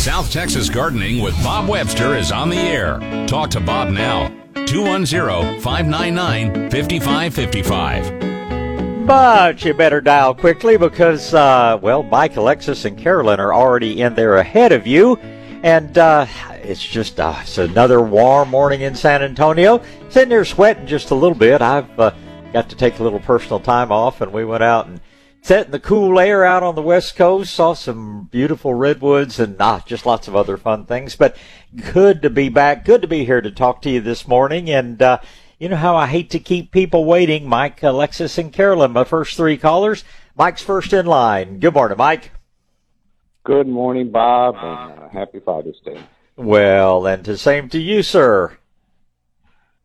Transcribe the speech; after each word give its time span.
South 0.00 0.32
Texas 0.32 0.68
Gardening 0.70 1.20
with 1.20 1.34
Bob 1.44 1.68
Webster 1.68 2.16
is 2.16 2.32
on 2.32 2.48
the 2.48 2.56
air. 2.56 2.98
Talk 3.26 3.50
to 3.50 3.60
Bob 3.60 3.90
now. 3.90 4.28
210 4.64 5.60
599 5.60 6.70
5555. 6.70 9.06
But 9.06 9.62
you 9.62 9.74
better 9.74 10.00
dial 10.00 10.34
quickly 10.34 10.78
because, 10.78 11.34
uh, 11.34 11.78
well, 11.82 12.02
Mike, 12.02 12.36
Alexis, 12.36 12.86
and 12.86 12.96
Carolyn 12.96 13.40
are 13.40 13.52
already 13.52 14.00
in 14.00 14.14
there 14.14 14.36
ahead 14.36 14.72
of 14.72 14.86
you. 14.86 15.16
And 15.62 15.98
uh, 15.98 16.24
it's 16.62 16.82
just 16.82 17.20
uh, 17.20 17.36
it's 17.42 17.58
another 17.58 18.00
warm 18.00 18.48
morning 18.48 18.80
in 18.80 18.94
San 18.94 19.22
Antonio. 19.22 19.82
Sitting 20.08 20.30
there 20.30 20.46
sweating 20.46 20.86
just 20.86 21.10
a 21.10 21.14
little 21.14 21.36
bit. 21.36 21.60
I've 21.60 22.00
uh, 22.00 22.14
got 22.54 22.70
to 22.70 22.76
take 22.76 23.00
a 23.00 23.02
little 23.02 23.20
personal 23.20 23.60
time 23.60 23.92
off, 23.92 24.22
and 24.22 24.32
we 24.32 24.46
went 24.46 24.62
out 24.62 24.86
and 24.86 24.98
sat 25.42 25.66
in 25.66 25.72
the 25.72 25.80
cool 25.80 26.18
air 26.18 26.44
out 26.44 26.62
on 26.62 26.74
the 26.74 26.82
west 26.82 27.16
coast. 27.16 27.54
Saw 27.54 27.74
some 27.74 28.28
beautiful 28.30 28.74
redwoods 28.74 29.38
and 29.38 29.56
ah, 29.60 29.82
just 29.86 30.06
lots 30.06 30.28
of 30.28 30.36
other 30.36 30.56
fun 30.56 30.86
things. 30.86 31.16
But 31.16 31.36
good 31.92 32.22
to 32.22 32.30
be 32.30 32.48
back. 32.48 32.84
Good 32.84 33.02
to 33.02 33.08
be 33.08 33.24
here 33.24 33.40
to 33.40 33.50
talk 33.50 33.82
to 33.82 33.90
you 33.90 34.00
this 34.00 34.28
morning. 34.28 34.70
And 34.70 35.00
uh, 35.00 35.18
you 35.58 35.68
know 35.68 35.76
how 35.76 35.96
I 35.96 36.06
hate 36.06 36.30
to 36.30 36.38
keep 36.38 36.72
people 36.72 37.04
waiting. 37.04 37.48
Mike, 37.48 37.82
Alexis, 37.82 38.38
and 38.38 38.52
Carolyn, 38.52 38.92
my 38.92 39.04
first 39.04 39.36
three 39.36 39.56
callers. 39.56 40.04
Mike's 40.36 40.62
first 40.62 40.92
in 40.92 41.06
line. 41.06 41.58
Good 41.58 41.74
morning, 41.74 41.98
Mike. 41.98 42.32
Good 43.44 43.68
morning, 43.68 44.10
Bob, 44.10 44.54
and 44.56 45.00
uh, 45.02 45.08
happy 45.08 45.40
Father's 45.40 45.80
Day. 45.84 46.00
Well, 46.36 47.06
and 47.06 47.24
the 47.24 47.36
same 47.36 47.68
to 47.70 47.78
you, 47.78 48.02
sir. 48.02 48.56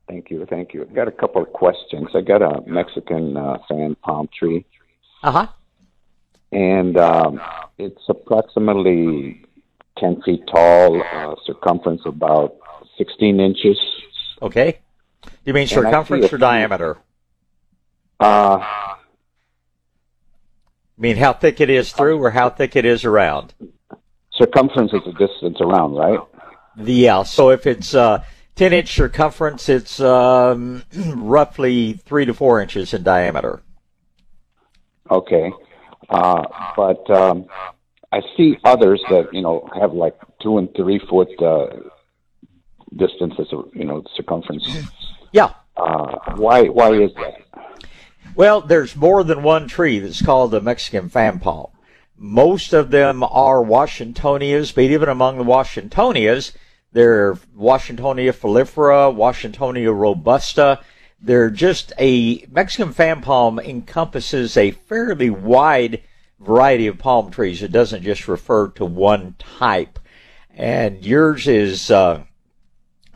Thank 0.07 0.29
you, 0.29 0.45
thank 0.45 0.73
you. 0.73 0.81
I've 0.81 0.93
got 0.93 1.07
a 1.07 1.11
couple 1.11 1.41
of 1.41 1.51
questions. 1.51 2.09
I 2.13 2.21
got 2.21 2.41
a 2.41 2.61
Mexican 2.67 3.35
uh, 3.35 3.57
fan 3.67 3.95
palm 4.03 4.29
tree. 4.37 4.65
Uh 5.25 5.31
huh. 5.31 5.47
And 6.51 6.95
um, 6.97 7.41
it's 7.79 8.03
approximately 8.07 9.43
10 9.97 10.21
feet 10.21 10.43
tall, 10.45 11.01
uh, 11.01 11.33
circumference 11.43 12.01
about 12.05 12.55
16 12.99 13.39
inches. 13.39 13.77
Okay. 14.39 14.77
You 15.43 15.53
mean 15.53 15.67
circumference 15.67 16.31
or 16.31 16.37
diameter? 16.37 16.99
Uh, 18.19 18.59
I 18.61 18.97
mean 20.95 21.17
how 21.17 21.33
thick 21.33 21.59
it 21.59 21.71
is 21.71 21.91
through 21.91 22.19
or 22.19 22.29
how 22.29 22.51
thick 22.51 22.75
it 22.75 22.85
is 22.85 23.03
around? 23.03 23.55
circumference 24.37 24.93
is 24.93 25.01
the 25.05 25.13
distance 25.13 25.57
around, 25.59 25.95
right? 25.95 26.19
Yeah. 26.77 27.23
So 27.23 27.49
if 27.49 27.65
it's 27.65 27.95
uh, 27.95 28.23
10 28.57 28.73
inch 28.73 28.93
circumference, 28.93 29.69
it's 29.69 29.99
um, 29.99 30.83
roughly 31.15 31.93
three 31.93 32.25
to 32.25 32.33
four 32.33 32.61
inches 32.61 32.93
in 32.93 33.01
diameter. 33.01 33.63
Okay. 35.09 35.51
Uh, 36.09 36.43
but 36.75 37.09
um, 37.09 37.45
I 38.11 38.21
see 38.37 38.57
others 38.63 39.01
that, 39.09 39.33
you 39.33 39.41
know, 39.41 39.67
have 39.79 39.93
like 39.93 40.15
two 40.41 40.57
and 40.57 40.69
three 40.75 40.99
foot 41.09 41.29
uh, 41.41 41.67
distances, 42.95 43.47
you 43.73 43.85
know, 43.85 44.03
circumference. 44.15 44.67
Yeah. 45.31 45.51
Uh, 45.75 46.17
why, 46.35 46.63
why 46.67 46.93
is 46.93 47.11
that? 47.15 47.35
Well, 48.35 48.61
there's 48.61 48.95
more 48.95 49.23
than 49.23 49.43
one 49.43 49.67
tree 49.67 49.99
that's 49.99 50.21
called 50.21 50.51
the 50.51 50.61
Mexican 50.61 51.09
fan 51.09 51.39
palm. 51.39 51.71
Most 52.17 52.73
of 52.73 52.91
them 52.91 53.23
are 53.23 53.61
Washingtonias, 53.61 54.73
but 54.73 54.85
even 54.85 55.09
among 55.09 55.37
the 55.37 55.43
Washingtonias, 55.43 56.53
they're 56.93 57.33
Washingtonia 57.57 58.31
filifera, 58.31 59.13
Washingtonia 59.13 59.93
robusta. 59.93 60.79
They're 61.25 61.49
just 61.49 61.91
a 61.97 62.45
Mexican 62.51 62.93
fan 62.93 63.21
palm 63.21 63.59
encompasses 63.59 64.55
a 64.55 64.69
fairly 64.69 65.31
wide 65.31 66.03
variety 66.39 66.85
of 66.85 66.99
palm 66.99 67.31
trees. 67.31 67.63
It 67.63 67.71
doesn't 67.71 68.03
just 68.03 68.27
refer 68.27 68.67
to 68.69 68.85
one 68.85 69.35
type. 69.39 69.97
And 70.53 71.03
yours 71.03 71.47
is 71.47 71.89
uh, 71.89 72.25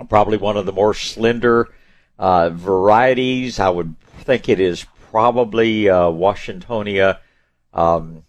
probably 0.09 0.37
one 0.37 0.57
of 0.57 0.65
the 0.65 0.71
more 0.71 0.95
slender 0.95 1.67
uh, 2.17 2.49
varieties. 2.49 3.59
I 3.59 3.69
would 3.69 3.95
think 4.21 4.49
it 4.49 4.59
is 4.59 4.87
probably 5.11 5.87
uh, 5.87 6.05
Washingtonia. 6.05 7.19
Um, 7.75 8.23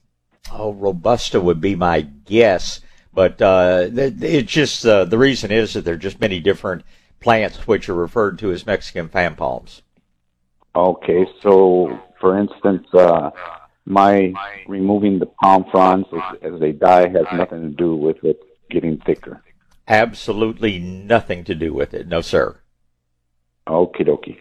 oh, 0.53 0.75
robusta 0.75 1.41
would 1.41 1.63
be 1.63 1.75
my 1.75 2.03
guess. 2.03 2.81
But 3.15 3.41
uh, 3.41 3.89
it's 3.91 4.53
just 4.53 4.85
uh, 4.85 5.07
the 5.07 5.17
reason 5.17 5.51
is 5.51 5.73
that 5.73 5.87
there 5.87 5.95
are 5.95 5.99
just 5.99 6.21
many 6.21 6.39
different 6.39 6.83
plants 7.21 7.67
which 7.67 7.89
are 7.89 7.95
referred 7.95 8.39
to 8.39 8.51
as 8.51 8.67
Mexican 8.67 9.09
fan 9.09 9.37
palms. 9.37 9.83
Okay, 10.75 11.27
so 11.43 11.99
for 12.21 12.39
instance, 12.39 12.87
uh, 12.95 13.31
my 13.85 14.33
removing 14.67 15.19
the 15.19 15.27
palm 15.27 15.65
fronds 15.71 16.07
as, 16.13 16.53
as 16.55 16.61
they 16.61 16.73
die 16.73 17.09
has 17.09 17.27
nothing 17.35 17.63
to 17.63 17.71
do 17.71 17.97
with 17.97 18.23
it 18.23 18.41
getting 18.71 18.99
thicker. 18.99 19.43
Absolutely 19.89 20.79
nothing 20.79 21.43
to 21.45 21.55
do 21.55 21.75
with 21.75 21.93
it. 21.93 22.07
No, 22.07 22.21
sir. 22.21 22.59
Okie 23.67 24.07
dokie. 24.07 24.41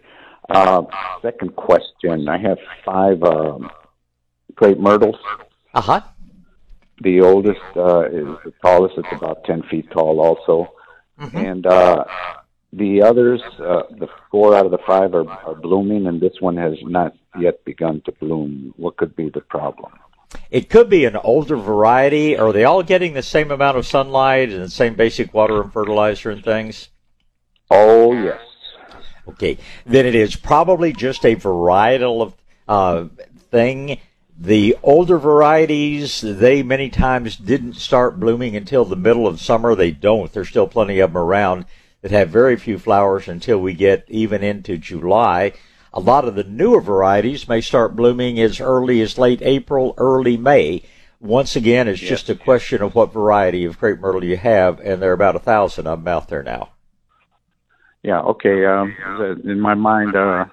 Uh, 0.49 0.83
second 1.21 1.55
question. 1.55 2.27
I 2.27 2.37
have 2.37 2.57
five 2.85 3.21
um, 3.23 3.69
crepe 4.55 4.79
myrtles. 4.79 5.15
Uh 5.73 5.81
huh. 5.81 6.01
The 7.01 7.21
oldest 7.21 7.61
uh, 7.75 8.01
is 8.05 8.27
the 8.43 8.53
tallest. 8.61 8.97
It's 8.97 9.07
about 9.11 9.43
10 9.45 9.63
feet 9.63 9.89
tall 9.91 10.19
also. 10.19 10.73
Mm-hmm. 11.19 11.37
And 11.37 11.65
uh, 11.65 12.03
the 12.71 13.01
others, 13.01 13.41
uh, 13.59 13.83
the 13.89 14.07
four 14.29 14.55
out 14.55 14.65
of 14.65 14.71
the 14.71 14.79
five 14.85 15.15
are, 15.15 15.27
are 15.27 15.55
blooming, 15.55 16.05
and 16.07 16.21
this 16.21 16.35
one 16.39 16.57
has 16.57 16.77
not 16.83 17.15
yet 17.39 17.63
begun 17.65 18.01
to 18.05 18.11
bloom. 18.11 18.73
What 18.77 18.97
could 18.97 19.15
be 19.15 19.29
the 19.29 19.41
problem? 19.41 19.91
It 20.51 20.69
could 20.69 20.89
be 20.89 21.05
an 21.05 21.15
older 21.15 21.55
variety. 21.55 22.37
Are 22.37 22.53
they 22.53 22.63
all 22.63 22.83
getting 22.83 23.13
the 23.13 23.23
same 23.23 23.49
amount 23.49 23.77
of 23.77 23.87
sunlight 23.87 24.49
and 24.49 24.63
the 24.63 24.69
same 24.69 24.93
basic 24.93 25.33
water 25.33 25.61
and 25.61 25.73
fertilizer 25.73 26.29
and 26.29 26.43
things? 26.43 26.89
Oh, 27.71 28.13
yes. 28.13 28.39
Okay. 29.27 29.57
Then 29.85 30.05
it 30.05 30.15
is 30.15 30.35
probably 30.35 30.93
just 30.93 31.25
a 31.25 31.35
varietal 31.35 32.33
uh, 32.67 33.05
thing. 33.49 33.99
The 34.37 34.77
older 34.83 35.17
varieties, 35.17 36.21
they 36.21 36.63
many 36.63 36.89
times 36.89 37.35
didn't 37.35 37.73
start 37.73 38.19
blooming 38.19 38.55
until 38.55 38.85
the 38.85 38.95
middle 38.95 39.27
of 39.27 39.41
summer. 39.41 39.75
They 39.75 39.91
don't. 39.91 40.31
There's 40.31 40.49
still 40.49 40.67
plenty 40.67 40.99
of 40.99 41.13
them 41.13 41.21
around 41.21 41.65
that 42.01 42.11
have 42.11 42.29
very 42.29 42.55
few 42.55 42.77
flowers 42.79 43.27
until 43.27 43.59
we 43.59 43.73
get 43.73 44.05
even 44.07 44.43
into 44.43 44.77
July. 44.77 45.53
A 45.93 45.99
lot 45.99 46.25
of 46.25 46.35
the 46.35 46.43
newer 46.43 46.81
varieties 46.81 47.47
may 47.47 47.61
start 47.61 47.95
blooming 47.95 48.39
as 48.39 48.59
early 48.59 49.01
as 49.01 49.17
late 49.17 49.41
April, 49.41 49.93
early 49.97 50.37
May. 50.37 50.83
Once 51.19 51.55
again, 51.55 51.87
it's 51.87 52.01
Yes. 52.01 52.09
just 52.09 52.29
a 52.29 52.35
question 52.35 52.81
of 52.81 52.95
what 52.95 53.11
variety 53.11 53.65
of 53.65 53.77
crepe 53.79 53.99
myrtle 53.99 54.23
you 54.23 54.37
have, 54.37 54.79
and 54.79 55.01
there 55.01 55.09
are 55.09 55.13
about 55.13 55.35
a 55.35 55.39
thousand 55.39 55.87
of 55.87 56.03
them 56.03 56.07
out 56.07 56.29
there 56.29 56.43
now. 56.43 56.69
Yeah, 58.03 58.21
okay. 58.21 58.65
Um, 58.65 58.95
in 59.43 59.59
my 59.59 59.73
mind, 59.73 60.15
uh, 60.15 60.45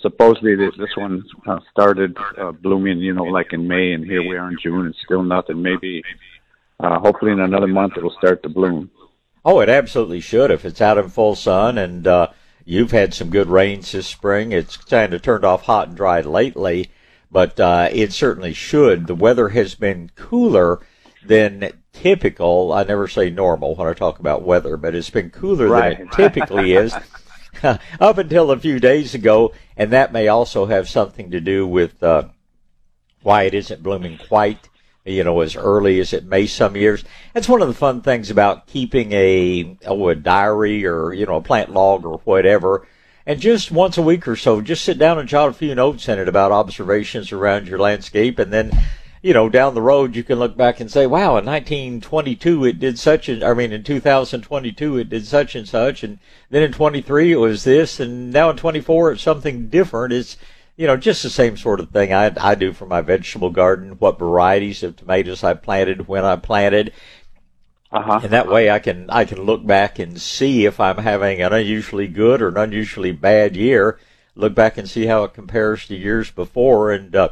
supposedly 0.00 0.56
this, 0.56 0.74
this 0.76 0.96
one 0.96 1.22
uh, 1.46 1.60
started 1.70 2.16
uh, 2.36 2.50
blooming, 2.50 2.98
you 2.98 3.14
know, 3.14 3.22
like 3.24 3.52
in 3.52 3.68
May, 3.68 3.92
and 3.92 4.04
here 4.04 4.22
we 4.26 4.36
are 4.36 4.48
in 4.48 4.56
June, 4.60 4.86
and 4.86 4.94
still 5.04 5.22
nothing. 5.22 5.62
Maybe, 5.62 6.02
uh, 6.80 6.98
hopefully, 6.98 7.30
in 7.30 7.38
another 7.38 7.68
month 7.68 7.92
it'll 7.96 8.10
start 8.18 8.42
to 8.42 8.48
bloom. 8.48 8.90
Oh, 9.44 9.60
it 9.60 9.68
absolutely 9.68 10.20
should 10.20 10.50
if 10.50 10.64
it's 10.64 10.80
out 10.80 10.98
in 10.98 11.08
full 11.08 11.34
sun 11.34 11.78
and 11.78 12.06
uh, 12.06 12.28
you've 12.64 12.90
had 12.90 13.14
some 13.14 13.30
good 13.30 13.48
rains 13.48 13.92
this 13.92 14.06
spring. 14.06 14.52
It's 14.52 14.76
kind 14.76 15.14
of 15.14 15.22
turned 15.22 15.44
off 15.44 15.62
hot 15.62 15.88
and 15.88 15.96
dry 15.96 16.20
lately, 16.20 16.90
but 17.30 17.58
uh, 17.58 17.88
it 17.90 18.12
certainly 18.12 18.52
should. 18.52 19.06
The 19.06 19.14
weather 19.14 19.50
has 19.50 19.74
been 19.74 20.10
cooler 20.14 20.80
than 21.24 21.72
typical. 21.92 22.72
I 22.72 22.84
never 22.84 23.08
say 23.08 23.30
normal 23.30 23.74
when 23.74 23.88
I 23.88 23.94
talk 23.94 24.18
about 24.18 24.42
weather, 24.42 24.76
but 24.76 24.94
it's 24.94 25.10
been 25.10 25.30
cooler 25.30 25.68
than 25.68 26.06
it 26.06 26.12
typically 26.12 26.72
is 26.74 26.94
up 27.62 28.18
until 28.18 28.50
a 28.50 28.58
few 28.58 28.78
days 28.78 29.14
ago, 29.14 29.52
and 29.76 29.90
that 29.90 30.12
may 30.12 30.28
also 30.28 30.66
have 30.66 30.88
something 30.88 31.30
to 31.30 31.40
do 31.40 31.66
with 31.66 32.02
uh, 32.02 32.24
why 33.22 33.44
it 33.44 33.54
isn't 33.54 33.82
blooming 33.82 34.18
quite 34.18 34.68
you 35.10 35.24
know, 35.24 35.40
as 35.40 35.56
early 35.56 36.00
as 36.00 36.12
it 36.12 36.24
may 36.24 36.46
some 36.46 36.76
years. 36.76 37.04
That's 37.34 37.48
one 37.48 37.62
of 37.62 37.68
the 37.68 37.74
fun 37.74 38.00
things 38.00 38.30
about 38.30 38.66
keeping 38.66 39.12
a, 39.12 39.76
oh, 39.86 40.08
a 40.08 40.14
diary 40.14 40.86
or, 40.86 41.12
you 41.12 41.26
know, 41.26 41.36
a 41.36 41.42
plant 41.42 41.72
log 41.72 42.04
or 42.04 42.18
whatever. 42.24 42.86
And 43.26 43.40
just 43.40 43.70
once 43.70 43.98
a 43.98 44.02
week 44.02 44.26
or 44.26 44.36
so, 44.36 44.60
just 44.60 44.84
sit 44.84 44.98
down 44.98 45.18
and 45.18 45.28
jot 45.28 45.50
a 45.50 45.52
few 45.52 45.74
notes 45.74 46.08
in 46.08 46.18
it 46.18 46.28
about 46.28 46.52
observations 46.52 47.32
around 47.32 47.68
your 47.68 47.78
landscape. 47.78 48.38
And 48.38 48.52
then, 48.52 48.72
you 49.22 49.34
know, 49.34 49.48
down 49.48 49.74
the 49.74 49.82
road, 49.82 50.16
you 50.16 50.24
can 50.24 50.38
look 50.38 50.56
back 50.56 50.80
and 50.80 50.90
say, 50.90 51.06
wow, 51.06 51.36
in 51.36 51.44
1922, 51.44 52.64
it 52.64 52.80
did 52.80 52.98
such 52.98 53.28
and, 53.28 53.44
I 53.44 53.52
mean, 53.52 53.72
in 53.72 53.82
2022, 53.82 54.98
it 54.98 55.10
did 55.10 55.26
such 55.26 55.54
and 55.54 55.68
such. 55.68 56.02
And 56.02 56.18
then 56.48 56.62
in 56.62 56.72
23, 56.72 57.32
it 57.32 57.36
was 57.36 57.64
this. 57.64 58.00
And 58.00 58.32
now 58.32 58.50
in 58.50 58.56
24, 58.56 59.12
it's 59.12 59.22
something 59.22 59.68
different. 59.68 60.12
It's, 60.14 60.36
you 60.80 60.86
know, 60.86 60.96
just 60.96 61.22
the 61.22 61.28
same 61.28 61.58
sort 61.58 61.78
of 61.78 61.90
thing 61.90 62.10
I, 62.10 62.32
I 62.40 62.54
do 62.54 62.72
for 62.72 62.86
my 62.86 63.02
vegetable 63.02 63.50
garden, 63.50 63.96
what 63.98 64.18
varieties 64.18 64.82
of 64.82 64.96
tomatoes 64.96 65.44
I 65.44 65.52
planted, 65.52 66.08
when 66.08 66.24
I 66.24 66.36
planted. 66.36 66.94
Uh 67.92 68.00
huh. 68.00 68.20
And 68.22 68.32
that 68.32 68.48
way 68.48 68.70
I 68.70 68.78
can, 68.78 69.10
I 69.10 69.26
can 69.26 69.42
look 69.42 69.66
back 69.66 69.98
and 69.98 70.18
see 70.18 70.64
if 70.64 70.80
I'm 70.80 70.96
having 70.96 71.42
an 71.42 71.52
unusually 71.52 72.08
good 72.08 72.40
or 72.40 72.48
an 72.48 72.56
unusually 72.56 73.12
bad 73.12 73.56
year. 73.56 73.98
Look 74.34 74.54
back 74.54 74.78
and 74.78 74.88
see 74.88 75.04
how 75.04 75.22
it 75.24 75.34
compares 75.34 75.86
to 75.88 75.94
years 75.94 76.30
before. 76.30 76.92
And, 76.92 77.14
uh, 77.14 77.28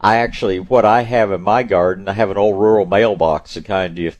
I 0.00 0.16
actually, 0.16 0.58
what 0.58 0.86
I 0.86 1.02
have 1.02 1.30
in 1.30 1.42
my 1.42 1.64
garden, 1.64 2.08
I 2.08 2.14
have 2.14 2.30
an 2.30 2.38
old 2.38 2.58
rural 2.58 2.86
mailbox, 2.86 3.52
the 3.52 3.60
kind 3.60 3.98
you 3.98 4.12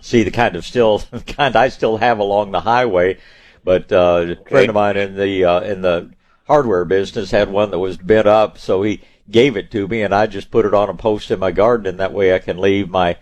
see 0.00 0.22
the 0.22 0.30
kind 0.30 0.56
of 0.56 0.64
still 0.64 1.02
kind 1.26 1.54
I 1.54 1.68
still 1.68 1.98
have 1.98 2.20
along 2.20 2.52
the 2.52 2.60
highway. 2.62 3.18
But 3.62 3.92
uh, 3.92 4.36
a 4.40 4.48
friend 4.48 4.70
of 4.70 4.74
mine 4.74 4.96
in 4.96 5.14
the 5.14 5.44
uh, 5.44 5.60
in 5.60 5.82
the 5.82 6.15
hardware 6.46 6.84
business 6.84 7.30
had 7.30 7.50
one 7.50 7.70
that 7.70 7.78
was 7.78 7.96
bent 7.96 8.26
up, 8.26 8.58
so 8.58 8.82
he 8.82 9.02
gave 9.30 9.56
it 9.56 9.70
to 9.72 9.88
me, 9.88 10.02
and 10.02 10.14
I 10.14 10.26
just 10.26 10.50
put 10.50 10.66
it 10.66 10.74
on 10.74 10.88
a 10.88 10.94
post 10.94 11.30
in 11.30 11.38
my 11.38 11.50
garden, 11.50 11.86
and 11.86 12.00
that 12.00 12.12
way 12.12 12.34
I 12.34 12.38
can 12.38 12.58
leave 12.58 12.88
my 12.88 13.16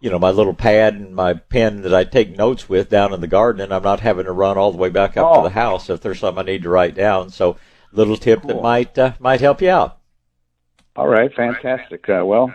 you 0.00 0.10
know, 0.10 0.18
my 0.18 0.30
little 0.30 0.54
pad 0.54 0.94
and 0.94 1.14
my 1.14 1.34
pen 1.34 1.82
that 1.82 1.94
I 1.94 2.04
take 2.04 2.36
notes 2.36 2.68
with 2.68 2.88
down 2.88 3.12
in 3.12 3.20
the 3.20 3.26
garden, 3.26 3.62
and 3.62 3.74
I'm 3.74 3.82
not 3.82 4.00
having 4.00 4.26
to 4.26 4.32
run 4.32 4.56
all 4.56 4.70
the 4.70 4.78
way 4.78 4.90
back 4.90 5.16
up 5.16 5.26
oh. 5.26 5.36
to 5.42 5.48
the 5.48 5.54
house 5.54 5.90
if 5.90 6.00
there's 6.00 6.20
something 6.20 6.40
I 6.42 6.46
need 6.46 6.62
to 6.62 6.68
write 6.68 6.94
down. 6.94 7.30
So, 7.30 7.56
little 7.92 8.16
tip 8.16 8.42
cool. 8.42 8.48
that 8.48 8.62
might 8.62 8.96
uh, 8.98 9.12
might 9.18 9.40
help 9.40 9.60
you 9.60 9.70
out. 9.70 9.98
All 10.94 11.08
right, 11.08 11.32
fantastic. 11.34 12.08
Uh, 12.08 12.22
well, 12.24 12.52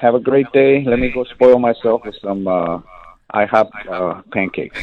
have 0.00 0.14
a 0.14 0.20
great 0.20 0.50
day. 0.52 0.84
Let 0.84 0.98
me 0.98 1.10
go 1.10 1.24
spoil 1.24 1.58
myself 1.58 2.02
with 2.04 2.16
some 2.22 2.46
uh, 2.46 2.80
IHOP 3.34 3.70
uh, 3.90 4.22
pancakes. 4.32 4.80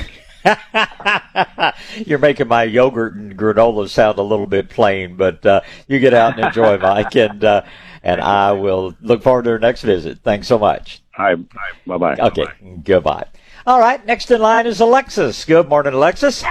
You're 2.05 2.19
making 2.19 2.47
my 2.47 2.63
yogurt 2.63 3.15
and 3.15 3.37
granola 3.37 3.89
sound 3.89 4.19
a 4.19 4.23
little 4.23 4.45
bit 4.45 4.69
plain, 4.69 5.15
but 5.15 5.45
uh, 5.45 5.61
you 5.87 5.99
get 5.99 6.13
out 6.13 6.37
and 6.37 6.45
enjoy, 6.47 6.77
Mike, 6.81 7.15
and 7.15 7.43
uh, 7.43 7.63
and 8.03 8.21
I 8.21 8.51
will 8.53 8.95
look 9.01 9.23
forward 9.23 9.43
to 9.43 9.51
our 9.51 9.59
next 9.59 9.81
visit. 9.81 10.19
Thanks 10.23 10.47
so 10.47 10.57
much. 10.57 11.01
Hi. 11.11 11.35
Bye 11.35 11.97
bye. 11.97 12.15
Okay. 12.15 12.45
Bye-bye. 12.45 12.81
Goodbye. 12.83 13.25
All 13.65 13.79
right. 13.79 14.05
Next 14.05 14.31
in 14.31 14.41
line 14.41 14.65
is 14.67 14.79
Alexis. 14.79 15.45
Good 15.45 15.67
morning, 15.67 15.93
Alexis. 15.93 16.43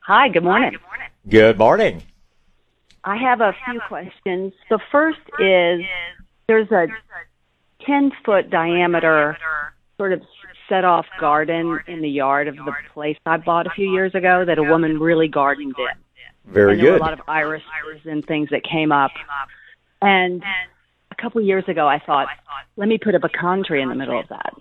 Hi. 0.00 0.28
Good 0.28 0.44
morning. 0.44 0.76
Good 1.28 1.58
morning. 1.58 2.02
I 3.04 3.16
have 3.16 3.40
a 3.40 3.54
few 3.64 3.80
questions. 3.88 4.52
The 4.70 4.78
first 4.90 5.20
is 5.38 5.82
there's 6.46 6.70
a 6.70 6.86
10 7.86 8.12
foot 8.24 8.50
diameter 8.50 9.36
sort 9.96 10.12
of 10.12 10.22
set 10.68 10.84
off 10.84 11.06
garden 11.20 11.80
in 11.86 12.00
the 12.00 12.08
yard 12.08 12.48
of 12.48 12.56
the 12.56 12.72
place 12.92 13.16
I 13.26 13.36
bought 13.36 13.66
a 13.66 13.70
few 13.70 13.90
years 13.92 14.14
ago 14.14 14.44
that 14.44 14.58
a 14.58 14.62
woman 14.62 14.98
really 14.98 15.28
gardened 15.28 15.74
in. 15.78 16.52
Very 16.52 16.76
good. 16.76 17.00
A 17.00 17.04
lot 17.04 17.12
of 17.12 17.22
irises 17.26 17.64
and 18.04 18.24
things 18.24 18.50
that 18.50 18.62
came 18.64 18.92
up. 18.92 19.12
And 20.02 20.42
a 21.10 21.14
couple 21.22 21.40
of 21.40 21.46
years 21.46 21.64
ago, 21.68 21.86
I 21.86 21.98
thought, 21.98 22.28
let 22.76 22.88
me 22.88 22.98
put 22.98 23.14
a 23.14 23.20
pecan 23.20 23.64
tree 23.64 23.80
in 23.82 23.88
the 23.88 23.94
middle 23.94 24.20
of 24.20 24.28
that. 24.28 24.54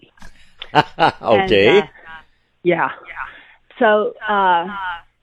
okay. 1.22 1.70
And, 1.70 1.84
uh, 1.84 1.88
yeah. 2.64 2.90
So, 3.80 4.14
uh, 4.28 4.68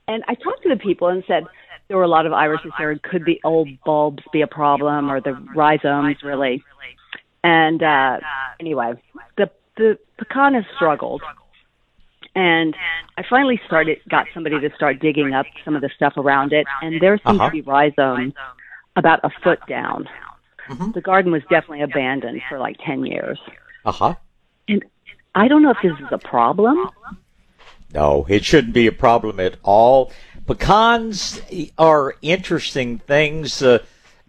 and 0.07 0.23
I 0.27 0.35
talked 0.35 0.63
to 0.63 0.69
the 0.69 0.77
people 0.77 1.07
and 1.07 1.23
said 1.27 1.45
there 1.87 1.97
were 1.97 2.03
a 2.03 2.07
lot 2.07 2.25
of 2.25 2.33
irises 2.33 2.71
there. 2.77 2.97
Could 2.97 3.25
the 3.25 3.41
old 3.43 3.69
bulbs 3.83 4.23
be 4.31 4.41
a 4.41 4.47
problem, 4.47 5.09
or 5.09 5.19
the 5.19 5.33
rhizomes 5.55 6.21
really? 6.23 6.63
And 7.43 7.81
uh, 7.81 8.19
anyway, 8.59 8.93
the 9.37 9.49
the 9.77 9.97
pecan 10.17 10.53
has 10.53 10.65
struggled, 10.75 11.21
and 12.35 12.75
I 13.17 13.23
finally 13.29 13.59
started 13.65 13.99
got 14.09 14.27
somebody 14.33 14.59
to 14.59 14.75
start 14.75 14.99
digging 14.99 15.33
up 15.33 15.45
some 15.65 15.75
of 15.75 15.81
the 15.81 15.89
stuff 15.95 16.13
around 16.17 16.53
it, 16.53 16.65
and 16.81 17.01
there 17.01 17.17
seems 17.17 17.39
uh-huh. 17.39 17.49
to 17.49 17.51
be 17.51 17.61
rhizomes 17.61 18.33
about 18.95 19.19
a 19.23 19.29
foot 19.43 19.59
down. 19.67 20.07
Mm-hmm. 20.69 20.91
The 20.91 21.01
garden 21.01 21.31
was 21.31 21.41
definitely 21.43 21.81
abandoned 21.81 22.41
for 22.47 22.59
like 22.59 22.77
10 22.85 23.05
years. 23.05 23.39
Uh 23.83 23.91
huh. 23.91 24.15
And 24.67 24.83
I 25.35 25.47
don't 25.47 25.63
know 25.63 25.71
if 25.71 25.77
this 25.81 25.93
is 25.99 26.11
a 26.11 26.17
problem. 26.17 26.89
No, 27.93 28.25
it 28.29 28.45
shouldn't 28.45 28.73
be 28.73 28.87
a 28.87 28.91
problem 28.91 29.39
at 29.39 29.57
all. 29.63 30.11
Pecans 30.47 31.41
are 31.77 32.15
interesting 32.21 32.99
things. 32.99 33.61
Uh, 33.61 33.79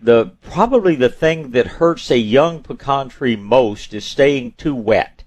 the 0.01 0.33
probably 0.43 0.97
the 0.97 1.09
thing 1.09 1.53
that 1.53 1.67
hurts 1.67 2.11
a 2.11 2.19
young 2.19 2.63
pecan 2.63 3.09
tree 3.09 3.37
most 3.37 3.95
is 3.95 4.05
staying 4.05 4.53
too 4.53 4.75
wet, 4.75 5.22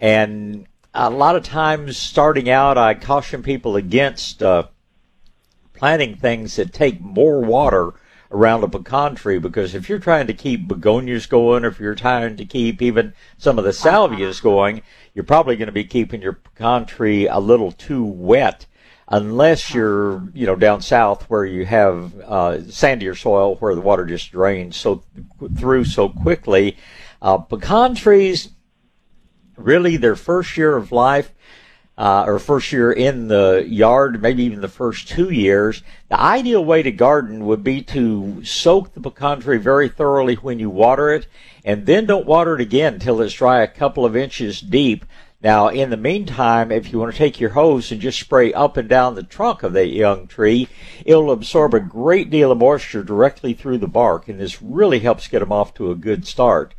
and 0.00 0.66
a 0.94 1.10
lot 1.10 1.36
of 1.36 1.42
times 1.42 1.96
starting 1.96 2.48
out, 2.48 2.78
I 2.78 2.94
caution 2.94 3.42
people 3.42 3.76
against 3.76 4.42
uh, 4.42 4.68
planting 5.72 6.16
things 6.16 6.56
that 6.56 6.72
take 6.72 7.00
more 7.00 7.40
water 7.40 7.94
around 8.30 8.64
a 8.64 8.68
pecan 8.68 9.14
tree 9.14 9.38
because 9.38 9.74
if 9.74 9.88
you're 9.88 9.98
trying 9.98 10.26
to 10.26 10.34
keep 10.34 10.68
begonias 10.68 11.26
going, 11.26 11.64
or 11.64 11.68
if 11.68 11.78
you're 11.78 11.94
trying 11.94 12.36
to 12.36 12.44
keep 12.44 12.82
even 12.82 13.12
some 13.38 13.58
of 13.58 13.64
the 13.64 13.72
salvias 13.72 14.42
going, 14.42 14.82
you're 15.14 15.24
probably 15.24 15.56
going 15.56 15.66
to 15.66 15.72
be 15.72 15.84
keeping 15.84 16.22
your 16.22 16.32
pecan 16.32 16.84
tree 16.86 17.28
a 17.28 17.38
little 17.38 17.72
too 17.72 18.04
wet 18.04 18.66
unless 19.08 19.74
you're 19.74 20.22
you 20.32 20.46
know 20.46 20.56
down 20.56 20.80
south 20.80 21.28
where 21.28 21.44
you 21.44 21.66
have 21.66 22.14
uh, 22.24 22.56
sandier 22.62 23.16
soil 23.16 23.54
where 23.56 23.74
the 23.74 23.80
water 23.80 24.06
just 24.06 24.32
drains 24.32 24.76
so 24.76 25.02
through 25.56 25.84
so 25.84 26.08
quickly. 26.08 26.76
Uh, 27.20 27.38
pecan 27.38 27.94
trees, 27.94 28.50
really, 29.56 29.96
their 29.96 30.16
first 30.16 30.56
year 30.56 30.76
of 30.76 30.92
life 30.92 31.32
uh, 31.96 32.24
or 32.26 32.38
first 32.38 32.72
year 32.72 32.90
in 32.92 33.28
the 33.28 33.64
yard, 33.68 34.20
maybe 34.20 34.42
even 34.42 34.60
the 34.60 34.68
first 34.68 35.08
two 35.08 35.30
years, 35.30 35.82
the 36.08 36.20
ideal 36.20 36.64
way 36.64 36.82
to 36.82 36.90
garden 36.90 37.46
would 37.46 37.62
be 37.62 37.82
to 37.82 38.44
soak 38.44 38.92
the 38.94 39.00
pecan 39.00 39.40
tree 39.40 39.58
very 39.58 39.88
thoroughly 39.88 40.34
when 40.34 40.58
you 40.58 40.68
water 40.68 41.10
it, 41.10 41.26
and 41.64 41.86
then 41.86 42.06
don't 42.06 42.26
water 42.26 42.56
it 42.56 42.60
again 42.60 42.94
until 42.94 43.20
it's 43.20 43.34
dry 43.34 43.62
a 43.62 43.68
couple 43.68 44.04
of 44.04 44.16
inches 44.16 44.60
deep. 44.60 45.04
Now, 45.40 45.68
in 45.68 45.90
the 45.90 45.98
meantime, 45.98 46.72
if 46.72 46.90
you 46.90 46.98
want 46.98 47.12
to 47.12 47.18
take 47.18 47.38
your 47.38 47.50
hose 47.50 47.92
and 47.92 48.00
just 48.00 48.18
spray 48.18 48.52
up 48.54 48.78
and 48.78 48.88
down 48.88 49.14
the 49.14 49.22
trunk 49.22 49.62
of 49.62 49.74
that 49.74 49.88
young 49.88 50.26
tree, 50.26 50.68
it'll 51.04 51.30
absorb 51.30 51.74
a 51.74 51.80
great 51.80 52.30
deal 52.30 52.50
of 52.50 52.58
moisture 52.58 53.04
directly 53.04 53.52
through 53.52 53.78
the 53.78 53.86
bark, 53.86 54.26
and 54.26 54.40
this 54.40 54.62
really 54.62 55.00
helps 55.00 55.28
get 55.28 55.40
them 55.40 55.52
off 55.52 55.74
to 55.74 55.90
a 55.90 55.96
good 55.96 56.26
start 56.26 56.74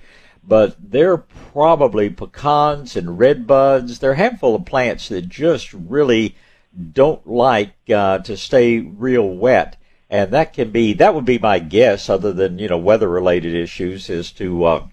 but 0.47 0.75
they're 0.79 1.17
probably 1.17 2.09
pecans 2.09 2.95
and 2.95 3.19
red 3.19 3.47
buds. 3.47 3.99
They're 3.99 4.11
a 4.11 4.17
handful 4.17 4.55
of 4.55 4.65
plants 4.65 5.09
that 5.09 5.29
just 5.29 5.73
really 5.73 6.35
don't 6.93 7.25
like 7.27 7.73
uh, 7.93 8.19
to 8.19 8.37
stay 8.37 8.79
real 8.79 9.27
wet. 9.27 9.77
And 10.09 10.31
that 10.31 10.53
can 10.53 10.71
be, 10.71 10.93
that 10.93 11.15
would 11.15 11.25
be 11.25 11.39
my 11.39 11.59
guess, 11.59 12.09
other 12.09 12.31
than, 12.31 12.59
you 12.59 12.67
know, 12.67 12.77
weather 12.77 13.09
related 13.09 13.55
issues 13.55 14.09
as 14.09 14.31
to 14.33 14.65
uh, 14.65 14.87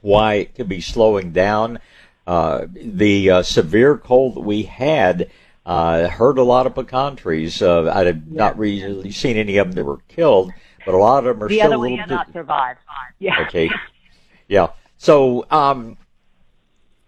why 0.00 0.34
it 0.34 0.54
could 0.54 0.68
be 0.68 0.80
slowing 0.80 1.32
down. 1.32 1.78
Uh, 2.26 2.66
the 2.72 3.30
uh, 3.30 3.42
severe 3.42 3.96
cold 3.96 4.34
that 4.34 4.40
we 4.40 4.62
had 4.62 5.30
uh, 5.64 6.08
hurt 6.08 6.38
a 6.38 6.42
lot 6.42 6.66
of 6.66 6.74
pecan 6.74 7.14
trees. 7.16 7.60
Uh, 7.60 7.90
I 7.92 8.04
have 8.04 8.16
yeah. 8.16 8.22
not 8.30 8.58
really 8.58 9.10
seen 9.10 9.36
any 9.36 9.58
of 9.58 9.68
them 9.68 9.74
that 9.74 9.84
were 9.84 10.00
killed, 10.08 10.52
but 10.84 10.94
a 10.94 10.98
lot 10.98 11.26
of 11.26 11.38
them 11.38 11.44
are 11.44 11.48
the 11.48 11.58
still 11.58 11.68
a 11.68 11.76
little. 11.76 11.96
The 11.96 12.02
other 12.02 12.14
one 12.14 12.16
not 12.16 12.32
survived. 12.32 12.80
Yeah. 13.18 13.44
Okay. 13.46 13.70
Yeah. 14.48 14.68
So, 14.98 15.46
um, 15.50 15.98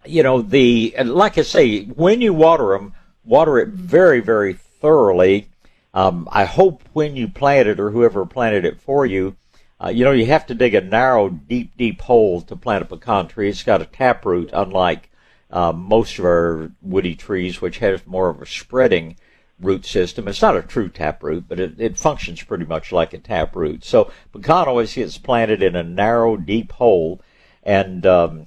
you 0.04 0.22
know, 0.22 0.42
the 0.42 0.94
like 1.04 1.38
I 1.38 1.42
say, 1.42 1.84
when 1.84 2.20
you 2.20 2.32
water 2.32 2.68
them, 2.68 2.94
water 3.24 3.58
it 3.58 3.68
very, 3.68 4.20
very 4.20 4.54
thoroughly. 4.54 5.48
Um, 5.94 6.28
I 6.30 6.44
hope 6.44 6.82
when 6.92 7.16
you 7.16 7.28
plant 7.28 7.68
it, 7.68 7.80
or 7.80 7.90
whoever 7.90 8.24
planted 8.26 8.64
it 8.64 8.80
for 8.80 9.06
you, 9.06 9.36
uh, 9.82 9.88
you 9.88 10.04
know, 10.04 10.12
you 10.12 10.26
have 10.26 10.46
to 10.46 10.54
dig 10.54 10.74
a 10.74 10.80
narrow, 10.80 11.28
deep, 11.28 11.76
deep 11.76 12.00
hole 12.02 12.40
to 12.42 12.56
plant 12.56 12.82
a 12.82 12.84
pecan 12.84 13.28
tree. 13.28 13.48
It's 13.48 13.62
got 13.62 13.82
a 13.82 13.86
taproot, 13.86 14.50
unlike 14.52 15.10
uh, 15.50 15.72
most 15.72 16.18
of 16.18 16.24
our 16.24 16.72
woody 16.82 17.14
trees, 17.14 17.60
which 17.60 17.78
has 17.78 18.06
more 18.06 18.28
of 18.28 18.42
a 18.42 18.46
spreading 18.46 19.16
root 19.60 19.84
system. 19.84 20.28
It's 20.28 20.42
not 20.42 20.56
a 20.56 20.62
true 20.62 20.88
taproot, 20.88 21.48
but 21.48 21.58
it, 21.58 21.80
it 21.80 21.98
functions 21.98 22.42
pretty 22.42 22.64
much 22.64 22.92
like 22.92 23.12
a 23.12 23.18
taproot. 23.18 23.84
So 23.84 24.10
pecan 24.32 24.68
always 24.68 24.94
gets 24.94 25.18
planted 25.18 25.62
in 25.62 25.74
a 25.74 25.82
narrow, 25.82 26.36
deep 26.36 26.72
hole 26.72 27.20
and 27.68 28.06
um, 28.06 28.46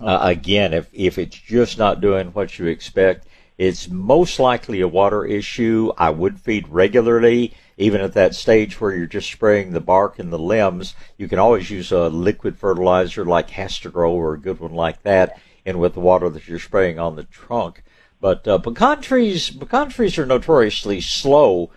uh, 0.00 0.18
again, 0.22 0.72
if 0.72 0.88
if 0.94 1.18
it's 1.18 1.38
just 1.38 1.76
not 1.76 2.00
doing 2.00 2.28
what 2.28 2.58
you 2.58 2.64
expect, 2.64 3.28
it's 3.58 3.90
most 3.90 4.38
likely 4.38 4.80
a 4.80 4.88
water 4.88 5.26
issue. 5.26 5.92
I 5.98 6.08
would 6.08 6.40
feed 6.40 6.68
regularly, 6.68 7.52
even 7.76 8.00
at 8.00 8.14
that 8.14 8.34
stage 8.34 8.80
where 8.80 8.94
you're 8.94 9.06
just 9.06 9.30
spraying 9.30 9.72
the 9.72 9.80
bark 9.80 10.18
and 10.18 10.32
the 10.32 10.38
limbs. 10.38 10.94
You 11.18 11.28
can 11.28 11.38
always 11.38 11.68
use 11.68 11.92
a 11.92 12.08
liquid 12.08 12.56
fertilizer 12.56 13.26
like 13.26 13.50
HastaGro 13.50 14.08
or 14.08 14.32
a 14.32 14.40
good 14.40 14.58
one 14.58 14.72
like 14.72 15.02
that, 15.02 15.38
in 15.66 15.78
with 15.78 15.92
the 15.92 16.00
water 16.00 16.30
that 16.30 16.48
you're 16.48 16.58
spraying 16.58 16.98
on 16.98 17.14
the 17.14 17.24
trunk. 17.24 17.82
But 18.22 18.48
uh, 18.48 18.56
pecan 18.56 19.02
trees, 19.02 19.50
pecan 19.50 19.90
trees 19.90 20.16
are 20.16 20.24
notoriously 20.24 21.02
slow 21.02 21.70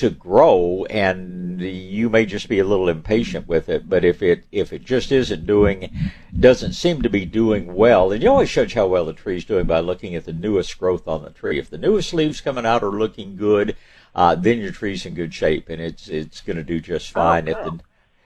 to 0.00 0.08
grow 0.08 0.86
and 0.88 1.60
you 1.60 2.08
may 2.08 2.24
just 2.24 2.48
be 2.48 2.58
a 2.58 2.64
little 2.64 2.88
impatient 2.88 3.46
with 3.46 3.68
it 3.68 3.86
but 3.86 4.02
if 4.02 4.22
it 4.22 4.44
if 4.50 4.72
it 4.72 4.82
just 4.82 5.12
isn't 5.12 5.46
doing 5.46 5.94
doesn't 6.38 6.72
seem 6.72 7.02
to 7.02 7.10
be 7.10 7.26
doing 7.26 7.74
well 7.74 8.10
and 8.10 8.22
you 8.22 8.30
always 8.30 8.50
judge 8.50 8.72
how 8.72 8.86
well 8.86 9.04
the 9.04 9.12
tree 9.12 9.36
is 9.36 9.44
doing 9.44 9.66
by 9.66 9.78
looking 9.78 10.14
at 10.14 10.24
the 10.24 10.32
newest 10.32 10.78
growth 10.78 11.06
on 11.06 11.22
the 11.22 11.28
tree. 11.28 11.58
If 11.58 11.68
the 11.68 11.76
newest 11.76 12.14
leaves 12.14 12.40
coming 12.40 12.64
out 12.64 12.82
are 12.82 12.90
looking 12.90 13.36
good 13.36 13.76
uh, 14.14 14.34
then 14.36 14.58
your 14.58 14.72
tree's 14.72 15.04
in 15.04 15.12
good 15.12 15.34
shape 15.34 15.68
and 15.68 15.82
it's 15.82 16.08
it's 16.08 16.40
going 16.40 16.56
to 16.56 16.64
do 16.64 16.80
just 16.80 17.10
oh, 17.14 17.20
fine. 17.20 17.46
If 17.46 17.58
the 17.58 17.80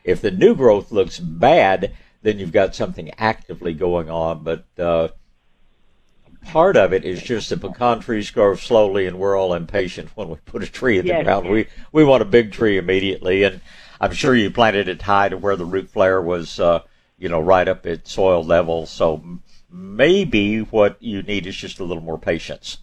if 0.04 0.20
the 0.20 0.30
new 0.30 0.54
growth 0.54 0.92
looks 0.92 1.18
bad 1.18 1.92
then 2.22 2.38
you've 2.38 2.52
got 2.52 2.76
something 2.76 3.10
actively 3.18 3.74
going 3.74 4.08
on 4.08 4.44
but 4.44 4.64
uh, 4.78 5.08
part 6.46 6.76
of 6.76 6.92
it 6.92 7.04
is 7.04 7.22
just 7.22 7.50
the 7.50 7.56
pecan 7.56 8.00
trees 8.00 8.30
grow 8.30 8.54
slowly, 8.56 9.06
and 9.06 9.18
we're 9.18 9.38
all 9.38 9.54
impatient 9.54 10.10
when 10.16 10.28
we 10.28 10.36
put 10.44 10.62
a 10.62 10.70
tree 10.70 10.98
in 10.98 11.06
the 11.06 11.12
yes. 11.12 11.24
ground. 11.24 11.48
We 11.48 11.66
we 11.92 12.04
want 12.04 12.22
a 12.22 12.26
big 12.26 12.52
tree 12.52 12.78
immediately, 12.78 13.42
and 13.42 13.60
I'm 14.00 14.12
sure 14.12 14.34
you 14.34 14.50
planted 14.50 14.88
it 14.88 15.02
high 15.02 15.28
to 15.28 15.36
where 15.36 15.56
the 15.56 15.64
root 15.64 15.90
flare 15.90 16.20
was, 16.20 16.60
uh, 16.60 16.80
you 17.18 17.28
know, 17.28 17.40
right 17.40 17.66
up 17.66 17.86
at 17.86 18.06
soil 18.06 18.44
level. 18.44 18.86
So 18.86 19.22
maybe 19.70 20.58
what 20.60 21.02
you 21.02 21.22
need 21.22 21.46
is 21.46 21.56
just 21.56 21.80
a 21.80 21.84
little 21.84 22.02
more 22.02 22.18
patience. 22.18 22.78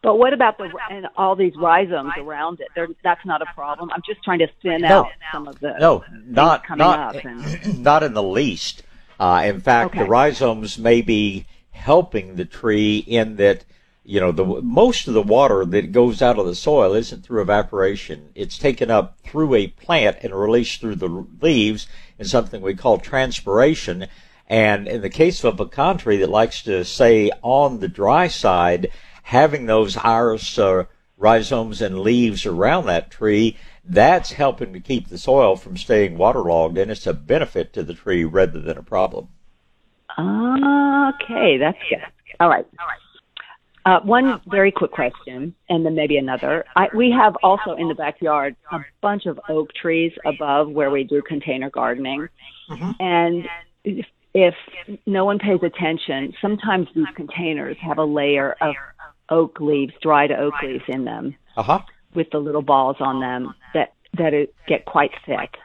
But 0.00 0.16
what 0.16 0.32
about 0.32 0.58
the 0.58 0.70
and 0.90 1.08
all 1.16 1.34
these 1.34 1.54
rhizomes 1.56 2.12
around 2.18 2.60
it? 2.60 2.68
They're, 2.74 2.88
that's 3.02 3.24
not 3.26 3.42
a 3.42 3.46
problem. 3.46 3.90
I'm 3.92 4.02
just 4.06 4.22
trying 4.22 4.38
to 4.38 4.48
thin 4.62 4.82
No. 4.82 5.00
out 5.00 5.08
some 5.32 5.48
of 5.48 5.58
the 5.58 5.76
No, 5.78 6.04
not 6.24 6.64
coming 6.64 6.78
not 6.86 7.16
up 7.16 7.24
and- 7.24 7.82
not 7.82 8.02
in 8.04 8.14
the 8.14 8.22
least. 8.22 8.84
Uh, 9.18 9.42
in 9.44 9.60
fact, 9.60 9.96
the 9.96 10.04
rhizomes 10.04 10.78
may 10.78 11.02
be 11.02 11.46
helping 11.78 12.36
the 12.36 12.44
tree 12.44 12.98
in 12.98 13.36
that 13.36 13.64
you 14.04 14.20
know 14.20 14.32
the 14.32 14.44
most 14.44 15.06
of 15.06 15.14
the 15.14 15.22
water 15.22 15.64
that 15.64 15.92
goes 15.92 16.20
out 16.20 16.38
of 16.38 16.46
the 16.46 16.54
soil 16.54 16.92
isn't 16.94 17.24
through 17.24 17.42
evaporation. 17.42 18.30
It's 18.34 18.58
taken 18.58 18.90
up 18.90 19.18
through 19.20 19.54
a 19.54 19.68
plant 19.68 20.18
and 20.22 20.34
released 20.34 20.80
through 20.80 20.96
the 20.96 21.26
leaves 21.40 21.86
in 22.18 22.26
something 22.26 22.60
we 22.60 22.74
call 22.74 22.98
transpiration. 22.98 24.08
And 24.48 24.88
in 24.88 25.02
the 25.02 25.10
case 25.10 25.44
of 25.44 25.60
a 25.60 25.64
pecan 25.64 25.98
tree 25.98 26.16
that 26.18 26.30
likes 26.30 26.62
to 26.62 26.84
stay 26.84 27.30
on 27.42 27.80
the 27.80 27.88
dry 27.88 28.28
side, 28.28 28.90
having 29.24 29.66
those 29.66 29.96
iris 29.98 30.58
uh, 30.58 30.84
rhizomes 31.18 31.82
and 31.82 32.00
leaves 32.00 32.46
around 32.46 32.86
that 32.86 33.10
tree, 33.10 33.56
that's 33.84 34.32
helping 34.32 34.72
to 34.72 34.80
keep 34.80 35.08
the 35.08 35.18
soil 35.18 35.54
from 35.56 35.76
staying 35.76 36.16
waterlogged, 36.16 36.78
and 36.78 36.90
it's 36.90 37.06
a 37.06 37.14
benefit 37.14 37.72
to 37.74 37.82
the 37.82 37.94
tree 37.94 38.24
rather 38.24 38.60
than 38.60 38.78
a 38.78 38.82
problem. 38.82 39.28
Okay, 40.18 41.58
that's 41.58 41.78
good. 41.88 42.02
All 42.40 42.48
right. 42.48 42.66
Uh, 43.86 44.00
one 44.00 44.40
very 44.50 44.70
quick 44.70 44.90
question, 44.90 45.54
and 45.70 45.86
then 45.86 45.94
maybe 45.94 46.18
another. 46.18 46.64
I, 46.76 46.88
we 46.94 47.10
have 47.10 47.36
also 47.42 47.72
in 47.74 47.88
the 47.88 47.94
backyard 47.94 48.54
a 48.70 48.80
bunch 49.00 49.24
of 49.26 49.40
oak 49.48 49.70
trees 49.80 50.12
above 50.26 50.68
where 50.68 50.90
we 50.90 51.04
do 51.04 51.22
container 51.22 51.70
gardening, 51.70 52.28
and 53.00 53.48
if, 53.84 54.04
if 54.34 54.54
no 55.06 55.24
one 55.24 55.38
pays 55.38 55.60
attention, 55.62 56.34
sometimes 56.42 56.88
these 56.94 57.06
containers 57.14 57.76
have 57.80 57.96
a 57.98 58.04
layer 58.04 58.56
of 58.60 58.74
oak 59.30 59.58
leaves, 59.60 59.94
dried 60.02 60.32
oak 60.32 60.54
leaves 60.62 60.84
in 60.88 61.04
them, 61.04 61.34
Uh 61.56 61.62
huh. 61.62 61.78
with 62.14 62.28
the 62.30 62.38
little 62.38 62.62
balls 62.62 62.96
on 63.00 63.20
them 63.20 63.54
that 63.72 63.94
that 64.18 64.34
it 64.34 64.54
get 64.66 64.84
quite 64.84 65.12
thick. 65.24 65.56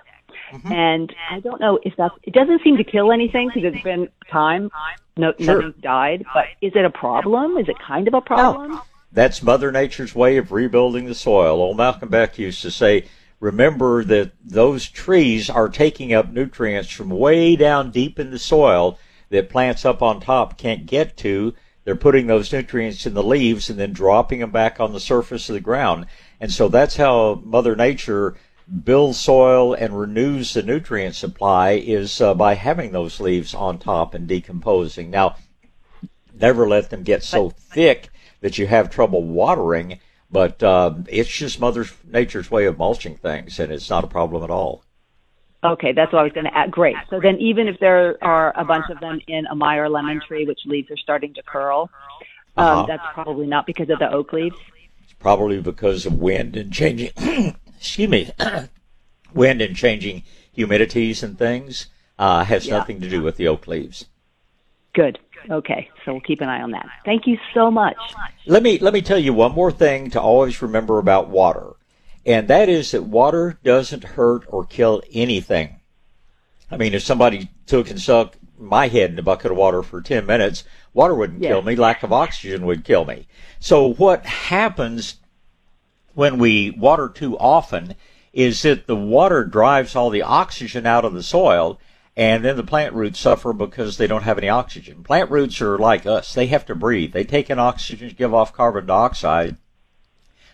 Mm-hmm. 0.54 0.72
And 0.72 1.16
I 1.32 1.40
don't 1.40 1.60
know 1.60 1.80
if 1.84 1.94
that's. 1.98 2.14
It 2.24 2.34
doesn't 2.34 2.62
seem 2.64 2.78
to 2.78 2.84
kill 2.84 3.12
anything 3.12 3.50
because 3.54 3.74
it's 3.74 3.84
been 3.84 4.08
time. 4.32 4.70
No, 5.18 5.34
Sure. 5.40 5.62
nothing's 5.62 5.82
died. 5.82 6.26
But 6.34 6.46
is 6.62 6.74
it 6.76 6.86
a 6.86 6.90
problem? 6.90 7.58
Is 7.58 7.68
it 7.70 7.78
kind 7.80 8.08
of 8.08 8.14
a 8.14 8.22
problem? 8.22 8.80
That's 9.12 9.44
Mother 9.44 9.72
Nature's 9.72 10.16
way 10.16 10.38
of 10.38 10.52
rebuilding 10.52 11.06
the 11.06 11.16
soil. 11.16 11.62
Old 11.62 11.78
Malcolm 11.78 12.10
Beck 12.10 12.40
used 12.40 12.62
to 12.64 12.72
say, 12.72 13.06
remember 13.40 14.04
that 14.06 14.32
those 14.44 14.90
trees 14.90 15.50
are 15.50 15.70
taking 15.70 16.14
up 16.14 16.32
nutrients 16.32 16.90
from 16.90 17.10
way 17.10 17.56
down 17.56 17.92
deep 17.92 18.20
in 18.20 18.32
the 18.32 18.40
soil 18.40 18.98
that 19.30 19.50
plants 19.50 19.86
up 19.86 20.02
on 20.02 20.20
top 20.20 20.58
can't 20.58 20.86
get 20.88 21.16
to. 21.18 21.54
They're 21.84 21.96
putting 21.96 22.28
those 22.28 22.52
nutrients 22.52 23.06
in 23.06 23.14
the 23.14 23.22
leaves 23.24 23.70
and 23.70 23.78
then 23.78 23.92
dropping 23.94 24.40
them 24.40 24.52
back 24.52 24.80
on 24.80 24.94
the 24.94 25.00
surface 25.00 25.50
of 25.50 25.54
the 25.54 25.60
ground. 25.60 26.06
And 26.40 26.52
so 26.52 26.68
that's 26.68 26.96
how 26.96 27.42
Mother 27.44 27.76
Nature 27.76 28.36
builds 28.84 29.20
soil 29.20 29.74
and 29.74 30.00
renews 30.00 30.54
the 30.54 30.64
nutrient 30.64 31.16
supply 31.16 31.72
is 31.72 32.22
uh, 32.22 32.34
by 32.34 32.56
having 32.56 32.92
those 32.92 33.20
leaves 33.20 33.54
on 33.54 33.78
top 33.78 34.14
and 34.14 34.28
decomposing. 34.28 35.10
Now, 35.10 35.36
never 36.34 36.68
let 36.68 36.90
them 36.90 37.04
get 37.04 37.24
so 37.24 37.50
thick 37.50 38.10
that 38.42 38.58
you 38.58 38.68
have 38.68 38.90
trouble 38.90 39.24
watering. 39.24 40.00
But 40.32 40.64
uh, 40.64 40.96
it's 41.08 41.30
just 41.30 41.60
Mother 41.60 41.86
Nature's 42.10 42.50
way 42.50 42.66
of 42.66 42.78
mulching 42.80 43.16
things, 43.18 43.60
and 43.60 43.72
it's 43.72 43.90
not 43.90 44.04
a 44.04 44.08
problem 44.08 44.44
at 44.44 44.50
all. 44.50 44.84
Okay, 45.64 45.94
that's 45.94 46.12
what 46.12 46.20
I 46.20 46.24
was 46.24 46.34
going 46.34 46.46
to 46.46 46.58
add. 46.58 46.72
Great. 46.72 46.96
So 47.10 47.20
then, 47.22 47.38
even 47.40 47.68
if 47.68 47.80
there 47.80 48.18
are 48.24 48.52
a 48.60 48.66
bunch 48.66 48.86
of 48.90 49.00
them 49.00 49.22
in 49.28 49.46
a 49.46 49.56
Meyer 49.56 49.88
lemon 49.88 50.20
tree, 50.28 50.46
which 50.46 50.62
leaves 50.66 50.90
are 50.90 50.98
starting 50.98 51.34
to 51.36 51.44
curl, 51.44 51.90
um, 52.58 52.66
Uh-huh. 52.66 52.86
that's 52.88 53.04
probably 53.14 53.46
not 53.46 53.66
because 53.68 53.90
of 53.90 54.00
the 54.00 54.12
oak 54.12 54.34
leaves. 54.34 54.56
It's 55.04 55.14
probably 55.14 55.62
because 55.62 56.06
of 56.08 56.14
wind 56.14 56.58
and 56.58 56.74
changing. 56.74 57.12
Excuse 57.84 58.10
me, 58.10 58.32
wind 59.34 59.62
and 59.62 59.76
changing 59.76 60.24
humidities 60.58 61.22
and 61.22 61.38
things 61.38 61.88
uh, 62.18 62.46
has 62.46 62.66
Yeah. 62.68 62.78
nothing 62.78 63.02
to 63.02 63.10
do 63.10 63.22
with 63.22 63.36
the 63.38 63.48
oak 63.48 63.68
leaves. 63.68 64.06
Good. 64.94 65.20
Okay, 65.50 65.90
so 66.06 66.14
we'll 66.14 66.22
keep 66.22 66.40
an 66.40 66.48
eye 66.48 66.62
on 66.62 66.72
that. 66.72 66.88
Thank 67.04 67.28
you 67.28 67.38
so 67.54 67.70
much. 67.70 67.98
Let 68.46 68.64
me 68.64 68.80
let 68.80 68.94
me 68.94 69.02
tell 69.02 69.18
you 69.20 69.34
one 69.34 69.52
more 69.52 69.72
thing 69.72 70.10
to 70.12 70.22
always 70.22 70.62
remember 70.62 71.00
about 71.00 71.28
water, 71.28 71.74
and 72.26 72.48
that 72.48 72.70
is 72.70 72.92
that 72.92 73.04
water 73.04 73.60
doesn't 73.64 74.04
hurt 74.06 74.46
or 74.48 74.66
kill 74.66 75.02
anything. 75.12 75.82
I 76.72 76.78
mean, 76.78 76.94
if 76.94 77.04
somebody 77.04 77.50
took 77.66 77.90
and 77.90 78.00
stuck 78.00 78.36
my 78.58 78.88
head 78.88 79.12
in 79.12 79.20
a 79.20 79.24
bucket 79.24 79.52
of 79.52 79.58
water 79.58 79.84
for 79.84 80.02
ten 80.02 80.26
minutes, 80.26 80.64
water 80.94 81.14
wouldn't 81.16 81.42
Yes. 81.42 81.50
kill 81.50 81.62
me. 81.62 81.76
Lack 81.76 82.04
of 82.04 82.14
oxygen 82.14 82.66
would 82.66 82.86
kill 82.86 83.04
me. 83.04 83.28
So 83.60 83.94
what 83.94 84.26
happens 84.26 85.16
when 86.14 86.38
we 86.38 86.72
water 86.72 87.10
too 87.10 87.38
often 87.38 87.96
is 88.32 88.62
that 88.64 88.88
the 88.88 88.96
water 88.96 89.44
drives 89.44 89.96
all 89.96 90.10
the 90.10 90.22
oxygen 90.22 90.86
out 90.86 91.06
of 91.06 91.14
the 91.14 91.24
soil 91.24 91.80
and 92.16 92.46
then 92.46 92.58
the 92.58 92.64
plant 92.64 92.94
roots 92.94 93.20
suffer 93.20 93.54
because 93.54 93.98
they 93.98 94.06
don't 94.06 94.24
have 94.24 94.38
any 94.38 94.50
oxygen. 94.50 95.04
Plant 95.04 95.32
roots 95.32 95.60
are 95.62 95.78
like 95.80 96.06
us. 96.06 96.34
They 96.34 96.46
have 96.48 96.66
to 96.68 96.76
breathe. 96.76 97.12
They 97.12 97.24
take 97.24 97.50
in 97.50 97.58
oxygen 97.58 98.10
to 98.10 98.16
give 98.16 98.34
off 98.34 98.54
carbon 98.54 98.86
dioxide. 98.86 99.58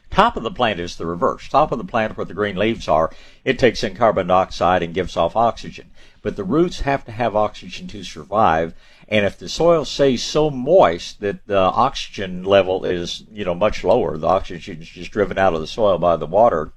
Top 0.09 0.37
of 0.37 0.43
the 0.43 0.51
plant 0.51 0.79
is 0.79 0.95
the 0.95 1.05
reverse. 1.05 1.47
Top 1.49 1.71
of 1.71 1.77
the 1.77 1.83
plant 1.83 2.17
where 2.17 2.25
the 2.25 2.33
green 2.33 2.55
leaves 2.55 2.87
are, 2.87 3.11
it 3.43 3.59
takes 3.59 3.83
in 3.83 3.93
carbon 3.93 4.27
dioxide 4.27 4.81
and 4.81 4.93
gives 4.93 5.17
off 5.17 5.35
oxygen. 5.35 5.91
But 6.21 6.35
the 6.35 6.43
roots 6.43 6.81
have 6.81 7.05
to 7.05 7.11
have 7.11 7.35
oxygen 7.35 7.87
to 7.87 8.03
survive. 8.03 8.73
And 9.11 9.25
if 9.25 9.39
the 9.39 9.49
soil 9.49 9.85
stays 9.85 10.23
so 10.23 10.51
moist 10.51 11.19
that 11.21 11.47
the 11.47 11.57
oxygen 11.57 12.43
level 12.43 12.85
is, 12.85 13.23
you 13.31 13.43
know, 13.43 13.55
much 13.55 13.83
lower, 13.83 14.17
the 14.17 14.27
oxygen 14.27 14.83
is 14.83 14.87
just 14.87 15.09
driven 15.09 15.39
out 15.39 15.55
of 15.55 15.61
the 15.61 15.67
soil 15.67 15.97
by 15.97 16.15
the 16.15 16.27
water, 16.27 16.73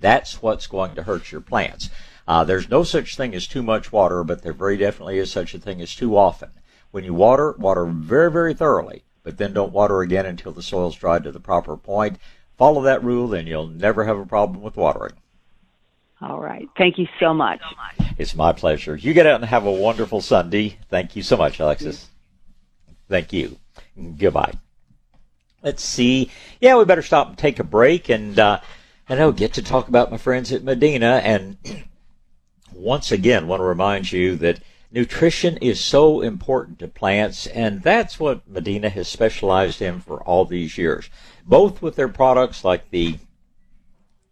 that's 0.00 0.42
what's 0.42 0.66
going 0.66 0.96
to 0.96 1.04
hurt 1.04 1.30
your 1.30 1.40
plants. 1.40 1.88
Uh, 2.26 2.42
there's 2.42 2.68
no 2.68 2.82
such 2.82 3.16
thing 3.16 3.32
as 3.32 3.46
too 3.46 3.62
much 3.62 3.92
water, 3.92 4.24
but 4.24 4.42
there 4.42 4.52
very 4.52 4.76
definitely 4.76 5.18
is 5.18 5.30
such 5.30 5.54
a 5.54 5.60
thing 5.60 5.80
as 5.80 5.94
too 5.94 6.16
often. 6.16 6.50
When 6.90 7.04
you 7.04 7.14
water, 7.14 7.52
water 7.52 7.86
very, 7.86 8.30
very 8.32 8.52
thoroughly, 8.52 9.04
but 9.22 9.38
then 9.38 9.52
don't 9.52 9.72
water 9.72 10.00
again 10.00 10.26
until 10.26 10.50
the 10.50 10.62
soil's 10.62 10.96
dried 10.96 11.22
to 11.24 11.32
the 11.32 11.38
proper 11.38 11.76
point. 11.76 12.18
Follow 12.58 12.82
that 12.82 13.04
rule, 13.04 13.32
and 13.34 13.46
you'll 13.46 13.68
never 13.68 14.04
have 14.04 14.18
a 14.18 14.26
problem 14.26 14.62
with 14.62 14.76
watering. 14.76 15.14
All 16.22 16.40
right. 16.40 16.68
Thank 16.76 16.98
you 16.98 17.06
so 17.18 17.32
much. 17.32 17.60
It's 18.18 18.34
my 18.34 18.52
pleasure. 18.52 18.94
You 18.94 19.14
get 19.14 19.26
out 19.26 19.40
and 19.40 19.44
have 19.44 19.64
a 19.64 19.72
wonderful 19.72 20.20
Sunday. 20.20 20.78
Thank 20.88 21.16
you 21.16 21.22
so 21.22 21.36
much, 21.36 21.58
Alexis. 21.58 22.08
Thank 23.08 23.32
you. 23.32 23.58
Goodbye. 24.18 24.52
Let's 25.62 25.82
see. 25.82 26.30
Yeah, 26.60 26.76
we 26.76 26.84
better 26.84 27.02
stop 27.02 27.28
and 27.28 27.38
take 27.38 27.58
a 27.58 27.64
break 27.64 28.08
and 28.08 28.38
uh, 28.38 28.60
I 29.10 29.16
know 29.16 29.32
get 29.32 29.54
to 29.54 29.62
talk 29.62 29.88
about 29.88 30.12
my 30.12 30.18
friends 30.18 30.52
at 30.52 30.62
Medina. 30.62 31.20
And 31.24 31.56
once 32.72 33.10
again, 33.10 33.48
want 33.48 33.60
to 33.60 33.64
remind 33.64 34.12
you 34.12 34.36
that 34.36 34.60
nutrition 34.92 35.56
is 35.56 35.82
so 35.82 36.20
important 36.20 36.78
to 36.78 36.88
plants, 36.88 37.46
and 37.48 37.82
that's 37.82 38.20
what 38.20 38.48
Medina 38.48 38.88
has 38.88 39.08
specialized 39.08 39.82
in 39.82 40.00
for 40.00 40.22
all 40.22 40.44
these 40.44 40.78
years. 40.78 41.10
Both 41.44 41.82
with 41.82 41.96
their 41.96 42.08
products 42.08 42.64
like 42.64 42.90
the 42.90 43.18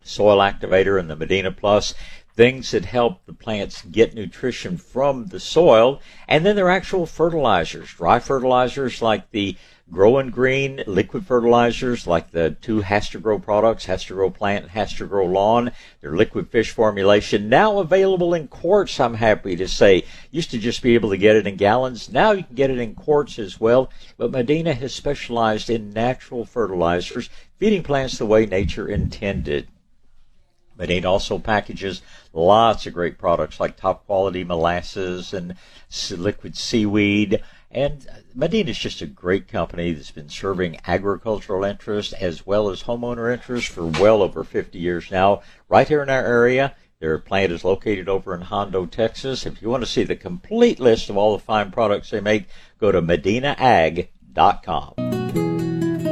soil 0.08 0.38
activator 0.38 0.98
and 0.98 1.08
the 1.08 1.16
Medina 1.16 1.52
Plus, 1.52 1.94
things 2.34 2.70
that 2.70 2.84
help 2.84 3.24
the 3.26 3.32
plants 3.32 3.82
get 3.82 4.14
nutrition 4.14 4.76
from 4.76 5.26
the 5.26 5.40
soil, 5.40 6.00
and 6.28 6.46
then 6.46 6.54
their 6.54 6.70
actual 6.70 7.04
fertilizers, 7.04 7.92
dry 7.94 8.20
fertilizers 8.20 9.02
like 9.02 9.30
the 9.32 9.56
Growin' 9.90 10.30
Green, 10.30 10.82
liquid 10.86 11.26
fertilizers 11.26 12.06
like 12.06 12.30
the 12.30 12.50
two 12.60 12.82
HastaGro 12.82 13.42
products, 13.42 13.86
HastaGro 13.86 14.32
Plant 14.32 14.68
HastaGro 14.68 15.32
Lawn, 15.32 15.72
their 16.02 16.14
liquid 16.14 16.48
fish 16.50 16.70
formulation, 16.70 17.48
now 17.48 17.78
available 17.78 18.34
in 18.34 18.48
quarts, 18.48 19.00
I'm 19.00 19.14
happy 19.14 19.56
to 19.56 19.66
say. 19.66 20.04
Used 20.30 20.50
to 20.50 20.58
just 20.58 20.82
be 20.82 20.94
able 20.94 21.10
to 21.10 21.16
get 21.16 21.36
it 21.36 21.46
in 21.46 21.56
gallons, 21.56 22.12
now 22.12 22.32
you 22.32 22.44
can 22.44 22.54
get 22.54 22.70
it 22.70 22.78
in 22.78 22.94
quarts 22.94 23.38
as 23.38 23.58
well, 23.58 23.90
but 24.18 24.30
Medina 24.30 24.74
has 24.74 24.94
specialized 24.94 25.70
in 25.70 25.90
natural 25.90 26.44
fertilizers, 26.44 27.30
feeding 27.56 27.82
plants 27.82 28.18
the 28.18 28.26
way 28.26 28.44
nature 28.44 28.86
intended. 28.86 29.68
Medina 30.78 31.10
also 31.10 31.38
packages 31.38 32.00
lots 32.32 32.86
of 32.86 32.94
great 32.94 33.18
products 33.18 33.60
like 33.60 33.76
top 33.76 34.06
quality 34.06 34.44
molasses 34.44 35.34
and 35.34 35.56
liquid 36.10 36.56
seaweed. 36.56 37.42
And 37.70 38.06
Medina 38.34 38.70
is 38.70 38.78
just 38.78 39.02
a 39.02 39.06
great 39.06 39.48
company 39.48 39.92
that's 39.92 40.10
been 40.10 40.30
serving 40.30 40.78
agricultural 40.86 41.64
interests 41.64 42.14
as 42.14 42.46
well 42.46 42.70
as 42.70 42.84
homeowner 42.84 43.32
interests 43.32 43.70
for 43.70 43.84
well 43.84 44.22
over 44.22 44.44
50 44.44 44.78
years 44.78 45.10
now. 45.10 45.42
Right 45.68 45.86
here 45.86 46.02
in 46.02 46.08
our 46.08 46.24
area, 46.24 46.74
their 47.00 47.18
plant 47.18 47.52
is 47.52 47.64
located 47.64 48.08
over 48.08 48.34
in 48.34 48.40
Hondo, 48.40 48.86
Texas. 48.86 49.44
If 49.44 49.60
you 49.60 49.68
want 49.68 49.82
to 49.82 49.90
see 49.90 50.04
the 50.04 50.16
complete 50.16 50.80
list 50.80 51.10
of 51.10 51.16
all 51.16 51.36
the 51.36 51.42
fine 51.42 51.70
products 51.70 52.10
they 52.10 52.20
make, 52.20 52.46
go 52.80 52.90
to 52.90 53.02
medinaag.com. 53.02 55.17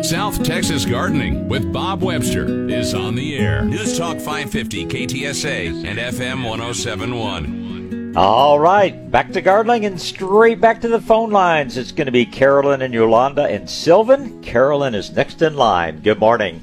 South 0.09 0.45
Texas 0.45 0.85
Gardening 0.85 1.49
with 1.49 1.73
Bob 1.73 2.01
Webster 2.01 2.69
is 2.69 2.95
on 2.95 3.17
the 3.17 3.37
air. 3.37 3.65
News 3.65 3.99
Talk 3.99 4.19
550 4.19 4.87
KTSA 4.87 5.85
and 5.85 5.99
FM 5.99 6.45
1071. 6.49 8.15
All 8.17 8.61
right, 8.61 9.11
back 9.11 9.33
to 9.33 9.41
gardening 9.41 9.85
and 9.85 10.01
straight 10.01 10.61
back 10.61 10.81
to 10.83 10.89
the 10.89 11.01
phone 11.01 11.31
lines. 11.31 11.77
It's 11.77 11.91
going 11.91 12.07
to 12.07 12.13
be 12.13 12.25
Carolyn 12.25 12.83
and 12.83 12.95
Yolanda 12.95 13.47
and 13.47 13.69
Sylvan. 13.69 14.41
Carolyn 14.45 14.95
is 14.95 15.11
next 15.11 15.43
in 15.43 15.57
line. 15.57 15.99
Good 16.03 16.21
morning. 16.21 16.61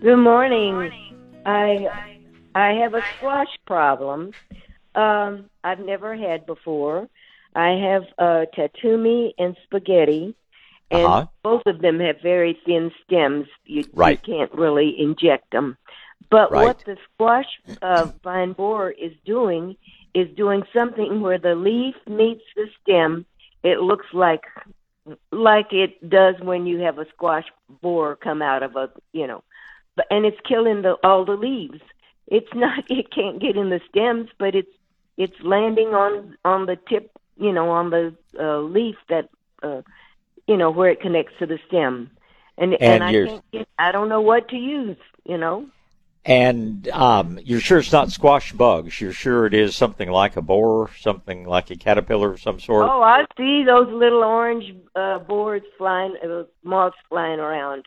Good 0.00 0.16
morning. 0.16 0.92
I 1.44 1.88
I 2.54 2.74
have 2.74 2.94
a 2.94 3.02
squash 3.16 3.58
problem. 3.66 4.30
Um, 4.94 5.46
I've 5.64 5.80
never 5.80 6.14
had 6.14 6.46
before. 6.46 7.08
I 7.56 7.70
have 7.70 8.04
uh, 8.18 8.44
tatume 8.56 9.32
and 9.36 9.56
spaghetti, 9.64 10.36
and 10.90 11.06
Uh-huh. 11.06 11.26
both 11.42 11.66
of 11.66 11.80
them 11.80 12.00
have 12.00 12.20
very 12.20 12.54
thin 12.64 12.92
stems. 13.04 13.46
You, 13.64 13.84
Right. 13.92 14.20
you 14.26 14.34
can't 14.34 14.52
really 14.52 15.00
inject 15.00 15.50
them. 15.50 15.76
But 16.30 16.50
Right. 16.50 16.64
what 16.66 16.84
the 16.84 16.96
squash 17.14 17.46
uh, 17.82 18.08
vine 18.22 18.52
borer 18.52 18.90
is 18.90 19.12
doing 19.24 19.76
is 20.12 20.28
doing 20.36 20.64
something 20.72 21.20
where 21.20 21.38
the 21.38 21.54
leaf 21.54 21.94
meets 22.08 22.44
the 22.56 22.68
stem. 22.80 23.24
It 23.62 23.80
looks 23.80 24.06
like 24.12 24.44
like 25.32 25.72
it 25.72 26.08
does 26.08 26.38
when 26.40 26.66
you 26.66 26.78
have 26.80 26.98
a 26.98 27.08
squash 27.08 27.46
borer 27.80 28.16
come 28.16 28.42
out 28.42 28.62
of 28.62 28.76
a 28.76 28.90
you 29.12 29.26
know, 29.26 29.42
but 29.96 30.06
and 30.10 30.24
it's 30.26 30.40
killing 30.46 30.82
the 30.82 30.94
all 31.04 31.24
the 31.24 31.36
leaves. 31.36 31.80
It's 32.26 32.52
not 32.54 32.84
it 32.90 33.10
can't 33.10 33.40
get 33.40 33.56
in 33.56 33.70
the 33.70 33.80
stems, 33.88 34.28
but 34.38 34.54
it's 34.54 34.72
it's 35.16 35.40
landing 35.42 35.94
on 35.94 36.36
on 36.44 36.66
the 36.66 36.76
tip, 36.76 37.10
you 37.38 37.52
know, 37.52 37.70
on 37.70 37.90
the 37.90 38.14
uh, 38.38 38.58
leaf 38.60 38.96
that 39.08 39.28
uh, 39.62 39.82
you 40.50 40.56
know 40.56 40.70
where 40.70 40.90
it 40.90 41.00
connects 41.00 41.32
to 41.38 41.46
the 41.46 41.58
stem. 41.68 42.10
And 42.58 42.74
And 42.74 43.02
and, 43.02 43.04
I 43.04 43.12
can't 43.12 43.52
get, 43.52 43.68
I 43.78 43.92
don't 43.92 44.08
know 44.08 44.20
what 44.20 44.48
to 44.48 44.56
use, 44.56 44.98
you 45.24 45.38
know. 45.38 45.66
And 46.24 46.86
um, 46.88 47.38
you're 47.42 47.60
sure 47.60 47.78
it's 47.78 47.92
not 47.92 48.10
squash 48.10 48.52
bugs. 48.52 49.00
You're 49.00 49.12
sure 49.12 49.46
it 49.46 49.54
is 49.54 49.74
something 49.74 50.10
like 50.10 50.36
a 50.36 50.42
borer, 50.42 50.90
something 50.98 51.44
like 51.44 51.70
a 51.70 51.76
caterpillar 51.76 52.32
of 52.32 52.40
some 52.42 52.60
sort. 52.60 52.84
Oh, 52.84 53.00
I 53.00 53.24
see 53.38 53.64
those 53.64 53.88
little 53.88 54.24
orange 54.24 54.74
uh, 54.94 55.20
boards 55.20 55.64
flying, 55.78 56.16
uh, 56.22 56.42
moths 56.62 56.96
flying 57.08 57.40
around. 57.40 57.86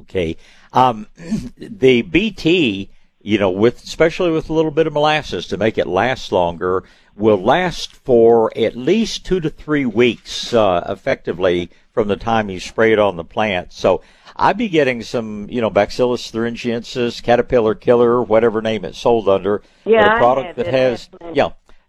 Okay. 0.00 0.36
Um, 0.72 1.08
the 1.56 2.02
BT, 2.02 2.90
you 3.20 3.38
know, 3.38 3.50
with 3.50 3.82
especially 3.82 4.30
with 4.30 4.50
a 4.50 4.52
little 4.52 4.70
bit 4.70 4.86
of 4.86 4.92
molasses 4.92 5.48
to 5.48 5.56
make 5.56 5.78
it 5.78 5.88
last 5.88 6.30
longer, 6.30 6.84
will 7.16 7.42
last 7.42 7.94
for 7.96 8.52
at 8.56 8.76
least 8.76 9.24
two 9.24 9.40
to 9.40 9.50
three 9.50 9.86
weeks, 9.86 10.52
uh, 10.52 10.84
effectively 10.88 11.70
from 11.92 12.08
the 12.08 12.16
time 12.16 12.50
you 12.50 12.60
spray 12.60 12.92
it 12.92 12.98
on 12.98 13.16
the 13.16 13.24
plant. 13.24 13.72
So 13.72 14.02
I'd 14.36 14.58
be 14.58 14.68
getting 14.68 15.02
some, 15.02 15.48
you 15.48 15.60
know, 15.62 15.70
Bacillus 15.70 16.30
thuringiensis, 16.30 17.22
caterpillar 17.22 17.74
killer, 17.74 18.22
whatever 18.22 18.60
name 18.60 18.84
it's 18.84 18.98
sold 18.98 19.28
under. 19.28 19.62
Yeah, 19.84 20.08
but 20.08 20.14
a 20.14 20.18
product 20.18 20.56
that 20.56 20.66
has, 20.66 21.02
have 21.06 21.18
plenty. 21.18 21.36
yeah. 21.36 21.48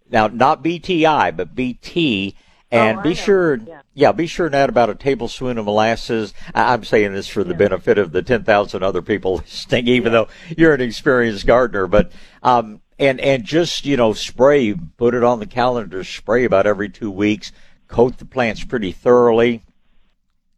Now, 0.10 0.28
not 0.28 0.64
BTI, 0.64 1.36
but 1.36 1.54
BT. 1.54 2.36
And 2.72 3.00
Oh, 3.00 3.02
be 3.02 3.14
sure, 3.14 3.56
Yeah. 3.56 3.82
yeah, 3.94 4.12
be 4.14 4.28
sure 4.28 4.46
and 4.46 4.56
add 4.56 4.70
about 4.70 4.90
a 4.90 4.96
tablespoon 4.96 5.58
of 5.58 5.66
molasses. 5.66 6.34
I'm 6.54 6.84
saying 6.86 7.14
this 7.14 7.28
for 7.28 7.44
the 7.44 7.54
benefit 7.54 7.98
of 7.98 8.12
the 8.14 8.22
10,000 8.22 8.84
other 8.84 9.02
people 9.02 9.36
listening, 9.46 9.88
even 9.90 10.12
though 10.14 10.28
you're 10.58 10.74
an 10.74 10.82
experienced 10.82 11.46
gardener. 11.46 11.88
But, 11.88 12.12
um, 12.44 12.82
and, 13.00 13.20
and 13.20 13.44
just, 13.44 13.86
you 13.86 13.98
know, 13.98 14.14
spray, 14.14 14.74
put 14.74 15.14
it 15.14 15.24
on 15.24 15.40
the 15.40 15.46
calendar, 15.46 16.04
spray 16.04 16.46
about 16.46 16.66
every 16.68 16.90
two 16.90 17.12
weeks, 17.12 17.52
coat 17.88 18.18
the 18.18 18.26
plants 18.26 18.64
pretty 18.64 18.92
thoroughly. 18.92 19.64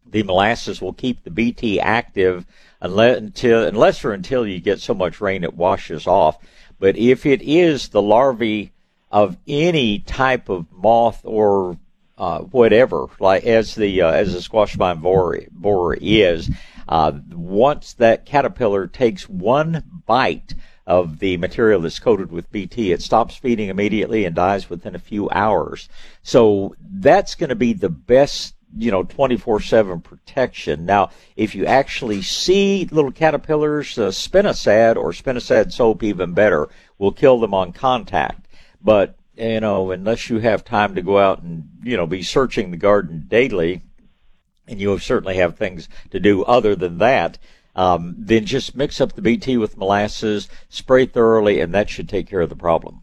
The 0.05 0.24
molasses 0.24 0.81
will 0.81 0.93
keep 0.93 1.24
the 1.24 1.29
BT 1.29 1.79
active 1.79 2.46
unless, 2.81 3.17
until, 3.17 3.65
unless 3.65 4.03
or 4.03 4.13
until 4.13 4.48
you 4.48 4.60
get 4.60 4.79
so 4.79 4.93
much 4.93 5.22
rain 5.22 5.43
it 5.43 5.53
washes 5.53 6.08
off. 6.08 6.38
But 6.79 6.98
if 6.98 7.25
it 7.25 7.41
is 7.41 7.89
the 7.89 8.01
larvae 8.01 8.72
of 9.12 9.38
any 9.48 10.00
type 10.00 10.50
of 10.50 10.65
moth 10.72 11.22
or 11.24 11.77
uh, 12.17 12.39
whatever, 12.39 13.08
like 13.19 13.43
as 13.43 13.75
the 13.75 14.01
uh, 14.01 14.12
as 14.12 14.34
the 14.34 14.41
squash 14.41 14.75
vine 14.75 15.00
borer, 15.00 15.41
borer 15.51 15.98
is, 16.00 16.50
uh, 16.88 17.13
once 17.31 17.94
that 17.94 18.25
caterpillar 18.25 18.87
takes 18.87 19.27
one 19.27 19.83
bite 20.05 20.53
of 20.90 21.20
the 21.20 21.38
material 21.38 21.82
that's 21.82 22.00
coated 22.00 22.32
with 22.32 22.52
BT, 22.52 22.92
it 22.92 23.04
stops 23.04 23.36
feeding 23.36 23.70
immediately 23.70 24.25
and 24.25 24.36
dies 24.36 24.72
within 24.72 24.96
a 24.96 25.00
few 25.00 25.30
hours. 25.30 25.88
So 26.24 26.75
that's 26.82 27.36
going 27.36 27.50
to 27.50 27.56
be 27.56 27.74
the 27.74 27.90
best 27.90 28.56
you 28.75 28.92
know 28.92 29.04
24/7 29.04 30.04
protection. 30.04 30.86
Now, 30.86 31.12
if 31.36 31.54
you 31.54 31.66
actually 31.66 32.24
see 32.24 32.88
little 32.92 33.12
caterpillars, 33.12 33.98
uh, 33.98 34.10
spinosad 34.10 34.96
or 34.96 35.12
spinosad 35.12 35.72
soap 35.72 36.04
even 36.04 36.34
better 36.34 36.70
will 36.98 37.12
kill 37.12 37.40
them 37.40 37.54
on 37.54 37.72
contact. 37.72 38.48
But 38.82 39.16
you 39.36 39.60
know, 39.60 39.92
unless 39.92 40.30
you 40.30 40.40
have 40.40 40.64
time 40.64 40.96
to 40.96 41.04
go 41.04 41.20
out 41.20 41.44
and 41.44 41.70
you 41.84 41.98
know 41.98 42.08
be 42.08 42.24
searching 42.24 42.72
the 42.72 42.78
garden 42.78 43.25
daily, 43.28 43.84
and 44.68 44.82
you 44.82 44.98
certainly 44.98 45.38
have 45.38 45.56
things 45.56 45.88
to 46.10 46.20
do 46.20 46.44
other 46.44 46.75
than 46.75 46.98
that, 46.98 47.38
um, 47.75 48.16
then 48.18 48.46
just 48.46 48.75
mix 48.75 49.00
up 49.00 49.14
the 49.14 49.22
BT 49.22 49.58
with 49.58 49.77
molasses, 49.77 50.50
spray 50.70 51.05
thoroughly, 51.05 51.60
and 51.60 51.74
that 51.74 51.90
should 51.90 52.10
take 52.10 52.27
care 52.27 52.42
of 52.42 52.50
the 52.50 52.55
problem. 52.55 53.01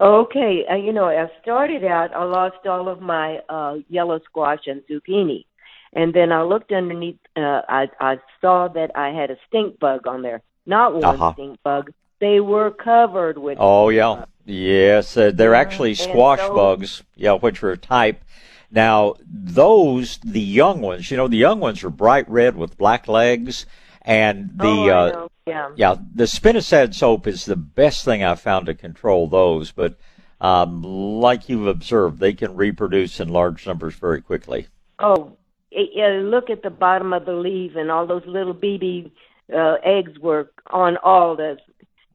Okay, 0.00 0.64
uh, 0.70 0.76
you 0.76 0.92
know, 0.92 1.06
I 1.06 1.28
started 1.42 1.84
out, 1.84 2.14
I 2.14 2.22
lost 2.22 2.64
all 2.66 2.88
of 2.88 3.00
my 3.00 3.38
uh, 3.48 3.78
yellow 3.88 4.20
squash 4.20 4.60
and 4.68 4.80
zucchini, 4.88 5.44
and 5.92 6.14
then 6.14 6.30
I 6.30 6.42
looked 6.42 6.70
underneath. 6.70 7.18
Uh, 7.36 7.62
I 7.68 7.88
I 7.98 8.18
saw 8.40 8.68
that 8.68 8.92
I 8.94 9.08
had 9.10 9.32
a 9.32 9.36
stink 9.48 9.80
bug 9.80 10.06
on 10.06 10.22
there. 10.22 10.40
Not 10.66 10.94
one 10.94 11.04
Uh-huh. 11.04 11.32
stink 11.32 11.58
bug. 11.64 11.90
They 12.20 12.38
were 12.38 12.70
covered 12.70 13.38
with. 13.38 13.58
Oh 13.60 13.88
yeah, 13.88 14.26
yes, 14.44 15.16
uh, 15.16 15.32
they're 15.34 15.54
actually 15.56 15.94
squash 15.94 16.38
so- 16.40 16.54
bugs. 16.54 17.02
Yeah, 17.16 17.32
which 17.32 17.60
are 17.64 17.72
a 17.72 17.76
type. 17.76 18.22
Now 18.70 19.14
those, 19.26 20.18
the 20.18 20.40
young 20.40 20.80
ones, 20.80 21.10
you 21.10 21.16
know, 21.16 21.28
the 21.28 21.36
young 21.36 21.60
ones 21.60 21.82
are 21.84 21.90
bright 21.90 22.28
red 22.28 22.56
with 22.56 22.76
black 22.76 23.08
legs, 23.08 23.66
and 24.02 24.50
the 24.56 24.66
oh, 24.66 24.88
uh, 24.88 25.28
yeah. 25.46 25.70
yeah, 25.76 25.94
the 26.14 26.24
spinosad 26.24 26.94
soap 26.94 27.26
is 27.26 27.44
the 27.44 27.56
best 27.56 28.04
thing 28.04 28.22
I've 28.22 28.40
found 28.40 28.66
to 28.66 28.74
control 28.74 29.26
those. 29.26 29.72
But 29.72 29.98
um, 30.40 30.82
like 30.82 31.48
you've 31.48 31.66
observed, 31.66 32.20
they 32.20 32.34
can 32.34 32.54
reproduce 32.56 33.20
in 33.20 33.28
large 33.28 33.66
numbers 33.66 33.94
very 33.94 34.20
quickly. 34.20 34.68
Oh, 34.98 35.36
it, 35.70 35.90
yeah, 35.94 36.20
look 36.22 36.50
at 36.50 36.62
the 36.62 36.70
bottom 36.70 37.12
of 37.12 37.24
the 37.24 37.32
leaf, 37.32 37.72
and 37.76 37.90
all 37.90 38.06
those 38.06 38.26
little 38.26 38.54
BB 38.54 39.10
uh, 39.54 39.76
eggs 39.82 40.18
were 40.18 40.50
on 40.68 40.96
all 40.98 41.36
the. 41.36 41.58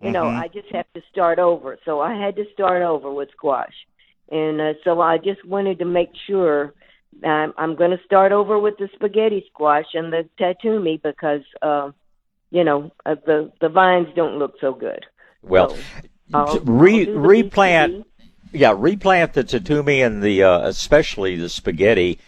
You 0.02 0.12
know, 0.12 0.26
Mhm. 0.26 0.38
I 0.38 0.48
just 0.50 0.68
have 0.74 0.86
to 0.96 1.02
start 1.10 1.39
over. 1.39 1.80
So 1.86 2.02
I 2.02 2.13
had 2.13 2.36
to 2.36 2.46
start 2.52 2.82
over 2.82 3.10
with 3.10 3.32
squash, 3.32 3.74
and 4.31 4.62
uh, 4.62 4.73
so 4.83 5.01
I 5.01 5.17
just 5.17 5.45
wanted 5.45 5.79
to 5.79 5.86
make 5.86 6.09
sure 6.27 6.73
I'm, 7.23 7.53
I'm 7.57 7.75
going 7.75 7.91
to 7.91 8.03
start 8.05 8.31
over 8.31 8.59
with 8.59 8.77
the 8.77 8.89
spaghetti 8.95 9.45
squash 9.51 9.86
and 9.93 10.12
the 10.12 10.27
tatume 10.39 11.01
because, 11.01 11.41
uh, 11.62 11.91
you 12.49 12.63
know, 12.63 12.91
uh, 13.05 13.15
the 13.25 13.51
the 13.62 13.69
vines 13.69 14.07
don't 14.15 14.39
look 14.39 14.55
so 14.59 14.73
good. 14.73 15.05
Well, 15.41 15.69
So, 15.69 15.77
I'll- 16.33 16.59
re, 16.62 17.07
I'll 17.07 17.13
replant. 17.13 17.93
BT. 17.93 18.09
Yeah, 18.55 18.75
replant 18.77 19.33
the 19.33 19.43
tatume 19.43 20.05
and 20.05 20.21
the 20.21 20.43
uh, 20.43 20.67
especially 20.67 21.36
the 21.36 21.49
spaghetti. 21.49 22.19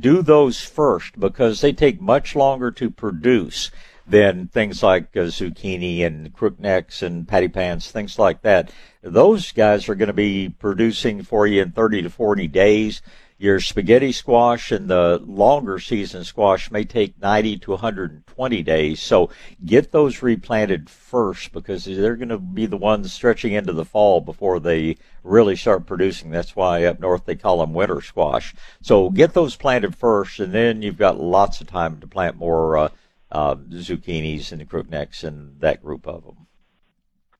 Do 0.00 0.22
those 0.22 0.62
first 0.62 1.20
because 1.20 1.60
they 1.60 1.74
take 1.74 2.00
much 2.00 2.34
longer 2.34 2.70
to 2.70 2.88
produce 2.88 3.70
than 4.06 4.48
things 4.48 4.82
like 4.82 5.14
uh, 5.14 5.20
zucchini 5.28 6.00
and 6.06 6.32
crooknecks 6.34 7.02
and 7.02 7.28
patty 7.28 7.48
pans, 7.48 7.90
things 7.90 8.18
like 8.18 8.40
that. 8.42 8.72
Those 9.06 9.52
guys 9.52 9.86
are 9.90 9.94
going 9.94 10.06
to 10.06 10.14
be 10.14 10.48
producing 10.48 11.22
for 11.24 11.46
you 11.46 11.60
in 11.60 11.72
30 11.72 12.02
to 12.02 12.10
40 12.10 12.48
days. 12.48 13.02
Your 13.36 13.60
spaghetti 13.60 14.12
squash 14.12 14.72
and 14.72 14.88
the 14.88 15.20
longer 15.26 15.78
season 15.78 16.24
squash 16.24 16.70
may 16.70 16.84
take 16.84 17.20
90 17.20 17.58
to 17.58 17.72
120 17.72 18.62
days. 18.62 19.02
So 19.02 19.28
get 19.62 19.92
those 19.92 20.22
replanted 20.22 20.88
first 20.88 21.52
because 21.52 21.84
they're 21.84 22.16
going 22.16 22.30
to 22.30 22.38
be 22.38 22.64
the 22.64 22.78
ones 22.78 23.12
stretching 23.12 23.52
into 23.52 23.74
the 23.74 23.84
fall 23.84 24.22
before 24.22 24.58
they 24.58 24.96
really 25.22 25.56
start 25.56 25.84
producing. 25.84 26.30
That's 26.30 26.56
why 26.56 26.86
up 26.86 26.98
north 26.98 27.26
they 27.26 27.36
call 27.36 27.58
them 27.58 27.74
winter 27.74 28.00
squash. 28.00 28.54
So 28.80 29.10
get 29.10 29.34
those 29.34 29.54
planted 29.54 29.94
first 29.94 30.40
and 30.40 30.54
then 30.54 30.80
you've 30.80 30.96
got 30.96 31.20
lots 31.20 31.60
of 31.60 31.66
time 31.66 32.00
to 32.00 32.06
plant 32.06 32.36
more 32.36 32.78
uh, 32.78 32.88
uh, 33.30 33.56
zucchinis 33.56 34.50
and 34.50 34.66
crooknecks 34.66 35.24
and 35.24 35.60
that 35.60 35.82
group 35.82 36.06
of 36.06 36.24
them. 36.24 36.46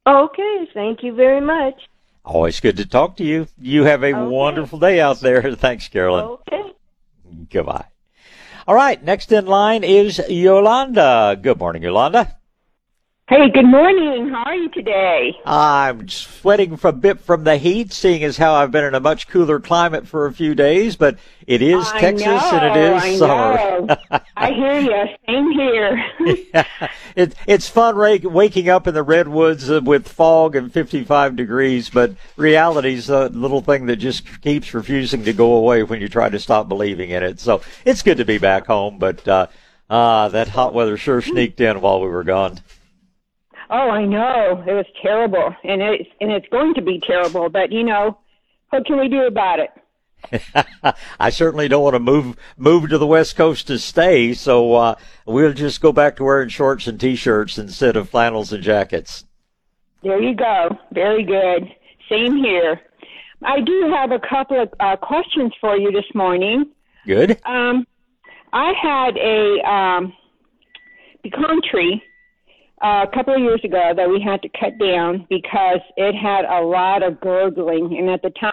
Okay, 0.07 0.69
thank 0.75 1.03
you 1.03 1.15
very 1.15 1.41
much. 1.41 1.75
Always 2.25 2.61
good 2.61 2.77
to 2.79 2.87
talk 2.87 3.17
to 3.17 3.25
you. 3.25 3.47
You 3.59 3.85
have 3.85 4.03
a 4.03 4.15
Okay. 4.15 4.29
wonderful 4.29 4.79
day 4.79 5.01
out 5.01 5.21
there. 5.21 5.55
Thanks, 5.57 5.89
Carolyn. 5.89 6.25
Okay. 6.25 6.73
Goodbye. 7.51 7.87
All 8.67 8.75
right, 8.75 9.03
next 9.03 9.31
in 9.33 9.47
line 9.47 9.85
is 9.85 10.19
Yolanda. 10.29 11.39
Good 11.41 11.59
morning, 11.59 11.83
Yolanda. 11.83 12.37
Hey, 13.27 13.49
good 13.49 13.65
morning. 13.65 14.29
How 14.29 14.43
are 14.45 14.55
you 14.55 14.69
today? 14.69 15.35
I'm 15.47 16.07
sweating 16.11 16.79
a 16.85 16.93
bit 16.93 17.21
from 17.21 17.45
the 17.45 17.57
heat, 17.57 17.91
seeing 17.91 18.23
as 18.23 18.37
how 18.37 18.53
I've 18.53 18.71
been 18.71 18.85
in 18.85 18.95
a 18.95 19.01
much 19.01 19.29
cooler 19.29 19.61
climate 19.61 20.07
for 20.07 20.27
a 20.27 20.33
few 20.35 20.55
days, 20.55 20.97
but 20.97 21.19
it 21.47 21.63
is 21.63 21.89
I 21.89 22.01
Texas 22.01 22.27
know, 22.27 22.51
and 22.53 22.77
it 22.77 22.93
is 22.93 23.03
I 23.03 23.17
summer. 23.17 23.99
I 24.37 24.53
hear 24.53 24.79
you. 24.79 25.05
Same 25.27 25.51
here. 25.53 26.05
yeah. 26.53 26.89
it, 27.17 27.35
it's 27.47 27.67
fun 27.67 27.97
waking 27.97 28.69
up 28.69 28.87
in 28.87 28.93
the 28.93 29.03
redwoods 29.03 29.71
with 29.71 30.07
fog 30.07 30.55
and 30.55 30.71
55 30.71 31.35
degrees, 31.35 31.89
but 31.89 32.13
reality's 32.37 33.09
a 33.09 33.31
little 33.31 33.63
thing 33.63 33.87
that 33.87 33.97
just 33.97 34.43
keeps 34.43 34.75
refusing 34.75 35.25
to 35.25 35.33
go 35.33 35.55
away 35.55 35.83
when 35.83 36.03
you 36.03 36.11
try 36.11 36.29
to 36.29 36.39
stop 36.39 36.69
believing 36.69 37.09
in 37.09 37.23
it. 37.23 37.41
So 37.41 37.63
it's 37.87 38.03
good 38.03 38.19
to 38.19 38.27
be 38.27 38.37
back 38.37 38.67
home, 38.67 38.99
but 38.99 39.27
uh, 39.27 39.47
uh, 39.89 40.29
that 40.29 40.49
hot 40.49 40.75
weather 40.75 40.99
sure 40.99 41.23
sneaked 41.23 41.63
in 41.63 41.81
while 41.81 42.03
we 42.03 42.09
were 42.09 42.23
gone. 42.23 42.61
Oh, 43.77 43.91
I 43.91 44.05
know. 44.05 44.63
It 44.69 44.73
was 44.73 44.87
terrible, 45.03 45.53
and 45.65 45.83
it's 45.83 46.09
and 46.21 46.31
it's 46.31 46.47
going 46.47 46.75
to 46.75 46.81
be 46.81 47.01
terrible. 47.01 47.49
But 47.49 47.73
you 47.73 47.83
know, 47.83 48.17
what 48.71 48.87
can 48.87 49.01
we 49.01 49.09
do 49.09 49.23
about 49.23 49.59
it? 49.59 50.65
I 51.19 51.31
certainly 51.31 51.67
don't 51.67 51.83
want 51.83 51.95
to 51.95 51.99
move 51.99 52.37
move 52.57 52.89
to 52.91 52.99
the 52.99 53.07
West 53.07 53.35
Coast 53.35 53.67
to 53.67 53.81
stay, 53.81 54.33
so 54.33 54.75
uh, 54.75 54.95
we'll 55.27 55.53
just 55.53 55.81
go 55.81 55.91
back 55.91 56.15
to 56.17 56.25
wearing 56.25 56.51
shorts 56.51 56.87
and 56.87 57.01
t-shirts 57.01 57.59
instead 57.59 57.97
of 57.97 58.09
flannels 58.09 58.53
and 58.53 58.63
jackets. 58.63 59.25
There 60.05 60.23
you 60.23 60.37
go. 60.37 60.79
Very 60.93 61.25
good. 61.25 61.69
Same 62.09 62.37
here. 62.37 62.81
I 63.43 63.61
do 63.61 63.93
have 63.93 64.13
a 64.13 64.21
couple 64.21 64.63
of 64.63 64.73
uh, 64.79 64.95
questions 64.99 65.53
for 65.61 65.77
you 65.77 65.91
this 65.91 66.15
morning. 66.15 66.71
Good. 67.09 67.41
Um, 67.45 67.89
I 68.53 68.73
had 68.81 69.17
a 69.17 69.69
um, 69.69 70.13
pecan 71.25 71.61
tree 71.69 72.01
a 72.83 73.07
couple 73.13 73.35
of 73.35 73.41
years 73.41 73.61
ago 73.65 73.93
that 73.97 74.09
we 74.09 74.21
had 74.21 74.43
to 74.43 74.49
cut 74.49 74.79
down 74.79 75.27
because 75.29 75.81
it 75.97 76.15
had 76.15 76.45
a 76.45 76.61
lot 76.63 77.03
of 77.03 77.21
gurgling, 77.21 77.97
and 77.99 78.11
at 78.11 78.23
the 78.23 78.31
time, 78.31 78.53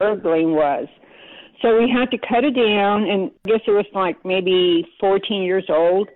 gurgling 0.00 0.54
was. 0.54 0.88
So 1.60 1.78
we 1.78 1.88
had 1.88 2.10
to 2.10 2.18
cut 2.18 2.44
it 2.44 2.56
down, 2.56 3.08
and 3.08 3.30
I 3.44 3.48
guess 3.50 3.60
it 3.66 3.70
was 3.70 3.86
like 3.94 4.24
maybe 4.24 4.86
14 4.98 5.42
years 5.42 5.66
old. 5.68 6.08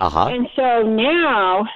Uh 0.00 0.08
huh. 0.08 0.26
And 0.28 0.48
so 0.56 0.82
now, 0.82 1.66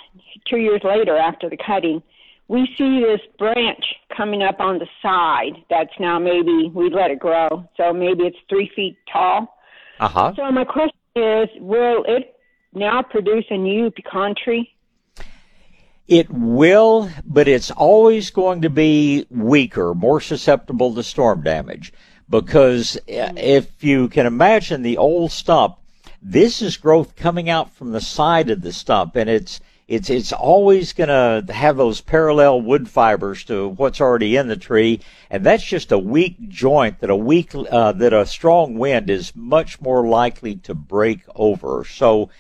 two 0.49 0.57
years 0.57 0.81
later 0.83 1.17
after 1.17 1.49
the 1.49 1.59
cutting, 1.59 2.03
we 2.49 2.67
see 2.79 3.01
this 3.01 3.21
branch 3.39 3.85
coming 4.17 4.43
up 4.43 4.59
on 4.59 4.79
the 4.79 4.87
side 5.03 5.63
that's 5.69 5.93
now 6.01 6.19
maybe 6.19 6.71
we 6.75 6.91
let 6.91 7.11
it 7.11 7.19
grow. 7.19 7.69
So 7.77 7.93
maybe 7.93 8.25
it's 8.25 8.39
three 8.49 8.71
feet 8.75 8.97
tall. 9.13 9.59
Uh 10.01 10.09
huh. 10.09 10.33
So 10.35 10.51
my 10.51 10.65
question 10.65 10.97
is, 11.15 11.49
will 11.61 12.05
it 12.09 12.35
now 12.73 13.03
produce 13.03 13.45
a 13.51 13.59
new 13.59 13.91
pecan 13.91 14.35
tree? 14.43 14.73
It 16.09 16.31
will, 16.31 17.11
but 17.27 17.49
it's 17.49 17.71
always 17.71 18.31
going 18.31 18.63
to 18.63 18.71
be 18.71 19.27
weaker, 19.31 19.95
more 19.95 20.23
susceptible 20.23 20.95
to 20.95 21.03
storm 21.03 21.43
damage. 21.43 21.93
Because 22.31 22.97
uh, 22.97 23.33
if 23.37 23.85
you 23.85 24.09
can 24.09 24.25
imagine 24.25 24.83
the 24.83 24.97
old 24.97 25.33
stump, 25.33 25.77
this 26.23 26.63
is 26.63 26.79
growth 26.79 27.15
coming 27.15 27.51
out 27.51 27.73
from 27.75 27.93
the 27.93 28.01
side 28.01 28.49
of 28.49 28.63
the 28.63 28.73
stump, 28.73 29.17
and 29.17 29.29
it's 29.29 29.61
it's 29.87 30.11
it's 30.11 30.33
always 30.33 30.93
going 30.93 31.09
to 31.09 31.53
have 31.53 31.77
those 31.77 32.01
parallel 32.01 32.61
wood 32.61 32.89
fibers 32.89 33.45
to 33.45 33.69
what's 33.69 34.01
already 34.01 34.37
in 34.37 34.49
the 34.49 34.57
tree, 34.57 35.01
and 35.31 35.45
that's 35.45 35.65
just 35.65 35.93
a 35.93 35.99
weak 35.99 36.49
joint 36.49 37.01
that 37.01 37.11
a 37.11 37.17
weak 37.17 37.55
uh, 37.55 37.93
that 37.93 38.13
a 38.13 38.27
strong 38.27 38.79
wind 38.79 39.11
is 39.11 39.35
much 39.37 39.81
more 39.81 40.07
likely 40.07 40.57
to 40.57 40.75
break 40.75 41.21
over. 41.35 41.85
So, 41.85 42.31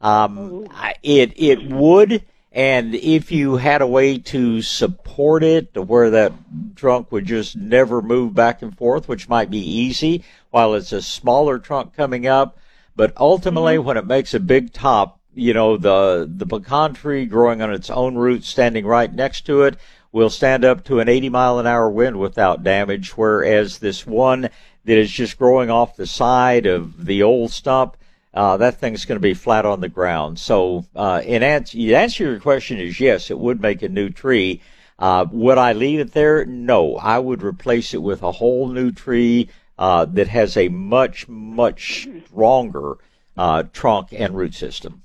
um, 0.00 0.66
it 1.02 1.32
it 1.36 1.70
would. 1.70 2.22
And 2.58 2.96
if 2.96 3.30
you 3.30 3.54
had 3.54 3.82
a 3.82 3.86
way 3.86 4.18
to 4.18 4.62
support 4.62 5.44
it 5.44 5.74
to 5.74 5.82
where 5.82 6.10
that 6.10 6.32
trunk 6.74 7.12
would 7.12 7.24
just 7.24 7.54
never 7.54 8.02
move 8.02 8.34
back 8.34 8.62
and 8.62 8.76
forth, 8.76 9.06
which 9.06 9.28
might 9.28 9.48
be 9.48 9.60
easy 9.60 10.24
while 10.50 10.74
it's 10.74 10.90
a 10.90 11.00
smaller 11.00 11.60
trunk 11.60 11.94
coming 11.94 12.26
up, 12.26 12.58
but 12.96 13.12
ultimately 13.16 13.76
Mm-hmm. 13.76 13.86
when 13.86 13.96
it 13.96 14.06
makes 14.08 14.34
a 14.34 14.40
big 14.40 14.72
top, 14.72 15.20
you 15.36 15.54
know, 15.54 15.76
the, 15.76 16.28
the 16.28 16.46
pecan 16.46 16.94
tree 16.94 17.26
growing 17.26 17.62
on 17.62 17.72
its 17.72 17.90
own 17.90 18.16
roots 18.16 18.48
standing 18.48 18.84
right 18.84 19.14
next 19.14 19.42
to 19.46 19.62
it 19.62 19.76
will 20.10 20.28
stand 20.28 20.64
up 20.64 20.82
to 20.82 20.98
an 20.98 21.08
80 21.08 21.28
mile 21.28 21.60
an 21.60 21.66
hour 21.68 21.88
wind 21.88 22.18
without 22.18 22.64
damage, 22.64 23.16
whereas 23.16 23.78
this 23.78 24.04
one 24.04 24.42
that 24.84 24.98
is 24.98 25.12
just 25.12 25.38
growing 25.38 25.70
off 25.70 25.94
the 25.94 26.08
side 26.08 26.66
of 26.66 27.06
the 27.06 27.22
old 27.22 27.52
stump, 27.52 27.96
uh, 28.38 28.56
that 28.56 28.78
thing's 28.78 29.04
going 29.04 29.16
to 29.16 29.20
be 29.20 29.34
flat 29.34 29.66
on 29.66 29.80
the 29.80 29.88
ground. 29.88 30.38
So, 30.38 30.86
uh, 30.94 31.20
in 31.24 31.42
answer, 31.42 31.76
the 31.76 31.96
answer 31.96 32.18
to 32.18 32.30
your 32.30 32.40
question 32.40 32.78
is 32.78 33.00
yes, 33.00 33.32
it 33.32 33.38
would 33.38 33.60
make 33.60 33.82
a 33.82 33.88
new 33.88 34.10
tree. 34.10 34.62
Uh, 34.96 35.26
would 35.32 35.58
I 35.58 35.72
leave 35.72 35.98
it 35.98 36.12
there? 36.12 36.44
No, 36.44 36.94
I 36.98 37.18
would 37.18 37.42
replace 37.42 37.94
it 37.94 38.02
with 38.02 38.22
a 38.22 38.30
whole 38.30 38.68
new 38.68 38.92
tree 38.92 39.48
uh, 39.76 40.04
that 40.04 40.28
has 40.28 40.56
a 40.56 40.68
much, 40.68 41.26
much 41.26 42.06
stronger 42.26 42.98
uh, 43.36 43.64
trunk 43.72 44.10
and 44.12 44.36
root 44.36 44.54
system. 44.54 45.02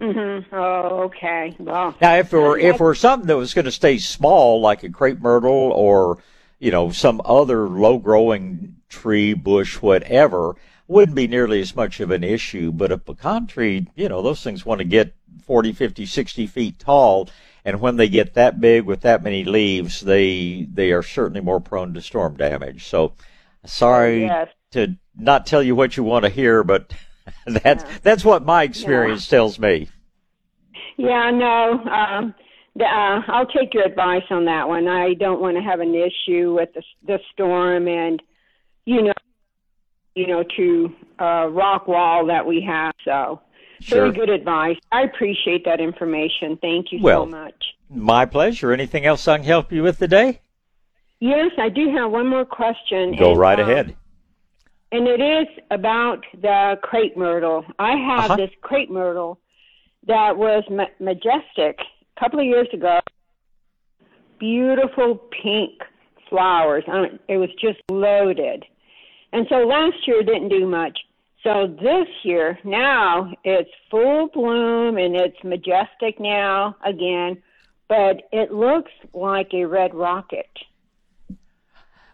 Mm-hmm. 0.00 0.54
Oh, 0.54 1.02
okay. 1.06 1.56
Well, 1.58 1.96
Now, 2.00 2.14
if 2.18 2.32
it 2.32 2.38
were 2.38 2.56
if 2.56 2.76
it 2.76 2.80
were 2.80 2.94
something 2.94 3.26
that 3.26 3.36
was 3.36 3.52
going 3.52 3.64
to 3.64 3.72
stay 3.72 3.98
small, 3.98 4.60
like 4.60 4.84
a 4.84 4.90
crepe 4.90 5.20
myrtle 5.20 5.72
or 5.72 6.18
you 6.60 6.70
know 6.70 6.92
some 6.92 7.20
other 7.24 7.68
low 7.68 7.98
growing 7.98 8.76
tree, 8.88 9.34
bush, 9.34 9.82
whatever, 9.82 10.54
wouldn't 10.86 11.16
be 11.16 11.26
nearly 11.26 11.60
as 11.60 11.74
much 11.74 12.00
of 12.00 12.10
an 12.10 12.24
issue. 12.24 12.72
But 12.72 12.92
a 12.92 12.98
pecan 12.98 13.46
tree, 13.46 13.88
you 13.94 14.08
know, 14.08 14.22
those 14.22 14.42
things 14.42 14.66
want 14.66 14.80
to 14.80 14.84
get 14.84 15.14
40, 15.44 15.72
50, 15.72 16.06
60 16.06 16.46
feet 16.46 16.78
tall, 16.78 17.28
and 17.64 17.80
when 17.80 17.96
they 17.96 18.08
get 18.08 18.34
that 18.34 18.60
big 18.60 18.84
with 18.84 19.00
that 19.02 19.22
many 19.22 19.44
leaves, 19.44 20.00
they 20.00 20.66
they 20.70 20.92
are 20.92 21.02
certainly 21.02 21.40
more 21.40 21.60
prone 21.60 21.94
to 21.94 22.02
storm 22.02 22.36
damage. 22.36 22.86
So, 22.86 23.14
sorry 23.64 24.22
yes. 24.22 24.48
to 24.72 24.96
not 25.16 25.46
tell 25.46 25.62
you 25.62 25.74
what 25.74 25.96
you 25.96 26.04
want 26.04 26.24
to 26.24 26.30
hear, 26.30 26.62
but 26.62 26.92
that's 27.46 27.84
that's 28.00 28.24
what 28.24 28.44
my 28.44 28.62
experience 28.62 29.26
tells 29.28 29.58
me. 29.58 29.88
Yeah, 30.96 31.30
no. 31.30 31.80
Um, 31.90 32.34
the, 32.76 32.84
uh, 32.84 33.20
I'll 33.28 33.46
take 33.46 33.74
your 33.74 33.84
advice 33.84 34.24
on 34.30 34.44
that 34.46 34.68
one. 34.68 34.88
I 34.88 35.14
don't 35.14 35.40
want 35.40 35.56
to 35.56 35.62
have 35.62 35.80
an 35.80 35.94
issue 35.94 36.54
with 36.54 36.70
the, 36.74 36.82
the 37.06 37.18
storm 37.32 37.88
and, 37.88 38.22
you 38.84 39.02
know, 39.02 39.12
you 40.14 40.26
know, 40.26 40.44
to 40.56 40.92
uh, 41.20 41.48
rock 41.50 41.88
wall 41.88 42.26
that 42.26 42.46
we 42.46 42.60
have. 42.62 42.92
So, 43.04 43.40
Sure. 43.80 43.98
very 44.02 44.12
good 44.12 44.30
advice. 44.30 44.76
I 44.92 45.02
appreciate 45.02 45.64
that 45.66 45.80
information. 45.80 46.56
Thank 46.62 46.92
you 46.92 47.00
Well- 47.02 47.24
so 47.24 47.30
much. 47.30 47.54
My 47.90 48.24
pleasure. 48.24 48.72
Anything 48.72 49.04
else 49.04 49.28
I 49.28 49.36
can 49.36 49.44
help 49.44 49.70
you 49.70 49.82
with 49.82 49.98
today? 49.98 50.40
Yes, 51.20 51.50
I 51.58 51.68
do 51.68 51.94
have 51.94 52.10
one 52.10 52.26
more 52.28 52.44
question. 52.44 53.14
Go 53.16 53.32
and, 53.32 53.38
right 53.40 53.60
um, 53.60 53.68
ahead. 53.68 53.96
And 54.90 55.06
it 55.06 55.20
is 55.20 55.46
about 55.70 56.24
the 56.40 56.78
crepe 56.82 57.16
myrtle. 57.16 57.64
I 57.78 57.96
have 57.96 58.30
Uh-huh. 58.30 58.36
this 58.36 58.50
crepe 58.62 58.90
myrtle 58.90 59.38
that 60.06 60.36
was 60.36 60.62
ma- 60.70 60.86
majestic 60.98 61.78
a 62.16 62.20
couple 62.20 62.38
of 62.40 62.46
years 62.46 62.68
ago. 62.72 63.00
Beautiful 64.38 65.16
pink 65.42 65.72
flowers. 66.28 66.84
I 66.88 67.02
mean, 67.02 67.18
it 67.28 67.36
was 67.38 67.50
just 67.60 67.78
loaded. 67.90 68.64
And 69.34 69.46
so 69.48 69.56
last 69.56 70.06
year 70.06 70.22
didn't 70.22 70.48
do 70.48 70.64
much. 70.64 70.96
So 71.42 71.66
this 71.66 72.06
year, 72.22 72.56
now 72.62 73.32
it's 73.42 73.68
full 73.90 74.28
bloom 74.28 74.96
and 74.96 75.16
it's 75.16 75.42
majestic 75.42 76.20
now 76.20 76.76
again, 76.86 77.42
but 77.88 78.22
it 78.30 78.52
looks 78.52 78.92
like 79.12 79.52
a 79.52 79.64
red 79.64 79.92
rocket. 79.92 80.48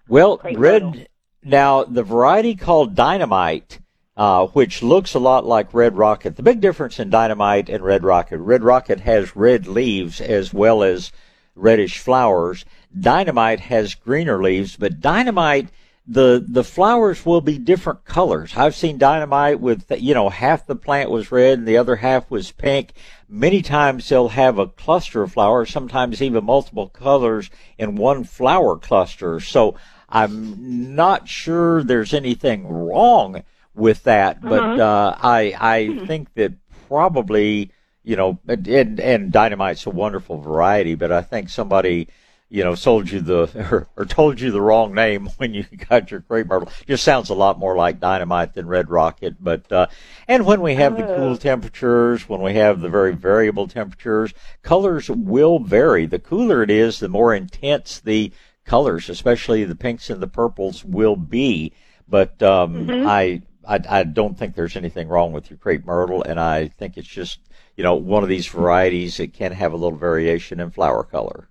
Well, 0.09 0.40
red. 0.42 1.09
Now, 1.44 1.85
the 1.85 2.02
variety 2.02 2.54
called 2.54 2.94
dynamite, 2.94 3.80
uh, 4.16 4.46
which 4.46 4.83
looks 4.83 5.12
a 5.12 5.18
lot 5.20 5.44
like 5.44 5.74
red 5.74 5.98
rocket. 5.98 6.37
The 6.37 6.42
big 6.42 6.62
difference 6.62 6.98
in 6.98 7.11
dynamite 7.11 7.68
and 7.68 7.85
red 7.85 8.02
rocket: 8.02 8.38
red 8.38 8.64
rocket 8.64 9.00
has 9.00 9.37
red 9.37 9.66
leaves 9.66 10.22
as 10.22 10.54
well 10.54 10.83
as 10.83 11.12
reddish 11.54 11.98
flowers. 11.98 12.64
Dynamite 12.98 13.61
has 13.61 13.94
greener 13.94 14.42
leaves, 14.42 14.76
but 14.76 15.00
dynamite. 15.00 15.68
The, 16.12 16.44
the 16.46 16.64
flowers 16.64 17.25
will 17.25 17.40
be 17.40 17.57
different 17.57 18.05
colors. 18.05 18.55
I've 18.57 18.75
seen 18.75 18.99
dynamite 18.99 19.61
with, 19.61 19.85
you 19.96 20.12
know, 20.12 20.29
half 20.29 20.66
the 20.66 20.75
plant 20.75 21.09
was 21.09 21.31
red 21.31 21.59
and 21.61 21.68
the 21.68 21.77
other 21.77 21.96
half 21.96 22.29
was 22.31 22.51
pink. 22.51 22.94
Many 23.29 23.62
times 23.62 24.09
they'll 24.09 24.29
have 24.29 24.59
a 24.59 24.66
cluster 24.66 25.23
of 25.23 25.33
flowers, 25.33 25.70
sometimes 25.70 26.20
even 26.20 26.44
multiple 26.44 26.88
colors 26.88 27.49
in 27.79 27.94
one 27.94 28.25
flower 28.25 28.77
cluster. 28.77 29.38
So 29.38 29.77
I'm 30.09 30.96
not 30.96 31.29
sure 31.29 31.85
there's 31.85 32.12
anything 32.12 32.66
wrong 32.66 33.44
with 33.75 34.03
that, 34.05 34.40
but 34.40 34.81
uh, 34.81 35.16
I 35.20 35.55
I 35.59 36.07
think 36.07 36.35
that 36.35 36.55
probably 36.88 37.70
you 38.03 38.16
know 38.16 38.38
and 38.49 38.99
and 38.99 39.33
dynamite's 39.33 39.87
a 39.87 39.90
wonderful 39.90 40.40
variety, 40.40 40.96
but 40.96 41.12
I 41.12 41.23
think 41.23 41.49
somebody 41.49 42.09
you 42.50 42.64
know, 42.64 42.74
sold 42.74 43.08
you 43.10 43.20
the 43.20 43.48
or, 43.70 43.88
or, 43.96 44.04
told 44.04 44.40
you 44.40 44.50
the 44.50 44.60
wrong 44.60 44.92
name 44.92 45.26
when 45.38 45.54
you 45.54 45.64
got 45.88 46.10
your 46.10 46.20
crepe 46.20 46.48
myrtle. 46.48 46.70
Just 46.86 47.04
sounds 47.04 47.30
a 47.30 47.34
lot 47.34 47.58
more 47.58 47.76
like 47.76 48.00
dynamite 48.00 48.54
than 48.54 48.66
red 48.66 48.90
rocket. 48.90 49.36
But 49.40 49.70
uh, 49.72 49.86
and 50.28 50.44
when 50.44 50.60
we 50.60 50.74
have 50.74 50.96
the 50.96 51.04
cool 51.04 51.32
oh. 51.32 51.36
temperatures, 51.36 52.28
when 52.28 52.42
we 52.42 52.54
have 52.54 52.80
the 52.80 52.90
very 52.90 53.14
variable 53.14 53.68
temperatures, 53.68 54.34
colors 54.62 55.08
will 55.08 55.60
vary. 55.60 56.06
The 56.06 56.18
cooler 56.18 56.62
it 56.62 56.70
is, 56.70 56.98
the 56.98 57.08
more 57.08 57.32
intense 57.32 58.00
the 58.00 58.32
colors, 58.64 59.08
especially 59.08 59.64
the 59.64 59.76
pinks 59.76 60.10
and 60.10 60.20
the 60.20 60.26
purples, 60.26 60.84
will 60.84 61.16
be. 61.16 61.72
But 62.08 62.42
um, 62.42 62.88
mm-hmm. 62.88 63.06
I, 63.06 63.42
I 63.66 63.80
I 63.88 64.02
don't 64.02 64.36
think 64.36 64.56
there's 64.56 64.76
anything 64.76 65.06
wrong 65.06 65.32
with 65.32 65.48
your 65.48 65.58
crepe 65.58 65.86
myrtle, 65.86 66.24
and 66.24 66.40
I 66.40 66.66
think 66.66 66.96
it's 66.96 67.06
just 67.06 67.38
you 67.76 67.84
know 67.84 67.94
one 67.94 68.24
of 68.24 68.28
these 68.28 68.48
varieties. 68.48 69.20
It 69.20 69.34
can 69.34 69.52
have 69.52 69.72
a 69.72 69.76
little 69.76 69.96
variation 69.96 70.58
in 70.58 70.72
flower 70.72 71.04
color. 71.04 71.46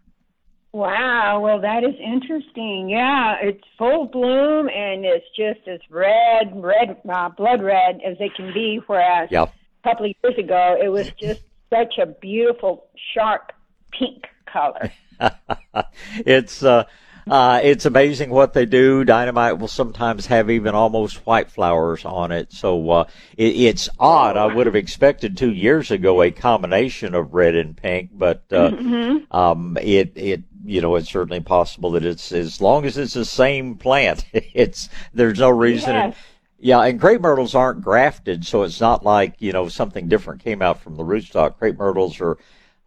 Wow, 0.71 1.39
well 1.41 1.60
that 1.62 1.84
is 1.84 1.95
interesting. 1.99 2.89
Yeah, 2.89 3.38
it's 3.41 3.63
full 3.77 4.05
bloom 4.05 4.69
and 4.69 5.03
it's 5.03 5.25
just 5.36 5.67
as 5.67 5.79
red, 5.89 6.51
red, 6.53 6.97
uh, 7.10 7.29
blood 7.29 7.63
red 7.63 8.01
as 8.05 8.17
they 8.19 8.29
can 8.29 8.53
be. 8.53 8.79
Whereas 8.86 9.32
yep. 9.32 9.51
a 9.84 9.89
couple 9.89 10.05
of 10.05 10.13
years 10.23 10.38
ago, 10.38 10.77
it 10.82 10.89
was 10.89 11.12
just 11.19 11.41
such 11.71 11.97
a 11.97 12.05
beautiful, 12.05 12.86
sharp 13.13 13.51
pink 13.91 14.27
color. 14.45 14.91
it's 16.25 16.62
uh, 16.62 16.84
uh, 17.29 17.60
it's 17.63 17.86
amazing 17.86 18.32
what 18.32 18.53
they 18.53 18.65
do. 18.65 19.03
Dynamite 19.03 19.60
will 19.60 19.67
sometimes 19.67 20.25
have 20.27 20.49
even 20.49 20.73
almost 20.73 21.25
white 21.25 21.51
flowers 21.51 22.03
on 22.03 22.32
it. 22.32 22.51
So 22.51 22.89
uh, 22.89 23.05
it, 23.38 23.55
it's 23.55 23.89
odd. 23.99 24.36
I 24.36 24.47
would 24.47 24.65
have 24.65 24.75
expected 24.75 25.38
two 25.38 25.51
years 25.51 25.91
ago 25.91 26.21
a 26.21 26.32
combination 26.32 27.13
of 27.13 27.34
red 27.34 27.55
and 27.55 27.77
pink, 27.77 28.10
but 28.13 28.43
uh, 28.51 28.71
mm-hmm. 28.71 29.36
um, 29.36 29.77
it 29.79 30.13
it 30.15 30.43
you 30.65 30.82
know 30.82 30.95
it's 30.95 31.10
certainly 31.10 31.39
possible 31.39 31.91
that 31.91 32.06
it's 32.06 32.32
as 32.32 32.62
long 32.62 32.86
as 32.86 32.98
it's 32.98 33.13
the 33.13 33.26
same 33.26 33.76
plant. 33.76 34.26
it's 34.34 34.89
there's 35.13 35.39
no 35.39 35.50
reason. 35.50 35.95
Yes. 35.95 36.15
Yeah, 36.62 36.82
and 36.82 37.00
crepe 37.00 37.22
myrtles 37.22 37.56
aren't 37.56 37.82
grafted, 37.82 38.45
so 38.45 38.63
it's 38.63 38.82
not 38.82 39.04
like 39.04 39.36
you 39.39 39.54
know 39.54 39.69
something 39.69 40.08
different 40.08 40.43
came 40.43 40.62
out 40.62 40.82
from 40.82 40.95
the 40.95 41.04
rootstock. 41.04 41.58
Crepe 41.58 41.78
myrtles 41.78 42.19
are 42.19 42.38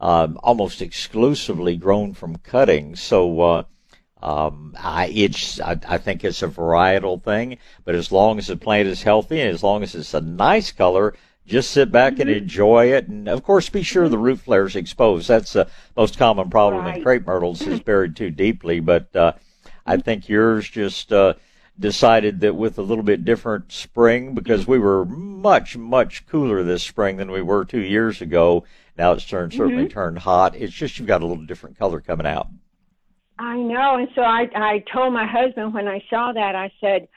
um, 0.01 0.39
almost 0.43 0.83
exclusively 0.83 1.77
grown 1.77 2.13
from 2.13 2.37
cuttings, 2.37 3.01
so 3.01 3.41
uh, 3.41 3.63
um, 4.23 4.75
I, 4.79 5.07
it's, 5.07 5.61
I, 5.61 5.79
I, 5.89 5.99
think 5.99 6.23
it's 6.23 6.43
a 6.43 6.49
varietal 6.49 7.23
thing, 7.23 7.59
but 7.85 7.97
as 7.97 8.13
long 8.13 8.39
as 8.39 8.47
the 8.47 8.57
plant 8.57 8.87
is 8.87 9.03
healthy 9.03 9.41
and 9.41 9.51
as 9.51 9.65
long 9.65 9.83
as 9.83 9.97
it's 9.97 10.15
a 10.15 10.21
nice 10.21 10.71
color, 10.71 11.15
just 11.47 11.71
sit 11.71 11.91
back 11.91 12.15
mm-hmm. 12.15 12.23
and 12.23 12.31
enjoy 12.31 12.93
it. 12.93 13.09
And 13.09 13.29
of 13.29 13.43
course, 13.43 13.69
be 13.69 13.83
sure 13.83 14.09
the 14.09 14.19
root 14.19 14.41
flare 14.41 14.67
is 14.67 14.77
exposed. 14.77 15.29
That's 15.29 15.53
the 15.53 15.69
most 15.97 16.19
common 16.19 16.51
problem 16.51 16.85
right. 16.85 16.97
in 16.97 17.03
crepe 17.03 17.27
myrtles 17.27 17.63
is 17.63 17.81
buried 17.85 18.17
too 18.17 18.31
deeply. 18.31 18.81
But 18.81 19.15
uh, 19.15 19.33
I 19.85 19.97
think 19.97 20.29
yours 20.29 20.69
just 20.69 21.13
uh, 21.13 21.35
decided 21.79 22.41
that 22.41 22.55
with 22.55 22.79
a 22.79 22.83
little 22.83 23.05
bit 23.05 23.25
different 23.25 23.73
spring, 23.73 24.35
because 24.35 24.67
we 24.67 24.79
were 24.79 25.05
much 25.05 25.77
much 25.77 26.27
cooler 26.27 26.63
this 26.63 26.83
spring 26.83 27.17
than 27.17 27.31
we 27.31 27.43
were 27.43 27.65
two 27.65 27.83
years 27.83 28.21
ago. 28.21 28.65
Now 28.97 29.13
it's 29.13 29.27
turned 29.27 29.53
certainly 29.53 29.85
mm-hmm. 29.85 29.93
turned 29.93 30.19
hot. 30.19 30.55
It's 30.55 30.73
just 30.73 30.99
you've 30.99 31.09
got 31.09 31.23
a 31.23 31.27
little 31.27 31.47
different 31.47 31.79
color 31.79 32.01
coming 32.01 32.27
out. 32.27 32.49
I 33.39 33.57
know. 33.57 33.97
And 33.97 34.09
so 34.15 34.23
I 34.23 34.49
I 34.55 34.85
told 34.93 35.13
my 35.13 35.27
husband 35.27 35.75
when 35.75 35.89
I 35.89 36.05
saw 36.09 36.33
that, 36.33 36.55
I 36.55 36.71
said, 36.81 37.09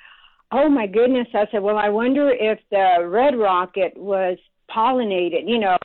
Oh 0.58 0.70
my 0.70 0.88
goodness. 0.88 1.28
I 1.34 1.48
said, 1.52 1.62
Well, 1.62 1.78
I 1.78 1.90
wonder 1.90 2.30
if 2.30 2.60
the 2.72 3.06
red 3.06 3.36
rocket 3.36 3.98
was 3.98 4.38
pollinated, 4.70 5.50
you 5.50 5.60
know. 5.60 5.78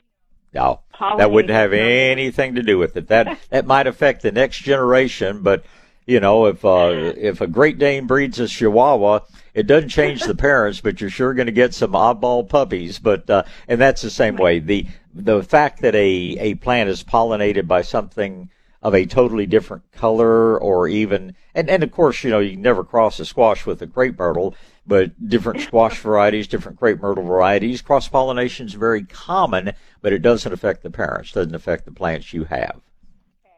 No, 0.54 0.80
that 1.00 1.32
wouldn't 1.32 1.52
have 1.52 1.72
anything 1.72 2.54
to 2.54 2.62
do 2.62 2.78
with 2.78 2.96
it. 2.96 3.08
That 3.08 3.36
that 3.50 3.66
might 3.66 3.88
affect 3.88 4.22
the 4.22 4.30
next 4.30 4.58
generation, 4.58 5.42
but 5.42 5.64
you 6.06 6.20
know, 6.20 6.46
if 6.46 6.64
uh, 6.64 7.12
if 7.16 7.40
a 7.40 7.48
Great 7.48 7.78
Dane 7.78 8.06
breeds 8.06 8.38
a 8.38 8.46
Chihuahua, 8.46 9.20
it 9.54 9.66
doesn't 9.66 9.88
change 9.88 10.22
the 10.22 10.36
parents, 10.36 10.80
but 10.80 11.00
you're 11.00 11.10
sure 11.10 11.34
going 11.34 11.46
to 11.46 11.52
get 11.52 11.74
some 11.74 11.92
oddball 11.92 12.48
puppies. 12.48 13.00
But 13.00 13.28
uh, 13.28 13.42
and 13.66 13.80
that's 13.80 14.02
the 14.02 14.10
same 14.10 14.36
way. 14.36 14.60
The 14.60 14.86
the 15.12 15.42
fact 15.42 15.82
that 15.82 15.96
a 15.96 16.36
a 16.38 16.54
plant 16.54 16.90
is 16.90 17.02
pollinated 17.02 17.66
by 17.66 17.82
something 17.82 18.50
of 18.82 18.94
a 18.94 19.04
totally 19.04 19.46
different 19.46 19.90
color 19.92 20.58
or 20.58 20.88
even 20.88 21.34
and, 21.54 21.68
and 21.68 21.82
of 21.82 21.90
course 21.90 22.24
you 22.24 22.30
know 22.30 22.38
you 22.38 22.56
never 22.56 22.82
cross 22.82 23.20
a 23.20 23.24
squash 23.24 23.66
with 23.66 23.82
a 23.82 23.86
crepe 23.86 24.18
myrtle 24.18 24.54
but 24.86 25.28
different 25.28 25.60
squash 25.66 25.98
varieties 26.00 26.48
different 26.48 26.78
crepe 26.78 27.00
myrtle 27.00 27.24
varieties 27.24 27.82
cross 27.82 28.08
pollination 28.08 28.66
is 28.66 28.74
very 28.74 29.04
common 29.04 29.72
but 30.00 30.12
it 30.12 30.22
doesn't 30.22 30.52
affect 30.52 30.82
the 30.82 30.90
parents 30.90 31.32
doesn't 31.32 31.54
affect 31.54 31.84
the 31.84 31.92
plants 31.92 32.32
you 32.32 32.44
have. 32.44 32.80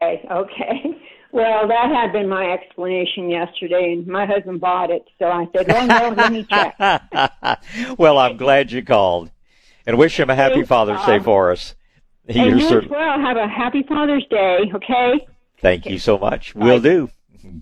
Okay 0.01 0.27
okay. 0.31 0.83
Well 1.31 1.67
that 1.67 1.89
had 1.89 2.11
been 2.11 2.29
my 2.29 2.51
explanation 2.51 3.27
yesterday 3.27 3.93
and 3.93 4.05
my 4.05 4.27
husband 4.27 4.61
bought 4.61 4.91
it 4.91 5.03
so 5.17 5.25
i 5.25 5.47
said 5.51 5.67
well 5.67 5.87
no 5.87 6.09
let 6.15 6.31
me 6.31 6.43
check. 6.43 6.75
Well 7.97 8.19
i'm 8.19 8.37
glad 8.37 8.71
you 8.71 8.83
called 8.83 9.31
and 9.87 9.97
wish 9.97 10.19
him 10.19 10.29
a 10.29 10.35
happy 10.35 10.63
father's 10.63 11.03
day 11.07 11.17
for 11.17 11.51
us 11.51 11.73
and 12.27 12.59
you 12.59 12.79
as 12.79 12.87
well. 12.89 13.19
Have 13.19 13.37
a 13.37 13.47
happy 13.47 13.83
Father's 13.83 14.25
Day, 14.29 14.71
okay? 14.73 15.27
Thank 15.59 15.83
okay. 15.83 15.93
you 15.93 15.99
so 15.99 16.17
much. 16.17 16.53
Bye. 16.53 16.65
Will 16.65 16.79
do. 16.79 17.09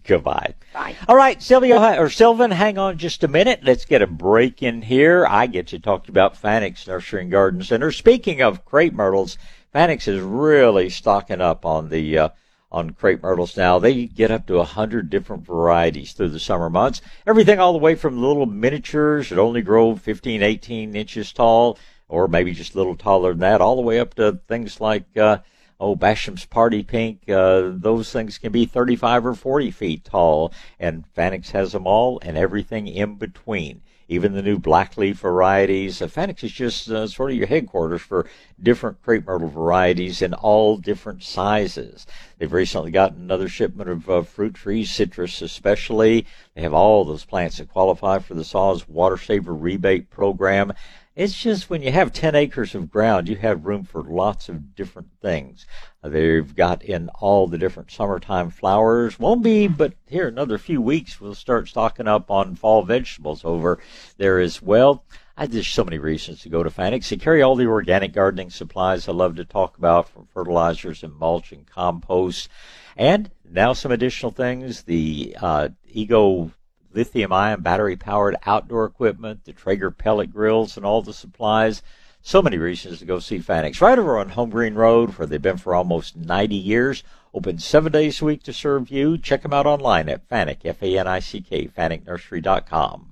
Goodbye. 0.06 0.54
Bye. 0.74 0.96
All 1.08 1.16
right, 1.16 1.42
Sylvia 1.42 2.00
or 2.00 2.10
Sylvan, 2.10 2.52
hang 2.52 2.78
on 2.78 3.00
just 3.00 3.24
a 3.24 3.28
minute. 3.28 3.62
Let's 3.64 3.86
get 3.86 4.04
a 4.04 4.08
break 4.08 4.62
in 4.62 4.84
here. 4.84 5.26
I 5.28 5.48
get 5.48 5.68
to 5.68 5.80
talk 5.80 6.08
about 6.08 6.40
Fanick's 6.40 6.88
Nursery 6.88 7.24
and 7.24 7.32
Garden 7.32 7.64
Center. 7.64 7.92
Speaking 7.92 8.42
of 8.42 8.64
crepe 8.64 8.94
myrtles, 8.94 9.40
Fanick's 9.74 10.08
is 10.08 10.22
really 10.22 10.90
stocking 10.90 11.42
up 11.42 11.66
on 11.66 11.90
the 11.90 12.18
uh, 12.18 12.30
on 12.72 12.92
crepe 12.92 13.24
myrtles 13.24 13.58
now. 13.58 13.80
They 13.80 14.06
get 14.06 14.30
up 14.30 14.46
to 14.48 14.60
a 14.60 14.64
hundred 14.66 15.10
different 15.10 15.46
varieties 15.46 16.14
through 16.14 16.30
the 16.30 16.40
summer 16.40 16.70
months. 16.70 17.02
Everything 17.26 17.60
all 17.60 17.74
the 17.74 17.80
way 17.80 17.96
from 17.96 18.22
little 18.22 18.46
miniatures 18.46 19.30
that 19.30 19.40
only 19.40 19.62
grow 19.62 19.96
15, 19.96 20.44
18 20.44 20.96
inches 20.96 21.34
tall 21.34 21.78
or 22.12 22.28
maybe 22.28 22.52
just 22.52 22.76
a 22.76 22.78
little 22.78 22.96
taller 22.96 23.32
than 23.32 23.40
that, 23.40 23.62
all 23.62 23.78
the 23.78 23.82
way 23.82 24.00
up 24.00 24.14
to 24.16 24.40
things 24.48 24.82
like, 24.82 25.18
uh, 25.18 25.38
oh, 25.80 25.96
Basham's 25.96 26.46
Party 26.46 26.84
Pink. 26.84 27.28
Uh, 27.28 27.72
those 27.74 28.12
things 28.12 28.38
can 28.38 28.52
be 28.52 28.66
35 28.66 29.26
or 29.26 29.34
40 29.34 29.72
feet 29.72 30.06
tall, 30.06 30.54
and 30.80 31.06
Fanick's 31.16 31.52
has 31.52 31.72
them 31.72 31.88
all 31.88 32.20
and 32.22 32.38
everything 32.38 32.88
in 32.88 33.16
between. 33.16 33.82
Even 34.08 34.34
the 34.34 34.42
new 34.42 34.60
blackleaf 34.60 35.16
varieties. 35.16 36.02
Uh, 36.02 36.08
Fanick's 36.08 36.44
is 36.44 36.52
just 36.52 36.90
uh, 36.90 37.08
sort 37.08 37.32
of 37.32 37.38
your 37.38 37.48
headquarters 37.48 38.02
for 38.02 38.30
different 38.62 39.02
crepe 39.02 39.26
myrtle 39.26 39.48
varieties 39.48 40.22
in 40.22 40.34
all 40.34 40.76
different 40.76 41.24
sizes. 41.24 42.06
They've 42.38 42.52
recently 42.52 42.92
gotten 42.92 43.22
another 43.22 43.48
shipment 43.48 43.90
of 43.90 44.10
uh, 44.10 44.24
fruit 44.24 44.54
trees, 44.54 44.92
citrus 44.92 45.42
especially. 45.42 46.28
They 46.56 46.62
have 46.62 46.74
all 46.74 47.06
those 47.06 47.24
plants 47.24 47.58
that 47.58 47.70
qualify 47.70 48.20
for 48.20 48.34
the 48.34 48.44
SAWS 48.44 48.90
Water 48.90 49.16
Saver 49.16 49.56
Rebate 49.56 50.10
Program. 50.10 50.74
It's 51.14 51.38
just 51.38 51.70
when 51.70 51.82
you 51.82 51.92
have 51.92 52.14
10 52.14 52.36
acres 52.36 52.74
of 52.74 52.90
ground, 52.90 53.28
you 53.28 53.36
have 53.36 53.66
room 53.66 53.84
for 53.84 54.02
lots 54.02 54.48
of 54.48 54.76
different 54.76 55.10
things. 55.22 55.66
They've 56.02 56.56
got 56.56 56.82
in 56.84 57.10
all 57.10 57.48
the 57.48 57.58
different 57.58 57.92
summertime 57.92 58.50
flowers. 58.50 59.20
Won't 59.20 59.44
be, 59.44 59.68
but 59.68 59.94
here 60.08 60.30
another 60.30 60.58
few 60.58 60.82
weeks, 60.82 61.20
we'll 61.20 61.36
start 61.36 61.68
stocking 61.68 62.08
up 62.08 62.32
on 62.32 62.56
fall 62.56 62.84
vegetables 62.84 63.44
over 63.44 63.80
there 64.18 64.40
as 64.40 64.62
well. 64.62 65.04
I, 65.36 65.48
there's 65.48 65.68
so 65.68 65.84
many 65.84 65.98
reasons 65.98 66.44
to 66.44 66.50
go 66.50 66.64
to 66.64 66.70
Fanick's. 66.70 67.10
They 67.10 67.18
carry 67.18 67.42
all 67.42 67.58
the 67.58 67.66
organic 67.66 68.14
gardening 68.14 68.50
supplies 68.50 69.10
I 69.10 69.12
love 69.12 69.36
to 69.36 69.44
talk 69.44 69.78
about, 69.78 70.08
from 70.08 70.28
fertilizers 70.28 71.04
and 71.04 71.14
mulch 71.14 71.52
and 71.52 71.68
compost. 71.68 72.48
And 72.96 73.30
now 73.44 73.74
some 73.74 73.92
additional 73.92 74.32
things. 74.32 74.84
The 74.84 75.36
uh, 75.42 75.70
Ego 75.90 76.52
lithium 76.94 77.32
ion 77.34 77.62
battery 77.62 77.96
powered 77.96 78.36
outdoor 78.46 78.86
equipment, 78.86 79.46
the 79.46 79.54
Traeger 79.54 79.92
pellet 79.92 80.32
grills, 80.32 80.78
and 80.78 80.86
all 80.86 81.02
the 81.02 81.14
supplies. 81.14 81.82
So 82.22 82.42
many 82.42 82.58
reasons 82.58 83.00
to 83.00 83.06
go 83.06 83.20
see 83.20 83.40
Fanick's. 83.40 83.82
Right 83.82 83.98
over 83.98 84.20
on 84.20 84.32
Holmgreen 84.32 84.76
Road, 84.76 85.12
where 85.12 85.26
they've 85.26 85.42
been 85.42 85.58
for 85.58 85.74
almost 85.74 86.16
90 86.16 86.56
years. 86.56 87.04
Open 87.34 87.58
seven 87.58 87.92
days 87.92 88.22
a 88.22 88.26
week 88.26 88.44
to 88.44 88.54
serve 88.54 88.92
you. 88.92 89.18
Check 89.18 89.42
them 89.42 89.54
out 89.54 89.66
online 89.66 90.10
at 90.10 90.28
Fanick, 90.30 90.66
F-A-N-I-C-K, 90.66 91.68
FanickNursery.com. 91.68 93.08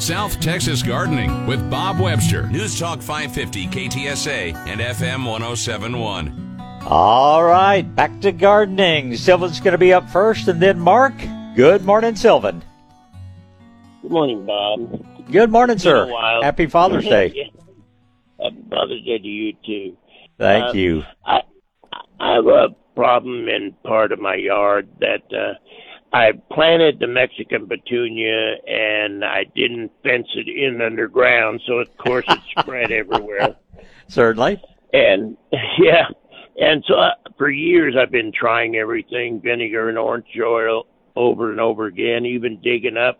South 0.00 0.40
Texas 0.40 0.82
Gardening 0.82 1.46
with 1.46 1.68
Bob 1.68 1.98
Webster. 1.98 2.46
News 2.46 2.78
Talk 2.78 3.02
550 3.02 3.66
KTSA 3.66 4.54
and 4.54 4.80
FM 4.80 5.26
1071. 5.26 6.48
All 6.86 7.44
right, 7.44 7.82
back 7.82 8.20
to 8.20 8.32
gardening. 8.32 9.16
Sylvan's 9.16 9.60
going 9.60 9.72
to 9.72 9.78
be 9.78 9.92
up 9.92 10.08
first 10.08 10.48
and 10.48 10.62
then 10.62 10.78
Mark. 10.78 11.12
Good 11.58 11.84
morning, 11.84 12.14
Sylvan. 12.14 12.62
Good 14.02 14.12
morning, 14.12 14.46
Bob. 14.46 15.04
Good 15.28 15.50
morning, 15.50 15.76
sir. 15.76 16.08
Happy 16.40 16.66
Father's 16.66 17.04
Day. 17.08 17.50
Happy 18.40 18.64
Father's 18.70 19.04
Day 19.04 19.18
to 19.18 19.26
you 19.26 19.52
too. 19.66 19.96
Thank 20.38 20.66
uh, 20.66 20.72
you. 20.74 21.02
I 21.26 21.40
I 22.20 22.34
have 22.34 22.46
a 22.46 22.68
problem 22.94 23.48
in 23.48 23.74
part 23.84 24.12
of 24.12 24.20
my 24.20 24.36
yard 24.36 24.88
that 25.00 25.24
uh, 25.36 25.54
I 26.12 26.30
planted 26.52 27.00
the 27.00 27.08
Mexican 27.08 27.66
petunia 27.66 28.54
and 28.68 29.24
I 29.24 29.42
didn't 29.56 29.90
fence 30.04 30.28
it 30.36 30.46
in 30.46 30.80
underground, 30.80 31.60
so 31.66 31.80
of 31.80 31.88
course 31.96 32.26
it 32.28 32.38
spread 32.56 32.92
everywhere. 32.92 33.56
Certainly. 34.06 34.62
And 34.92 35.36
yeah, 35.80 36.04
And 36.60 36.84
so 36.86 36.94
uh, 36.94 37.14
for 37.36 37.50
years 37.50 37.96
I've 38.00 38.12
been 38.12 38.30
trying 38.30 38.76
everything, 38.76 39.40
vinegar 39.40 39.88
and 39.88 39.98
orange 39.98 40.28
oil 40.40 40.86
over 41.18 41.50
and 41.50 41.60
over 41.60 41.86
again, 41.86 42.24
even 42.24 42.60
digging 42.62 42.96
up 42.96 43.18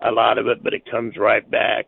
a 0.00 0.10
lot 0.10 0.38
of 0.38 0.46
it, 0.46 0.62
but 0.62 0.72
it 0.72 0.90
comes 0.90 1.16
right 1.16 1.48
back. 1.50 1.86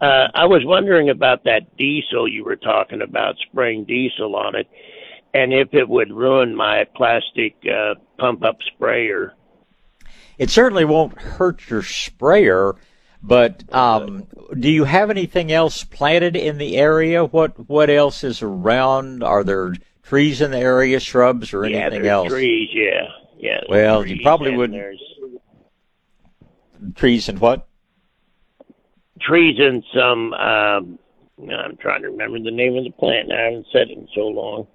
Uh, 0.00 0.28
I 0.34 0.46
was 0.46 0.62
wondering 0.64 1.10
about 1.10 1.44
that 1.44 1.76
diesel 1.76 2.28
you 2.28 2.44
were 2.44 2.56
talking 2.56 3.02
about, 3.02 3.36
spraying 3.50 3.84
diesel 3.84 4.36
on 4.36 4.54
it, 4.54 4.68
and 5.34 5.52
if 5.52 5.74
it 5.74 5.88
would 5.88 6.12
ruin 6.12 6.54
my 6.54 6.84
plastic 6.94 7.56
uh, 7.66 7.94
pump 8.18 8.44
up 8.44 8.58
sprayer. 8.74 9.34
It 10.38 10.50
certainly 10.50 10.84
won't 10.84 11.20
hurt 11.20 11.68
your 11.68 11.82
sprayer, 11.82 12.76
but 13.22 13.62
um, 13.74 14.26
do 14.58 14.70
you 14.70 14.84
have 14.84 15.10
anything 15.10 15.52
else 15.52 15.84
planted 15.84 16.34
in 16.34 16.56
the 16.56 16.78
area? 16.78 17.24
What 17.24 17.68
what 17.68 17.90
else 17.90 18.24
is 18.24 18.40
around? 18.40 19.22
Are 19.22 19.44
there 19.44 19.74
trees 20.02 20.40
in 20.40 20.50
the 20.50 20.58
area, 20.58 20.98
shrubs, 20.98 21.52
or 21.52 21.66
yeah, 21.66 21.76
anything 21.76 22.02
there's 22.02 22.12
else? 22.12 22.28
Trees, 22.28 22.70
yeah, 22.72 23.08
yeah. 23.40 23.60
Well, 23.68 24.06
you 24.06 24.22
probably 24.22 24.56
wouldn't. 24.56 24.98
Trees 26.94 27.28
and 27.28 27.38
what? 27.38 27.66
Trees 29.20 29.56
and 29.58 29.84
some. 29.94 30.32
Um, 30.34 30.98
I'm 31.38 31.76
trying 31.78 32.02
to 32.02 32.08
remember 32.08 32.38
the 32.38 32.50
name 32.50 32.76
of 32.76 32.84
the 32.84 32.90
plant. 32.90 33.32
I 33.32 33.42
haven't 33.42 33.66
said 33.72 33.90
it 33.90 33.98
in 33.98 34.08
so 34.14 34.22
long. 34.22 34.66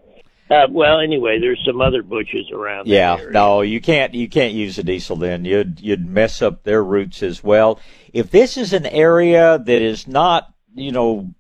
Uh, 0.50 0.68
well, 0.70 1.00
anyway, 1.00 1.40
there's 1.40 1.62
some 1.66 1.82
other 1.82 2.04
bushes 2.04 2.52
around. 2.52 2.88
Yeah, 2.88 3.20
no, 3.32 3.62
you 3.62 3.82
can't. 3.82 4.14
You 4.14 4.30
can't 4.30 4.54
use 4.54 4.78
a 4.78 4.84
diesel. 4.84 5.16
Then 5.16 5.44
you'd 5.44 5.80
you'd 5.80 6.08
mess 6.08 6.42
up 6.42 6.64
their 6.64 6.84
roots 6.84 7.24
as 7.24 7.44
well. 7.44 7.80
If 8.14 8.30
this 8.30 8.56
is 8.56 8.72
an 8.72 8.86
area 8.86 9.58
that 9.58 9.82
is 9.82 10.08
not, 10.08 10.54
you 10.76 10.92
know, 10.92 11.34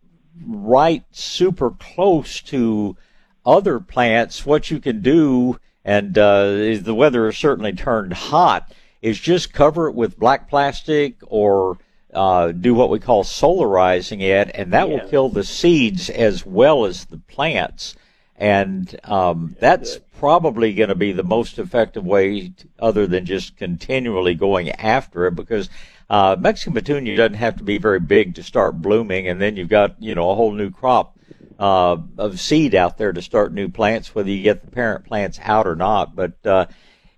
right 0.43 1.03
super 1.11 1.71
close 1.71 2.41
to 2.41 2.97
other 3.45 3.79
plants, 3.79 4.43
what 4.43 4.71
you 4.71 4.79
can 4.79 5.01
do, 5.01 5.59
and 5.85 6.17
uh, 6.17 6.75
the 6.81 6.95
weather 6.95 7.25
has 7.25 7.37
certainly 7.37 7.71
turned 7.71 8.11
hot, 8.11 8.73
is 9.03 9.19
just 9.19 9.53
cover 9.53 9.87
it 9.87 9.93
with 9.93 10.19
black 10.19 10.49
plastic 10.49 11.17
or 11.27 11.77
uh, 12.11 12.51
do 12.51 12.73
what 12.73 12.89
we 12.89 12.99
call 12.99 13.23
solarizing 13.23 14.21
it, 14.21 14.49
and 14.55 14.73
that 14.73 14.89
will 14.89 15.07
kill 15.07 15.29
the 15.29 15.43
seeds 15.43 16.09
as 16.09 16.43
well 16.45 16.85
as 16.85 17.05
the 17.05 17.17
plants. 17.17 17.95
And 18.35 18.99
um, 19.03 19.55
that's 19.59 19.99
probably 20.17 20.73
going 20.73 20.89
to 20.89 20.95
be 20.95 21.11
the 21.11 21.23
most 21.23 21.59
effective 21.59 22.05
way, 22.05 22.49
t 22.49 22.53
other 22.79 23.05
than 23.05 23.25
just 23.25 23.55
continually 23.55 24.33
going 24.33 24.71
after 24.71 25.27
it, 25.27 25.35
because 25.35 25.69
uh, 26.09 26.35
Mexican 26.39 26.73
petunia 26.73 27.15
doesn't 27.15 27.35
have 27.35 27.57
to 27.57 27.63
be 27.63 27.77
very 27.77 27.99
big 27.99 28.35
to 28.35 28.43
start 28.43 28.81
blooming, 28.81 29.27
and 29.27 29.39
then 29.39 29.55
you've 29.55 29.69
got 29.69 30.01
you 30.01 30.15
know 30.15 30.31
a 30.31 30.35
whole 30.35 30.51
new 30.51 30.71
crop 30.71 31.14
uh, 31.59 31.97
of 32.17 32.39
seed 32.39 32.75
out 32.75 32.97
there 32.97 33.13
to 33.13 33.21
start 33.21 33.53
new 33.53 33.69
plants, 33.69 34.13
whether 34.13 34.29
you 34.29 34.43
get 34.43 34.63
the 34.63 34.71
parent 34.71 35.05
plants 35.05 35.39
out 35.41 35.67
or 35.67 35.75
not. 35.75 36.15
But 36.15 36.45
uh, 36.45 36.67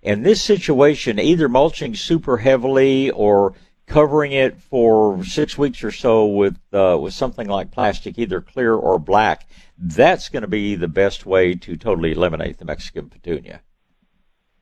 in 0.02 0.22
this 0.22 0.42
situation, 0.42 1.18
either 1.18 1.48
mulching 1.48 1.94
super 1.94 2.36
heavily 2.36 3.10
or 3.10 3.54
covering 3.86 4.32
it 4.32 4.60
for 4.60 5.24
six 5.24 5.56
weeks 5.56 5.82
or 5.82 5.90
so 5.90 6.26
with 6.26 6.58
uh, 6.72 6.98
with 7.00 7.14
something 7.14 7.48
like 7.48 7.70
plastic, 7.70 8.18
either 8.18 8.40
clear 8.40 8.74
or 8.74 8.98
black, 8.98 9.48
that's 9.78 10.28
going 10.28 10.42
to 10.42 10.48
be 10.48 10.74
the 10.74 10.88
best 10.88 11.26
way 11.26 11.54
to 11.54 11.76
totally 11.76 12.12
eliminate 12.12 12.58
the 12.58 12.64
Mexican 12.64 13.08
petunia. 13.08 13.62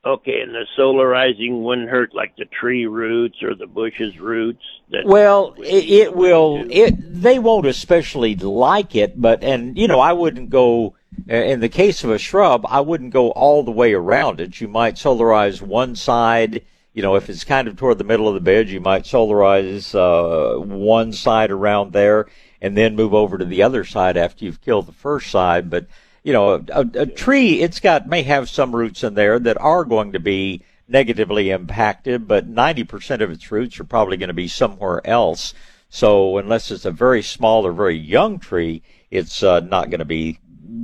Okay, 0.07 0.41
and 0.41 0.55
the 0.55 0.67
solarizing 0.79 1.63
wouldn't 1.63 1.89
hurt 1.89 2.15
like 2.15 2.37
the 2.37 2.45
tree 2.45 2.87
roots 2.87 3.43
or 3.43 3.57
the 3.57 3.67
bushes 3.67 4.17
roots. 4.21 4.63
That 4.93 5.05
Well, 5.05 5.57
it, 5.59 5.85
it 5.91 6.15
will. 6.15 6.65
It 6.71 6.95
they 6.97 7.41
won't 7.41 7.67
especially 7.67 8.37
like 8.37 8.95
it, 8.95 9.21
but 9.21 9.43
and 9.43 9.77
you 9.77 9.89
know 9.89 9.99
I 9.99 10.13
wouldn't 10.13 10.51
go. 10.51 10.95
uh, 11.29 11.35
In 11.35 11.59
the 11.59 11.69
case 11.69 12.05
of 12.05 12.11
a 12.11 12.19
shrub, 12.19 12.65
I 12.69 12.83
wouldn't 12.83 13.13
go 13.13 13.33
all 13.33 13.65
the 13.65 13.73
way 13.73 13.95
around 13.95 14.41
it. 14.41 14.61
You 14.61 14.69
might 14.69 14.95
solarize 14.95 15.61
one 15.61 15.97
side. 15.97 16.63
You 16.95 17.03
know, 17.03 17.17
if 17.17 17.29
it's 17.29 17.43
kind 17.43 17.67
of 17.67 17.77
toward 17.77 17.99
the 17.99 18.05
middle 18.05 18.29
of 18.29 18.35
the 18.35 18.41
bed, 18.41 18.69
you 18.69 18.81
might 18.81 19.03
solarize 19.05 19.93
uh, 19.93 20.61
one 20.61 21.13
side 21.13 21.51
around 21.51 21.93
there, 21.93 22.27
and 22.63 22.77
then 22.77 22.95
move 22.95 23.13
over 23.13 23.39
to 23.39 23.45
the 23.45 23.65
other 23.65 23.85
side 23.85 24.17
after 24.17 24.45
you've 24.45 24.61
killed 24.63 24.87
the 24.87 24.93
first 24.93 25.33
side. 25.33 25.69
But 25.69 25.89
you 26.27 26.33
know, 26.33 26.55
a, 26.73 26.85
a, 26.95 27.07
tree, 27.07 27.61
it's 27.61 27.79
got 27.79 28.09
may 28.09 28.25
have 28.25 28.51
some 28.51 28.75
roots 28.75 29.05
in 29.05 29.15
there 29.15 29.39
that 29.39 29.61
are 29.61 29.85
going 29.85 30.11
to 30.11 30.19
be 30.19 30.61
negatively 30.89 31.51
impacted, 31.51 32.27
but 32.27 32.53
90% 32.53 33.21
of 33.21 33.31
its 33.31 33.53
roots 33.53 33.79
are 33.79 33.85
probably 33.85 34.17
going 34.17 34.27
to 34.27 34.35
be 34.35 34.49
somewhere 34.49 35.07
else. 35.07 35.55
So 35.89 36.39
unless 36.39 36.73
it's 36.73 36.85
a 36.85 36.91
very 36.91 37.23
small 37.23 37.65
or 37.65 37.71
very 37.71 37.97
young 37.97 38.41
tree, 38.41 38.83
it's 39.09 39.45
uh, 39.45 39.61
not 39.61 39.89
going 39.89 40.01
to 40.01 40.05
be 40.05 40.41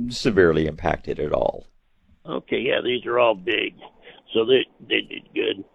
severely 0.07 0.65
impacted 0.65 1.19
at 1.19 1.33
all. 1.33 1.67
Okay, 2.25 2.59
yeah, 2.59 2.79
these 2.81 3.05
are 3.05 3.19
all 3.19 3.35
big, 3.35 3.75
so 4.33 4.45
they 4.45 4.65
they 4.79 5.01
did 5.01 5.27
good. 5.35 5.65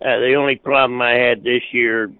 Uh, 0.00 0.20
the 0.20 0.34
only 0.38 0.54
problem 0.54 1.02
I 1.02 1.14
had 1.14 1.42
this 1.42 1.62
year, 1.72 2.12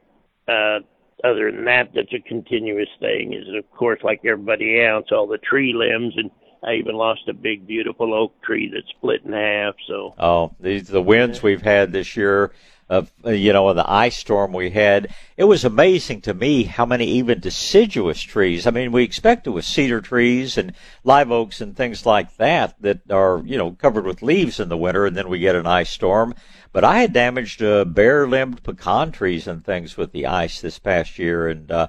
uh, 0.48 0.80
other 1.22 1.52
than 1.52 1.66
that, 1.66 1.92
that's 1.94 2.12
a 2.12 2.28
continuous 2.28 2.88
thing, 2.98 3.32
is 3.32 3.46
of 3.56 3.70
course, 3.70 4.00
like 4.02 4.22
everybody 4.24 4.82
else, 4.82 5.06
all 5.12 5.28
the 5.28 5.38
tree 5.38 5.72
limbs, 5.72 6.14
and 6.16 6.32
I 6.62 6.74
even 6.74 6.94
lost 6.94 7.28
a 7.28 7.32
big, 7.32 7.66
beautiful 7.66 8.12
oak 8.12 8.40
tree 8.42 8.70
that 8.74 8.82
split 8.88 9.22
in 9.24 9.32
half. 9.32 9.74
So 9.86 10.14
Oh, 10.18 10.54
these 10.60 10.88
the 10.88 11.02
winds 11.02 11.42
we've 11.42 11.62
had 11.62 11.92
this 11.92 12.16
year. 12.16 12.52
Of 12.88 13.12
uh, 13.24 13.30
you 13.30 13.52
know, 13.52 13.72
the 13.72 13.88
ice 13.88 14.16
storm 14.16 14.52
we 14.52 14.70
had, 14.70 15.14
it 15.36 15.44
was 15.44 15.64
amazing 15.64 16.22
to 16.22 16.34
me 16.34 16.64
how 16.64 16.84
many 16.84 17.06
even 17.06 17.38
deciduous 17.38 18.20
trees. 18.20 18.66
I 18.66 18.72
mean, 18.72 18.90
we 18.90 19.04
expect 19.04 19.46
it 19.46 19.50
with 19.50 19.64
cedar 19.64 20.00
trees 20.00 20.58
and 20.58 20.72
live 21.04 21.30
oaks 21.30 21.60
and 21.60 21.76
things 21.76 22.04
like 22.04 22.36
that 22.38 22.74
that 22.80 23.08
are 23.08 23.42
you 23.44 23.56
know 23.56 23.70
covered 23.70 24.06
with 24.06 24.22
leaves 24.22 24.58
in 24.58 24.68
the 24.68 24.76
winter, 24.76 25.06
and 25.06 25.16
then 25.16 25.28
we 25.28 25.38
get 25.38 25.54
an 25.54 25.68
ice 25.68 25.90
storm. 25.90 26.34
But 26.72 26.82
I 26.82 26.98
had 26.98 27.12
damaged 27.12 27.62
uh, 27.62 27.84
bare-limbed 27.84 28.64
pecan 28.64 29.12
trees 29.12 29.46
and 29.46 29.64
things 29.64 29.96
with 29.96 30.10
the 30.10 30.26
ice 30.26 30.60
this 30.60 30.80
past 30.80 31.16
year, 31.16 31.46
and 31.46 31.70
uh, 31.70 31.88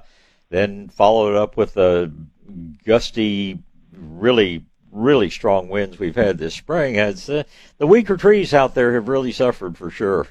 then 0.50 0.88
followed 0.88 1.34
up 1.34 1.56
with 1.56 1.76
a 1.76 2.12
gusty, 2.86 3.58
really 3.96 4.64
really 4.92 5.30
strong 5.30 5.68
winds 5.68 5.98
we've 5.98 6.16
had 6.16 6.38
this 6.38 6.54
spring. 6.54 6.96
It's, 6.96 7.28
uh, 7.28 7.44
the 7.78 7.86
weaker 7.86 8.16
trees 8.16 8.52
out 8.54 8.74
there 8.74 8.94
have 8.94 9.08
really 9.08 9.32
suffered 9.32 9.76
for 9.76 9.90
sure. 9.90 10.28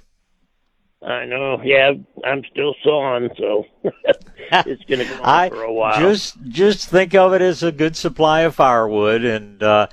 I 1.04 1.26
know, 1.26 1.60
yeah, 1.63 1.93
I'm 2.24 2.43
still 2.52 2.76
sawing, 2.84 3.32
so 3.36 3.65
it's 3.84 4.84
going 4.84 5.00
to 5.00 5.06
go 5.06 5.15
on 5.15 5.19
I 5.24 5.50
for 5.50 5.63
a 5.63 5.74
while. 5.74 6.00
just 6.00 6.38
just 6.47 6.89
think 6.89 7.15
of 7.15 7.34
it 7.34 7.41
as 7.41 7.63
a 7.63 7.71
good 7.71 7.95
supply 7.95 8.41
of 8.41 8.54
firewood, 8.54 9.26
and 9.26 9.63
uh, 9.63 9.88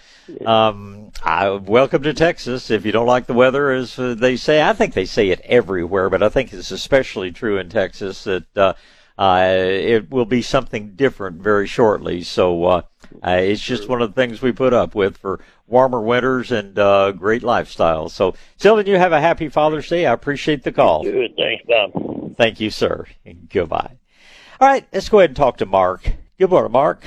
um, 0.44 1.10
I 1.24 1.48
welcome 1.48 2.02
to 2.02 2.12
Texas. 2.12 2.70
If 2.70 2.84
you 2.84 2.92
don't 2.92 3.06
like 3.06 3.26
the 3.26 3.32
weather, 3.32 3.70
as 3.70 3.98
uh, 3.98 4.16
they 4.18 4.36
say, 4.36 4.60
I 4.60 4.74
think 4.74 4.92
they 4.92 5.06
say 5.06 5.30
it 5.30 5.40
everywhere, 5.44 6.10
but 6.10 6.22
I 6.22 6.28
think 6.28 6.52
it's 6.52 6.70
especially 6.70 7.32
true 7.32 7.56
in 7.56 7.70
Texas 7.70 8.24
that 8.24 8.54
uh, 8.54 8.74
uh, 9.16 9.46
it 9.50 10.10
will 10.10 10.26
be 10.26 10.42
something 10.42 10.90
different 10.94 11.40
very 11.40 11.66
shortly. 11.66 12.22
So 12.22 12.84
uh, 13.26 13.30
it's 13.30 13.60
just 13.60 13.88
one 13.88 14.02
of 14.02 14.14
the 14.14 14.20
things 14.20 14.42
we 14.42 14.52
put 14.52 14.72
up 14.72 14.94
with 14.94 15.16
for 15.18 15.40
warmer 15.66 16.00
winters 16.00 16.50
and 16.50 16.78
uh, 16.78 17.12
great 17.12 17.42
lifestyles. 17.42 18.10
So, 18.10 18.34
Sylvan, 18.56 18.86
you 18.86 18.96
have 18.96 19.12
a 19.12 19.20
happy 19.20 19.48
Father's 19.48 19.88
Day. 19.88 20.06
I 20.06 20.12
appreciate 20.12 20.62
the 20.62 20.72
call. 20.72 21.02
Good, 21.04 21.36
thanks, 21.36 21.64
Bob. 21.66 22.36
Thank 22.36 22.60
you, 22.60 22.70
sir. 22.70 23.06
Goodbye. 23.50 23.98
All 24.60 24.68
right, 24.68 24.86
let's 24.92 25.08
go 25.08 25.20
ahead 25.20 25.30
and 25.30 25.36
talk 25.36 25.58
to 25.58 25.66
Mark. 25.66 26.10
Good 26.38 26.50
morning, 26.50 26.72
Mark. 26.72 27.02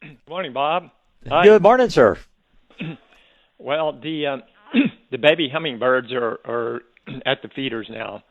Good 0.00 0.18
morning, 0.28 0.52
Bob. 0.52 0.90
Hi. 1.28 1.44
Good 1.44 1.62
morning, 1.62 1.90
sir. 1.90 2.18
Well, 3.62 3.92
the 3.92 4.26
um, 4.26 4.42
the 5.12 5.18
baby 5.18 5.48
hummingbirds 5.48 6.12
are 6.12 6.40
are 6.44 6.82
at 7.26 7.42
the 7.42 7.48
feeders 7.48 7.86
now. 7.88 8.24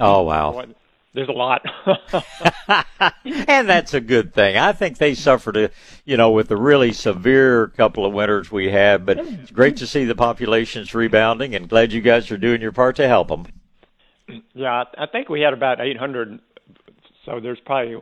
Oh, 0.00 0.22
wow. 0.22 0.52
Boy, 0.52 0.66
There's 1.14 1.28
a 1.28 1.32
lot. 1.32 1.62
and 3.24 3.68
that's 3.68 3.92
a 3.94 4.00
good 4.00 4.32
thing. 4.32 4.56
I 4.56 4.72
think 4.72 4.98
they 4.98 5.14
suffered, 5.14 5.56
a, 5.56 5.70
you 6.04 6.16
know, 6.16 6.30
with 6.30 6.48
the 6.48 6.56
really 6.56 6.92
severe 6.92 7.68
couple 7.68 8.06
of 8.06 8.12
winters 8.12 8.50
we 8.50 8.70
had, 8.70 9.04
but 9.04 9.18
it's 9.18 9.50
great 9.50 9.76
to 9.78 9.86
see 9.86 10.04
the 10.04 10.14
populations 10.14 10.94
rebounding 10.94 11.54
and 11.54 11.68
glad 11.68 11.92
you 11.92 12.00
guys 12.00 12.30
are 12.30 12.38
doing 12.38 12.62
your 12.62 12.72
part 12.72 12.96
to 12.96 13.08
help 13.08 13.28
them. 13.28 13.46
yeah, 14.54 14.84
I 14.96 15.06
think 15.06 15.28
we 15.28 15.40
had 15.42 15.52
about 15.52 15.80
800. 15.80 16.40
So 17.26 17.40
there's 17.40 17.60
probably 17.60 17.96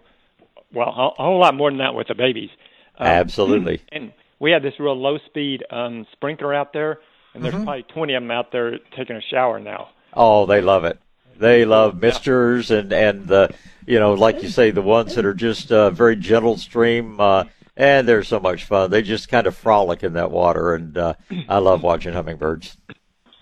well 0.72 0.88
a, 1.18 1.22
whole 1.22 1.40
lot 1.40 1.54
more 1.56 1.70
than 1.70 1.78
that 1.78 1.94
with 1.94 2.08
the 2.08 2.14
babies. 2.14 2.50
Um, 2.98 3.06
Absolutely. 3.06 3.82
And 3.92 4.12
we 4.38 4.52
had 4.52 4.62
this 4.62 4.74
real 4.78 4.94
low 4.96 5.18
speed 5.26 5.64
um, 5.70 6.06
sprinkler 6.12 6.54
out 6.54 6.72
there, 6.72 7.00
and 7.34 7.42
Mm-hmm. 7.42 7.50
there's 7.50 7.64
probably 7.64 7.82
20 7.94 8.14
of 8.14 8.22
them 8.22 8.30
out 8.30 8.52
there 8.52 8.78
taking 8.96 9.16
a 9.16 9.20
shower 9.20 9.58
now. 9.60 9.88
Oh, 10.14 10.46
they 10.46 10.60
love 10.60 10.84
it. 10.84 10.98
They 11.40 11.64
love 11.64 12.00
misters 12.00 12.70
and 12.70 12.92
and 12.92 13.26
the 13.26 13.54
you 13.86 13.98
know 13.98 14.12
like 14.12 14.42
you 14.42 14.48
say 14.50 14.70
the 14.70 14.82
ones 14.82 15.14
that 15.14 15.24
are 15.24 15.34
just 15.34 15.72
uh, 15.72 15.90
very 15.90 16.14
gentle 16.14 16.58
stream 16.58 17.18
uh, 17.18 17.44
and 17.76 18.06
they're 18.06 18.22
so 18.22 18.38
much 18.38 18.64
fun. 18.64 18.90
They 18.90 19.00
just 19.02 19.28
kind 19.30 19.46
of 19.46 19.56
frolic 19.56 20.02
in 20.02 20.12
that 20.12 20.30
water 20.30 20.74
and 20.74 20.96
uh, 20.98 21.14
I 21.48 21.58
love 21.58 21.82
watching 21.82 22.12
hummingbirds. 22.12 22.76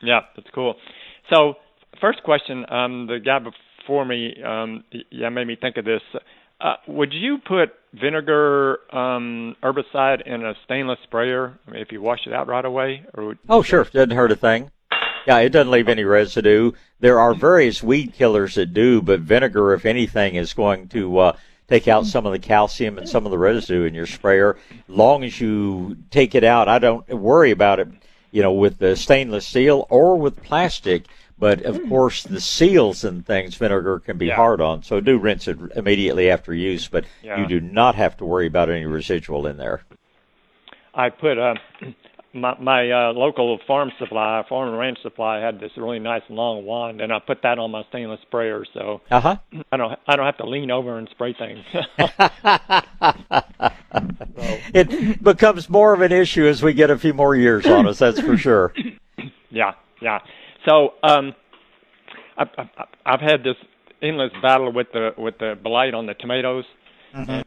Yeah, 0.00 0.20
that's 0.36 0.48
cool. 0.54 0.76
So, 1.32 1.54
first 2.00 2.22
question, 2.22 2.64
um, 2.70 3.06
the 3.06 3.18
guy 3.18 3.40
before 3.40 4.04
me, 4.04 4.34
um, 4.42 4.84
yeah, 5.10 5.28
made 5.28 5.46
me 5.46 5.56
think 5.60 5.76
of 5.76 5.84
this. 5.84 6.02
Uh, 6.60 6.74
would 6.86 7.12
you 7.12 7.38
put 7.38 7.70
vinegar 7.94 8.78
um, 8.92 9.56
herbicide 9.62 10.26
in 10.26 10.44
a 10.44 10.54
stainless 10.64 10.98
sprayer 11.04 11.58
I 11.66 11.70
mean, 11.70 11.82
if 11.82 11.92
you 11.92 12.00
wash 12.00 12.20
it 12.26 12.32
out 12.32 12.48
right 12.48 12.64
away? 12.64 13.04
Or 13.14 13.26
would, 13.26 13.38
oh, 13.48 13.62
sure, 13.62 13.84
doesn't 13.84 14.10
hurt 14.10 14.32
a 14.32 14.36
thing. 14.36 14.70
Yeah, 15.28 15.40
it 15.40 15.50
doesn't 15.50 15.70
leave 15.70 15.90
any 15.90 16.04
residue. 16.04 16.72
There 17.00 17.20
are 17.20 17.34
various 17.34 17.82
weed 17.82 18.14
killers 18.14 18.54
that 18.54 18.72
do, 18.72 19.02
but 19.02 19.20
vinegar, 19.20 19.74
if 19.74 19.84
anything, 19.84 20.36
is 20.36 20.54
going 20.54 20.88
to 20.88 21.18
uh, 21.18 21.36
take 21.68 21.86
out 21.86 22.06
some 22.06 22.24
of 22.24 22.32
the 22.32 22.38
calcium 22.38 22.96
and 22.96 23.06
some 23.06 23.26
of 23.26 23.30
the 23.30 23.36
residue 23.36 23.84
in 23.84 23.92
your 23.92 24.06
sprayer. 24.06 24.56
Long 24.88 25.22
as 25.24 25.38
you 25.38 25.98
take 26.10 26.34
it 26.34 26.44
out, 26.44 26.66
I 26.66 26.78
don't 26.78 27.06
worry 27.10 27.50
about 27.50 27.78
it. 27.78 27.88
You 28.30 28.40
know, 28.40 28.54
with 28.54 28.78
the 28.78 28.96
stainless 28.96 29.46
steel 29.46 29.86
or 29.90 30.16
with 30.16 30.42
plastic. 30.42 31.04
But 31.38 31.60
of 31.62 31.78
course, 31.90 32.22
the 32.22 32.40
seals 32.40 33.04
and 33.04 33.24
things, 33.24 33.54
vinegar 33.54 33.98
can 33.98 34.16
be 34.16 34.26
Yeah. 34.28 34.36
hard 34.36 34.62
on. 34.62 34.82
So 34.82 34.98
do 34.98 35.18
rinse 35.18 35.46
it 35.46 35.58
immediately 35.76 36.30
after 36.30 36.54
use. 36.54 36.88
But 36.88 37.04
Yeah. 37.22 37.38
you 37.42 37.46
do 37.46 37.60
not 37.60 37.96
have 37.96 38.16
to 38.16 38.24
worry 38.24 38.46
about 38.46 38.70
any 38.70 38.86
residual 38.86 39.46
in 39.46 39.58
there. 39.58 39.82
I 40.94 41.10
put 41.10 41.36
uh, 41.38 41.54
my 42.40 42.56
my 42.58 42.90
uh, 42.90 43.12
local 43.12 43.58
farm 43.66 43.90
supply, 43.98 44.44
farm 44.48 44.68
and 44.68 44.78
ranch 44.78 44.98
supply, 45.02 45.40
had 45.40 45.60
this 45.60 45.72
really 45.76 45.98
nice 45.98 46.22
long 46.28 46.64
wand, 46.64 47.00
and 47.00 47.12
I 47.12 47.18
put 47.18 47.42
that 47.42 47.58
on 47.58 47.70
my 47.70 47.84
stainless 47.88 48.20
sprayer, 48.22 48.64
so 48.74 49.00
Uh 49.10 49.20
huh. 49.20 49.36
I 49.72 49.76
don't 49.76 49.98
I 50.06 50.16
don't 50.16 50.26
have 50.26 50.36
to 50.38 50.46
lean 50.46 50.70
over 50.70 50.98
and 50.98 51.08
spray 51.10 51.34
things. 51.34 51.64
it 54.74 55.22
becomes 55.22 55.68
more 55.68 55.94
of 55.94 56.00
an 56.00 56.12
issue 56.12 56.46
as 56.46 56.62
we 56.62 56.72
get 56.72 56.90
a 56.90 56.98
few 56.98 57.14
more 57.14 57.36
years 57.36 57.66
on 57.66 57.86
us. 57.86 57.98
That's 57.98 58.20
for 58.20 58.36
sure. 58.36 58.72
yeah, 59.50 59.72
yeah. 60.00 60.18
So 60.68 60.94
um, 61.02 61.34
I've, 62.36 62.48
I've 62.56 62.68
I've 63.06 63.20
had 63.20 63.44
this 63.44 63.56
endless 64.02 64.32
battle 64.42 64.72
with 64.72 64.88
the 64.92 65.10
with 65.16 65.38
the 65.38 65.58
blight 65.62 65.94
on 65.94 66.06
the 66.06 66.14
tomatoes. 66.14 66.64
And 67.12 67.44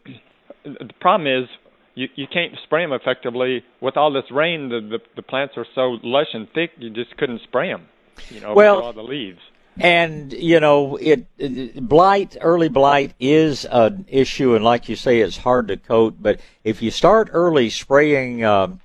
the 0.66 0.90
problem 1.00 1.28
is 1.28 1.48
you 1.96 2.08
you 2.16 2.28
can't 2.28 2.54
spray 2.64 2.84
them 2.84 2.94
effectively 2.94 3.64
with 3.80 3.98
all 3.98 4.12
this 4.12 4.30
rain. 4.32 4.70
The 4.70 4.82
the, 4.82 5.00
the 5.16 5.22
plants 5.22 5.56
are 5.58 5.66
so 5.76 5.98
lush 6.04 6.34
and 6.34 6.48
thick, 6.54 6.72
you 6.78 6.90
just 6.90 7.16
couldn't 7.18 7.42
spray 7.44 7.70
them. 7.70 7.88
You 8.30 8.42
know, 8.42 8.54
Well- 8.54 8.78
with 8.78 8.86
all 8.86 8.94
the 8.94 9.04
leaves. 9.04 9.40
And 9.80 10.34
you 10.34 10.60
know, 10.60 10.98
it, 10.98 11.26
it 11.38 11.88
blight, 11.88 12.36
early 12.42 12.68
blight 12.68 13.14
is 13.22 13.66
an 13.72 14.06
issue, 14.10 14.54
and 14.54 14.66
like 14.66 14.90
you 14.90 14.98
say, 14.98 15.22
it's 15.22 15.38
hard 15.38 15.70
to 15.70 15.78
coat. 15.78 16.16
But 16.20 16.42
if 16.66 16.82
you 16.82 16.92
start 16.92 17.30
early 17.32 17.70
spraying 17.70 18.44
um, 18.44 18.82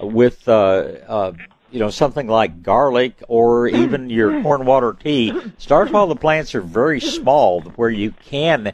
with, 0.00 0.48
uh, 0.48 0.52
uh, 1.06 1.32
you 1.70 1.78
know, 1.78 1.88
something 1.88 2.26
like 2.26 2.64
garlic 2.64 3.22
or 3.28 3.68
even 3.68 4.10
your 4.10 4.42
corn 4.42 4.66
water 4.66 4.92
tea, 5.00 5.32
start 5.58 5.92
while 5.92 6.08
the 6.08 6.16
plants 6.16 6.52
are 6.56 6.60
very 6.60 7.00
small, 7.00 7.60
where 7.76 7.90
you 7.90 8.10
can 8.10 8.72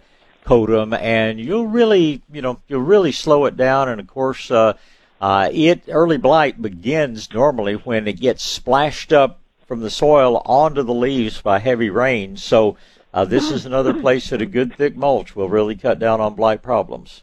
and 0.51 1.40
you'll 1.40 1.66
really, 1.66 2.22
you 2.32 2.42
know, 2.42 2.61
you'll 2.66 2.82
really 2.82 3.12
slow 3.12 3.44
it 3.46 3.57
down. 3.57 3.88
And 3.88 4.01
of 4.01 4.07
course, 4.09 4.51
uh, 4.51 4.74
uh, 5.20 5.48
it 5.53 5.84
early 5.88 6.16
blight 6.16 6.61
begins 6.61 7.32
normally 7.32 7.74
when 7.74 8.09
it 8.09 8.14
gets 8.20 8.42
splashed 8.42 9.12
up 9.12 9.38
from 9.66 9.80
the 9.80 9.90
soil 9.90 10.42
onto 10.44 10.82
the 10.82 10.94
leaves 10.94 11.40
by 11.40 11.61
heavy 11.61 11.88
rain. 11.88 12.36
So 12.36 12.76
uh, 13.14 13.24
this 13.24 13.51
is 13.51 13.64
another 13.64 13.94
place 13.94 14.30
that 14.30 14.42
a 14.42 14.46
good 14.46 14.74
thick 14.74 14.96
mulch 14.96 15.36
will 15.36 15.48
really 15.48 15.76
cut 15.76 15.98
down 16.01 16.20
on 16.20 16.34
blight 16.34 16.62
problems. 16.62 17.22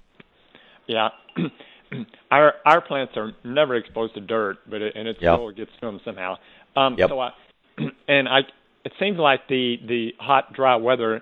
Yeah. 0.87 1.09
our 2.31 2.53
our 2.65 2.79
plants 2.81 3.13
are 3.17 3.33
never 3.43 3.75
exposed 3.75 4.13
to 4.13 4.21
dirt, 4.21 4.59
but 4.69 4.81
it, 4.81 4.93
and 4.95 5.07
it 5.07 5.17
Yep. 5.19 5.35
still 5.35 5.51
gets 5.51 5.71
to 5.81 5.85
them 5.85 5.99
somehow. 6.05 6.35
Um, 6.77 6.95
Yep. 6.97 7.09
So 7.09 7.19
I 7.19 7.31
and 8.07 8.29
I 8.29 8.39
it 8.85 8.93
seems 8.99 9.17
like 9.17 9.47
the 9.49 9.77
the 9.85 10.13
hot 10.17 10.53
dry 10.53 10.77
weather 10.77 11.21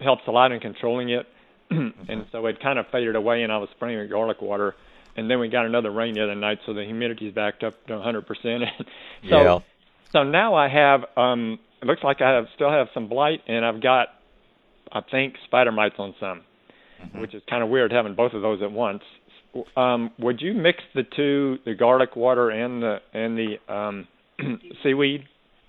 helps 0.00 0.22
a 0.26 0.30
lot 0.30 0.52
in 0.52 0.60
controlling 0.60 1.10
it, 1.10 1.26
and 2.08 2.26
so 2.32 2.46
it 2.46 2.60
kind 2.60 2.78
of 2.78 2.86
faded 2.88 3.16
away, 3.16 3.42
and 3.42 3.52
I 3.52 3.58
was 3.58 3.68
spraying 3.76 3.98
with 3.98 4.10
garlic 4.10 4.40
water, 4.40 4.74
and 5.16 5.30
then 5.30 5.38
we 5.38 5.48
got 5.48 5.66
another 5.66 5.90
rain 5.90 6.14
the 6.14 6.22
other 6.22 6.34
night, 6.34 6.58
so 6.64 6.72
the 6.72 6.84
humidity's 6.84 7.34
backed 7.34 7.62
up 7.62 7.74
to 7.86 7.94
100 7.94 8.26
percent. 8.26 8.64
So 9.28 9.42
yeah. 9.42 9.58
so 10.12 10.22
now 10.22 10.54
I 10.54 10.68
have 10.68 11.04
um 11.16 11.58
it 11.82 11.86
looks 11.86 12.02
like 12.04 12.20
I 12.20 12.30
have 12.30 12.46
still 12.54 12.70
have 12.70 12.86
some 12.94 13.08
blight 13.08 13.42
and 13.48 13.64
I've 13.64 13.82
got 13.82 14.08
I 14.92 15.00
think 15.00 15.34
spider 15.44 15.72
mites 15.72 15.96
on 15.98 16.14
some, 16.20 16.42
which 17.20 17.34
is 17.34 17.42
kind 17.48 17.62
of 17.62 17.68
weird 17.68 17.92
having 17.92 18.14
both 18.14 18.32
of 18.32 18.42
those 18.42 18.62
at 18.62 18.72
once. 18.72 19.02
Um, 19.76 20.10
would 20.18 20.40
you 20.40 20.54
mix 20.54 20.82
the 20.94 21.02
two, 21.02 21.58
the 21.64 21.74
garlic 21.74 22.16
water 22.16 22.50
and 22.50 22.82
the 22.82 23.00
and 23.12 23.36
the 23.36 23.72
um, 23.72 24.08
seaweed 24.82 25.26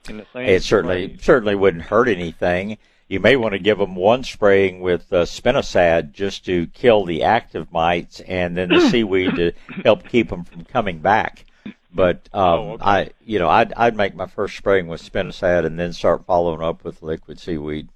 in 0.08 0.18
the 0.18 0.26
same? 0.34 0.48
It 0.48 0.64
certainly 0.64 1.18
certainly 1.22 1.56
wouldn't 1.56 1.84
hurt 1.84 2.08
anything. 2.08 2.78
You 3.10 3.20
may 3.20 3.36
want 3.36 3.54
to 3.54 3.60
give 3.60 3.80
them 3.80 3.96
one 3.96 4.24
spraying 4.24 4.82
with 4.82 5.12
uh, 5.12 5.26
spinosad 5.26 6.14
just 6.14 6.46
to 6.46 6.68
kill 6.68 7.06
the 7.06 7.24
active 7.24 7.72
mites, 7.72 8.20
and 8.22 8.56
then 8.56 8.70
the 8.70 8.82
seaweed 8.92 9.36
to 9.36 9.52
help 9.84 10.08
keep 10.08 10.30
them 10.30 10.44
from 10.44 10.64
coming 10.64 11.00
back. 11.00 11.46
But 11.92 12.30
um, 12.34 12.42
Oh, 12.44 12.72
okay. 12.74 12.84
I, 12.84 13.10
you 13.26 13.40
know, 13.40 13.50
I'd 13.50 13.74
I'd 13.74 13.98
make 13.98 14.16
my 14.16 14.28
first 14.28 14.56
spraying 14.56 14.88
with 14.88 15.02
spinosad 15.02 15.66
and 15.66 15.80
then 15.80 15.92
start 15.92 16.28
following 16.28 16.62
up 16.62 16.84
with 16.84 17.02
liquid 17.02 17.40
seaweed. 17.40 17.90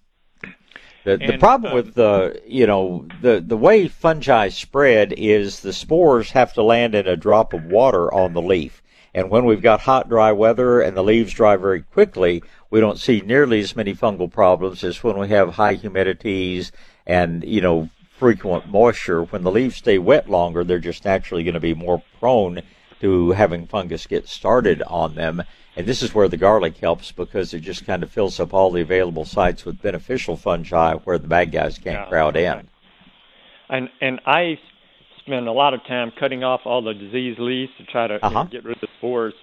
The, 1.04 1.18
the 1.18 1.38
problem 1.38 1.74
um, 1.74 1.76
with 1.76 1.94
the 1.94 2.42
you 2.48 2.66
know 2.66 3.08
the 3.22 3.40
the 3.46 3.58
way 3.58 3.88
fungi 3.88 4.50
spread 4.50 5.14
is 5.14 5.60
the 5.60 5.74
spores 5.74 6.32
have 6.32 6.54
to 6.54 6.64
land 6.64 6.96
in 6.96 7.08
a 7.08 7.16
drop 7.16 7.54
of 7.54 7.66
water 7.66 8.12
on 8.12 8.34
the 8.34 8.42
leaf. 8.42 8.82
And 9.14 9.30
when 9.30 9.46
we've 9.46 9.62
got 9.62 9.82
hot, 9.82 10.10
dry 10.10 10.32
weather 10.32 10.82
and 10.82 10.98
the 10.98 11.04
leaves 11.04 11.34
dry 11.34 11.56
very 11.56 11.84
quickly, 11.84 12.42
we 12.74 12.80
don't 12.80 12.98
see 12.98 13.22
nearly 13.22 13.60
as 13.60 13.76
many 13.76 13.94
fungal 13.94 14.32
problems 14.32 14.84
as 14.84 15.04
when 15.04 15.16
we 15.20 15.30
have 15.30 15.54
high 15.54 15.76
humidities 15.76 16.72
and, 17.06 17.44
you 17.44 17.62
know, 17.62 17.88
frequent 18.18 18.68
moisture. 18.68 19.26
When 19.26 19.44
the 19.44 19.52
leaves 19.52 19.76
stay 19.76 20.00
wet 20.00 20.28
longer, 20.28 20.64
they're 20.64 20.80
just 20.80 21.06
naturally 21.06 21.44
going 21.44 21.54
to 21.54 21.60
be 21.60 21.76
more 21.76 22.02
prone 22.20 22.64
to 23.00 23.30
having 23.34 23.68
fungus 23.68 24.08
get 24.08 24.28
started 24.28 24.82
on 24.88 25.14
them. 25.14 25.44
And 25.78 25.86
this 25.86 26.02
is 26.02 26.16
where 26.16 26.28
the 26.28 26.36
garlic 26.36 26.78
helps 26.78 27.12
because 27.12 27.54
it 27.54 27.60
just 27.60 27.86
kind 27.86 28.02
of 28.02 28.10
fills 28.10 28.40
up 28.40 28.56
all 28.56 28.72
the 28.72 28.82
available 28.82 29.26
sites 29.26 29.66
with 29.66 29.80
beneficial 29.80 30.36
fungi 30.36 30.96
where 30.96 31.20
the 31.20 31.28
bad 31.28 31.52
guys 31.52 31.78
can't 31.78 32.00
Yeah, 32.00 32.10
crowd 32.10 32.36
in. 32.36 32.70
And 33.70 33.88
and 34.02 34.20
I 34.26 34.58
spend 35.20 35.48
a 35.48 35.52
lot 35.52 35.76
of 35.76 35.82
time 35.86 36.12
cutting 36.20 36.44
off 36.44 36.62
all 36.66 36.82
the 36.82 36.96
diseased 36.96 37.40
leaves 37.40 37.72
to 37.78 37.86
try 37.86 38.08
to 38.08 38.16
Uh-huh. 38.26 38.46
get 38.46 38.64
rid 38.64 38.78
of 38.78 38.82
the 38.82 38.88
spores. 38.98 39.36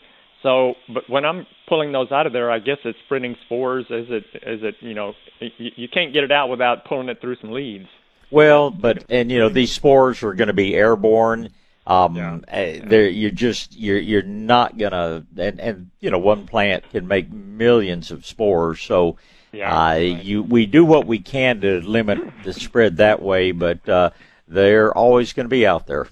So, 0.42 0.74
but 0.92 1.08
when 1.08 1.24
I'm 1.24 1.46
pulling 1.68 1.92
those 1.92 2.10
out 2.10 2.26
of 2.26 2.32
there, 2.32 2.50
I 2.50 2.58
guess 2.60 2.78
it's 2.84 2.98
spreading 3.04 3.36
spores. 3.44 3.84
Is 3.90 4.06
it? 4.08 4.24
Is 4.42 4.60
it? 4.62 4.76
You 4.80 4.94
know, 4.94 5.12
you, 5.40 5.70
you 5.76 5.88
can't 5.88 6.12
get 6.12 6.24
it 6.24 6.32
out 6.32 6.48
without 6.48 6.84
pulling 6.86 7.08
it 7.08 7.20
through 7.20 7.36
some 7.40 7.52
leaves. 7.52 7.86
Well, 8.30 8.70
but 8.70 9.04
and 9.10 9.30
you 9.30 9.38
know 9.38 9.48
these 9.48 9.72
spores 9.72 10.22
are 10.22 10.34
going 10.34 10.48
to 10.48 10.54
be 10.54 10.74
airborne. 10.74 11.50
Um, 11.86 12.14
Yeah. 12.16 12.34
uh, 12.46 12.86
they're 12.86 13.08
you're 13.08 13.30
just 13.32 13.76
you're 13.76 13.98
you're 13.98 14.22
not 14.22 14.78
gonna 14.78 15.24
and 15.36 15.60
and 15.60 15.90
you 16.00 16.10
know 16.10 16.18
one 16.18 16.46
plant 16.46 16.88
can 16.90 17.08
make 17.08 17.30
millions 17.32 18.10
of 18.10 18.24
spores. 18.24 18.80
So 18.80 19.16
Yeah, 19.52 19.70
uh, 19.74 19.88
right. 19.94 20.22
you 20.22 20.42
we 20.42 20.66
do 20.66 20.84
what 20.84 21.06
we 21.06 21.18
can 21.18 21.60
to 21.62 21.80
limit 21.80 22.18
the 22.44 22.52
spread 22.52 22.98
that 22.98 23.20
way, 23.20 23.50
but 23.52 23.86
uh, 23.88 24.10
they're 24.46 24.96
always 24.96 25.32
going 25.32 25.46
to 25.46 25.50
be 25.50 25.66
out 25.66 25.86
there. 25.86 26.06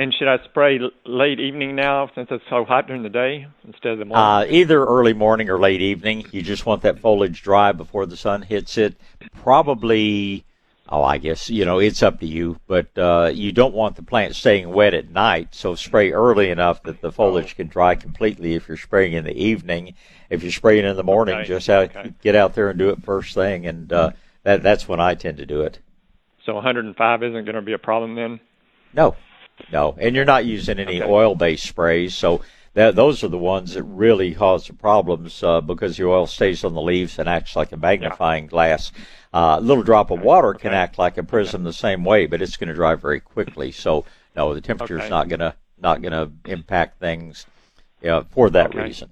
And 0.00 0.14
should 0.14 0.28
I 0.28 0.38
spray 0.44 0.78
late 1.06 1.40
evening 1.40 1.74
now 1.74 2.08
since 2.14 2.28
it's 2.30 2.44
so 2.48 2.64
hot 2.64 2.86
during 2.86 3.02
the 3.02 3.08
day 3.08 3.48
instead 3.66 3.92
of 3.92 3.98
the 3.98 4.04
morning? 4.04 4.24
Uh, 4.24 4.46
either 4.48 4.84
early 4.84 5.12
morning 5.12 5.50
or 5.50 5.58
late 5.58 5.80
evening. 5.80 6.24
You 6.30 6.40
just 6.40 6.64
want 6.66 6.82
that 6.82 7.00
foliage 7.00 7.42
dry 7.42 7.72
before 7.72 8.06
the 8.06 8.16
sun 8.16 8.42
hits 8.42 8.78
it. 8.78 8.94
Probably, 9.42 10.44
oh, 10.88 11.02
I 11.02 11.18
guess, 11.18 11.50
you 11.50 11.64
know, 11.64 11.80
it's 11.80 12.00
up 12.00 12.20
to 12.20 12.26
you, 12.26 12.60
but 12.68 12.96
uh, 12.96 13.32
you 13.34 13.50
don't 13.50 13.74
want 13.74 13.96
the 13.96 14.04
plant 14.04 14.36
staying 14.36 14.72
wet 14.72 14.94
at 14.94 15.10
night, 15.10 15.52
so 15.52 15.74
spray 15.74 16.12
early 16.12 16.48
enough 16.50 16.80
that 16.84 17.00
the 17.00 17.10
foliage 17.10 17.56
can 17.56 17.66
dry 17.66 17.96
completely 17.96 18.54
if 18.54 18.68
you're 18.68 18.76
spraying 18.76 19.14
in 19.14 19.24
the 19.24 19.36
evening. 19.36 19.94
If 20.30 20.44
you're 20.44 20.52
spraying 20.52 20.84
in 20.84 20.94
the 20.94 21.02
morning, 21.02 21.34
Okay, 21.38 21.48
just 21.48 21.68
out, 21.68 21.96
okay. 21.96 22.14
get 22.22 22.36
out 22.36 22.54
there 22.54 22.70
and 22.70 22.78
do 22.78 22.90
it 22.90 23.02
first 23.02 23.34
thing, 23.34 23.66
and 23.66 23.92
uh, 23.92 24.10
that, 24.44 24.62
that's 24.62 24.86
when 24.86 25.00
I 25.00 25.16
tend 25.16 25.38
to 25.38 25.46
do 25.46 25.62
it. 25.62 25.80
so 26.46 26.54
105 26.54 27.22
isn't 27.24 27.44
going 27.44 27.54
to 27.56 27.62
be 27.62 27.72
a 27.72 27.78
problem 27.78 28.14
then. 28.14 28.38
No, 28.94 29.16
no, 29.70 29.96
and 29.98 30.14
you're 30.16 30.24
not 30.24 30.44
using 30.46 30.78
any 30.78 31.00
Okay. 31.00 31.10
oil-based 31.10 31.66
sprays, 31.66 32.14
so 32.14 32.42
that 32.74 32.94
those 32.94 33.24
are 33.24 33.28
the 33.28 33.38
ones 33.38 33.74
that 33.74 33.82
really 33.82 34.34
cause 34.34 34.66
the 34.66 34.72
problems 34.72 35.42
uh, 35.42 35.60
because 35.60 35.96
the 35.96 36.06
oil 36.06 36.26
stays 36.26 36.64
on 36.64 36.74
the 36.74 36.82
leaves 36.82 37.18
and 37.18 37.28
acts 37.28 37.56
like 37.56 37.72
a 37.72 37.76
magnifying 37.76 38.46
glass. 38.46 38.92
Uh, 39.32 39.56
a 39.58 39.60
little 39.60 39.82
drop 39.82 40.10
of 40.10 40.20
water 40.20 40.54
can 40.54 40.68
Okay. 40.68 40.76
act 40.76 40.98
like 40.98 41.18
a 41.18 41.22
prism 41.22 41.64
the 41.64 41.72
same 41.72 42.04
way, 42.04 42.26
but 42.26 42.40
it's 42.40 42.56
going 42.56 42.68
to 42.68 42.74
dry 42.74 42.94
very 42.94 43.20
quickly. 43.20 43.72
So 43.72 44.04
no, 44.36 44.54
the 44.54 44.60
temperature's 44.60 45.00
Okay. 45.00 45.10
not 45.10 45.28
going 45.28 45.40
to 45.40 45.54
not 45.80 46.02
going 46.02 46.12
to 46.12 46.30
impact 46.50 46.98
things 46.98 47.46
uh, 48.08 48.22
for 48.30 48.50
that 48.50 48.74
reason. 48.74 49.10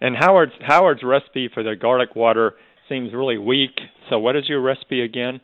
And 0.00 0.16
Howard's 0.16 0.52
Howard's 0.60 1.02
recipe 1.02 1.48
for 1.52 1.62
the 1.62 1.76
garlic 1.76 2.14
water 2.16 2.54
seems 2.88 3.12
really 3.12 3.38
weak. 3.38 3.80
So 4.10 4.18
what 4.18 4.36
is 4.36 4.48
your 4.48 4.60
recipe 4.60 5.00
again? 5.02 5.40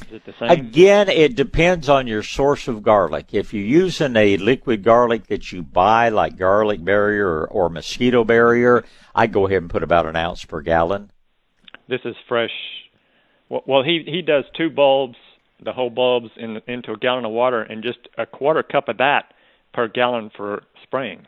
Is 0.00 0.14
it 0.14 0.26
the 0.26 0.34
same? 0.38 0.50
Again, 0.50 1.08
it 1.08 1.36
depends 1.36 1.88
on 1.88 2.06
your 2.06 2.22
source 2.22 2.68
of 2.68 2.82
garlic. 2.82 3.32
If 3.32 3.54
you're 3.54 3.62
using 3.62 4.16
a 4.16 4.36
liquid 4.36 4.82
garlic 4.82 5.26
that 5.28 5.52
you 5.52 5.62
buy, 5.62 6.08
like 6.08 6.36
garlic 6.36 6.84
barrier 6.84 7.28
or, 7.28 7.46
or 7.46 7.68
mosquito 7.68 8.24
barrier, 8.24 8.84
I 9.14 9.26
go 9.26 9.46
ahead 9.46 9.62
and 9.62 9.70
put 9.70 9.82
about 9.82 10.06
an 10.06 10.16
ounce 10.16 10.44
per 10.44 10.60
gallon. 10.60 11.10
This 11.88 12.00
is 12.04 12.16
fresh. 12.28 12.50
Well, 13.48 13.62
well, 13.66 13.82
he 13.82 14.02
he 14.06 14.22
does 14.22 14.44
two 14.56 14.70
bulbs 14.70 15.16
the 15.64 15.72
whole 15.72 15.90
bulbs 15.90 16.30
in, 16.36 16.60
into 16.66 16.92
a 16.92 16.96
gallon 16.96 17.24
of 17.24 17.32
water 17.32 17.62
and 17.62 17.82
just 17.82 17.98
a 18.18 18.26
quarter 18.26 18.62
cup 18.62 18.88
of 18.88 18.98
that 18.98 19.32
per 19.72 19.88
gallon 19.88 20.30
for 20.36 20.64
spraying. 20.82 21.26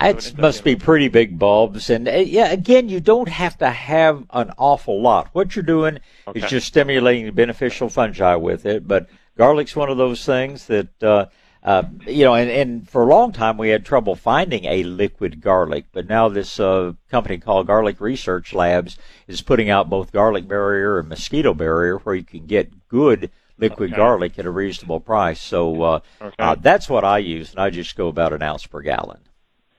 It 0.00 0.36
must 0.38 0.64
be 0.64 0.76
pretty 0.76 1.08
big 1.08 1.38
bulbs, 1.38 1.88
and 1.88 2.08
uh, 2.08 2.12
yeah, 2.12 2.50
again, 2.50 2.88
you 2.88 3.00
don't 3.00 3.28
have 3.28 3.56
to 3.58 3.70
have 3.70 4.24
an 4.30 4.52
awful 4.58 5.00
lot. 5.00 5.28
What 5.32 5.54
you're 5.54 5.62
doing 5.62 6.00
okay. 6.26 6.40
is 6.40 6.50
just 6.50 6.66
stimulating 6.66 7.32
beneficial 7.32 7.88
fungi 7.88 8.34
with 8.34 8.66
it. 8.66 8.88
But 8.88 9.08
garlic's 9.38 9.76
one 9.76 9.90
of 9.90 9.96
those 9.96 10.24
things 10.24 10.66
that 10.66 11.02
uh, 11.02 11.26
uh, 11.64 11.84
you 12.06 12.24
know, 12.24 12.34
and, 12.34 12.50
and 12.50 12.88
for 12.88 13.02
a 13.02 13.06
long 13.06 13.32
time 13.32 13.56
we 13.56 13.70
had 13.70 13.86
trouble 13.86 14.14
finding 14.14 14.66
a 14.66 14.82
liquid 14.82 15.40
garlic, 15.40 15.86
but 15.92 16.06
now 16.06 16.28
this 16.28 16.60
uh, 16.60 16.92
company 17.10 17.38
called 17.38 17.66
Garlic 17.66 18.00
Research 18.00 18.52
Labs 18.52 18.98
is 19.26 19.40
putting 19.40 19.70
out 19.70 19.88
both 19.88 20.12
garlic 20.12 20.46
barrier 20.46 20.98
and 20.98 21.08
mosquito 21.08 21.54
barrier, 21.54 21.96
where 21.98 22.14
you 22.14 22.22
can 22.22 22.44
get 22.44 22.88
good 22.88 23.30
liquid 23.56 23.92
okay. 23.92 23.96
garlic 23.96 24.38
at 24.38 24.44
a 24.44 24.50
reasonable 24.50 25.00
price. 25.00 25.40
So 25.40 25.82
uh, 25.82 26.00
okay. 26.20 26.34
uh, 26.38 26.56
that's 26.56 26.90
what 26.90 27.04
I 27.04 27.18
use, 27.18 27.52
and 27.52 27.60
I 27.60 27.70
just 27.70 27.96
go 27.96 28.08
about 28.08 28.34
an 28.34 28.42
ounce 28.42 28.66
per 28.66 28.82
gallon. 28.82 29.20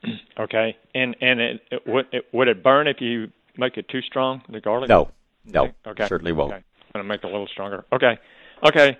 Okay, 0.38 0.76
and 0.94 1.16
and 1.22 1.40
it, 1.40 1.62
it, 1.70 1.86
would 1.86 2.06
it, 2.12 2.26
would 2.30 2.48
it 2.48 2.62
burn 2.62 2.88
if 2.88 3.00
you 3.00 3.32
make 3.56 3.78
it 3.78 3.88
too 3.88 4.02
strong? 4.02 4.42
The 4.50 4.60
garlic? 4.60 4.90
No, 4.90 5.08
no, 5.46 5.70
okay, 5.86 6.06
certainly 6.06 6.32
won't. 6.32 6.52
Okay. 6.52 6.62
I'm 6.94 7.00
gonna 7.00 7.04
make 7.04 7.24
it 7.24 7.26
a 7.26 7.30
little 7.30 7.46
stronger. 7.46 7.86
Okay, 7.90 8.18
okay. 8.62 8.98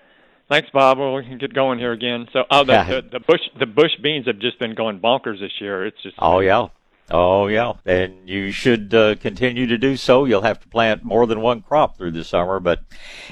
Thanks, 0.49 0.71
Bob. 0.73 0.99
Well, 0.99 1.15
we 1.15 1.25
can 1.25 1.39
get 1.39 1.53
going 1.53 1.79
here 1.79 1.93
again. 1.93 2.29
So, 2.33 2.45
oh, 2.51 2.63
the, 2.63 2.85
the, 2.85 3.19
the 3.19 3.21
bush 3.21 3.41
the 3.59 3.67
bush 3.67 3.91
beans 4.01 4.27
have 4.27 4.39
just 4.39 4.59
been 4.59 4.75
going 4.75 5.01
bonkers 5.01 5.41
this 5.41 5.53
year. 5.61 5.85
It's 5.85 6.01
just 6.03 6.15
oh 6.21 6.39
yeah, 6.39 6.69
oh 7.11 7.49
yeah, 7.49 7.73
and 7.85 8.29
you 8.29 8.53
should 8.53 8.95
uh, 8.95 9.17
continue 9.17 9.67
to 9.67 9.77
do 9.77 9.97
so. 9.97 10.25
You'll 10.25 10.43
have 10.43 10.61
to 10.61 10.69
plant 10.69 11.03
more 11.03 11.27
than 11.27 11.41
one 11.41 11.63
crop 11.63 11.97
through 11.97 12.13
the 12.13 12.23
summer, 12.23 12.61
but 12.61 12.81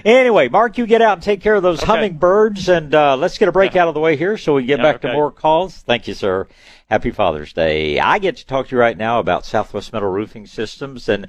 anyway, 0.04 0.48
Mark, 0.48 0.76
you 0.76 0.86
get 0.86 1.02
out 1.02 1.12
and 1.12 1.22
take 1.22 1.40
care 1.40 1.54
of 1.54 1.62
those 1.62 1.78
okay. 1.78 1.86
hummingbirds, 1.86 2.68
and 2.68 2.92
uh, 2.92 3.16
let's 3.16 3.38
get 3.38 3.48
a 3.48 3.52
break 3.52 3.74
yeah. 3.74 3.82
out 3.82 3.88
of 3.88 3.94
the 3.94 4.00
way 4.00 4.16
here 4.16 4.36
so 4.36 4.54
we 4.54 4.64
get 4.64 4.78
yeah, 4.78 4.84
back 4.84 4.96
okay. 4.96 5.08
to 5.08 5.14
more 5.14 5.30
calls. 5.30 5.82
Thank 5.82 6.08
you, 6.08 6.14
sir. 6.14 6.48
Happy 6.90 7.10
Father's 7.10 7.54
Day. 7.54 7.98
I 7.98 8.18
get 8.18 8.36
to 8.36 8.46
talk 8.46 8.68
to 8.68 8.76
you 8.76 8.80
right 8.80 8.98
now 8.98 9.18
about 9.18 9.46
Southwest 9.46 9.90
Metal 9.94 10.10
Roofing 10.10 10.46
Systems 10.46 11.08
and 11.08 11.28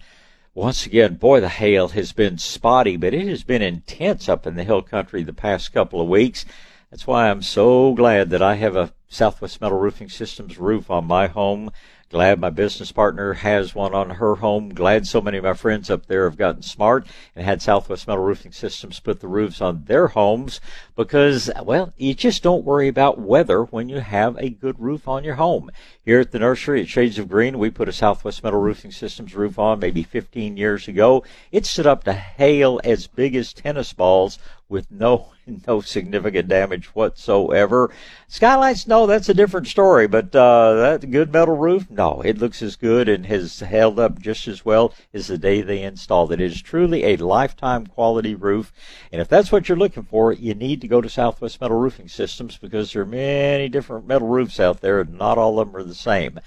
once 0.54 0.86
again, 0.86 1.16
boy, 1.16 1.40
the 1.40 1.48
hail 1.48 1.90
has 1.90 2.12
been 2.12 2.38
spotty, 2.38 2.98
but 2.98 3.14
it 3.14 3.28
has 3.30 3.44
been 3.44 3.62
intense 3.62 4.28
up 4.28 4.46
in 4.46 4.56
the 4.56 4.66
hill 4.66 4.82
country 4.82 5.24
the 5.24 5.32
past 5.32 5.72
couple 5.72 6.02
of 6.02 6.10
weeks. 6.10 6.46
That's 6.92 7.08
why 7.08 7.30
I'm 7.30 7.42
so 7.42 7.94
glad 7.94 8.32
that 8.32 8.42
I 8.42 8.56
have 8.56 8.76
a 8.76 8.94
Southwest 9.08 9.62
Metal 9.62 9.78
Roofing 9.78 10.10
Systems 10.10 10.58
roof 10.58 10.92
on 10.92 11.06
my 11.06 11.28
home. 11.28 11.72
Glad 12.12 12.40
my 12.40 12.52
business 12.52 12.92
partner 12.92 13.34
has 13.34 13.74
one 13.74 13.96
on 13.96 14.12
her 14.12 14.36
home. 14.36 14.70
Glad 14.70 15.08
so 15.08 15.22
many 15.22 15.40
of 15.40 15.44
my 15.44 15.56
friends 15.56 15.90
up 15.90 16.06
there 16.06 16.26
have 16.26 16.38
gotten 16.38 16.62
smart 16.62 17.08
and 17.36 17.44
had 17.44 17.64
Southwest 17.64 18.08
Metal 18.08 18.24
Roofing 18.24 18.52
Systems 18.52 19.00
put 19.00 19.22
the 19.22 19.28
roofs 19.28 19.60
on 19.60 19.86
their 19.86 20.10
homes 20.10 20.62
because, 20.96 21.50
well, 21.64 21.94
you 21.98 22.14
just 22.14 22.44
don't 22.44 22.64
worry 22.64 22.88
about 22.88 23.20
weather 23.20 23.64
when 23.64 23.90
you 23.90 24.02
have 24.02 24.38
a 24.38 24.52
good 24.52 24.80
roof 24.80 25.08
on 25.08 25.24
your 25.24 25.36
home. 25.36 25.72
Here 26.04 26.20
at 26.20 26.32
the 26.32 26.38
nursery 26.38 26.82
at 26.82 26.88
Shades 26.88 27.18
of 27.18 27.28
Green, 27.28 27.58
we 27.58 27.72
put 27.72 27.90
a 27.90 27.94
Southwest 27.94 28.44
Metal 28.44 28.62
Roofing 28.62 28.92
Systems 28.92 29.34
roof 29.34 29.58
on 29.58 29.80
maybe 29.80 30.04
15 30.04 30.58
years 30.58 30.88
ago. 30.88 31.24
It 31.52 31.66
stood 31.66 31.88
up 31.88 32.04
to 32.04 32.14
hail 32.14 32.80
as 32.84 33.08
big 33.08 33.36
as 33.36 33.52
tennis 33.52 33.94
balls 33.94 34.38
with 34.68 34.90
no 34.90 35.32
no 35.68 35.80
significant 35.82 36.48
damage 36.48 36.88
whatsoever. 36.88 37.92
Skylights, 38.28 38.88
no, 38.88 39.06
that's 39.06 39.30
a 39.30 39.34
different 39.34 39.68
story. 39.68 40.08
But 40.08 40.36
uh, 40.36 40.74
that 40.74 41.12
good 41.12 41.32
metal 41.32 41.56
roof, 41.56 41.90
no, 41.90 42.22
it 42.22 42.38
looks 42.38 42.62
as 42.62 42.76
good 42.76 43.08
and 43.08 43.26
has 43.28 43.60
held 43.60 44.00
up 44.00 44.20
just 44.20 44.48
as 44.48 44.66
well 44.66 44.94
as 45.14 45.28
the 45.28 45.38
day 45.38 45.62
they 45.62 45.82
installed 45.82 46.32
it. 46.32 46.42
It 46.42 46.52
is 46.52 46.62
truly 46.62 47.06
a 47.06 47.18
lifetime 47.18 47.86
quality 47.88 48.36
roof, 48.36 48.74
and 49.12 49.22
if 49.22 49.28
that's 49.28 49.52
what 49.52 49.70
you're 49.70 49.78
looking 49.78 50.04
for, 50.04 50.34
you 50.34 50.54
need 50.54 50.82
to 50.82 50.88
go 50.88 51.02
to 51.02 51.10
Southwest 51.10 51.62
Metal 51.62 51.78
Roofing 51.78 52.08
Systems 52.08 52.58
because 52.58 52.94
there 52.94 53.04
are 53.04 53.06
many 53.06 53.70
different 53.70 54.08
metal 54.08 54.28
roofs 54.28 54.60
out 54.60 54.82
there, 54.82 55.02
and 55.02 55.18
not 55.18 55.38
all 55.38 55.60
of 55.60 55.68
them 55.68 55.76
are 55.80 55.84
the 55.84 55.96
same 55.96 56.40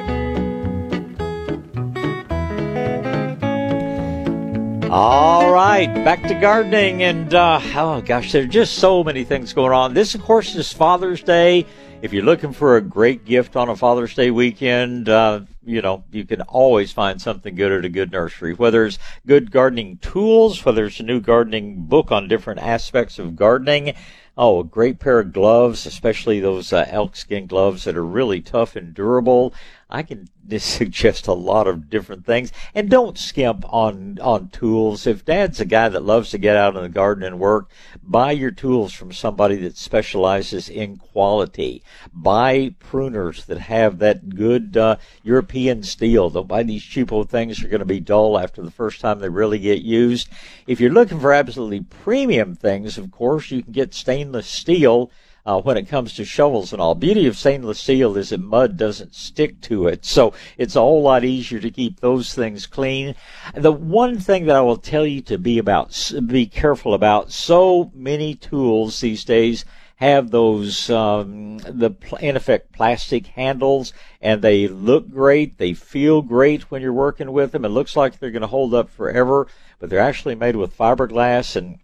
All 4.93 5.49
right, 5.53 5.87
back 6.03 6.21
to 6.23 6.33
gardening, 6.33 7.01
and 7.01 7.33
uh, 7.33 7.61
oh 7.77 8.01
gosh, 8.01 8.33
there 8.33 8.43
are 8.43 8.45
just 8.45 8.73
so 8.73 9.05
many 9.05 9.23
things 9.23 9.53
going 9.53 9.71
on. 9.71 9.93
This, 9.93 10.15
of 10.15 10.21
course, 10.21 10.53
is 10.53 10.73
Father's 10.73 11.23
Day. 11.23 11.65
If 12.01 12.11
you're 12.11 12.25
looking 12.25 12.51
for 12.51 12.75
a 12.75 12.81
great 12.81 13.23
gift 13.23 13.55
on 13.55 13.69
a 13.69 13.75
Father's 13.77 14.13
Day 14.13 14.31
weekend, 14.31 15.07
uh, 15.07 15.41
you 15.63 15.81
know 15.81 16.03
you 16.11 16.25
can 16.25 16.41
always 16.41 16.91
find 16.91 17.21
something 17.21 17.55
good 17.55 17.71
at 17.71 17.85
a 17.85 17.89
good 17.89 18.11
nursery. 18.11 18.53
Whether 18.53 18.85
it's 18.85 18.99
good 19.25 19.49
gardening 19.49 19.95
tools, 19.99 20.65
whether 20.65 20.87
it's 20.87 20.99
a 20.99 21.03
new 21.03 21.21
gardening 21.21 21.85
book 21.85 22.11
on 22.11 22.27
different 22.27 22.59
aspects 22.59 23.17
of 23.17 23.37
gardening, 23.37 23.93
oh, 24.37 24.59
a 24.59 24.63
great 24.65 24.99
pair 24.99 25.19
of 25.19 25.31
gloves, 25.31 25.85
especially 25.85 26.41
those 26.41 26.73
uh, 26.73 26.85
elk 26.89 27.15
skin 27.15 27.47
gloves 27.47 27.85
that 27.85 27.95
are 27.95 28.05
really 28.05 28.41
tough 28.41 28.75
and 28.75 28.93
durable. 28.93 29.53
I 29.91 30.03
can 30.03 30.29
suggest 30.59 31.27
a 31.27 31.33
lot 31.33 31.67
of 31.67 31.89
different 31.89 32.25
things. 32.25 32.51
And 32.73 32.89
don't 32.89 33.17
skimp 33.17 33.65
on, 33.71 34.17
on 34.21 34.49
tools. 34.49 35.05
If 35.05 35.25
dad's 35.25 35.59
a 35.59 35.65
guy 35.65 35.89
that 35.89 36.03
loves 36.03 36.31
to 36.31 36.37
get 36.37 36.55
out 36.55 36.75
in 36.75 36.81
the 36.81 36.89
garden 36.89 37.23
and 37.23 37.39
work, 37.39 37.69
buy 38.01 38.31
your 38.31 38.51
tools 38.51 38.93
from 38.93 39.11
somebody 39.11 39.55
that 39.57 39.77
specializes 39.77 40.69
in 40.69 40.97
quality. 40.97 41.83
Buy 42.13 42.73
pruners 42.79 43.45
that 43.45 43.59
have 43.59 43.99
that 43.99 44.29
good 44.29 44.77
uh, 44.77 44.97
European 45.23 45.83
steel. 45.83 46.29
Don't 46.29 46.47
buy 46.47 46.63
these 46.63 46.83
cheapo 46.83 47.27
things 47.27 47.57
that 47.57 47.65
are 47.65 47.69
going 47.69 47.79
to 47.79 47.85
be 47.85 47.99
dull 47.99 48.39
after 48.39 48.61
the 48.61 48.71
first 48.71 49.01
time 49.01 49.19
they 49.19 49.29
really 49.29 49.59
get 49.59 49.81
used. 49.81 50.29
If 50.67 50.79
you're 50.79 50.91
looking 50.91 51.19
for 51.19 51.33
absolutely 51.33 51.81
premium 51.81 52.55
things, 52.55 52.97
of 52.97 53.11
course, 53.11 53.51
you 53.51 53.63
can 53.63 53.73
get 53.73 53.93
stainless 53.93 54.47
steel 54.47 55.11
uh, 55.45 55.61
when 55.61 55.77
it 55.77 55.87
comes 55.87 56.13
to 56.13 56.25
shovels 56.25 56.73
and 56.73 56.81
all. 56.81 56.95
Beauty 56.95 57.27
of 57.27 57.37
stainless 57.37 57.79
steel 57.79 58.17
is 58.17 58.29
that 58.29 58.39
mud 58.39 58.77
doesn't 58.77 59.15
stick 59.15 59.61
to 59.61 59.87
it, 59.87 60.05
so 60.05 60.33
it's 60.57 60.75
a 60.75 60.81
whole 60.81 61.01
lot 61.01 61.23
easier 61.23 61.59
to 61.59 61.71
keep 61.71 61.99
those 61.99 62.33
things 62.33 62.67
clean. 62.67 63.15
The 63.55 63.71
one 63.71 64.19
thing 64.19 64.45
that 64.45 64.55
I 64.55 64.61
will 64.61 64.77
tell 64.77 65.05
you 65.05 65.21
to 65.21 65.37
be 65.37 65.57
about, 65.57 66.11
be 66.27 66.45
careful 66.45 66.93
about, 66.93 67.31
so 67.31 67.91
many 67.93 68.35
tools 68.35 68.99
these 68.99 69.23
days 69.23 69.65
have 70.01 70.31
those 70.31 70.89
um, 70.89 71.59
the 71.59 71.91
in 72.19 72.35
effect 72.35 72.71
plastic 72.71 73.27
handles 73.27 73.93
and 74.19 74.41
they 74.41 74.67
look 74.67 75.07
great 75.11 75.59
they 75.59 75.75
feel 75.75 76.23
great 76.23 76.71
when 76.71 76.81
you're 76.81 76.91
working 76.91 77.31
with 77.31 77.51
them 77.51 77.63
it 77.63 77.69
looks 77.69 77.95
like 77.95 78.17
they're 78.17 78.31
going 78.31 78.41
to 78.41 78.47
hold 78.47 78.73
up 78.73 78.89
forever 78.89 79.45
but 79.77 79.91
they're 79.91 79.99
actually 79.99 80.33
made 80.33 80.55
with 80.55 80.75
fiberglass 80.75 81.55
and 81.55 81.77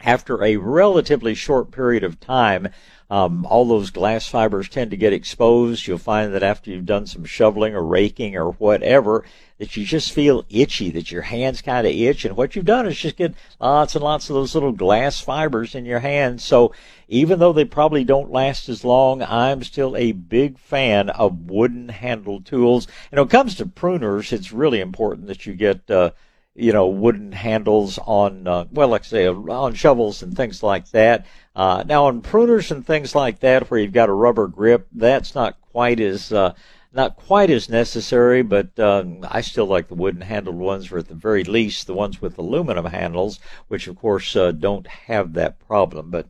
after 0.00 0.42
a 0.44 0.56
relatively 0.56 1.34
short 1.34 1.70
period 1.70 2.04
of 2.04 2.20
time, 2.20 2.68
um, 3.10 3.46
all 3.46 3.64
those 3.64 3.90
glass 3.90 4.28
fibers 4.28 4.68
tend 4.68 4.90
to 4.90 4.96
get 4.96 5.12
exposed. 5.14 5.86
You'll 5.86 5.98
find 5.98 6.34
that 6.34 6.42
after 6.42 6.70
you've 6.70 6.84
done 6.84 7.06
some 7.06 7.24
shoveling 7.24 7.74
or 7.74 7.82
raking 7.82 8.36
or 8.36 8.50
whatever, 8.52 9.24
that 9.56 9.76
you 9.76 9.84
just 9.84 10.12
feel 10.12 10.44
itchy, 10.50 10.90
that 10.90 11.10
your 11.10 11.22
hands 11.22 11.62
kind 11.62 11.86
of 11.86 11.92
itch. 11.92 12.24
And 12.24 12.36
what 12.36 12.54
you've 12.54 12.66
done 12.66 12.86
is 12.86 12.98
just 12.98 13.16
get 13.16 13.34
lots 13.58 13.94
and 13.94 14.04
lots 14.04 14.28
of 14.28 14.34
those 14.34 14.54
little 14.54 14.72
glass 14.72 15.20
fibers 15.20 15.74
in 15.74 15.86
your 15.86 16.00
hands. 16.00 16.44
So 16.44 16.72
even 17.08 17.38
though 17.38 17.54
they 17.54 17.64
probably 17.64 18.04
don't 18.04 18.30
last 18.30 18.68
as 18.68 18.84
long, 18.84 19.22
I'm 19.22 19.62
still 19.64 19.96
a 19.96 20.12
big 20.12 20.58
fan 20.58 21.08
of 21.08 21.50
wooden 21.50 21.88
handled 21.88 22.44
tools. 22.44 22.86
And 23.10 23.18
when 23.18 23.26
it 23.26 23.30
comes 23.30 23.54
to 23.56 23.66
pruners, 23.66 24.32
it's 24.32 24.52
really 24.52 24.80
important 24.80 25.26
that 25.28 25.46
you 25.46 25.54
get, 25.54 25.90
uh, 25.90 26.10
you 26.58 26.72
know, 26.72 26.88
wooden 26.88 27.30
handles 27.30 27.98
on, 28.04 28.46
uh, 28.48 28.64
well, 28.72 28.88
like 28.88 29.04
say, 29.04 29.28
on 29.28 29.74
shovels 29.74 30.22
and 30.22 30.36
things 30.36 30.60
like 30.62 30.90
that. 30.90 31.24
Uh, 31.54 31.84
now 31.86 32.06
on 32.06 32.20
pruners 32.20 32.72
and 32.72 32.84
things 32.84 33.14
like 33.14 33.38
that, 33.40 33.70
where 33.70 33.78
you've 33.78 33.92
got 33.92 34.08
a 34.08 34.12
rubber 34.12 34.48
grip, 34.48 34.88
that's 34.92 35.36
not 35.36 35.56
quite 35.72 36.00
as, 36.00 36.32
uh, 36.32 36.52
not 36.92 37.16
quite 37.16 37.50
as 37.50 37.68
necessary, 37.68 38.42
but 38.42 38.76
um, 38.80 39.24
I 39.30 39.40
still 39.40 39.66
like 39.66 39.86
the 39.86 39.94
wooden 39.94 40.22
handled 40.22 40.56
ones, 40.56 40.90
or 40.90 40.98
at 40.98 41.06
the 41.06 41.14
very 41.14 41.44
least, 41.44 41.86
the 41.86 41.94
ones 41.94 42.20
with 42.20 42.38
aluminum 42.38 42.86
handles, 42.86 43.38
which 43.68 43.86
of 43.86 43.96
course 43.96 44.34
uh, 44.34 44.50
don't 44.50 44.86
have 44.86 45.34
that 45.34 45.60
problem. 45.60 46.10
But 46.10 46.26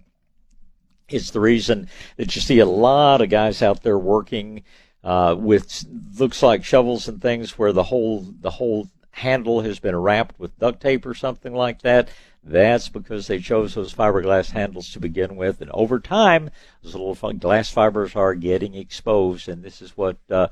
it's 1.09 1.31
the 1.31 1.41
reason 1.41 1.89
that 2.19 2.37
you 2.37 2.43
see 2.43 2.59
a 2.59 2.67
lot 2.67 3.23
of 3.23 3.31
guys 3.31 3.63
out 3.63 3.83
there 3.83 3.99
working 3.99 4.63
uh, 5.03 5.37
with 5.39 5.85
looks 6.19 6.43
like 6.43 6.65
shovels 6.65 7.09
and 7.09 7.23
things 7.23 7.59
where 7.59 7.73
the 7.73 7.85
whole 7.85 8.27
the 8.41 8.51
whole 8.51 8.89
handle 9.19 9.61
has 9.61 9.79
been 9.79 9.97
wrapped 9.97 10.39
with 10.39 10.59
duct 10.59 10.81
tape 10.81 11.05
or 11.07 11.15
something 11.15 11.55
like 11.55 11.83
that. 11.83 12.09
That's 12.43 12.89
because 12.89 13.27
they 13.27 13.41
chose 13.41 13.75
those 13.75 13.93
fiberglass 13.93 14.53
handles 14.53 14.91
to 14.93 15.01
begin 15.01 15.37
with, 15.37 15.61
and 15.61 15.71
over 15.73 16.01
time, 16.01 16.51
those 16.83 16.95
little 16.95 17.33
glass 17.35 17.71
fibers 17.71 18.17
are 18.17 18.35
getting 18.35 18.75
exposed, 18.75 19.49
and 19.49 19.63
this 19.63 19.83
is 19.83 19.97
what 19.97 20.17
uh, 20.31 20.49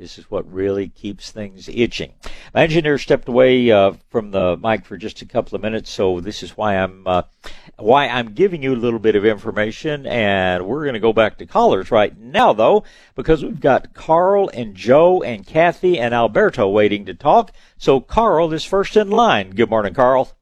this 0.00 0.18
is 0.18 0.30
what 0.30 0.50
really 0.50 0.88
keeps 0.88 1.30
things 1.30 1.68
itching. 1.68 2.14
My 2.54 2.62
engineer 2.62 2.96
stepped 2.96 3.28
away 3.28 3.70
uh, 3.70 3.92
from 4.08 4.30
the 4.30 4.56
mic 4.56 4.86
for 4.86 4.96
just 4.96 5.20
a 5.20 5.26
couple 5.26 5.54
of 5.54 5.60
minutes, 5.60 5.90
so 5.90 6.20
this 6.20 6.42
is 6.42 6.56
why 6.56 6.76
I'm 6.76 7.06
uh, 7.06 7.22
why 7.76 8.08
I'm 8.08 8.32
giving 8.32 8.62
you 8.62 8.74
a 8.74 8.76
little 8.76 8.98
bit 8.98 9.14
of 9.14 9.26
information, 9.26 10.06
and 10.06 10.66
we're 10.66 10.84
going 10.84 10.94
to 10.94 11.00
go 11.00 11.12
back 11.12 11.36
to 11.36 11.46
callers 11.46 11.90
right 11.90 12.18
now, 12.18 12.54
though, 12.54 12.82
because 13.14 13.44
we've 13.44 13.60
got 13.60 13.92
Carl 13.92 14.50
and 14.54 14.74
Joe 14.74 15.22
and 15.22 15.46
Kathy 15.46 15.98
and 15.98 16.14
Alberto 16.14 16.66
waiting 16.66 17.04
to 17.04 17.14
talk. 17.14 17.52
So 17.76 18.00
Carl 18.00 18.54
is 18.54 18.64
first 18.64 18.96
in 18.96 19.10
line. 19.10 19.50
Good 19.50 19.68
morning, 19.68 19.92
Carl. 19.92 20.32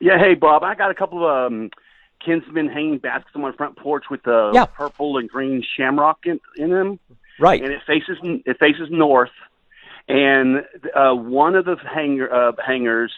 Yeah, 0.00 0.18
hey 0.18 0.34
Bob, 0.34 0.62
I 0.62 0.74
got 0.74 0.90
a 0.90 0.94
couple 0.94 1.22
of 1.22 1.52
um, 1.52 1.70
Kinsman 2.24 2.68
hanging 2.68 2.98
baskets 2.98 3.32
on 3.34 3.42
my 3.42 3.52
front 3.52 3.76
porch 3.76 4.04
with 4.10 4.22
the 4.22 4.52
yeah. 4.54 4.64
purple 4.64 5.18
and 5.18 5.28
green 5.28 5.62
shamrock 5.76 6.20
in, 6.24 6.40
in 6.56 6.70
them. 6.70 6.98
Right. 7.38 7.62
And 7.62 7.72
it 7.72 7.82
faces 7.86 8.18
it 8.22 8.58
faces 8.58 8.88
north, 8.90 9.30
and 10.08 10.64
uh, 10.94 11.14
one 11.14 11.54
of 11.54 11.64
the 11.64 11.76
hanger 11.76 12.32
uh, 12.32 12.52
hangers, 12.64 13.12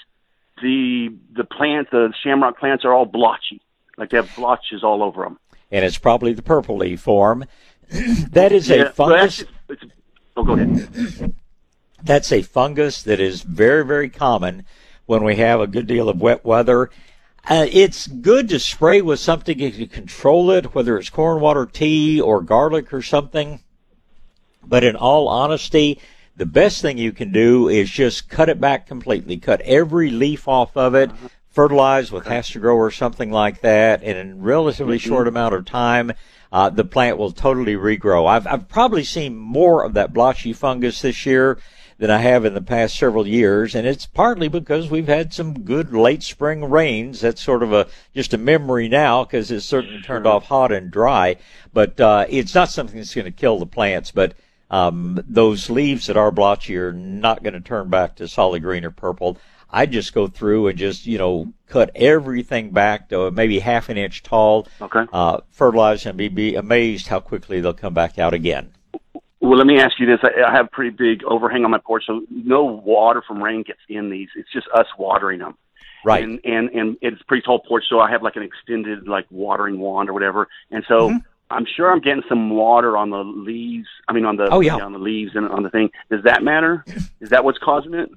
the 0.62 1.14
the 1.37 1.45
plant, 1.45 1.91
the 1.91 2.12
shamrock 2.23 2.59
plants 2.59 2.85
are 2.85 2.93
all 2.93 3.07
blotchy, 3.07 3.61
like 3.97 4.11
they 4.11 4.16
have 4.16 4.35
blotches 4.35 4.83
all 4.83 5.03
over 5.03 5.23
them. 5.23 5.39
And 5.71 5.85
it's 5.85 5.99
probably 5.99 6.33
the 6.33 6.43
purple 6.43 6.79
leaf 6.79 7.01
form. 7.03 7.45
that 8.31 8.53
is 8.53 8.69
yeah, 8.69 8.77
a 8.77 8.91
fungus. 8.91 9.45
Well, 9.69 9.79
oh, 10.37 10.45
go 10.45 10.53
ahead. 10.55 11.35
That's 12.03 12.33
a 12.33 12.43
fungus 12.43 13.03
that 13.03 13.21
is 13.21 13.43
very 13.43 13.85
very 13.85 14.09
common 14.09 14.64
when 15.07 15.25
we 15.25 15.37
have 15.37 15.61
a 15.61 15.66
good 15.66 15.87
deal 15.87 16.09
of 16.09 16.21
wet 16.21 16.45
weather. 16.45 16.91
Uh, 17.49 17.66
it's 17.71 18.07
good 18.07 18.49
to 18.49 18.59
spray 18.59 19.01
with 19.01 19.21
something 19.21 19.57
to 19.57 19.87
control 19.87 20.51
it, 20.51 20.75
whether 20.75 20.99
it's 20.99 21.09
corn 21.09 21.41
water 21.41 21.64
tea 21.64 22.21
or 22.21 22.43
garlic 22.43 22.93
or 22.93 23.01
something. 23.01 23.61
But 24.69 24.85
in 24.85 24.97
all 24.97 25.29
honesty, 25.29 25.99
the 26.37 26.47
best 26.47 26.83
thing 26.83 26.99
you 26.99 27.12
can 27.12 27.33
do 27.33 27.69
is 27.69 27.91
just 27.91 28.29
cut 28.29 28.49
it 28.49 28.61
back 28.61 28.87
completely. 28.87 29.39
Cut 29.39 29.61
every 29.62 30.11
leaf 30.11 30.47
off 30.47 30.77
of 30.77 30.95
it, 30.95 31.11
fertilize 31.51 32.12
with 32.12 32.27
HastaGro 32.27 32.75
or 32.75 32.91
something 32.91 33.33
like 33.33 33.61
that, 33.62 34.03
and 34.03 34.19
in 34.19 34.31
a 34.33 34.37
relatively 34.37 34.99
mm-hmm. 34.99 35.09
short 35.09 35.27
amount 35.27 35.55
of 35.55 35.64
time, 35.64 36.12
uh, 36.53 36.71
the 36.71 36.85
plant 36.85 37.19
will 37.19 37.33
totally 37.33 37.75
regrow. 37.75 38.29
I've, 38.29 38.47
I've 38.47 38.69
probably 38.69 39.05
seen 39.05 39.37
more 39.37 39.85
of 39.85 39.95
that 39.95 40.12
blotchy 40.12 40.53
fungus 40.53 41.03
this 41.03 41.27
year 41.27 41.59
than 41.99 42.11
I 42.11 42.19
have 42.19 42.45
in 42.45 42.55
the 42.55 42.62
past 42.62 42.97
several 42.97 43.27
years, 43.27 43.75
and 43.75 43.87
it's 43.87 44.07
partly 44.07 44.47
because 44.47 44.89
we've 44.89 45.09
had 45.09 45.35
some 45.35 45.64
good 45.64 45.93
late 45.93 46.23
spring 46.23 46.64
rains. 46.71 47.21
That's 47.21 47.43
sort 47.43 47.64
of 47.64 47.73
a 47.73 47.89
just 48.14 48.33
a 48.33 48.39
memory 48.39 48.89
now 48.89 49.25
because 49.25 49.51
it's 49.51 49.66
certainly 49.66 50.01
turned 50.01 50.27
off 50.27 50.47
hot 50.47 50.71
and 50.71 50.93
dry. 50.93 51.37
But 51.73 52.01
uh, 52.01 52.27
it's 52.29 52.55
not 52.55 52.71
something 52.71 52.97
that's 52.97 53.14
going 53.14 53.25
to 53.25 53.33
kill 53.33 53.59
the 53.59 53.66
plants. 53.66 54.12
But 54.12 54.35
um, 54.71 55.23
those 55.27 55.71
leaves 55.71 56.07
that 56.07 56.16
are 56.16 56.31
blotchy 56.31 56.77
are 56.77 56.93
not 56.93 57.43
going 57.43 57.55
to 57.55 57.61
turn 57.61 57.89
back 57.89 58.16
to 58.16 58.29
solid 58.29 58.62
green 58.62 58.85
or 58.85 58.91
purple. 58.91 59.39
I 59.71 59.87
just 59.87 60.14
go 60.14 60.29
through 60.29 60.69
and 60.69 60.79
just 60.79 61.07
you 61.07 61.19
know 61.19 61.53
cut 61.66 61.91
everything 61.95 62.71
back 62.71 63.11
to 63.11 63.31
maybe 63.31 63.59
half 63.59 63.89
an 63.89 63.99
inch 63.99 64.23
tall. 64.23 64.66
Okay. 64.81 65.05
Uh, 65.12 65.41
fertilize 65.51 66.07
and 66.07 66.16
be, 66.16 66.29
be 66.29 66.55
amazed 66.55 67.09
how 67.09 67.21
quickly 67.21 67.61
they'll 67.61 67.75
come 67.75 67.95
back 67.95 68.19
out 68.19 68.35
again. 68.35 68.73
Well, 69.41 69.57
let 69.57 69.66
me 69.66 69.79
ask 69.79 69.99
you 70.01 70.07
this. 70.07 70.19
I, 70.23 70.49
I 70.49 70.53
have 70.53 70.66
a 70.66 70.71
pretty 70.71 70.91
big 70.91 71.23
overhang 71.25 71.64
on 71.64 71.71
my 71.71 71.79
porch, 71.79 72.05
so 72.07 72.23
no 72.31 72.64
water 72.64 73.23
from 73.27 73.43
rain 73.43 73.62
gets 73.62 73.81
in 73.89 74.11
these. 74.11 74.29
It's 74.37 74.51
just 74.53 74.66
us 74.75 74.87
watering 74.99 75.41
them. 75.41 75.57
Right. 76.05 76.25
And 76.25 76.41
and 76.45 76.71
and 76.71 76.97
it's 77.03 77.21
a 77.21 77.25
pretty 77.25 77.43
tall 77.43 77.59
porch, 77.61 77.85
so 77.89 78.01
I 78.01 78.11
have 78.11 78.23
like 78.23 78.37
an 78.37 78.43
extended 78.43 79.07
like 79.07 79.27
watering 79.31 79.79
wand 79.79 80.09
or 80.09 80.12
whatever. 80.12 80.49
And 80.71 80.85
so 80.89 81.11
mm-hmm. 81.11 81.16
I'm 81.51 81.66
sure 81.76 81.90
I'm 81.90 82.01
getting 82.01 82.22
some 82.28 82.51
water 82.51 82.96
on 82.96 83.11
the 83.11 83.24
leaves. 83.24 83.88
I 84.07 84.12
mean, 84.12 84.24
on 84.24 84.36
the 84.36 84.49
oh, 84.51 84.61
yeah. 84.61 84.76
on 84.76 84.92
the 84.92 84.99
leaves 84.99 85.32
and 85.34 85.49
on 85.49 85.62
the 85.62 85.70
thing. 85.70 85.90
Does 86.11 86.22
that 86.24 86.42
matter? 86.42 86.84
Is 87.20 87.30
that 87.30 87.44
what's 87.44 87.59
causing 87.59 87.94
it? 87.94 88.11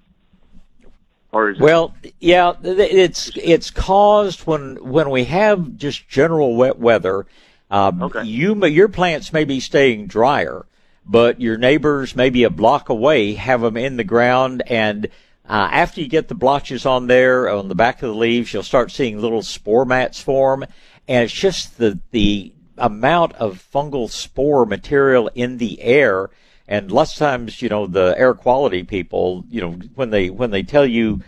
Or 1.34 1.50
is 1.50 1.60
well, 1.60 1.96
it... 2.04 2.14
yeah, 2.20 2.54
it's 2.62 3.32
it's 3.38 3.72
caused 3.72 4.42
when 4.42 4.76
when 4.84 5.10
we 5.10 5.24
have 5.26 5.78
just 5.78 6.10
general 6.10 6.58
wet 6.58 6.78
weather. 6.78 7.26
Um, 7.70 8.04
okay. 8.04 8.26
You 8.26 8.66
your 8.66 8.90
plants 8.90 9.32
may 9.32 9.46
be 9.46 9.62
staying 9.62 10.08
drier, 10.08 10.66
but 11.06 11.40
your 11.40 11.58
neighbors 11.58 12.18
maybe 12.18 12.44
a 12.44 12.50
block 12.50 12.90
away 12.90 13.36
have 13.36 13.62
them 13.62 13.78
in 13.78 13.96
the 13.96 14.04
ground 14.04 14.62
and 14.68 15.08
uh, 15.52 15.68
after 15.72 16.00
you 16.00 16.08
get 16.08 16.30
the 16.30 16.36
blotches 16.36 16.86
on 16.86 17.08
there 17.08 17.50
on 17.50 17.68
the 17.68 17.76
back 17.76 18.02
of 18.02 18.10
the 18.10 18.16
leaves, 18.16 18.54
you'll 18.54 18.64
start 18.64 18.90
seeing 18.90 19.20
little 19.20 19.42
spore 19.42 19.84
mats 19.84 20.22
form, 20.22 20.64
and 21.08 21.26
it's 21.26 21.34
just 21.34 21.78
the 21.78 22.00
the 22.12 22.54
amount 22.82 23.34
of 23.34 23.64
fungal 23.74 24.10
spore 24.10 24.66
material 24.66 25.30
in 25.36 25.58
the 25.58 25.82
air. 25.82 26.30
And 26.68 26.92
lots 26.92 27.14
of 27.14 27.20
times, 27.20 27.62
you 27.62 27.68
know, 27.68 27.86
the 27.86 28.16
air 28.18 28.34
quality 28.34 28.84
people, 28.84 29.44
you 29.50 29.60
know, 29.60 29.72
when 29.96 30.10
they 30.10 30.30
when 30.30 30.52
they 30.52 30.64
tell 30.64 30.86
you 30.86 31.22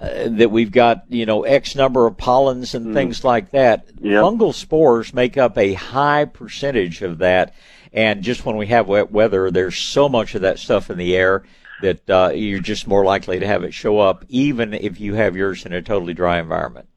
uh, 0.00 0.28
that 0.28 0.50
we've 0.50 0.70
got 0.70 1.04
you 1.08 1.26
know 1.26 1.42
X 1.42 1.74
number 1.74 2.06
of 2.06 2.16
pollens 2.16 2.74
and 2.74 2.86
mm. 2.86 2.94
things 2.94 3.22
like 3.22 3.50
that, 3.50 3.86
yep. 4.00 4.22
fungal 4.22 4.54
spores 4.54 5.12
make 5.12 5.36
up 5.36 5.58
a 5.58 5.74
high 5.74 6.24
percentage 6.24 7.02
of 7.02 7.18
that 7.18 7.52
and 7.96 8.22
just 8.22 8.44
when 8.44 8.58
we 8.58 8.66
have 8.66 8.86
wet 8.86 9.10
weather, 9.10 9.50
there's 9.50 9.78
so 9.78 10.08
much 10.08 10.34
of 10.34 10.42
that 10.42 10.58
stuff 10.58 10.90
in 10.90 10.98
the 10.98 11.16
air 11.16 11.44
that 11.80 12.10
uh, 12.10 12.30
you're 12.34 12.60
just 12.60 12.86
more 12.86 13.04
likely 13.04 13.40
to 13.40 13.46
have 13.46 13.64
it 13.64 13.72
show 13.72 13.98
up, 13.98 14.24
even 14.28 14.74
if 14.74 15.00
you 15.00 15.14
have 15.14 15.34
yours 15.34 15.64
in 15.64 15.72
a 15.72 15.80
totally 15.80 16.12
dry 16.12 16.38
environment. 16.38 16.88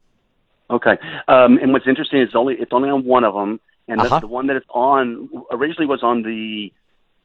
Okay. 0.70 0.97
Um, 1.28 1.57
and 1.57 1.72
what's 1.72 1.88
interesting 1.88 2.22
is 2.22 2.36
only 2.36 2.55
it's 2.55 2.74
only 2.74 2.89
on 2.89 3.05
one 3.05 3.24
of 3.24 3.34
them, 3.34 3.62
and 3.90 4.00
uh-huh. 4.00 4.20
the, 4.20 4.20
the 4.22 4.28
one 4.28 4.48
that 4.48 4.58
is 4.58 4.64
on 4.70 5.30
originally 5.52 5.88
was 5.88 6.04
on 6.04 6.22
the 6.24 6.72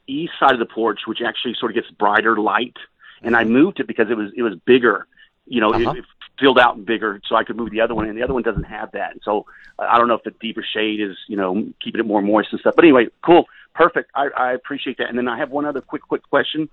east 0.07 0.33
side 0.41 0.53
of 0.53 0.59
the 0.59 0.67
porch, 0.67 1.01
which 1.07 1.21
actually 1.25 1.55
sort 1.59 1.71
of 1.71 1.75
gets 1.75 1.91
brighter 1.93 2.37
light. 2.39 2.77
And 3.23 3.37
I 3.37 3.45
moved 3.45 3.81
it 3.81 3.87
because 3.87 4.11
it 4.11 4.17
was 4.17 4.33
it 4.37 4.43
was 4.43 4.55
bigger. 4.65 5.07
You 5.47 5.61
know, 5.61 5.73
uh-huh. 5.73 5.91
it, 5.91 5.99
it 5.99 6.05
filled 6.41 6.59
out 6.59 6.77
and 6.77 6.85
bigger, 6.85 7.21
so 7.27 7.37
I 7.37 7.45
could 7.45 7.57
move 7.57 7.71
the 7.71 7.81
other 7.81 7.95
one, 7.95 8.09
and 8.09 8.19
the 8.19 8.23
other 8.23 8.35
one 8.35 8.43
doesn't 8.43 8.65
have 8.65 8.93
that. 8.93 9.12
And 9.12 9.21
so 9.25 9.47
uh, 9.79 9.87
I 9.89 9.99
don't 9.99 10.09
know 10.09 10.15
if 10.15 10.25
the 10.25 10.33
deeper 10.33 10.65
shade 10.65 11.01
is 11.01 11.17
you 11.29 11.37
know 11.37 11.67
keeping 11.83 12.01
it 12.01 12.07
more 12.07 12.23
moist 12.23 12.49
and 12.53 12.61
stuff. 12.61 12.75
But 12.77 12.85
anyway, 12.85 13.09
cool. 13.25 13.47
Perfect. 13.75 14.11
I, 14.15 14.29
I 14.37 14.53
appreciate 14.53 14.99
that. 14.99 15.09
And 15.09 15.19
then 15.19 15.29
I 15.29 15.39
have 15.39 15.51
one 15.51 15.65
other 15.65 15.81
quick, 15.81 16.03
quick 16.03 16.23
question 16.31 16.69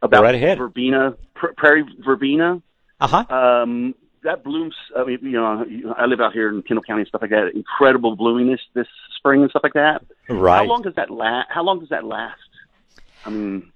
about 0.00 0.22
right 0.22 0.34
ahead. 0.34 0.58
verbena, 0.58 1.14
pr- 1.34 1.52
prairie 1.56 1.84
verbena. 1.98 2.62
Uh 3.00 3.06
huh. 3.06 3.34
Um, 3.34 3.94
that 4.22 4.44
blooms. 4.44 4.74
I 4.96 5.04
mean, 5.04 5.18
you 5.22 5.32
know, 5.32 5.94
I 5.96 6.06
live 6.06 6.20
out 6.20 6.32
here 6.32 6.48
in 6.48 6.62
Kendall 6.62 6.82
County 6.82 7.02
and 7.02 7.08
stuff 7.08 7.22
like 7.22 7.30
that. 7.30 7.52
Incredible 7.54 8.16
blooming 8.16 8.48
this 8.50 8.60
this 8.74 8.86
spring 9.16 9.42
and 9.42 9.50
stuff 9.50 9.62
like 9.62 9.74
that. 9.74 10.04
Right. 10.28 10.58
How 10.58 10.64
long 10.64 10.82
does 10.82 10.94
that 10.94 11.10
last? 11.10 11.48
How 11.50 11.62
long 11.62 11.80
does 11.80 11.88
that 11.90 12.04
last? 12.04 12.40
I 13.24 13.30
mean, 13.30 13.72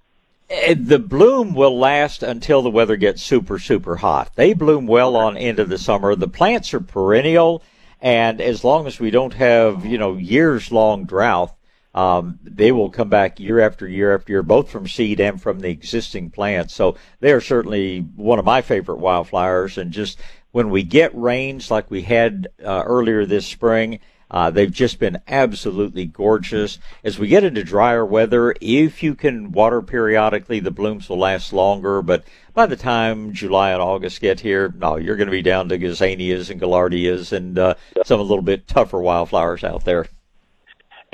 eh, 0.49 0.75
the 0.77 0.99
bloom 0.99 1.53
will 1.53 1.77
last 1.77 2.23
until 2.23 2.61
the 2.61 2.69
weather 2.69 2.95
gets 2.95 3.21
super 3.21 3.59
super 3.59 3.97
hot. 3.97 4.31
They 4.35 4.53
bloom 4.53 4.87
well 4.87 5.15
on 5.15 5.37
into 5.37 5.65
the 5.65 5.77
summer. 5.77 6.15
The 6.15 6.27
plants 6.27 6.73
are 6.73 6.79
perennial, 6.79 7.63
and 8.01 8.41
as 8.41 8.63
long 8.63 8.87
as 8.87 8.99
we 8.99 9.11
don't 9.11 9.33
have 9.33 9.85
you 9.85 9.97
know 9.97 10.15
years 10.15 10.71
long 10.71 11.05
drought, 11.05 11.55
um, 11.93 12.39
they 12.43 12.71
will 12.71 12.89
come 12.89 13.09
back 13.09 13.39
year 13.39 13.59
after 13.59 13.87
year 13.87 14.15
after 14.15 14.33
year, 14.33 14.43
both 14.43 14.69
from 14.69 14.87
seed 14.87 15.19
and 15.19 15.41
from 15.41 15.59
the 15.59 15.69
existing 15.69 16.31
plants. 16.31 16.73
So 16.73 16.97
they 17.19 17.31
are 17.31 17.41
certainly 17.41 17.99
one 17.99 18.39
of 18.39 18.45
my 18.45 18.61
favorite 18.61 18.99
wildflowers. 18.99 19.77
And 19.77 19.91
just 19.91 20.19
when 20.51 20.69
we 20.69 20.83
get 20.83 21.15
rains 21.15 21.69
like 21.69 21.91
we 21.91 22.01
had 22.01 22.47
uh, 22.63 22.83
earlier 22.85 23.25
this 23.25 23.45
spring, 23.45 23.99
uh, 24.31 24.49
they've 24.49 24.71
just 24.71 24.97
been 24.97 25.21
absolutely 25.27 26.05
gorgeous. 26.05 26.79
As 27.03 27.19
we 27.19 27.27
get 27.27 27.43
into 27.43 27.63
drier 27.63 28.03
weather, 28.03 28.55
if 28.59 29.03
you 29.03 29.13
can 29.13 29.51
water 29.51 29.83
periodically, 29.83 30.59
the 30.59 30.71
blooms 30.71 31.07
will 31.07 31.19
last 31.19 31.53
longer. 31.53 32.01
But 32.01 32.23
by 32.55 32.65
the 32.65 32.75
time 32.75 33.33
July 33.33 33.71
and 33.71 33.81
August 33.81 34.19
get 34.19 34.39
here, 34.39 34.73
no, 34.75 34.95
you're 34.95 35.17
going 35.17 35.27
to 35.27 35.31
be 35.31 35.43
down 35.43 35.69
to 35.69 35.77
gazanias 35.77 36.49
and 36.49 36.59
gaillardias 36.59 37.31
and 37.31 37.59
uh, 37.59 37.75
some 38.03 38.19
a 38.19 38.23
little 38.23 38.41
bit 38.41 38.67
tougher 38.67 38.99
wildflowers 38.99 39.63
out 39.63 39.85
there 39.85 40.07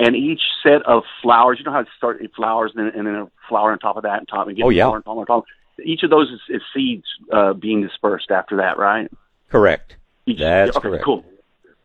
and 0.00 0.16
each 0.16 0.40
set 0.62 0.82
of 0.86 1.02
flowers, 1.22 1.58
you 1.58 1.64
know 1.64 1.72
how 1.72 1.82
to 1.82 1.90
start 1.96 2.22
flowers 2.34 2.72
and 2.74 2.86
then, 2.86 2.98
and 2.98 3.06
then 3.06 3.14
a 3.14 3.30
flower 3.48 3.72
on 3.72 3.78
top 3.78 3.96
of 3.96 4.02
that 4.04 4.18
and 4.18 4.28
top 4.28 4.48
and 4.48 4.56
get 4.56 4.64
oh, 4.64 4.70
yeah. 4.70 4.84
flower 4.84 4.96
on 4.96 5.02
top 5.02 5.16
on 5.16 5.26
top. 5.26 5.44
Each 5.84 6.02
of 6.02 6.10
those 6.10 6.30
is, 6.30 6.40
is 6.48 6.62
seeds 6.74 7.04
uh, 7.32 7.52
being 7.52 7.82
dispersed 7.82 8.30
after 8.30 8.56
that, 8.56 8.78
right? 8.78 9.10
Correct. 9.50 9.96
Each, 10.26 10.38
That's 10.38 10.76
okay, 10.76 10.88
correct. 10.88 11.04
Cool. 11.04 11.24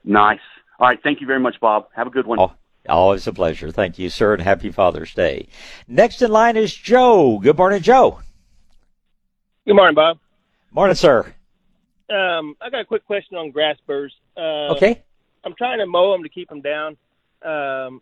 Nice. 0.03 0.39
All 0.80 0.88
right. 0.88 0.99
Thank 1.01 1.22
you 1.22 1.28
very 1.28 1.39
much, 1.39 1.59
Bob. 1.59 1.88
Have 1.95 2.07
a 2.07 2.09
good 2.09 2.26
one. 2.26 2.39
Oh, 2.39 2.53
Always 2.88 3.26
a 3.26 3.34
pleasure. 3.34 3.72
Thank 3.72 3.97
you, 3.97 4.09
sir, 4.09 4.34
and 4.34 4.43
happy 4.43 4.72
Father's 4.72 5.13
Day. 5.13 5.47
Next 5.88 6.22
in 6.22 6.32
line 6.32 6.55
is 6.55 6.74
Joe. 6.74 7.39
Good 7.39 7.57
morning, 7.57 7.82
Joe. 7.82 8.20
Good 9.66 9.76
morning, 9.76 9.95
Bob. 9.95 10.20
Morning, 10.72 10.95
sir. 10.95 11.34
Um, 12.09 12.55
I 12.61 12.70
got 12.70 12.82
a 12.82 12.86
quick 12.86 13.05
question 13.05 13.38
on 13.38 13.49
grass 13.49 13.78
burrs. 13.88 14.13
Uh, 14.38 14.74
okay. 14.76 15.01
I'm 15.43 15.55
trying 15.55 15.80
to 15.80 15.88
mow 15.88 16.11
them 16.11 16.22
to 16.24 16.30
keep 16.30 16.49
them 16.49 16.61
down. 16.61 16.97
Um, 17.46 18.02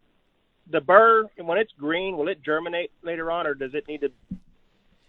the 0.70 0.82
burr, 0.82 1.28
when 1.38 1.58
it's 1.58 1.74
green, 1.74 2.18
will 2.18 2.30
it 2.30 2.42
germinate 2.42 2.92
later 3.04 3.32
on, 3.32 3.46
or 3.46 3.54
does 3.54 3.74
it 3.74 3.88
need 3.88 4.02
to, 4.02 4.12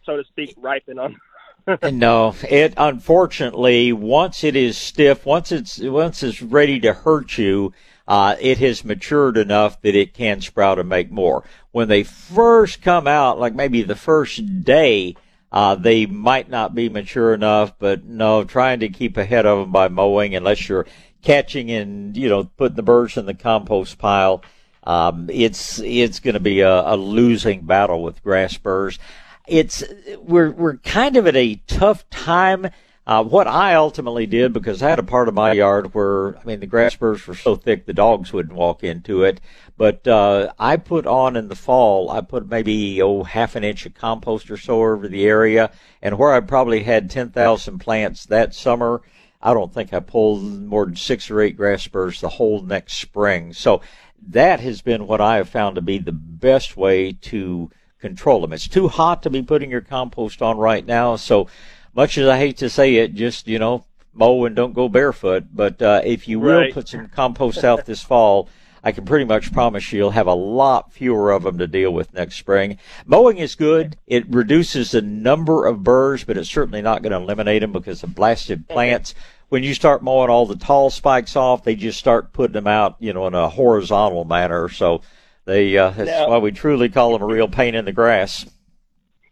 so 0.05 0.17
to 0.17 0.25
speak, 0.25 0.55
ripen 0.57 0.99
on? 0.99 1.17
no, 1.93 2.35
it 2.49 2.75
unfortunately 2.77 3.93
once 3.93 4.45
it 4.45 4.55
is 4.55 4.77
stiff, 4.77 5.25
once 5.25 5.51
it's 5.51 5.79
once 5.79 6.23
it's 6.23 6.43
ready 6.43 6.79
to 6.81 6.93
hurt 6.93 7.39
you, 7.39 7.73
uh, 8.07 8.37
it 8.41 8.59
has 8.59 8.85
matured 8.85 9.39
enough 9.39 9.81
that 9.81 9.95
it 9.95 10.13
can 10.13 10.41
sprout 10.41 10.79
and 10.79 10.89
make 10.89 11.11
more. 11.11 11.45
When 11.73 11.89
they 11.89 12.03
first 12.03 12.83
come 12.83 13.07
out, 13.07 13.41
like 13.41 13.55
maybe 13.55 13.83
the 13.83 13.97
first 13.97 14.65
day, 14.65 15.17
uh, 15.51 15.77
they 15.77 16.05
might 16.05 16.51
not 16.51 16.75
be 16.75 16.89
mature 16.89 17.33
enough, 17.33 17.79
but 17.79 18.05
no, 18.05 18.45
trying 18.45 18.81
to 18.81 18.89
keep 18.89 19.17
ahead 19.17 19.47
of 19.47 19.61
them 19.61 19.73
by 19.73 19.89
mowing, 19.89 20.35
unless 20.35 20.69
you're 20.69 20.87
catching 21.25 21.71
and 21.71 22.17
you 22.17 22.29
know 22.29 22.45
putting 22.45 22.77
the 22.77 22.83
birds 22.83 23.17
in 23.17 23.27
the 23.27 23.35
compost 23.35 23.99
pile. 23.99 24.43
Um, 24.85 25.31
it's 25.33 25.81
it's 25.81 26.21
going 26.21 26.35
to 26.35 26.41
be 26.41 26.61
a, 26.61 26.95
a 26.95 26.97
losing 26.97 27.63
battle 27.63 28.03
with 28.03 28.23
grass 28.23 28.57
burrs 28.57 28.99
it's 29.47 29.85
we're 30.21 30.51
we're 30.51 30.77
kind 30.79 31.17
of 31.17 31.27
at 31.27 31.37
a 31.37 31.57
tough 31.67 32.09
time. 32.11 32.69
Uh, 33.07 33.23
what 33.23 33.47
I 33.47 33.75
ultimately 33.75 34.25
did, 34.25 34.55
because 34.55 34.83
I 34.83 34.89
had 34.89 34.99
a 34.99 35.03
part 35.03 35.29
of 35.29 35.35
my 35.35 35.53
yard 35.53 35.93
where, 35.93 36.39
I 36.39 36.45
mean, 36.45 36.61
the 36.61 36.67
grass 36.67 36.97
burrs 36.97 37.27
were 37.27 37.35
so 37.35 37.55
thick 37.55 37.85
the 37.85 37.93
dogs 37.93 38.33
wouldn't 38.33 38.57
walk 38.57 38.83
into 38.83 39.25
it. 39.25 39.43
But 39.77 40.09
uh, 40.09 40.55
I 40.59 40.79
put 40.79 41.07
on 41.07 41.37
in 41.37 41.49
the 41.49 41.55
fall, 41.55 42.11
I 42.11 42.23
put 42.23 42.49
maybe 42.49 43.03
oh 43.03 43.23
half 43.23 43.57
an 43.57 43.65
inch 43.65 43.85
of 43.85 43.93
compost 43.93 44.51
or 44.51 44.57
so 44.57 44.81
over 44.81 45.07
the 45.07 45.27
area, 45.27 45.71
and 46.01 46.19
where 46.19 46.33
I 46.33 46.41
probably 46.41 46.85
had 46.85 47.11
ten 47.11 47.29
thousand 47.29 47.81
plants 47.81 48.25
that 48.27 48.55
summer, 48.55 49.03
I 49.45 49.53
don't 49.53 49.73
think 49.73 49.93
I 49.93 50.01
pulled 50.01 50.43
more 50.43 50.87
than 50.87 50.97
six 50.97 51.31
or 51.31 51.43
eight 51.43 51.57
grass 51.57 51.87
burrs 51.87 52.23
the 52.23 52.31
whole 52.31 52.63
next 52.63 52.95
spring. 52.95 53.53
So 53.53 53.83
that 54.29 54.61
has 54.61 54.81
been 54.81 55.07
what 55.07 55.21
I 55.21 55.37
have 55.37 55.51
found 55.51 55.77
to 55.77 55.83
be 55.83 55.99
the 55.99 56.13
best 56.13 56.79
way 56.79 57.13
to 57.13 57.71
control 58.01 58.41
them. 58.41 58.55
It's 58.55 58.67
too 58.67 58.89
hot 58.89 59.23
to 59.23 59.31
be 59.31 59.43
putting 59.43 59.71
your 59.71 59.83
compost 59.83 60.41
on 60.41 60.57
right 60.57 60.85
now. 60.85 61.17
So 61.17 61.49
much 61.95 62.17
as 62.17 62.27
I 62.27 62.39
hate 62.39 62.57
to 62.59 62.71
say 62.71 62.97
it, 62.97 63.15
just, 63.15 63.47
you 63.47 63.59
know, 63.59 63.85
mow 64.15 64.47
and 64.47 64.57
don't 64.57 64.73
go 64.73 64.89
barefoot. 64.89 65.45
But 65.53 65.83
uh, 65.83 66.01
if 66.05 66.27
you 66.27 66.41
will 66.41 66.73
put 66.73 66.89
some 66.89 67.09
compost 67.09 67.65
out 67.65 67.85
this 67.85 68.03
fall, 68.03 68.49
I 68.83 68.93
can 68.93 69.07
pretty 69.07 69.25
much 69.25 69.53
promise 69.53 69.91
you 69.93 69.99
you'll 69.99 70.11
have 70.11 70.27
a 70.27 70.35
lot 70.35 70.93
fewer 70.93 71.33
of 71.33 71.43
them 71.43 71.57
to 71.57 71.67
deal 71.67 71.91
with 71.91 72.13
next 72.13 72.37
spring. 72.37 72.79
Mowing 73.07 73.39
is 73.39 73.55
good. 73.55 73.97
It 74.07 74.29
reduces 74.29 74.91
the 74.91 75.01
number 75.01 75.65
of 75.65 75.83
burrs, 75.83 76.25
but 76.25 76.37
it's 76.37 76.51
certainly 76.51 76.83
not 76.83 77.01
going 77.01 77.13
to 77.13 77.19
eliminate 77.19 77.63
them 77.63 77.73
because 77.73 78.03
of 78.03 78.15
blasted 78.15 78.69
plants. 78.69 79.15
When 79.49 79.63
you 79.63 79.75
start 79.75 80.03
mowing 80.03 80.31
all 80.31 80.47
the 80.47 80.57
tall 80.57 80.91
spikes 80.91 81.37
off, 81.37 81.65
they 81.65 81.77
just 81.77 81.99
start 81.99 82.33
putting 82.33 82.55
them 82.55 82.67
out, 82.67 82.97
you 82.99 83.13
know, 83.13 83.27
in 83.27 83.35
a 83.35 83.49
horizontal 83.49 84.25
manner. 84.25 84.69
So 84.69 85.03
they 85.45 85.77
uh, 85.77 85.91
that's 85.91 86.11
now, 86.11 86.29
why 86.31 86.39
we 86.39 86.53
truly 86.53 86.89
call 86.89 87.13
them 87.13 87.23
a 87.23 87.27
real 87.27 87.49
pain 87.49 87.75
in 87.75 87.85
the 87.85 87.93
grass. 87.93 88.47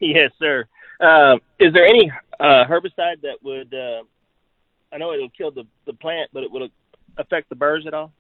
Yes, 0.01 0.31
sir. 0.39 0.67
Um, 1.01 1.41
is 1.59 1.73
there 1.73 1.87
any 1.87 2.11
uh, 2.39 2.65
herbicide 2.67 3.23
that 3.23 3.39
would? 3.43 3.73
Uh, 3.73 4.03
I 4.93 4.99
know 4.99 5.13
it'll 5.13 5.31
kill 5.31 5.51
the 5.51 5.65
the 5.87 5.95
plant, 5.95 6.31
but 6.33 6.43
it 6.43 6.51
will 6.51 6.69
affect 7.17 7.49
the 7.49 7.57
burrs 7.57 7.87
at 7.87 7.95
all? 7.95 8.13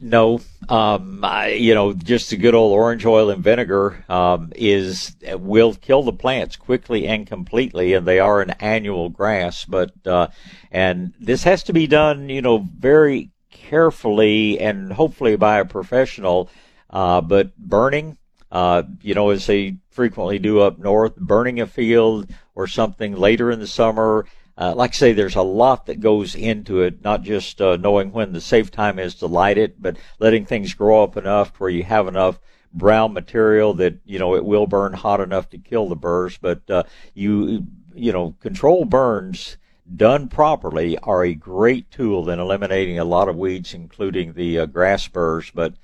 No, 0.00 0.40
um, 0.68 1.24
I, 1.24 1.48
you 1.48 1.74
know, 1.74 1.92
just 1.92 2.30
a 2.30 2.36
good 2.36 2.54
old 2.54 2.72
orange 2.72 3.04
oil 3.04 3.30
and 3.30 3.42
vinegar 3.42 4.04
um, 4.08 4.52
is 4.54 5.16
will 5.34 5.74
kill 5.74 6.04
the 6.04 6.12
plants 6.12 6.54
quickly 6.54 7.08
and 7.08 7.26
completely, 7.26 7.94
and 7.94 8.06
they 8.06 8.20
are 8.20 8.40
an 8.40 8.50
annual 8.60 9.08
grass. 9.08 9.64
But 9.64 9.90
uh, 10.06 10.28
and 10.70 11.14
this 11.18 11.42
has 11.42 11.64
to 11.64 11.72
be 11.72 11.88
done, 11.88 12.28
you 12.28 12.42
know, 12.42 12.58
very 12.58 13.30
carefully 13.50 14.60
and 14.60 14.92
hopefully 14.92 15.36
by 15.36 15.58
a 15.58 15.64
professional 15.64 16.48
uh, 16.90 17.20
but 17.20 17.56
burning, 17.56 18.16
uh, 18.52 18.82
you 19.02 19.14
know, 19.14 19.30
as 19.30 19.46
they 19.46 19.76
frequently 19.90 20.38
do 20.38 20.60
up 20.60 20.78
north, 20.78 21.16
burning 21.16 21.60
a 21.60 21.66
field 21.66 22.30
or 22.54 22.66
something 22.66 23.14
later 23.14 23.50
in 23.50 23.58
the 23.58 23.66
summer. 23.66 24.26
Uh, 24.58 24.74
like 24.74 24.90
I 24.90 24.94
say, 24.94 25.12
there's 25.12 25.36
a 25.36 25.42
lot 25.42 25.86
that 25.86 26.00
goes 26.00 26.34
into 26.34 26.82
it, 26.82 27.04
not 27.04 27.22
just 27.22 27.60
uh, 27.60 27.76
knowing 27.76 28.10
when 28.10 28.32
the 28.32 28.40
safe 28.40 28.72
time 28.72 28.98
is 28.98 29.14
to 29.16 29.26
light 29.26 29.56
it, 29.56 29.80
but 29.80 29.96
letting 30.18 30.44
things 30.44 30.74
grow 30.74 31.04
up 31.04 31.16
enough 31.16 31.52
where 31.60 31.70
you 31.70 31.84
have 31.84 32.08
enough 32.08 32.40
brown 32.74 33.12
material 33.12 33.72
that 33.74 33.98
you 34.04 34.18
know 34.18 34.34
it 34.34 34.44
will 34.44 34.66
burn 34.66 34.92
hot 34.92 35.20
enough 35.20 35.48
to 35.50 35.58
kill 35.58 35.88
the 35.88 35.94
burrs. 35.94 36.38
But 36.38 36.68
uh, 36.68 36.82
you 37.14 37.68
you 37.94 38.12
know 38.12 38.34
control 38.40 38.84
burns 38.84 39.56
done 39.94 40.26
properly 40.28 40.98
are 40.98 41.24
a 41.24 41.34
great 41.34 41.90
tool 41.92 42.28
in 42.28 42.40
eliminating 42.40 42.98
a 42.98 43.04
lot 43.04 43.28
of 43.28 43.36
weeds, 43.36 43.74
including 43.74 44.32
the 44.32 44.58
uh, 44.58 44.66
grass 44.66 45.06
burrs. 45.06 45.52
But 45.54 45.74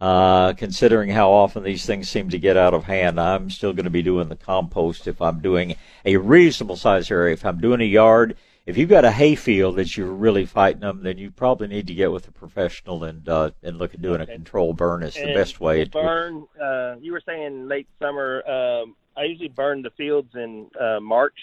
uh, 0.00 0.52
considering 0.54 1.10
how 1.10 1.30
often 1.30 1.62
these 1.62 1.84
things 1.84 2.08
seem 2.08 2.30
to 2.30 2.38
get 2.38 2.56
out 2.56 2.74
of 2.74 2.84
hand, 2.84 3.20
I'm 3.20 3.50
still 3.50 3.72
going 3.72 3.84
to 3.84 3.90
be 3.90 4.02
doing 4.02 4.28
the 4.28 4.36
compost 4.36 5.08
if 5.08 5.20
I'm 5.20 5.40
doing 5.40 5.76
a 6.04 6.16
reasonable 6.16 6.76
size 6.76 7.10
area. 7.10 7.32
If 7.32 7.44
I'm 7.44 7.60
doing 7.60 7.80
a 7.80 7.84
yard, 7.84 8.36
if 8.64 8.76
you've 8.76 8.88
got 8.88 9.04
a 9.04 9.10
hay 9.10 9.34
field 9.34 9.76
that 9.76 9.96
you're 9.96 10.12
really 10.12 10.46
fighting 10.46 10.80
them, 10.80 11.02
then 11.02 11.18
you 11.18 11.30
probably 11.30 11.66
need 11.66 11.86
to 11.88 11.94
get 11.94 12.12
with 12.12 12.28
a 12.28 12.32
professional 12.32 13.02
and 13.04 13.28
uh, 13.28 13.50
and 13.62 13.78
look 13.78 13.94
at 13.94 14.02
doing 14.02 14.20
okay. 14.20 14.32
a 14.32 14.36
control 14.36 14.72
burn. 14.72 15.02
Is 15.02 15.14
the 15.14 15.34
best 15.34 15.58
way. 15.60 15.84
To 15.84 15.90
burn. 15.90 16.46
Uh, 16.60 16.96
you 17.00 17.12
were 17.12 17.22
saying 17.24 17.66
late 17.66 17.88
summer. 17.98 18.46
Um, 18.48 18.94
I 19.16 19.24
usually 19.24 19.48
burn 19.48 19.82
the 19.82 19.90
fields 19.90 20.34
in 20.34 20.70
uh, 20.78 21.00
March. 21.00 21.34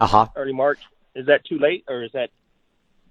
Uh 0.00 0.06
huh. 0.06 0.28
Early 0.34 0.52
March. 0.52 0.80
Is 1.14 1.26
that 1.26 1.44
too 1.44 1.58
late, 1.58 1.84
or 1.86 2.02
is 2.02 2.10
that 2.12 2.30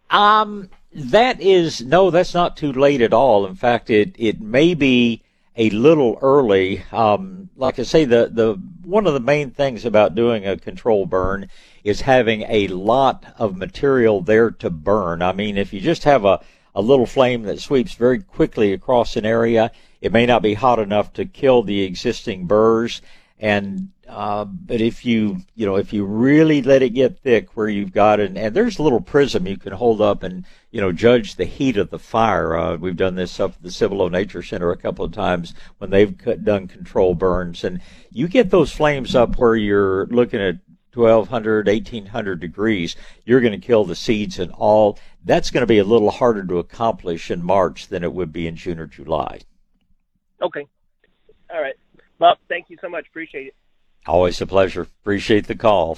um, 0.09 0.69
that 0.95 1.41
is 1.41 1.81
no, 1.81 2.11
that's 2.11 2.33
not 2.33 2.57
too 2.57 2.71
late 2.71 3.01
at 3.01 3.13
all. 3.13 3.45
In 3.45 3.55
fact, 3.55 3.89
it 3.89 4.15
it 4.17 4.41
may 4.41 4.73
be 4.73 5.23
a 5.55 5.69
little 5.69 6.17
early. 6.21 6.83
Um, 6.91 7.49
like 7.55 7.79
I 7.79 7.83
say, 7.83 8.05
the 8.05 8.29
the 8.31 8.59
one 8.83 9.07
of 9.07 9.13
the 9.13 9.19
main 9.19 9.51
things 9.51 9.85
about 9.85 10.15
doing 10.15 10.45
a 10.45 10.57
control 10.57 11.05
burn 11.05 11.49
is 11.83 12.01
having 12.01 12.43
a 12.47 12.67
lot 12.67 13.25
of 13.37 13.57
material 13.57 14.21
there 14.21 14.51
to 14.51 14.69
burn. 14.69 15.21
I 15.21 15.33
mean, 15.33 15.57
if 15.57 15.73
you 15.73 15.81
just 15.81 16.03
have 16.03 16.25
a 16.25 16.41
a 16.75 16.81
little 16.81 17.05
flame 17.05 17.43
that 17.43 17.59
sweeps 17.59 17.93
very 17.93 18.19
quickly 18.19 18.73
across 18.73 19.15
an 19.15 19.25
area, 19.25 19.71
it 20.01 20.11
may 20.11 20.25
not 20.25 20.41
be 20.41 20.55
hot 20.55 20.79
enough 20.79 21.13
to 21.13 21.25
kill 21.25 21.61
the 21.61 21.83
existing 21.83 22.45
burrs. 22.45 23.01
And 23.43 23.89
uh, 24.07 24.45
but 24.45 24.79
if 24.79 25.03
you 25.03 25.41
you 25.53 25.65
know 25.65 25.75
if 25.75 25.91
you 25.91 26.05
really 26.05 26.61
let 26.61 26.81
it 26.81 26.91
get 26.91 27.19
thick 27.19 27.57
where 27.57 27.67
you've 27.67 27.91
got 27.91 28.21
it, 28.21 28.37
and 28.37 28.55
there's 28.55 28.79
a 28.79 28.83
little 28.83 29.01
prism 29.01 29.45
you 29.45 29.57
can 29.57 29.73
hold 29.73 29.99
up 29.99 30.23
and 30.23 30.45
you 30.71 30.79
know 30.79 30.93
judge 30.93 31.35
the 31.35 31.43
heat 31.43 31.75
of 31.75 31.89
the 31.89 31.99
fire. 31.99 32.55
Uh, 32.55 32.77
we've 32.77 32.95
done 32.95 33.15
this 33.15 33.41
up 33.41 33.51
at 33.51 33.61
the 33.61 33.69
Cibolo 33.69 34.07
Nature 34.07 34.43
Center 34.43 34.71
a 34.71 34.77
couple 34.77 35.03
of 35.03 35.11
times 35.11 35.53
when 35.79 35.89
they've 35.89 36.17
done 36.45 36.69
control 36.69 37.15
burns, 37.15 37.65
and 37.65 37.81
you 38.11 38.29
get 38.29 38.49
those 38.49 38.71
flames 38.71 39.13
up 39.13 39.37
where 39.37 39.57
you're 39.57 40.05
looking 40.05 40.39
at 40.39 40.59
1200 40.93 41.67
1800 41.67 42.39
degrees 42.39 42.95
you're 43.25 43.41
going 43.41 43.59
to 43.59 43.67
kill 43.67 43.83
the 43.83 43.95
seeds 43.95 44.39
and 44.39 44.53
all. 44.53 44.97
That's 45.25 45.51
going 45.51 45.63
to 45.63 45.67
be 45.67 45.79
a 45.79 45.83
little 45.83 46.11
harder 46.11 46.45
to 46.45 46.59
accomplish 46.59 47.29
in 47.29 47.43
march 47.43 47.89
than 47.89 48.05
it 48.05 48.13
would 48.13 48.31
be 48.31 48.47
in 48.47 48.55
june 48.55 48.79
or 48.79 48.87
july. 48.87 49.41
Okay. 50.41 50.65
All 51.53 51.61
right 51.61 51.75
Bob, 52.23 52.37
thank 52.47 52.69
you 52.69 52.77
so 52.79 52.87
much. 52.87 53.05
Appreciate 53.09 53.47
it. 53.47 53.55
Always 54.05 54.39
a 54.39 54.47
pleasure. 54.47 54.83
Appreciate 54.83 55.47
the 55.47 55.55
call. 55.55 55.97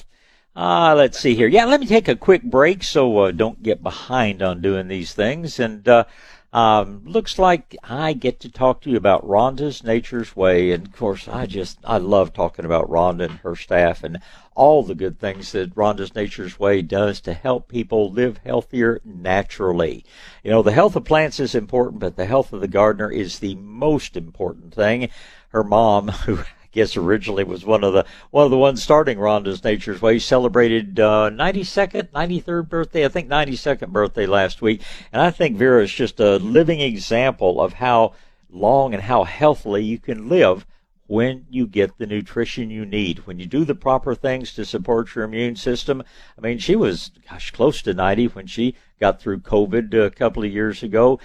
Uh, 0.56 0.96
let's 0.98 1.20
see 1.20 1.36
here. 1.36 1.48
Yeah, 1.48 1.66
let 1.66 1.80
me 1.80 1.86
take 1.86 2.08
a 2.08 2.16
quick 2.16 2.42
break 2.42 2.82
so 2.82 3.16
uh, 3.20 3.32
don't 3.32 3.62
get 3.62 3.84
behind 3.84 4.42
on 4.42 4.60
doing 4.60 4.88
these 4.88 5.14
things. 5.14 5.60
And 5.60 5.88
uh, 5.88 6.06
um, 6.52 7.04
looks 7.06 7.38
like 7.38 7.76
I 7.84 8.14
get 8.14 8.40
to 8.40 8.50
talk 8.50 8.82
to 8.82 8.90
you 8.90 8.98
about 8.98 9.28
Rhonda's 9.28 9.84
Nature's 9.84 10.36
Way. 10.36 10.72
And 10.72 10.88
of 10.88 10.96
course, 10.96 11.28
I 11.28 11.46
just, 11.46 11.78
I 11.84 12.00
love 12.00 12.34
talking 12.34 12.66
about 12.66 12.90
Rhonda 12.90 13.26
and 13.26 13.40
her 13.42 13.56
staff 13.56 14.04
and 14.04 14.20
all 14.56 14.82
the 14.82 14.96
good 14.96 15.20
things 15.20 15.52
that 15.52 15.76
Rhonda's 15.76 16.16
Nature's 16.16 16.58
Way 16.58 16.82
does 16.82 17.22
to 17.22 17.34
help 17.34 17.68
people 17.68 18.10
live 18.10 18.40
healthier 18.40 19.00
naturally. 19.06 20.04
You 20.44 20.50
know, 20.50 20.64
the 20.64 20.72
health 20.72 20.96
of 20.96 21.06
plants 21.06 21.40
is 21.40 21.54
important, 21.54 22.00
but 22.00 22.16
the 22.16 22.26
health 22.26 22.52
of 22.52 22.62
the 22.62 22.68
gardener 22.68 23.12
is 23.12 23.38
the 23.38 23.54
most 23.54 24.18
important 24.18 24.74
thing. 24.74 25.10
Her 25.56 25.64
mom, 25.64 26.10
who 26.10 26.40
I 26.40 26.46
guess 26.74 26.98
originally 26.98 27.46
was 27.46 27.66
one 27.66 27.86
of 27.86 27.94
the 27.94 28.06
one 28.30 28.44
of 28.44 28.52
the 28.52 28.58
ones 28.58 28.84
starting 28.84 29.18
Rhonda's 29.18 29.64
Nature's 29.64 30.02
Way. 30.02 30.20
Celebrated 30.20 31.00
uh, 31.00 31.30
92nd, 31.32 32.10
93rd 32.10 32.68
birthday, 32.68 33.06
I 33.06 33.08
think 33.08 33.30
92nd 33.30 33.88
birthday 33.88 34.26
last 34.26 34.62
week, 34.62 34.82
and 35.14 35.22
I 35.22 35.32
think 35.32 35.56
Vera 35.56 35.82
is 35.82 35.94
just 35.94 36.20
a 36.20 36.36
living 36.40 36.82
example 36.82 37.62
of 37.62 37.72
how 37.72 38.16
long 38.50 38.94
and 38.94 39.04
how 39.04 39.24
healthily 39.24 39.82
you 39.82 39.98
can 39.98 40.28
live 40.28 40.68
when 41.08 41.46
you 41.50 41.68
get 41.68 41.98
the 41.98 42.06
nutrition 42.06 42.70
you 42.70 42.86
need, 42.86 43.20
when 43.20 43.40
you 43.40 43.46
do 43.46 43.64
the 43.64 43.76
proper 43.76 44.14
things 44.14 44.54
to 44.56 44.66
support 44.66 45.16
your 45.16 45.24
immune 45.24 45.56
system. 45.56 46.04
I 46.38 46.42
mean, 46.42 46.58
she 46.58 46.76
was, 46.76 47.12
gosh, 47.30 47.52
close 47.52 47.82
to 47.84 47.94
90 47.94 48.28
when 48.28 48.48
she 48.48 48.76
got 49.00 49.22
through 49.22 49.40
COVID 49.40 49.94
a 49.94 50.12
couple 50.12 50.44
of 50.44 50.52
years 50.52 50.84
ago. 50.84 51.18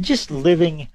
Just 0.00 0.30
living 0.30 0.88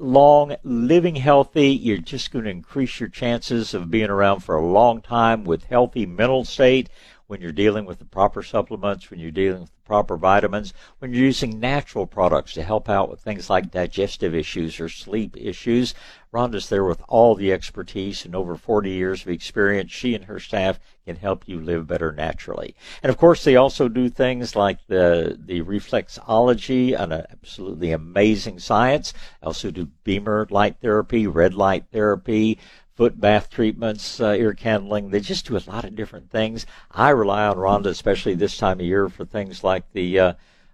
long, 0.00 0.56
living 0.64 1.16
healthy. 1.16 1.68
You're 1.68 1.98
just 1.98 2.32
going 2.32 2.46
to 2.46 2.50
increase 2.50 2.98
your 2.98 3.08
chances 3.08 3.74
of 3.74 3.90
being 3.90 4.10
around 4.10 4.40
for 4.40 4.56
a 4.56 4.66
long 4.66 5.02
time 5.02 5.44
with 5.44 5.64
healthy 5.64 6.06
mental 6.06 6.44
state 6.44 6.88
when 7.30 7.40
you're 7.40 7.52
dealing 7.52 7.86
with 7.86 8.00
the 8.00 8.04
proper 8.04 8.42
supplements, 8.42 9.08
when 9.08 9.20
you're 9.20 9.30
dealing 9.30 9.60
with 9.60 9.70
the 9.70 9.86
proper 9.86 10.16
vitamins, 10.16 10.74
when 10.98 11.14
you're 11.14 11.24
using 11.24 11.60
natural 11.60 12.04
products 12.04 12.52
to 12.54 12.62
help 12.64 12.88
out 12.88 13.08
with 13.08 13.20
things 13.20 13.48
like 13.48 13.70
digestive 13.70 14.34
issues 14.34 14.80
or 14.80 14.88
sleep 14.88 15.36
issues. 15.36 15.94
Rhonda's 16.32 16.68
there 16.68 16.84
with 16.84 17.02
all 17.08 17.36
the 17.36 17.52
expertise 17.52 18.24
and 18.24 18.34
over 18.34 18.56
40 18.56 18.90
years 18.90 19.22
of 19.22 19.28
experience. 19.28 19.92
She 19.92 20.14
and 20.14 20.24
her 20.24 20.40
staff 20.40 20.80
can 21.04 21.16
help 21.16 21.48
you 21.48 21.60
live 21.60 21.86
better 21.86 22.12
naturally. 22.12 22.74
And 23.02 23.10
of 23.10 23.16
course, 23.16 23.42
they 23.42 23.56
also 23.56 23.88
do 23.88 24.08
things 24.08 24.54
like 24.54 24.78
the, 24.86 25.38
the 25.44 25.62
reflexology, 25.62 27.00
an 27.00 27.12
absolutely 27.12 27.92
amazing 27.92 28.58
science. 28.58 29.12
They 29.40 29.46
also 29.46 29.70
do 29.70 29.88
BEMER 30.04 30.48
light 30.50 30.76
therapy, 30.80 31.26
red 31.26 31.54
light 31.54 31.84
therapy, 31.92 32.58
foot 33.00 33.18
bath 33.18 33.48
treatments, 33.48 34.20
uh, 34.20 34.32
ear 34.32 34.52
candling. 34.52 35.08
They 35.08 35.20
just 35.20 35.46
do 35.46 35.56
a 35.56 35.64
lot 35.66 35.86
of 35.86 35.96
different 35.96 36.30
things. 36.30 36.66
I 36.90 37.08
rely 37.08 37.46
on 37.46 37.56
Rhonda, 37.56 37.86
especially 37.86 38.34
this 38.34 38.58
time 38.58 38.78
of 38.78 38.84
year, 38.84 39.08
for 39.08 39.24
things 39.24 39.64
like 39.64 39.90
the 39.94 40.18
uh, 40.18 40.32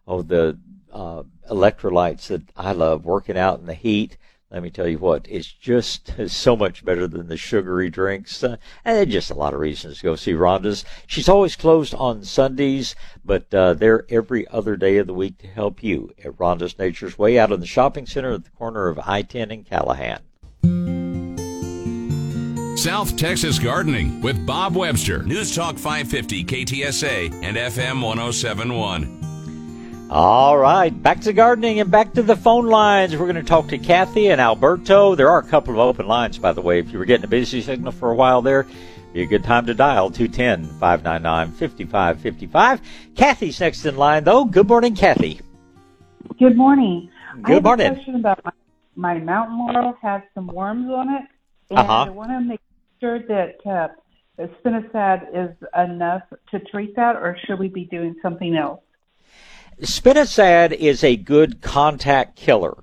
oh 0.09 0.23
the 0.23 0.59
uh, 0.93 1.23
electrolytes 1.49 2.27
that 2.27 2.43
I 2.57 2.73
love. 2.73 3.05
Working 3.05 3.39
out 3.39 3.61
in 3.61 3.67
the 3.67 3.75
heat. 3.75 4.17
Let 4.51 4.65
me 4.65 4.71
tell 4.71 4.89
you 4.89 4.99
what, 4.99 5.29
it's 5.31 5.53
just 5.53 6.15
so 6.29 6.57
much 6.57 6.85
better 6.85 7.07
than 7.07 7.29
the 7.29 7.37
sugary 7.37 7.91
drinks. 7.91 8.43
Uh, 8.43 8.57
and 8.85 9.09
just 9.09 9.31
a 9.31 9.35
lot 9.35 9.55
of 9.55 9.61
reasons 9.61 9.99
to 9.99 10.03
go 10.03 10.17
see 10.17 10.33
Rhonda's. 10.33 10.85
She's 11.07 11.29
always 11.29 11.55
closed 11.55 11.95
on 11.95 12.25
Sundays, 12.25 12.97
but 13.25 13.55
uh, 13.55 13.75
they're 13.75 14.05
every 14.09 14.49
other 14.49 14.77
day 14.77 14.97
of 14.97 15.07
the 15.07 15.15
week 15.15 15.39
to 15.39 15.47
help 15.47 15.81
you 15.81 16.11
at 16.25 16.37
Rhonda's 16.39 16.77
Nature's 16.77 17.17
Way 17.17 17.39
out 17.39 17.53
in 17.53 17.61
the 17.61 17.67
shopping 17.67 18.05
center 18.05 18.33
at 18.33 18.43
the 18.43 18.51
corner 18.51 18.89
of 18.89 18.99
I-10 18.99 19.53
and 19.53 19.65
Callaghan. 19.65 20.23
South 22.87 23.17
Texas 23.17 23.59
Gardening 23.59 24.21
with 24.21 24.47
Bob 24.47 24.77
Webster. 24.77 25.25
News 25.25 25.53
Talk 25.53 25.77
550 25.77 26.45
KTSA 26.45 27.33
and 27.43 27.57
FM 27.57 28.01
1071. 28.01 30.07
All 30.09 30.57
right, 30.57 30.91
back 31.03 31.21
to 31.23 31.33
gardening 31.33 31.81
and 31.81 31.91
back 31.91 32.15
to 32.15 32.23
the 32.23 32.37
phone 32.37 32.67
lines. 32.67 33.11
We're 33.17 33.27
going 33.27 33.35
to 33.35 33.43
talk 33.43 33.67
to 33.71 33.79
Kathy 33.79 34.29
and 34.29 34.41
Alberto. 34.41 35.17
There 35.17 35.29
are 35.29 35.41
a 35.41 35.49
couple 35.49 35.75
of 35.75 35.81
open 35.81 36.07
lines, 36.07 36.39
by 36.39 36.53
the 36.53 36.61
way. 36.61 36.79
If 36.79 36.93
you 36.93 37.01
were 37.01 37.05
getting 37.05 37.25
a 37.25 37.29
busy 37.29 37.61
signal 37.61 37.91
for 37.91 38.13
a 38.13 38.15
while 38.15 38.41
there, 38.41 38.65
be 39.13 39.23
a 39.23 39.27
good 39.27 39.43
time 39.43 39.67
to 39.67 39.75
dial 39.75 40.09
210 40.09 40.67
599 40.79 41.51
5555. 41.59 42.81
Kathy's 43.17 43.59
next 43.59 43.85
in 43.85 43.97
line, 43.97 44.23
though. 44.23 44.45
Good 44.45 44.69
morning, 44.69 44.95
Kathy. 44.95 45.41
Good 46.39 46.57
morning. 46.57 47.11
Good 47.43 47.51
I 47.51 47.55
have 47.55 47.63
morning. 47.65 47.87
a 47.89 47.95
question 47.95 48.15
about 48.15 48.45
my, 48.45 48.53
my 48.95 49.19
mountain 49.19 49.59
laurel 49.59 49.97
has 50.03 50.23
some 50.37 50.47
worms 50.47 50.89
on 50.89 51.09
it, 51.11 51.23
and 51.71 51.81
Uh-huh. 51.81 52.05
I 52.07 52.11
want 52.11 52.31
to 52.31 52.41
make 52.41 52.61
sure 53.01 53.21
that 53.21 53.57
uh, 53.67 53.89
spinosad 54.39 55.29
is 55.33 55.57
enough 55.77 56.23
to 56.51 56.61
treat 56.61 56.95
that, 56.97 57.17
or 57.17 57.37
should 57.47 57.59
we 57.59 57.69
be 57.69 57.85
doing 57.85 58.17
something 58.23 58.57
else? 58.57 58.81
Spinosad 59.81 60.73
is 60.73 61.05
a 61.05 61.17
good 61.17 61.61
contact 61.61 62.37
killer. 62.37 62.83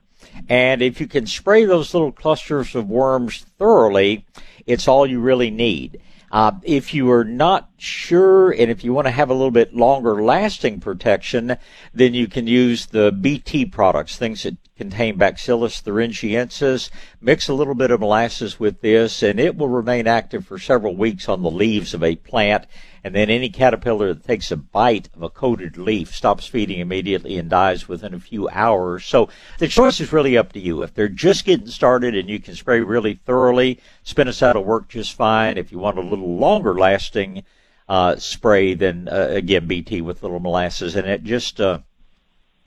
And 0.50 0.82
if 0.82 1.00
you 1.00 1.08
can 1.08 1.26
spray 1.26 1.66
those 1.66 1.94
little 1.94 2.12
clusters 2.12 2.76
of 2.76 2.90
worms 2.90 3.46
thoroughly, 3.58 4.26
it's 4.66 4.88
all 4.88 5.06
you 5.06 5.20
really 5.20 5.52
need. 5.52 6.02
Uh, 6.32 6.52
if 6.64 6.96
you 6.96 7.12
are 7.12 7.24
not 7.24 7.70
sure 7.78 8.52
and 8.52 8.72
if 8.72 8.84
you 8.84 8.92
want 8.92 9.06
to 9.06 9.12
have 9.12 9.30
a 9.30 9.34
little 9.34 9.52
bit 9.52 9.76
longer 9.76 10.24
lasting 10.24 10.80
protection, 10.80 11.56
then 11.94 12.16
you 12.16 12.28
can 12.28 12.48
use 12.48 12.88
the 12.88 13.12
BT 13.12 13.66
products, 13.66 14.18
things 14.18 14.42
that 14.42 14.58
contain 14.78 15.18
Bacillus 15.18 15.82
thuringiensis. 15.82 16.90
Mix 17.22 17.48
a 17.48 17.54
little 17.54 17.76
bit 17.76 17.92
of 17.92 18.00
molasses 18.00 18.60
with 18.60 18.82
this 18.82 19.22
and 19.22 19.40
it 19.40 19.56
will 19.56 19.70
remain 19.70 20.08
active 20.08 20.46
for 20.46 20.58
several 20.58 20.96
weeks 20.96 21.30
on 21.30 21.44
the 21.44 21.52
leaves 21.52 21.94
of 21.94 22.04
a 22.04 22.16
plant. 22.16 22.66
And 23.04 23.14
then 23.14 23.30
any 23.30 23.50
caterpillar 23.50 24.14
that 24.14 24.24
takes 24.24 24.50
a 24.52 24.58
bite 24.58 25.10
of 25.14 25.22
a 25.22 25.30
coated 25.30 25.78
leaf 25.78 26.16
stops 26.16 26.48
feeding 26.48 26.80
immediately 26.80 27.38
and 27.38 27.50
dies 27.50 27.88
within 27.88 28.14
a 28.14 28.20
few 28.20 28.50
hours. 28.50 29.06
So 29.06 29.30
the 29.60 29.68
choice 29.68 30.00
is 30.00 30.14
really 30.14 30.38
up 30.38 30.54
to 30.54 30.60
you. 30.60 30.82
If 30.82 30.94
they're 30.94 31.10
just 31.10 31.46
getting 31.46 31.68
started 31.68 32.16
and 32.16 32.30
you 32.30 32.40
can 32.40 32.56
spray 32.56 32.80
really 32.80 33.20
thoroughly, 33.26 33.80
spinosad 34.06 34.56
will 34.56 34.64
work 34.64 34.88
just 34.88 35.14
fine. 35.14 35.58
If 35.58 35.72
you 35.72 35.80
want 35.80 35.98
a 35.98 36.02
little 36.02 36.38
longer 36.38 36.74
lasting 36.74 37.44
uh, 37.88 38.16
spray, 38.16 38.74
then 38.74 39.10
uh, 39.12 39.28
again 39.30 39.68
BT 39.68 40.02
with 40.02 40.24
little 40.24 40.40
molasses 40.40 40.96
in 40.96 41.06
it. 41.06 41.24
Just 41.24 41.60
uh, 41.60 41.80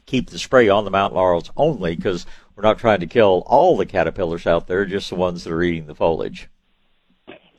keep 0.07 0.31
the 0.31 0.39
spray 0.39 0.69
on 0.69 0.85
the 0.85 0.91
mountain 0.91 1.17
laurels 1.17 1.51
only 1.57 1.97
because 1.97 2.27
we're 2.55 2.63
not 2.63 2.79
trying 2.79 3.01
to 3.01 3.07
kill 3.07 3.43
all 3.47 3.77
the 3.77 3.87
caterpillars 3.87 4.47
out 4.47 4.67
there, 4.67 4.85
just 4.85 5.11
the 5.11 5.17
ones 5.17 5.45
that 5.45 5.53
are 5.53 5.63
eating 5.63 5.87
the 5.87 5.95
foliage. 5.95 6.49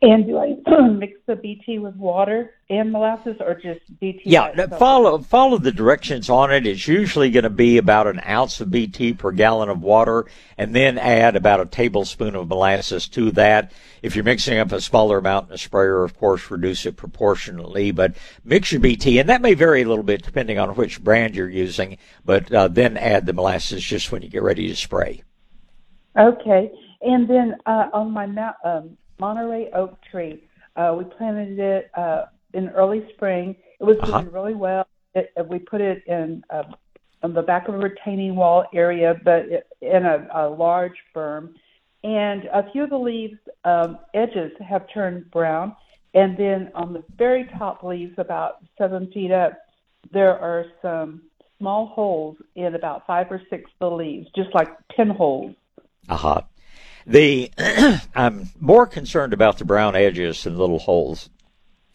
And 0.02 0.28
do 0.28 0.38
I 0.38 0.56
mix 0.90 1.20
the 1.26 1.36
BT 1.36 1.80
with 1.80 1.96
water 1.96 2.54
and 2.70 2.92
molasses, 2.92 3.38
or 3.40 3.56
just 3.56 3.80
BT? 4.00 4.22
Yeah, 4.26 4.68
follow 4.78 5.18
follow 5.18 5.58
the 5.58 5.72
directions 5.72 6.30
on 6.30 6.54
it. 6.54 6.68
It's 6.68 6.88
usually 6.88 7.32
going 7.32 7.46
to 7.46 7.50
be 7.50 7.80
about 7.80 8.06
an 8.06 8.22
ounce 8.28 8.62
of 8.62 8.70
BT 8.70 9.14
per 9.14 9.32
gallon 9.32 9.70
of 9.70 9.82
water, 9.82 10.26
and 10.56 10.76
then 10.76 11.00
add 11.00 11.36
about 11.36 11.62
a 11.62 11.66
tablespoon 11.66 12.36
of 12.36 12.48
molasses 12.48 13.08
to 13.10 13.32
that. 13.32 13.72
If 14.04 14.16
you're 14.16 14.24
mixing 14.24 14.60
up 14.60 14.72
a 14.72 14.82
smaller 14.82 15.18
amount 15.18 15.50
in 15.50 15.56
a 15.56 15.58
sprayer, 15.58 16.04
of 16.04 16.16
course, 16.16 16.52
reduce 16.52 16.86
it 16.86 16.96
proportionately. 16.96 17.90
But 17.90 18.16
mix 18.44 18.72
your 18.72 18.82
BT, 18.82 19.18
and 19.18 19.30
that 19.30 19.42
may 19.42 19.56
vary 19.56 19.82
a 19.82 19.90
little 19.90 20.04
bit 20.04 20.22
depending 20.22 20.60
on 20.60 20.76
which 20.76 21.04
brand 21.04 21.36
you're 21.36 21.50
using. 21.50 21.98
But 22.24 22.52
uh, 22.52 22.68
then 22.68 22.98
add 22.98 23.26
the 23.26 23.34
molasses 23.34 23.84
just 23.84 24.12
when 24.12 24.22
you 24.22 24.30
get 24.30 24.44
ready 24.44 24.68
to 24.68 24.76
spray. 24.76 25.24
Okay, 26.16 26.72
and 27.02 27.28
then 27.28 27.56
uh, 27.66 27.90
on 27.94 28.12
my 28.12 28.28
mount, 28.28 28.56
um, 28.64 28.98
Monterey 29.20 29.70
oak 29.74 29.98
tree, 30.12 30.44
uh, 30.76 30.96
we 30.98 31.04
planted 31.06 31.58
it 31.60 31.90
uh, 31.96 32.26
in 32.54 32.70
early 32.70 33.04
spring. 33.14 33.56
It 33.80 33.84
was 33.84 33.98
Uh-huh. 33.98 34.22
doing 34.22 34.32
really 34.32 34.54
well. 34.56 34.88
It, 35.16 35.32
uh, 35.40 35.44
we 35.44 35.60
put 35.60 35.82
it 35.82 36.04
in 36.08 36.44
uh, 36.50 36.64
on 37.24 37.34
the 37.34 37.42
back 37.42 37.68
of 37.68 37.74
a 37.76 37.80
retaining 37.80 38.36
wall 38.36 38.66
area, 38.74 39.20
but 39.24 39.46
it, 39.50 39.68
in 39.82 40.06
a, 40.06 40.28
a 40.34 40.48
large 40.50 40.98
berm. 41.16 41.54
And 42.04 42.46
a 42.54 42.70
few 42.72 42.84
of 42.84 42.92
the 42.92 42.98
leaves 43.00 43.40
um, 43.66 43.98
edges 44.14 44.52
have 44.60 44.86
turned 44.94 45.32
brown, 45.32 45.76
and 46.14 46.38
then 46.38 46.70
on 46.76 46.94
the 46.94 47.04
very 47.18 47.46
top 47.58 47.84
leaves, 47.84 48.14
about 48.20 48.64
seven 48.78 49.12
feet 49.12 49.32
up, 49.32 49.58
there 50.12 50.38
are 50.38 50.66
some 50.82 51.24
small 51.58 51.88
holes 51.88 52.38
in 52.56 52.76
about 52.76 53.08
five 53.08 53.32
or 53.32 53.42
six 53.50 53.64
of 53.82 53.90
the 53.90 53.96
leaves, 53.96 54.28
just 54.36 54.54
like 54.54 54.70
pinholes. 54.96 55.56
Aha. 56.08 56.46
The 57.08 57.52
I'm 58.16 58.50
more 58.60 58.86
concerned 58.86 59.32
about 59.32 59.58
the 59.58 59.66
brown 59.66 59.96
edges 59.96 60.44
than 60.44 60.58
little 60.58 60.80
holes. 60.80 61.30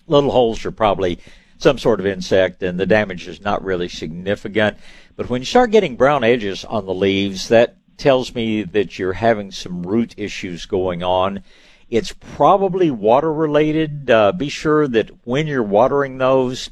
Little 0.06 0.30
holes 0.30 0.64
are 0.64 0.72
probably 0.72 1.18
some 1.58 1.78
sort 1.78 2.00
of 2.00 2.06
insect, 2.06 2.62
and 2.62 2.80
the 2.80 2.86
damage 2.86 3.28
is 3.28 3.42
not 3.42 3.62
really 3.62 3.88
significant. 3.88 4.78
But 5.14 5.28
when 5.28 5.42
you 5.42 5.46
start 5.46 5.70
getting 5.70 5.96
brown 5.96 6.24
edges 6.24 6.64
on 6.64 6.86
the 6.86 6.94
leaves, 6.94 7.48
that 7.48 7.76
tells 7.98 8.34
me 8.34 8.62
that 8.62 8.98
you're 8.98 9.12
having 9.12 9.52
some 9.52 9.82
root 9.82 10.14
issues 10.16 10.64
going 10.64 11.02
on. 11.02 11.42
It's 11.90 12.12
probably 12.12 12.90
water 12.90 13.30
related. 13.30 14.10
Uh, 14.10 14.32
be 14.32 14.48
sure 14.48 14.88
that 14.88 15.10
when 15.24 15.46
you're 15.46 15.62
watering 15.62 16.16
those, 16.16 16.70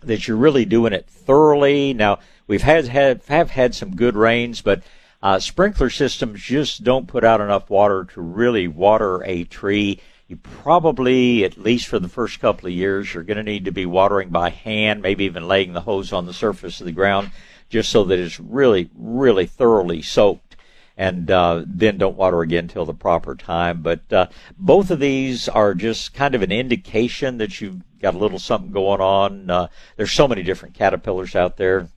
that 0.00 0.28
you're 0.28 0.36
really 0.36 0.64
doing 0.64 0.92
it 0.92 1.08
thoroughly. 1.08 1.92
Now 1.92 2.20
we've 2.46 2.62
had, 2.62 2.86
had 2.86 3.22
have 3.26 3.50
had 3.50 3.74
some 3.74 3.96
good 3.96 4.14
rains, 4.14 4.62
but 4.62 4.84
uh, 5.26 5.40
sprinkler 5.40 5.90
systems 5.90 6.40
just 6.40 6.84
don't 6.84 7.08
put 7.08 7.24
out 7.24 7.40
enough 7.40 7.68
water 7.68 8.04
to 8.04 8.20
really 8.20 8.68
water 8.68 9.24
a 9.24 9.42
tree. 9.42 10.00
You 10.28 10.36
probably, 10.36 11.42
at 11.42 11.58
least 11.58 11.88
for 11.88 11.98
the 11.98 12.08
first 12.08 12.38
couple 12.38 12.68
of 12.68 12.72
years, 12.72 13.12
you're 13.12 13.24
going 13.24 13.36
to 13.36 13.42
need 13.42 13.64
to 13.64 13.72
be 13.72 13.86
watering 13.86 14.28
by 14.28 14.50
hand, 14.50 15.02
maybe 15.02 15.24
even 15.24 15.48
laying 15.48 15.72
the 15.72 15.80
hose 15.80 16.12
on 16.12 16.26
the 16.26 16.32
surface 16.32 16.80
of 16.80 16.86
the 16.86 16.92
ground, 16.92 17.32
just 17.68 17.90
so 17.90 18.04
that 18.04 18.20
it's 18.20 18.38
really, 18.38 18.88
really 18.94 19.46
thoroughly 19.46 20.00
soaked. 20.00 20.54
And 20.96 21.28
uh, 21.28 21.64
then 21.66 21.98
don't 21.98 22.16
water 22.16 22.42
again 22.42 22.66
until 22.66 22.84
the 22.84 22.94
proper 22.94 23.34
time. 23.34 23.82
But 23.82 24.12
uh, 24.12 24.28
both 24.56 24.92
of 24.92 25.00
these 25.00 25.48
are 25.48 25.74
just 25.74 26.14
kind 26.14 26.36
of 26.36 26.42
an 26.42 26.52
indication 26.52 27.38
that 27.38 27.60
you've 27.60 27.82
got 28.00 28.14
a 28.14 28.18
little 28.18 28.38
something 28.38 28.70
going 28.70 29.00
on. 29.00 29.50
Uh, 29.50 29.66
there's 29.96 30.12
so 30.12 30.28
many 30.28 30.44
different 30.44 30.76
caterpillars 30.76 31.34
out 31.34 31.56
there. 31.56 31.88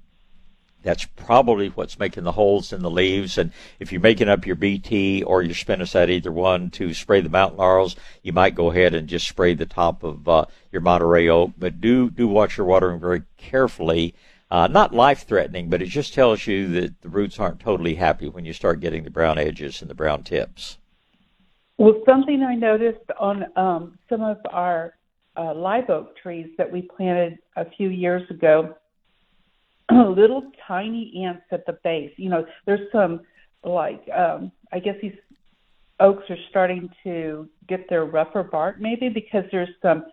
That's 0.82 1.06
probably 1.06 1.70
what's 1.70 2.00
making 2.00 2.24
the 2.24 2.32
holes 2.32 2.72
in 2.72 2.82
the 2.82 2.90
leaves. 2.90 3.38
And 3.38 3.52
if 3.80 3.92
you're 3.92 4.02
making 4.02 4.30
up 4.30 4.46
your 4.46 4.56
BT 4.56 5.24
or 5.24 5.42
your 5.42 5.54
spinosad, 5.54 6.10
either 6.10 6.32
one, 6.32 6.70
to 6.72 6.94
spray 6.94 7.22
the 7.22 7.30
mountain 7.30 7.58
laurels, 7.58 7.96
you 8.24 8.32
might 8.32 8.56
go 8.56 8.72
ahead 8.72 8.94
and 8.94 9.10
just 9.10 9.28
spray 9.28 9.54
the 9.54 9.66
top 9.66 10.04
of 10.04 10.28
uh, 10.28 10.46
your 10.72 10.82
Monterey 10.82 11.28
oak. 11.28 11.52
But 11.58 11.82
do 11.82 12.10
do 12.10 12.28
watch 12.28 12.58
your 12.58 12.66
watering 12.66 13.00
very 13.00 13.24
carefully. 13.38 14.16
Uh, 14.52 14.68
not 14.68 14.96
life 14.96 15.28
threatening, 15.28 15.70
but 15.70 15.82
it 15.82 15.90
just 15.90 16.14
tells 16.14 16.48
you 16.48 16.68
that 16.70 17.02
the 17.02 17.10
roots 17.10 17.40
aren't 17.40 17.60
totally 17.60 17.96
happy 17.96 18.28
when 18.28 18.46
you 18.46 18.54
start 18.54 18.80
getting 18.80 19.04
the 19.04 19.12
brown 19.12 19.38
edges 19.38 19.82
and 19.82 19.90
the 19.90 19.96
brown 19.96 20.24
tips. 20.24 20.78
Well, 21.78 22.02
something 22.06 22.42
I 22.42 22.56
noticed 22.56 23.10
on 23.20 23.46
um, 23.56 24.00
some 24.10 24.22
of 24.22 24.38
our 24.52 24.96
uh, 25.38 25.54
live 25.54 25.90
oak 25.90 26.18
trees 26.18 26.50
that 26.58 26.70
we 26.70 26.82
planted 26.82 27.38
a 27.56 27.70
few 27.70 27.90
years 27.90 28.30
ago, 28.30 28.76
little 30.16 30.52
tiny 30.68 31.26
ants 31.26 31.44
at 31.52 31.66
the 31.66 31.78
base. 31.84 32.12
You 32.18 32.30
know, 32.30 32.46
there's 32.66 32.92
some 32.92 33.22
like 33.64 34.02
um, 34.16 34.52
I 34.72 34.80
guess 34.80 34.96
these 35.02 35.16
oaks 36.00 36.24
are 36.30 36.38
starting 36.50 36.90
to 37.04 37.48
get 37.68 37.90
their 37.90 38.06
rougher 38.06 38.44
bark, 38.44 38.80
maybe 38.80 39.10
because 39.10 39.44
there's 39.52 39.70
some 39.82 40.06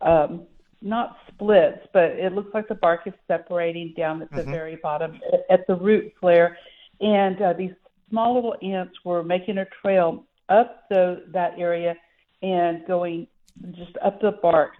um, 0.00 0.46
not 0.80 1.16
splits, 1.28 1.80
but 1.92 2.10
it 2.12 2.32
looks 2.32 2.52
like 2.54 2.68
the 2.68 2.74
bark 2.74 3.00
is 3.06 3.14
separating 3.26 3.94
down 3.96 4.22
at 4.22 4.30
the 4.30 4.42
mm-hmm. 4.42 4.50
very 4.50 4.76
bottom 4.76 5.18
at 5.50 5.66
the 5.66 5.74
root 5.74 6.12
flare, 6.20 6.56
and 7.00 7.40
uh, 7.40 7.52
these 7.54 7.72
small 8.10 8.34
little 8.34 8.54
ants 8.62 8.94
were 9.04 9.24
making 9.24 9.58
a 9.58 9.66
trail 9.82 10.24
up 10.50 10.84
the 10.90 11.24
that 11.32 11.52
area 11.58 11.94
and 12.42 12.86
going 12.86 13.26
just 13.72 13.96
up 14.04 14.20
the 14.20 14.32
bark. 14.42 14.72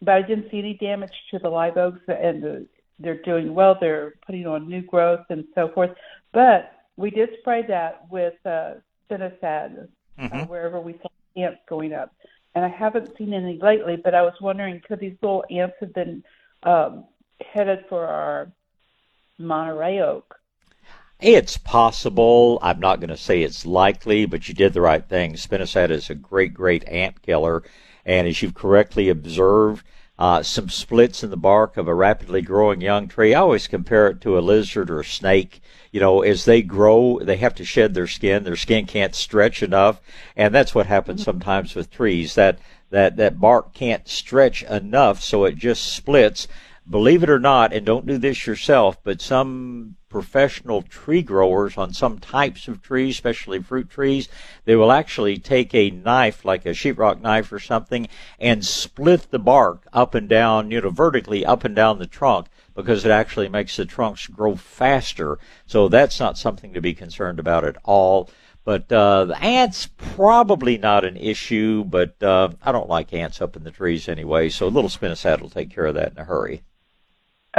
But 0.00 0.14
I 0.14 0.22
didn't 0.22 0.50
see 0.50 0.58
any 0.58 0.74
damage 0.74 1.12
to 1.30 1.38
the 1.38 1.48
live 1.48 1.76
oaks, 1.76 2.00
and 2.08 2.42
the, 2.42 2.66
they're 3.02 3.22
doing 3.22 3.54
well. 3.54 3.76
They're 3.80 4.14
putting 4.24 4.46
on 4.46 4.68
new 4.68 4.82
growth 4.82 5.26
and 5.28 5.44
so 5.54 5.68
forth. 5.68 5.90
But 6.32 6.72
we 6.96 7.10
did 7.10 7.30
spray 7.40 7.64
that 7.68 8.06
with 8.10 8.34
uh, 8.44 8.74
spinosad 9.10 9.88
uh, 10.18 10.22
mm-hmm. 10.22 10.40
uh, 10.40 10.44
wherever 10.46 10.80
we 10.80 10.94
saw 11.02 11.08
ants 11.36 11.60
going 11.68 11.92
up. 11.92 12.14
And 12.54 12.64
I 12.64 12.68
haven't 12.68 13.16
seen 13.16 13.32
any 13.32 13.58
lately, 13.60 13.96
but 13.96 14.14
I 14.14 14.22
was 14.22 14.34
wondering 14.40 14.80
could 14.86 15.00
these 15.00 15.16
little 15.22 15.44
ants 15.50 15.76
have 15.80 15.94
been 15.94 16.22
um, 16.62 17.04
headed 17.52 17.84
for 17.88 18.06
our 18.06 18.52
Monterey 19.38 20.00
oak? 20.00 20.36
It's 21.20 21.56
possible. 21.56 22.58
I'm 22.62 22.80
not 22.80 23.00
going 23.00 23.10
to 23.10 23.16
say 23.16 23.42
it's 23.42 23.64
likely, 23.64 24.26
but 24.26 24.48
you 24.48 24.54
did 24.54 24.72
the 24.72 24.80
right 24.80 25.04
thing. 25.08 25.34
Spinosad 25.34 25.90
is 25.90 26.10
a 26.10 26.14
great, 26.14 26.52
great 26.52 26.86
ant 26.88 27.22
killer. 27.22 27.62
And 28.04 28.26
as 28.26 28.42
you've 28.42 28.54
correctly 28.54 29.08
observed, 29.08 29.86
uh, 30.22 30.40
some 30.40 30.68
splits 30.68 31.24
in 31.24 31.30
the 31.30 31.36
bark 31.36 31.76
of 31.76 31.88
a 31.88 31.94
rapidly 31.94 32.40
growing 32.40 32.80
young 32.80 33.08
tree. 33.08 33.34
I 33.34 33.40
always 33.40 33.66
compare 33.66 34.06
it 34.06 34.20
to 34.20 34.38
a 34.38 34.40
lizard 34.40 34.88
or 34.88 35.00
a 35.00 35.04
snake. 35.04 35.60
You 35.90 35.98
know, 35.98 36.22
as 36.22 36.44
they 36.44 36.62
grow, 36.62 37.18
they 37.20 37.38
have 37.38 37.56
to 37.56 37.64
shed 37.64 37.92
their 37.92 38.06
skin. 38.06 38.44
Their 38.44 38.54
skin 38.54 38.86
can't 38.86 39.16
stretch 39.16 39.64
enough, 39.64 40.00
and 40.36 40.54
that's 40.54 40.76
what 40.76 40.86
happens 40.86 41.22
mm-hmm. 41.22 41.32
sometimes 41.32 41.74
with 41.74 41.90
trees. 41.90 42.36
That 42.36 42.60
that 42.90 43.16
that 43.16 43.40
bark 43.40 43.74
can't 43.74 44.06
stretch 44.06 44.62
enough, 44.62 45.20
so 45.20 45.44
it 45.44 45.56
just 45.56 45.92
splits. 45.92 46.46
Believe 46.88 47.24
it 47.24 47.30
or 47.30 47.40
not, 47.40 47.72
and 47.72 47.84
don't 47.84 48.06
do 48.06 48.16
this 48.16 48.46
yourself, 48.46 49.02
but 49.02 49.20
some 49.20 49.96
professional 50.12 50.82
tree 50.82 51.22
growers 51.22 51.76
on 51.78 51.92
some 51.92 52.18
types 52.18 52.68
of 52.68 52.82
trees, 52.82 53.16
especially 53.16 53.60
fruit 53.60 53.90
trees, 53.90 54.28
they 54.66 54.76
will 54.76 54.92
actually 54.92 55.38
take 55.38 55.74
a 55.74 55.90
knife, 55.90 56.44
like 56.44 56.66
a 56.66 56.70
sheetrock 56.70 57.20
knife 57.20 57.50
or 57.50 57.58
something, 57.58 58.06
and 58.38 58.64
split 58.64 59.30
the 59.30 59.38
bark 59.38 59.86
up 59.92 60.14
and 60.14 60.28
down, 60.28 60.70
you 60.70 60.80
know, 60.80 60.90
vertically 60.90 61.44
up 61.44 61.64
and 61.64 61.74
down 61.74 61.98
the 61.98 62.06
trunk 62.06 62.46
because 62.76 63.04
it 63.04 63.10
actually 63.10 63.48
makes 63.48 63.76
the 63.76 63.84
trunks 63.84 64.26
grow 64.26 64.54
faster. 64.54 65.38
So 65.66 65.88
that's 65.88 66.20
not 66.20 66.38
something 66.38 66.74
to 66.74 66.80
be 66.80 66.94
concerned 66.94 67.38
about 67.38 67.64
at 67.64 67.76
all. 67.82 68.30
But 68.64 68.92
uh, 68.92 69.24
the 69.24 69.42
ants 69.42 69.88
probably 69.96 70.78
not 70.78 71.04
an 71.04 71.16
issue, 71.16 71.84
but 71.84 72.22
uh, 72.22 72.50
I 72.62 72.70
don't 72.70 72.88
like 72.88 73.12
ants 73.12 73.40
up 73.40 73.56
in 73.56 73.64
the 73.64 73.72
trees 73.72 74.08
anyway. 74.08 74.50
So 74.50 74.66
a 74.66 74.68
little 74.68 74.90
spinosad 74.90 75.40
will 75.40 75.50
take 75.50 75.70
care 75.70 75.86
of 75.86 75.94
that 75.96 76.12
in 76.12 76.18
a 76.18 76.24
hurry. 76.24 76.62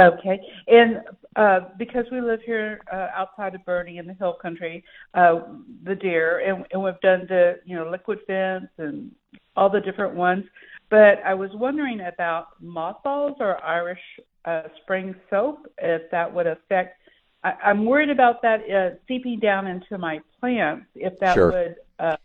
Okay, 0.00 0.40
and 0.66 1.02
uh, 1.36 1.60
because 1.78 2.04
we 2.12 2.20
live 2.20 2.40
here 2.44 2.80
uh, 2.92 3.08
outside 3.14 3.54
of 3.54 3.64
Boerne 3.64 3.98
in 3.98 4.06
the 4.06 4.14
hill 4.14 4.36
country, 4.40 4.84
uh, 5.14 5.40
the 5.82 5.94
deer, 5.94 6.40
and, 6.40 6.64
and 6.72 6.82
we've 6.82 7.00
done 7.00 7.26
the 7.28 7.58
you 7.64 7.76
know 7.76 7.90
liquid 7.90 8.20
fence 8.26 8.68
and 8.78 9.10
all 9.56 9.68
the 9.68 9.80
different 9.80 10.14
ones. 10.14 10.44
But 10.90 11.22
I 11.24 11.34
was 11.34 11.50
wondering 11.54 12.00
about 12.00 12.60
mothballs 12.60 13.36
or 13.40 13.62
Irish 13.64 14.00
uh, 14.44 14.62
spring 14.82 15.14
soap, 15.30 15.66
if 15.78 16.10
that 16.10 16.32
would 16.32 16.46
affect. 16.46 17.00
I, 17.42 17.54
I'm 17.64 17.84
worried 17.84 18.10
about 18.10 18.42
that 18.42 18.70
uh, 18.70 18.96
seeping 19.08 19.40
down 19.40 19.66
into 19.66 19.98
my 19.98 20.20
plants, 20.40 20.86
if 20.94 21.18
that 21.20 21.34
sure. 21.34 21.50
would 21.50 21.76
uh, 21.98 22.16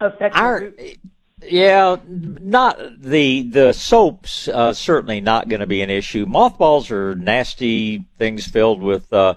affect. 0.00 0.36
Our, 0.36 0.72
yeah, 1.46 1.96
not 2.06 2.78
the 3.00 3.42
the 3.42 3.72
soaps. 3.72 4.48
Uh, 4.48 4.72
certainly 4.72 5.20
not 5.20 5.48
going 5.48 5.60
to 5.60 5.66
be 5.66 5.82
an 5.82 5.90
issue. 5.90 6.26
Mothballs 6.26 6.90
are 6.90 7.14
nasty 7.14 8.04
things 8.18 8.46
filled 8.46 8.82
with 8.82 9.12
uh, 9.12 9.34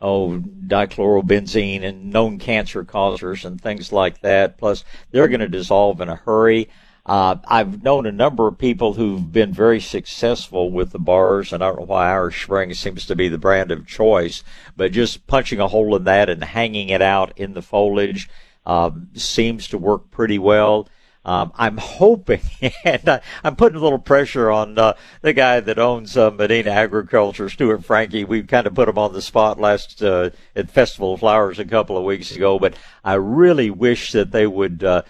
oh 0.00 0.42
dichlorobenzene 0.66 1.82
and 1.82 2.12
known 2.12 2.38
cancer 2.38 2.84
causers 2.84 3.44
and 3.44 3.60
things 3.60 3.92
like 3.92 4.20
that. 4.20 4.58
Plus, 4.58 4.84
they're 5.10 5.28
going 5.28 5.40
to 5.40 5.48
dissolve 5.48 6.00
in 6.00 6.08
a 6.08 6.16
hurry. 6.16 6.68
Uh, 7.06 7.36
I've 7.46 7.84
known 7.84 8.04
a 8.04 8.12
number 8.12 8.48
of 8.48 8.58
people 8.58 8.94
who've 8.94 9.30
been 9.32 9.52
very 9.52 9.78
successful 9.78 10.72
with 10.72 10.90
the 10.90 10.98
bars, 10.98 11.52
and 11.52 11.62
I 11.62 11.68
don't 11.68 11.78
know 11.78 11.86
why 11.86 12.10
Irish 12.10 12.42
Spring 12.42 12.74
seems 12.74 13.06
to 13.06 13.14
be 13.14 13.28
the 13.28 13.38
brand 13.38 13.70
of 13.70 13.86
choice, 13.86 14.42
but 14.76 14.90
just 14.90 15.28
punching 15.28 15.60
a 15.60 15.68
hole 15.68 15.94
in 15.94 16.02
that 16.04 16.28
and 16.28 16.42
hanging 16.42 16.88
it 16.88 17.00
out 17.00 17.32
in 17.36 17.54
the 17.54 17.62
foliage 17.62 18.28
um, 18.66 19.08
seems 19.14 19.68
to 19.68 19.78
work 19.78 20.10
pretty 20.10 20.38
well. 20.38 20.88
Um, 21.26 21.50
I'm 21.56 21.76
hoping, 21.76 22.40
and 22.84 23.08
I, 23.08 23.20
am 23.42 23.56
putting 23.56 23.78
a 23.78 23.82
little 23.82 23.98
pressure 23.98 24.48
on 24.48 24.78
uh, 24.78 24.94
the 25.22 25.32
guy 25.32 25.58
that 25.58 25.76
owns 25.76 26.16
uh, 26.16 26.30
Medina 26.30 26.70
Agriculture, 26.70 27.50
Stuart 27.50 27.84
Frankie. 27.84 28.22
We 28.22 28.44
kind 28.44 28.68
of 28.68 28.76
put 28.76 28.88
him 28.88 28.96
on 28.96 29.12
the 29.12 29.20
spot 29.20 29.58
last 29.58 30.00
uh, 30.04 30.30
at 30.54 30.70
Festival 30.70 31.14
of 31.14 31.20
Flowers 31.20 31.58
a 31.58 31.64
couple 31.64 31.98
of 31.98 32.04
weeks 32.04 32.30
ago, 32.30 32.60
but 32.60 32.74
I 33.04 33.14
really 33.14 33.70
wish 33.70 34.12
that 34.12 34.30
they 34.30 34.46
would 34.46 34.84
uh, 34.84 35.02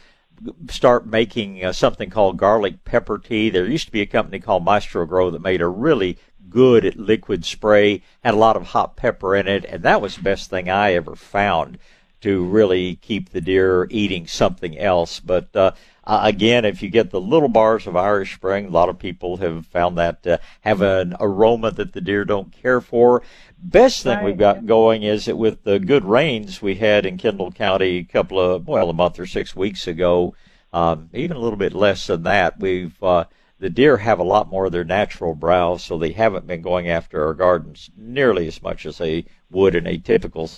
start 0.71 1.07
making 1.07 1.63
uh, 1.63 1.73
something 1.73 2.09
called 2.09 2.39
garlic 2.39 2.83
pepper 2.85 3.19
tea. 3.19 3.51
There 3.51 3.67
used 3.67 3.87
to 3.87 3.93
be 3.93 4.01
a 4.01 4.07
company 4.07 4.41
called 4.41 4.65
Maestro-Gro 4.65 5.33
that 5.33 5.43
made 5.43 5.61
a 5.61 5.69
really 5.69 6.17
good 6.49 6.97
liquid 6.97 7.45
spray, 7.45 8.03
had 8.25 8.33
a 8.33 8.39
lot 8.39 8.57
of 8.57 8.69
hot 8.69 8.97
pepper 8.97 9.37
in 9.37 9.47
it, 9.47 9.67
and 9.67 9.83
that 9.83 10.01
was 10.01 10.17
the 10.17 10.23
best 10.23 10.49
thing 10.49 10.71
I 10.71 10.95
ever 10.95 11.15
found 11.15 11.77
to 12.21 12.45
really 12.45 12.97
keep 12.97 13.31
the 13.31 13.41
deer 13.41 13.87
eating 13.91 14.27
something 14.27 14.79
else. 14.79 15.21
But 15.21 15.55
uh, 15.55 15.73
again, 16.05 16.65
if 16.65 16.83
you 16.83 16.89
get 16.89 17.11
the 17.11 17.21
little 17.21 17.49
bars 17.49 17.87
of 17.87 17.97
Irish 17.97 18.35
Spring, 18.35 18.67
a 18.67 18.71
lot 18.71 18.89
of 18.89 18.99
people 18.99 19.37
have 19.39 19.67
found 19.67 19.99
that 19.99 20.27
uh, 20.27 20.39
have 20.63 20.81
an 20.81 21.15
aroma 21.21 21.71
that 21.73 21.93
the 21.93 22.01
deer 22.01 22.25
don't 22.25 22.53
care 22.53 22.81
for. 22.81 23.23
Best 23.59 24.03
thing 24.03 24.17
right. 24.17 24.25
we've 24.25 24.39
got 24.39 24.67
going 24.67 25.03
is 25.03 25.27
that 25.27 25.37
with 25.37 25.65
the 25.65 25.79
good 25.79 26.05
rains 26.05 26.63
we 26.63 26.77
had 26.77 27.07
in 27.07 27.19
Kendall 27.19 27.53
County 27.53 27.99
a 27.99 28.05
couple 28.05 28.41
of, 28.41 28.67
well, 28.67 28.91
a 28.91 28.95
month 28.95 29.19
or 29.19 29.27
six 29.27 29.57
weeks 29.57 29.87
ago, 29.87 30.35
um, 30.73 31.11
even 31.13 31.37
a 31.37 31.41
little 31.41 31.59
bit 31.59 31.73
less 31.73 32.07
than 32.07 32.23
that, 32.25 32.61
we've, 32.61 33.03
uh, 33.03 33.25
the 33.59 33.71
deer 33.71 33.97
have 33.97 34.19
a 34.19 34.25
lot 34.25 34.51
more 34.51 34.67
of 34.67 34.73
their 34.73 34.85
natural 34.85 35.35
browse, 35.35 35.83
so 35.83 35.97
they 35.97 36.13
haven't 36.13 36.47
been 36.47 36.61
going 36.61 36.89
after 36.89 37.25
our 37.27 37.33
gardens 37.33 37.91
nearly 37.97 38.47
as 38.47 38.63
much 38.63 38.85
as 38.85 38.99
they 38.99 39.25
would 39.51 39.75
in 39.75 39.87
a 39.87 39.97
typical 39.97 40.51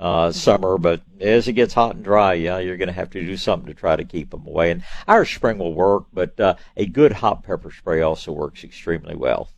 uh, 0.00 0.32
summer, 0.32 0.76
but 0.78 1.02
as 1.20 1.48
it 1.48 1.52
gets 1.52 1.74
hot 1.74 1.94
and 1.94 2.04
dry, 2.04 2.34
yeah, 2.34 2.58
you're 2.58 2.76
going 2.76 2.88
to 2.88 2.92
have 2.92 3.10
to 3.10 3.20
do 3.20 3.36
something 3.36 3.66
to 3.66 3.74
try 3.74 3.96
to 3.96 4.04
keep 4.04 4.30
them 4.30 4.46
away. 4.46 4.70
And 4.70 4.82
Irish 5.06 5.34
Spring 5.36 5.58
will 5.58 5.74
work, 5.74 6.06
but 6.12 6.38
uh, 6.38 6.56
a 6.76 6.86
good 6.86 7.12
hot 7.12 7.42
pepper 7.42 7.70
spray 7.70 8.02
also 8.02 8.32
works 8.32 8.64
extremely 8.64 9.14
well. 9.14 9.48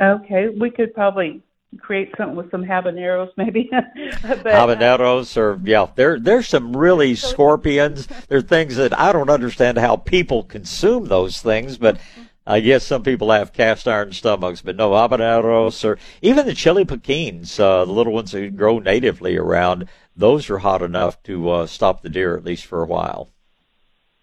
Okay, 0.00 0.48
we 0.48 0.70
could 0.70 0.92
probably 0.92 1.42
create 1.78 2.12
something 2.16 2.36
with 2.36 2.50
some 2.50 2.64
habaneros, 2.64 3.30
maybe. 3.36 3.68
but, 4.22 4.46
uh, 4.46 4.66
habaneros, 4.66 5.36
or 5.36 5.60
yeah, 5.64 5.86
there 5.94 6.18
there's 6.18 6.48
some 6.48 6.76
really 6.76 7.14
scorpions. 7.14 8.06
There 8.28 8.38
are 8.38 8.42
things 8.42 8.76
that 8.76 8.98
I 8.98 9.12
don't 9.12 9.30
understand 9.30 9.78
how 9.78 9.96
people 9.96 10.42
consume 10.42 11.06
those 11.06 11.40
things, 11.40 11.78
but 11.78 11.98
I 12.46 12.60
guess 12.60 12.84
some 12.84 13.02
people 13.02 13.30
have 13.30 13.54
cast 13.54 13.88
iron 13.88 14.12
stomachs, 14.12 14.60
but 14.60 14.76
no 14.76 14.90
habaneros 14.90 15.82
or 15.84 15.98
even 16.20 16.46
the 16.46 16.54
chili 16.54 16.84
piquins, 16.84 17.58
uh, 17.58 17.84
the 17.86 17.92
little 17.92 18.12
ones 18.12 18.32
that 18.32 18.56
grow 18.56 18.78
natively 18.78 19.36
around, 19.36 19.88
those 20.14 20.50
are 20.50 20.58
hot 20.58 20.82
enough 20.82 21.22
to 21.22 21.50
uh, 21.50 21.66
stop 21.66 22.02
the 22.02 22.10
deer 22.10 22.36
at 22.36 22.44
least 22.44 22.66
for 22.66 22.82
a 22.82 22.86
while. 22.86 23.30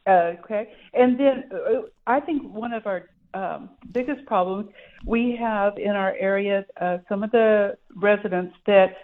Okay, 0.08 0.74
and 0.94 1.20
then 1.20 1.50
uh, 1.52 1.82
I 2.06 2.20
think 2.20 2.52
one 2.54 2.74
of 2.74 2.86
our 2.86 3.10
um, 3.34 3.70
biggest 3.92 4.26
problems 4.26 4.72
we 5.06 5.36
have 5.36 5.78
in 5.78 5.92
our 5.92 6.14
area, 6.16 6.66
uh, 6.80 7.00
some 7.08 7.24
of 7.24 7.32
the 7.32 7.78
residents 7.96 8.56
that 8.66 8.98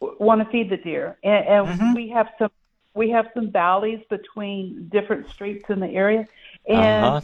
w- 0.00 0.16
want 0.20 0.42
to 0.42 0.50
feed 0.50 0.70
the 0.70 0.76
deer, 0.76 1.16
and, 1.22 1.46
and 1.46 1.66
mm-hmm. 1.66 1.94
we 1.94 2.08
have 2.10 2.28
some 2.38 2.50
we 2.94 3.10
have 3.10 3.26
some 3.34 3.50
valleys 3.50 4.00
between 4.08 4.88
different 4.92 5.28
streets 5.28 5.68
in 5.68 5.80
the 5.80 5.88
area, 5.88 6.26
and 6.68 7.04
uh-huh 7.04 7.20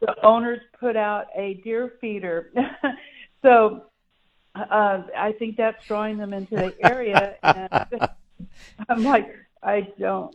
the 0.00 0.14
owners 0.24 0.60
put 0.78 0.96
out 0.96 1.26
a 1.34 1.54
deer 1.62 1.94
feeder. 2.00 2.52
so 3.42 3.84
uh, 4.54 5.02
I 5.16 5.32
think 5.38 5.56
that's 5.56 5.84
drawing 5.86 6.18
them 6.18 6.32
into 6.32 6.56
the 6.56 6.74
area. 6.84 7.36
and 7.42 8.08
I'm 8.88 9.04
like, 9.04 9.34
I 9.62 9.88
don't 9.98 10.34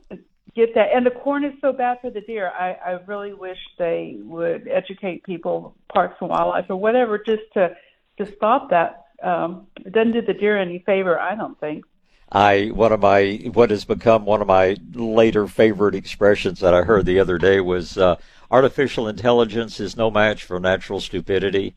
get 0.55 0.73
that. 0.75 0.89
And 0.93 1.05
the 1.05 1.11
corn 1.11 1.43
is 1.43 1.53
so 1.61 1.73
bad 1.73 1.99
for 2.01 2.09
the 2.09 2.21
deer. 2.21 2.51
I, 2.57 2.73
I 2.73 2.91
really 3.05 3.33
wish 3.33 3.57
they 3.77 4.17
would 4.21 4.67
educate 4.67 5.23
people, 5.23 5.75
parks 5.93 6.17
and 6.21 6.29
wildlife 6.29 6.65
or 6.69 6.77
whatever, 6.77 7.17
just 7.17 7.43
to 7.53 7.75
to 8.17 8.25
stop 8.37 8.69
that. 8.69 9.07
Um, 9.21 9.67
it 9.85 9.91
doesn't 9.91 10.13
do 10.13 10.21
the 10.21 10.33
deer 10.33 10.57
any 10.57 10.79
favor, 10.79 11.19
I 11.19 11.35
don't 11.35 11.59
think. 11.59 11.85
I 12.31 12.67
one 12.67 12.91
of 12.91 13.01
my 13.01 13.49
what 13.53 13.69
has 13.69 13.85
become 13.85 14.25
one 14.25 14.41
of 14.41 14.47
my 14.47 14.77
later 14.93 15.47
favorite 15.47 15.95
expressions 15.95 16.59
that 16.61 16.73
I 16.73 16.81
heard 16.81 17.05
the 17.05 17.19
other 17.19 17.37
day 17.37 17.59
was 17.59 17.97
uh, 17.97 18.15
artificial 18.51 19.07
intelligence 19.07 19.79
is 19.79 19.97
no 19.97 20.09
match 20.11 20.43
for 20.43 20.59
natural 20.59 20.99
stupidity. 20.99 21.75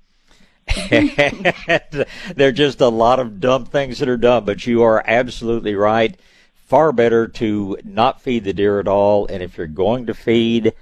and 0.91 2.07
there 2.37 2.49
are 2.49 2.53
just 2.53 2.81
a 2.81 2.89
lot 2.89 3.19
of 3.19 3.41
dumb 3.41 3.65
things 3.65 3.99
that 3.99 4.09
are 4.09 4.17
done, 4.17 4.45
but 4.45 4.67
you 4.67 4.83
are 4.83 5.03
absolutely 5.07 5.75
right. 5.75 6.19
far 6.67 6.93
better 6.93 7.27
to 7.27 7.79
not 7.85 8.21
feed 8.21 8.45
the 8.45 8.53
deer 8.53 8.79
at 8.79 8.89
all. 8.89 9.27
And 9.27 9.43
if 9.43 9.57
you're 9.57 9.67
going 9.67 10.07
to 10.07 10.15
feed, 10.15 10.75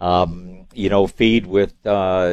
um, 0.00 0.66
you 0.72 0.88
know, 0.88 1.06
feed 1.06 1.46
with 1.46 1.74
uh, 1.84 2.30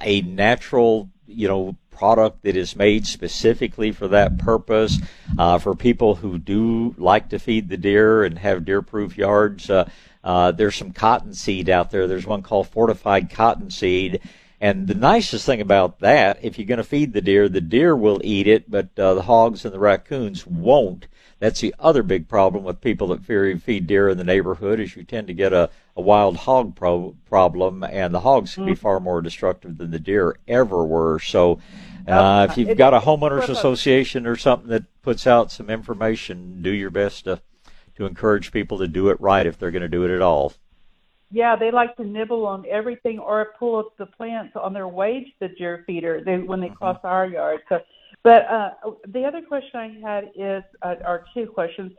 a 0.00 0.22
natural, 0.26 1.08
you 1.26 1.48
know, 1.48 1.76
product 1.90 2.42
that 2.44 2.56
is 2.56 2.76
made 2.76 3.06
specifically 3.06 3.92
for 3.92 4.08
that 4.08 4.38
purpose. 4.38 4.98
Uh, 5.38 5.58
for 5.58 5.74
people 5.74 6.14
who 6.14 6.38
do 6.38 6.94
like 6.96 7.28
to 7.28 7.38
feed 7.38 7.68
the 7.68 7.76
deer 7.76 8.24
and 8.24 8.38
have 8.38 8.64
deer-proof 8.64 9.18
yards, 9.18 9.68
uh, 9.68 9.88
uh, 10.22 10.52
there's 10.52 10.76
some 10.76 10.92
cottonseed 10.92 11.68
out 11.68 11.90
there. 11.90 12.06
There's 12.06 12.26
one 12.26 12.42
called 12.42 12.68
fortified 12.68 13.30
cottonseed. 13.30 14.20
And 14.60 14.86
the 14.86 14.94
nicest 14.94 15.46
thing 15.46 15.62
about 15.62 16.00
that, 16.00 16.38
if 16.42 16.58
you're 16.58 16.66
going 16.66 16.78
to 16.78 16.84
feed 16.84 17.14
the 17.14 17.22
deer, 17.22 17.48
the 17.48 17.62
deer 17.62 17.96
will 17.96 18.20
eat 18.22 18.46
it, 18.46 18.70
but 18.70 18.90
uh, 18.98 19.14
the 19.14 19.22
hogs 19.22 19.64
and 19.64 19.72
the 19.72 19.78
raccoons 19.78 20.46
won't. 20.46 21.06
That's 21.38 21.60
the 21.60 21.74
other 21.78 22.02
big 22.02 22.28
problem 22.28 22.64
with 22.64 22.82
people 22.82 23.08
that 23.08 23.24
feed 23.24 23.86
deer 23.86 24.10
in 24.10 24.18
the 24.18 24.24
neighborhood 24.24 24.78
is 24.78 24.94
you 24.94 25.04
tend 25.04 25.28
to 25.28 25.32
get 25.32 25.54
a, 25.54 25.70
a 25.96 26.02
wild 26.02 26.36
hog 26.36 26.76
pro- 26.76 27.16
problem, 27.24 27.82
and 27.82 28.14
the 28.14 28.20
hogs 28.20 28.54
can 28.54 28.64
mm. 28.64 28.68
be 28.68 28.74
far 28.74 29.00
more 29.00 29.22
destructive 29.22 29.78
than 29.78 29.90
the 29.90 29.98
deer 29.98 30.36
ever 30.46 30.84
were. 30.84 31.18
So 31.18 31.58
uh, 32.06 32.46
if 32.50 32.58
you've 32.58 32.76
got 32.76 32.92
a 32.92 33.00
homeowners 33.00 33.48
association 33.48 34.26
or 34.26 34.36
something 34.36 34.68
that 34.68 34.84
puts 35.00 35.26
out 35.26 35.50
some 35.50 35.70
information, 35.70 36.60
do 36.60 36.70
your 36.70 36.90
best 36.90 37.24
to 37.24 37.40
to 38.00 38.06
encourage 38.06 38.50
people 38.50 38.78
to 38.78 38.88
do 38.88 39.08
it 39.10 39.20
right 39.20 39.46
if 39.46 39.58
they're 39.58 39.70
going 39.70 39.82
to 39.82 39.88
do 39.88 40.04
it 40.04 40.10
at 40.10 40.22
all. 40.22 40.52
Yeah, 41.30 41.54
they 41.54 41.70
like 41.70 41.96
to 41.96 42.04
nibble 42.04 42.44
on 42.44 42.64
everything 42.68 43.18
or 43.20 43.52
pull 43.58 43.78
up 43.78 43.96
the 43.96 44.06
plants 44.06 44.56
on 44.56 44.72
their 44.72 44.88
way 44.88 45.24
to 45.24 45.48
the 45.48 45.54
deer 45.54 45.84
feeder 45.86 46.22
they, 46.24 46.38
when 46.38 46.60
they 46.60 46.66
mm-hmm. 46.66 46.76
cross 46.76 46.98
our 47.04 47.26
yard. 47.26 47.60
So, 47.68 47.80
but 48.24 48.46
uh, 48.46 48.70
the 49.06 49.24
other 49.24 49.40
question 49.40 49.80
I 49.80 50.00
had 50.02 50.24
is, 50.34 50.62
uh, 50.82 50.96
or 51.06 51.24
two 51.32 51.46
questions. 51.46 51.92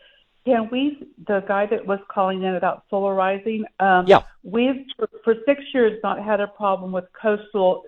Can 0.43 0.70
we, 0.72 1.08
the 1.28 1.41
guy 1.47 1.68
that 1.68 1.86
was 1.86 1.99
calling 2.10 2.41
in 2.41 2.56
about 2.56 2.84
solarizing, 2.91 3.62
um, 3.80 4.08
yeah. 4.08 4.24
we've 4.43 4.86
for, 4.97 5.08
for 5.24 5.36
six 5.45 5.62
years 5.72 5.99
not 6.04 6.22
had 6.24 6.39
a 6.41 6.47
problem 6.47 6.91
with 6.91 7.06
coastal, 7.20 7.84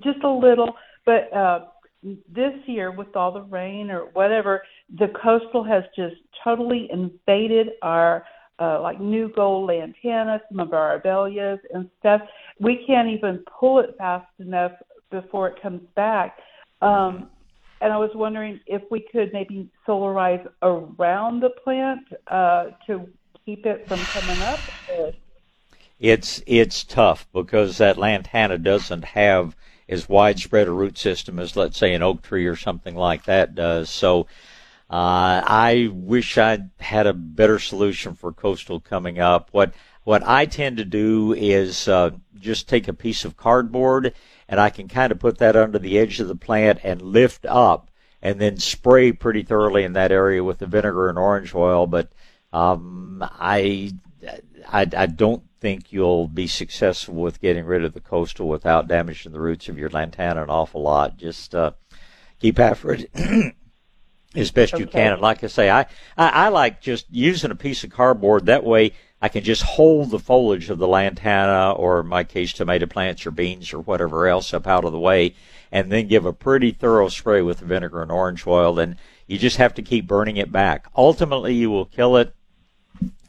just 0.00 0.22
a 0.22 0.28
little, 0.28 0.74
but 1.06 1.32
uh, 1.32 1.64
this 2.28 2.52
year 2.66 2.90
with 2.90 3.16
all 3.16 3.32
the 3.32 3.42
rain 3.42 3.90
or 3.90 4.06
whatever, 4.12 4.62
the 4.98 5.08
coastal 5.22 5.64
has 5.64 5.84
just 5.96 6.16
totally 6.42 6.88
invaded 6.92 7.70
our 7.82 8.24
uh, 8.58 8.80
like 8.80 9.00
new 9.00 9.32
gold 9.34 9.68
lantana, 9.68 10.40
some 10.48 10.60
of 10.60 10.72
our 10.72 11.00
abelias 11.00 11.58
and 11.72 11.90
stuff. 11.98 12.20
We 12.60 12.84
can't 12.86 13.08
even 13.08 13.44
pull 13.58 13.80
it 13.80 13.94
fast 13.98 14.28
enough 14.38 14.72
before 15.10 15.48
it 15.48 15.60
comes 15.60 15.82
back. 15.96 16.38
Um, 16.82 17.30
and 17.80 17.92
I 17.92 17.96
was 17.96 18.10
wondering 18.14 18.60
if 18.66 18.82
we 18.90 19.00
could 19.00 19.32
maybe 19.32 19.68
solarize 19.86 20.46
around 20.62 21.40
the 21.40 21.50
plant 21.50 22.00
uh, 22.28 22.70
to 22.86 23.08
keep 23.44 23.66
it 23.66 23.86
from 23.88 23.98
coming 23.98 24.40
up. 24.42 24.58
It's 26.00 26.42
it's 26.46 26.84
tough 26.84 27.26
because 27.32 27.78
that 27.78 27.98
lantana 27.98 28.58
doesn't 28.58 29.04
have 29.04 29.56
as 29.88 30.08
widespread 30.08 30.68
a 30.68 30.72
root 30.72 30.96
system 30.98 31.38
as, 31.38 31.56
let's 31.56 31.78
say, 31.78 31.94
an 31.94 32.02
oak 32.02 32.22
tree 32.22 32.46
or 32.46 32.56
something 32.56 32.94
like 32.94 33.24
that 33.24 33.54
does. 33.54 33.90
So 33.90 34.26
uh, 34.90 35.42
I 35.46 35.90
wish 35.92 36.38
I'd 36.38 36.70
had 36.80 37.06
a 37.06 37.14
better 37.14 37.58
solution 37.58 38.14
for 38.14 38.32
coastal 38.32 38.80
coming 38.80 39.18
up. 39.18 39.48
What 39.52 39.74
what 40.04 40.22
I 40.22 40.44
tend 40.44 40.76
to 40.76 40.84
do 40.84 41.32
is 41.32 41.88
uh, 41.88 42.10
just 42.38 42.68
take 42.68 42.88
a 42.88 42.92
piece 42.92 43.24
of 43.24 43.38
cardboard 43.38 44.12
and 44.48 44.60
I 44.60 44.68
can 44.68 44.86
kind 44.86 45.10
of 45.10 45.18
put 45.18 45.38
that 45.38 45.56
under 45.56 45.78
the 45.78 45.98
edge 45.98 46.20
of 46.20 46.28
the 46.28 46.36
plant 46.36 46.80
and 46.84 47.00
lift 47.00 47.46
up 47.46 47.90
and 48.20 48.38
then 48.38 48.58
spray 48.58 49.12
pretty 49.12 49.42
thoroughly 49.42 49.84
in 49.84 49.94
that 49.94 50.12
area 50.12 50.44
with 50.44 50.58
the 50.58 50.66
vinegar 50.66 51.08
and 51.08 51.18
orange 51.18 51.54
oil. 51.54 51.86
But 51.86 52.12
um, 52.52 53.22
I, 53.22 53.92
I 54.68 54.86
I 54.96 55.06
don't 55.06 55.42
think 55.60 55.92
you'll 55.92 56.28
be 56.28 56.46
successful 56.46 57.14
with 57.14 57.40
getting 57.40 57.64
rid 57.64 57.84
of 57.84 57.94
the 57.94 58.00
coastal 58.00 58.48
without 58.48 58.88
damaging 58.88 59.32
the 59.32 59.40
roots 59.40 59.68
of 59.68 59.78
your 59.78 59.88
lantana 59.90 60.42
an 60.42 60.50
awful 60.50 60.82
lot. 60.82 61.16
Just 61.16 61.54
uh, 61.54 61.72
keep 62.38 62.58
after 62.58 62.92
it 62.92 63.10
as 64.34 64.50
best 64.50 64.74
okay. 64.74 64.82
you 64.82 64.86
can. 64.86 65.12
And 65.12 65.22
like 65.22 65.42
I 65.42 65.46
say, 65.46 65.70
I, 65.70 65.86
I, 66.16 66.28
I 66.28 66.48
like 66.48 66.80
just 66.80 67.06
using 67.10 67.50
a 67.50 67.56
piece 67.56 67.84
of 67.84 67.90
cardboard. 67.90 68.46
That 68.46 68.64
way 68.64 68.92
I 69.22 69.28
can 69.28 69.42
just 69.42 69.62
hold 69.62 70.10
the 70.10 70.18
foliage 70.18 70.68
of 70.68 70.78
the 70.78 70.88
lantana 70.88 71.72
or 71.72 72.00
in 72.00 72.08
my 72.08 72.24
case 72.24 72.52
tomato 72.52 72.86
plants 72.86 73.24
or 73.24 73.30
beans 73.30 73.72
or 73.72 73.80
whatever 73.80 74.28
else 74.28 74.52
up 74.52 74.66
out 74.66 74.84
of 74.84 74.92
the 74.92 74.98
way 74.98 75.34
and 75.72 75.90
then 75.90 76.08
give 76.08 76.26
a 76.26 76.32
pretty 76.32 76.72
thorough 76.72 77.08
spray 77.08 77.40
with 77.40 77.58
the 77.60 77.64
vinegar 77.64 78.02
and 78.02 78.12
orange 78.12 78.46
oil. 78.46 78.78
And 78.78 78.96
you 79.26 79.38
just 79.38 79.56
have 79.56 79.74
to 79.74 79.82
keep 79.82 80.06
burning 80.06 80.36
it 80.36 80.52
back. 80.52 80.86
Ultimately, 80.94 81.54
you 81.54 81.70
will 81.70 81.86
kill 81.86 82.16
it. 82.16 82.34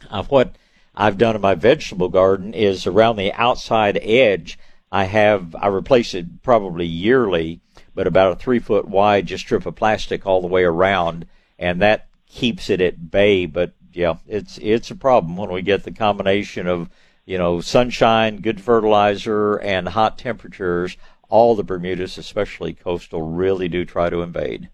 Uh, 0.10 0.24
what 0.24 0.56
I've 0.96 1.18
done 1.18 1.36
in 1.36 1.42
my 1.42 1.56
vegetable 1.56 2.10
garden 2.10 2.54
is 2.54 2.88
around 2.88 3.18
the 3.18 3.34
outside 3.34 4.00
edge. 4.02 4.58
I 4.92 5.06
have 5.06 5.56
I 5.56 5.68
replace 5.68 6.14
it 6.14 6.42
probably 6.42 6.86
yearly, 6.86 7.60
but 7.94 8.08
about 8.08 8.34
a 8.34 8.36
three 8.36 8.60
foot 8.60 8.88
wide, 8.88 9.26
just 9.26 9.44
strip 9.44 9.66
of 9.66 9.76
plastic 9.76 10.26
all 10.26 10.42
the 10.42 10.48
way 10.48 10.64
around, 10.64 11.26
and 11.60 11.82
that 11.82 12.08
keeps 12.28 12.70
it 12.70 12.80
at 12.80 13.12
bay. 13.12 13.46
But 13.46 13.74
yeah, 13.92 14.16
it's 14.28 14.58
it's 14.60 14.92
a 14.92 14.96
problem 14.96 15.36
when 15.36 15.52
we 15.52 15.62
get 15.62 15.84
the 15.84 15.92
combination 15.92 16.68
of 16.68 16.90
you 17.26 17.38
know 17.38 17.60
sunshine, 17.60 18.38
good 18.38 18.62
fertilizer, 18.62 19.56
and 19.58 19.90
hot 19.90 20.18
temperatures. 20.18 20.96
All 21.28 21.56
the 21.56 21.64
Bermudas, 21.64 22.18
especially 22.18 22.74
coastal, 22.74 23.22
really 23.24 23.68
do 23.68 23.84
try 23.84 24.10
to 24.10 24.22
invade. 24.22 24.70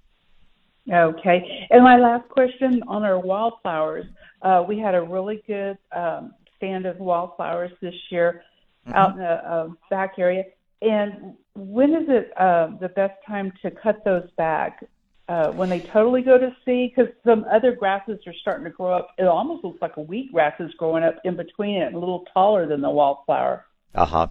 Okay, 0.92 1.68
and 1.70 1.84
my 1.84 1.98
last 1.98 2.28
question 2.30 2.84
on 2.88 3.04
our 3.04 3.20
wildflowers. 3.20 4.06
Uh, 4.42 4.64
we 4.68 4.80
had 4.80 4.96
a 4.96 5.02
really 5.02 5.44
good 5.48 5.78
um, 5.92 6.34
stand 6.58 6.86
of 6.86 6.98
wildflowers 6.98 7.72
this 7.82 7.96
year 8.10 8.44
mm-hmm. 8.88 8.98
out 8.98 9.12
in 9.12 9.18
the 9.18 9.26
uh, 9.26 9.68
back 9.90 10.14
area. 10.18 10.46
And 10.82 11.36
when 11.54 11.94
is 11.94 12.06
it 12.08 12.32
uh, 12.38 12.72
the 12.80 12.90
best 12.90 13.14
time 13.28 13.54
to 13.62 13.72
cut 13.72 14.04
those 14.04 14.30
back? 14.38 14.84
Uh, 15.30 15.50
when 15.52 15.70
they 15.70 15.80
totally 15.80 16.22
go 16.22 16.38
to 16.38 16.54
seed, 16.66 16.92
because 16.94 17.10
some 17.24 17.46
other 17.50 17.74
grasses 17.74 18.20
are 18.28 18.34
starting 18.42 18.66
to 18.66 18.70
grow 18.70 18.92
up. 18.94 19.12
It 19.18 19.24
almost 19.24 19.64
looks 19.64 19.82
like 19.82 19.96
a 19.96 20.04
wheatgrass 20.04 20.60
is 20.60 20.74
growing 20.74 21.06
up 21.06 21.20
in 21.24 21.38
between 21.38 21.82
it, 21.82 21.94
a 21.94 21.98
little 21.98 22.26
taller 22.34 22.68
than 22.68 22.82
the 22.82 22.90
wildflower. 22.90 23.66
Uh 23.96 24.06
huh. 24.06 24.28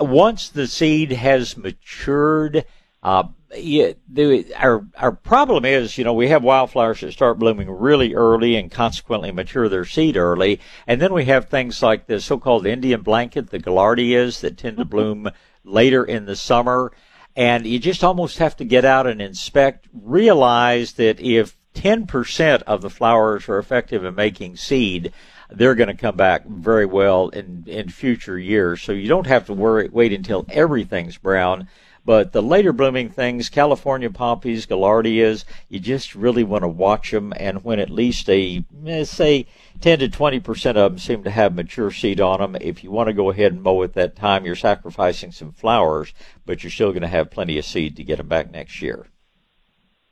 Once 0.00 0.48
the 0.48 0.66
seed 0.66 1.12
has 1.12 1.56
matured, 1.56 2.64
uh, 3.04 3.24
yeah, 3.56 3.92
the, 4.08 4.46
our 4.56 4.86
our 4.96 5.12
problem 5.12 5.64
is, 5.64 5.98
you 5.98 6.04
know, 6.04 6.14
we 6.14 6.28
have 6.28 6.42
wildflowers 6.42 7.00
that 7.00 7.12
start 7.12 7.38
blooming 7.38 7.70
really 7.70 8.14
early 8.14 8.56
and 8.56 8.70
consequently 8.70 9.30
mature 9.30 9.68
their 9.68 9.84
seed 9.84 10.16
early, 10.16 10.60
and 10.86 11.00
then 11.00 11.12
we 11.12 11.24
have 11.26 11.48
things 11.48 11.82
like 11.82 12.06
the 12.06 12.20
so-called 12.20 12.66
Indian 12.66 13.02
blanket, 13.02 13.50
the 13.50 13.58
gaillardias, 13.58 14.40
that 14.40 14.56
tend 14.56 14.76
to 14.78 14.84
mm-hmm. 14.84 14.90
bloom 14.90 15.30
later 15.64 16.04
in 16.04 16.24
the 16.24 16.36
summer, 16.36 16.92
and 17.36 17.66
you 17.66 17.78
just 17.78 18.02
almost 18.02 18.38
have 18.38 18.56
to 18.56 18.64
get 18.64 18.84
out 18.84 19.06
and 19.06 19.20
inspect. 19.20 19.88
Realize 19.92 20.94
that 20.94 21.20
if 21.20 21.56
10% 21.74 22.62
of 22.62 22.82
the 22.82 22.90
flowers 22.90 23.48
are 23.48 23.58
effective 23.58 24.04
in 24.04 24.14
making 24.14 24.56
seed, 24.56 25.12
they're 25.50 25.74
going 25.74 25.88
to 25.88 25.94
come 25.94 26.16
back 26.16 26.46
very 26.46 26.86
well 26.86 27.28
in 27.28 27.64
in 27.66 27.88
future 27.88 28.38
years. 28.38 28.82
So 28.82 28.92
you 28.92 29.08
don't 29.08 29.26
have 29.26 29.46
to 29.46 29.52
worry 29.52 29.88
wait 29.90 30.12
until 30.12 30.46
everything's 30.50 31.18
brown 31.18 31.68
but 32.04 32.32
the 32.32 32.42
later 32.42 32.72
blooming 32.72 33.10
things, 33.10 33.48
California 33.48 34.10
poppies, 34.10 34.66
gaillardias, 34.66 35.44
you 35.68 35.78
just 35.78 36.14
really 36.14 36.42
want 36.42 36.62
to 36.62 36.68
watch 36.68 37.12
them. 37.12 37.32
And 37.36 37.62
when 37.64 37.78
at 37.78 37.90
least 37.90 38.28
a, 38.28 38.64
eh, 38.86 39.04
say, 39.04 39.46
10 39.80 40.00
to 40.00 40.08
20% 40.08 40.76
of 40.76 40.92
them 40.92 40.98
seem 40.98 41.22
to 41.24 41.30
have 41.30 41.54
mature 41.54 41.90
seed 41.90 42.20
on 42.20 42.40
them, 42.40 42.56
if 42.60 42.82
you 42.82 42.90
want 42.90 43.08
to 43.08 43.12
go 43.12 43.30
ahead 43.30 43.52
and 43.52 43.62
mow 43.62 43.82
at 43.82 43.94
that 43.94 44.16
time, 44.16 44.44
you're 44.44 44.56
sacrificing 44.56 45.30
some 45.30 45.52
flowers, 45.52 46.12
but 46.44 46.62
you're 46.62 46.70
still 46.70 46.90
going 46.90 47.02
to 47.02 47.08
have 47.08 47.30
plenty 47.30 47.58
of 47.58 47.64
seed 47.64 47.96
to 47.96 48.04
get 48.04 48.16
them 48.18 48.28
back 48.28 48.50
next 48.50 48.82
year. 48.82 49.06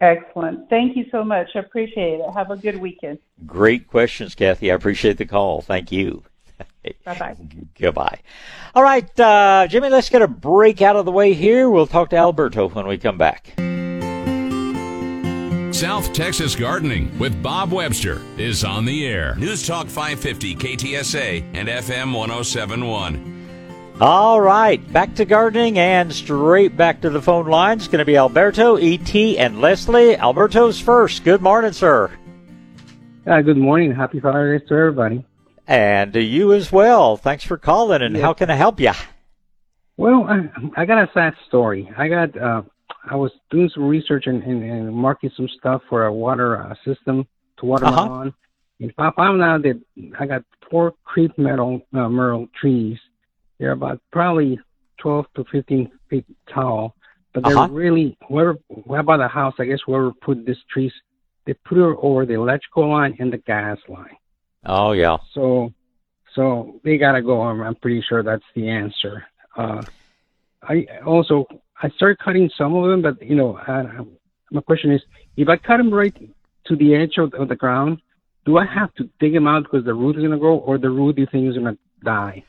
Excellent. 0.01 0.71
Thank 0.71 0.97
you 0.97 1.05
so 1.11 1.23
much. 1.23 1.49
I 1.55 1.59
appreciate 1.59 2.21
it. 2.21 2.33
Have 2.33 2.51
a 2.51 2.57
good 2.57 2.77
weekend. 2.77 3.19
Great 3.47 3.87
questions, 3.87 4.35
Kathy. 4.35 4.71
I 4.71 4.75
appreciate 4.75 5.19
the 5.19 5.27
call. 5.27 5.61
Thank 5.61 5.93
you. 5.93 6.25
Bye 6.83 7.19
bye. 7.19 7.37
Goodbye. 7.79 8.21
All 8.75 8.83
right, 8.83 9.21
uh, 9.21 9.67
Jimmy, 9.69 9.91
let's 9.91 10.09
get 10.09 10.23
a 10.23 10.29
break 10.29 10.81
out 10.81 10.97
of 10.97 11.05
the 11.05 11.13
way 11.13 11.35
here. 11.35 11.69
We'll 11.69 11.87
talk 11.87 12.11
to 12.11 12.17
Alberto 12.17 12.69
when 12.69 12.87
we 12.87 12.99
come 12.99 13.19
back. 13.19 13.55
South 15.75 16.13
Texas 16.13 16.55
Gardening 16.57 17.17
with 17.19 17.43
Bob 17.43 17.73
Webster 17.73 18.21
is 18.37 18.65
on 18.65 18.85
the 18.85 19.07
air. 19.07 19.35
News 19.37 19.67
Talk 19.67 19.87
550 19.87 20.57
KTSA 20.57 21.43
and 21.55 21.69
FM 21.69 22.13
1071. 22.15 23.31
All 24.01 24.41
right, 24.41 24.93
back 24.93 25.15
to 25.17 25.25
gardening 25.25 25.79
and 25.79 26.13
straight 26.13 26.77
back 26.77 27.03
to 27.03 27.11
the 27.11 27.21
phone 27.21 27.47
lines. 27.47 27.87
Going 27.87 27.99
to 27.99 28.05
be 28.05 28.17
Alberto, 28.17 28.77
ET, 28.77 29.15
and 29.15 29.61
Leslie. 29.61 30.17
Alberto's 30.17 30.81
first. 30.81 31.23
Good 31.23 31.43
morning, 31.43 31.73
sir. 31.73 32.11
Uh, 33.27 33.43
good 33.43 33.59
morning. 33.59 33.95
Happy 33.95 34.19
Friday 34.19 34.59
to 34.67 34.75
everybody. 34.75 35.25
And 35.71 36.15
to 36.15 36.21
you 36.21 36.53
as 36.53 36.73
well. 36.73 37.17
Thanks 37.17 37.45
for 37.45 37.57
calling. 37.57 38.03
And 38.03 38.17
how 38.17 38.33
can 38.33 38.51
I 38.51 38.57
help 38.57 38.81
you? 38.81 38.91
Well, 39.97 40.27
I, 40.29 40.81
I 40.83 40.85
got 40.85 40.99
a 40.99 41.09
sad 41.15 41.33
story. 41.47 41.89
I 41.97 42.09
got 42.09 42.37
uh, 42.37 42.63
I 43.09 43.15
was 43.15 43.31
doing 43.53 43.71
some 43.73 43.85
research 43.85 44.25
and, 44.27 44.43
and, 44.43 44.65
and 44.65 44.93
marking 44.93 45.31
some 45.37 45.49
stuff 45.61 45.83
for 45.89 46.07
a 46.07 46.13
water 46.13 46.61
uh, 46.61 46.75
system 46.85 47.25
to 47.59 47.67
water 47.67 47.87
uh-huh. 47.87 48.05
my 48.05 48.09
lawn, 48.09 48.35
If 48.81 48.95
I 48.99 49.13
found 49.13 49.43
out 49.43 49.63
that 49.63 49.81
I 50.19 50.27
got 50.27 50.43
four 50.69 50.95
crepe 51.05 51.39
metal 51.39 51.83
uh, 51.95 52.09
myrtle 52.09 52.49
trees, 52.61 52.99
they're 53.61 53.71
about 53.71 54.01
probably 54.11 54.59
12 54.99 55.27
to 55.37 55.45
15 55.53 55.89
feet 56.09 56.25
tall, 56.53 56.97
but 57.33 57.45
they're 57.45 57.57
Uh-huh. 57.57 57.69
really 57.73 58.19
whoever 58.27 58.57
what 58.67 58.99
about 58.99 59.19
the 59.19 59.29
house? 59.29 59.55
I 59.61 59.67
guess 59.67 59.79
whoever 59.87 60.11
put 60.11 60.45
these 60.45 60.57
trees, 60.69 60.93
they 61.47 61.55
put 61.65 61.79
it 61.79 61.97
over 62.03 62.27
the 62.27 62.35
electrical 62.35 62.91
line 62.91 63.17
and 63.21 63.33
the 63.33 63.39
gas 63.39 63.79
line. 63.89 64.17
Oh 64.65 64.93
yeah. 64.93 65.19
So, 65.35 65.73
so 66.35 66.81
they 66.85 66.99
gotta 66.99 67.23
go. 67.23 67.43
I'm, 67.43 67.61
I'm 67.61 67.75
pretty 67.77 68.03
sure 68.09 68.23
that's 68.23 68.45
the 68.55 68.69
answer. 68.69 69.25
Uh, 69.57 69.83
I 70.63 70.87
also 71.07 71.47
I 71.83 71.89
started 71.91 72.19
cutting 72.19 72.51
some 72.57 72.75
of 72.75 72.91
them, 72.91 73.03
but 73.03 73.23
you 73.23 73.35
know, 73.35 73.57
uh, 73.57 74.05
my 74.51 74.61
question 74.61 74.93
is, 74.93 75.01
if 75.37 75.49
I 75.49 75.57
cut 75.57 75.79
them 75.79 75.93
right 75.93 76.15
to 76.67 76.77
the 76.77 76.95
edge 76.95 77.15
of, 77.19 77.33
of 77.35 77.49
the 77.49 77.57
ground, 77.57 78.01
do 78.45 78.59
I 78.59 78.67
have 78.67 78.95
to 78.95 79.09
dig 79.19 79.33
them 79.33 79.47
out 79.47 79.65
because 79.65 79.85
the 79.85 79.95
root 79.95 80.17
is 80.17 80.23
gonna 80.23 80.39
grow, 80.39 80.59
or 80.59 80.79
the 80.79 80.91
root 80.91 81.19
you 81.19 81.27
think 81.31 81.49
is 81.49 81.57
gonna 81.57 81.79
die? 82.05 82.45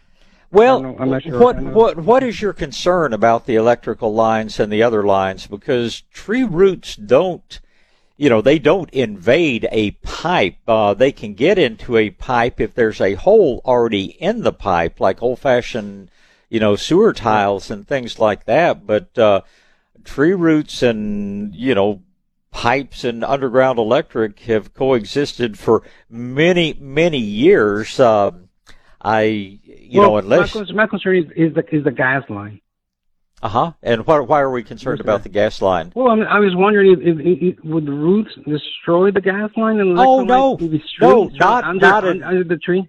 Well, 0.51 0.79
I 0.79 0.81
don't 0.81 0.97
know. 0.97 1.03
I'm 1.03 1.09
not 1.09 1.23
sure. 1.23 1.39
what 1.39 1.61
what 1.61 1.97
what 1.97 2.23
is 2.23 2.41
your 2.41 2.53
concern 2.53 3.13
about 3.13 3.45
the 3.45 3.55
electrical 3.55 4.13
lines 4.13 4.59
and 4.59 4.71
the 4.71 4.83
other 4.83 5.03
lines? 5.03 5.47
Because 5.47 6.01
tree 6.11 6.43
roots 6.43 6.95
don't, 6.95 7.59
you 8.21 8.29
know, 8.29 8.39
they 8.39 8.59
don't 8.59 8.91
invade 8.91 9.67
a 9.71 9.91
pipe. 10.03 10.57
Uh, 10.67 10.93
they 10.93 11.11
can 11.11 11.33
get 11.33 11.57
into 11.57 11.97
a 11.97 12.11
pipe 12.11 12.61
if 12.61 12.75
there's 12.75 13.01
a 13.01 13.15
hole 13.15 13.63
already 13.65 14.05
in 14.21 14.43
the 14.43 14.53
pipe, 14.53 14.99
like 14.99 15.23
old-fashioned, 15.23 16.11
you 16.47 16.59
know, 16.59 16.75
sewer 16.75 17.13
tiles 17.13 17.71
and 17.71 17.87
things 17.87 18.19
like 18.19 18.45
that. 18.45 18.85
But 18.85 19.17
uh, 19.17 19.41
tree 20.03 20.33
roots 20.33 20.83
and 20.83 21.55
you 21.55 21.73
know 21.73 22.03
pipes 22.51 23.03
and 23.03 23.23
underground 23.23 23.79
electric 23.79 24.41
have 24.41 24.75
coexisted 24.75 25.57
for 25.57 25.81
many 26.07 26.75
many 26.79 27.19
years. 27.19 27.99
Um 27.99 28.49
I, 29.03 29.23
you 29.23 29.99
well, 29.99 30.11
know, 30.11 30.17
unless 30.17 30.53
my, 30.53 30.59
concern- 30.59 30.75
my 30.75 30.85
concern 30.85 31.17
is, 31.17 31.25
is 31.35 31.55
the 31.55 31.75
is 31.75 31.83
the 31.83 31.91
gas 31.91 32.23
line. 32.29 32.60
Uh 33.43 33.49
huh. 33.49 33.71
And 33.81 34.05
why 34.05 34.19
why 34.19 34.39
are 34.39 34.51
we 34.51 34.63
concerned 34.63 34.99
about 34.99 35.23
the 35.23 35.29
gas 35.29 35.61
line? 35.61 35.91
Well, 35.95 36.09
I, 36.09 36.15
mean, 36.15 36.27
I 36.27 36.39
was 36.39 36.55
wondering 36.55 36.91
if, 36.91 36.99
if, 36.99 37.57
if, 37.59 37.65
would 37.65 37.85
the 37.85 37.91
roots 37.91 38.31
destroy 38.47 39.11
the 39.11 39.21
gas 39.21 39.49
line 39.57 39.79
and 39.79 39.97
Oh, 39.97 40.23
no. 40.23 40.57
No, 40.99 41.25
not- 41.33 41.63
under, 41.63 41.79
not 41.79 42.05
in- 42.05 42.23
under 42.23 42.43
the 42.43 42.57
tree. 42.57 42.87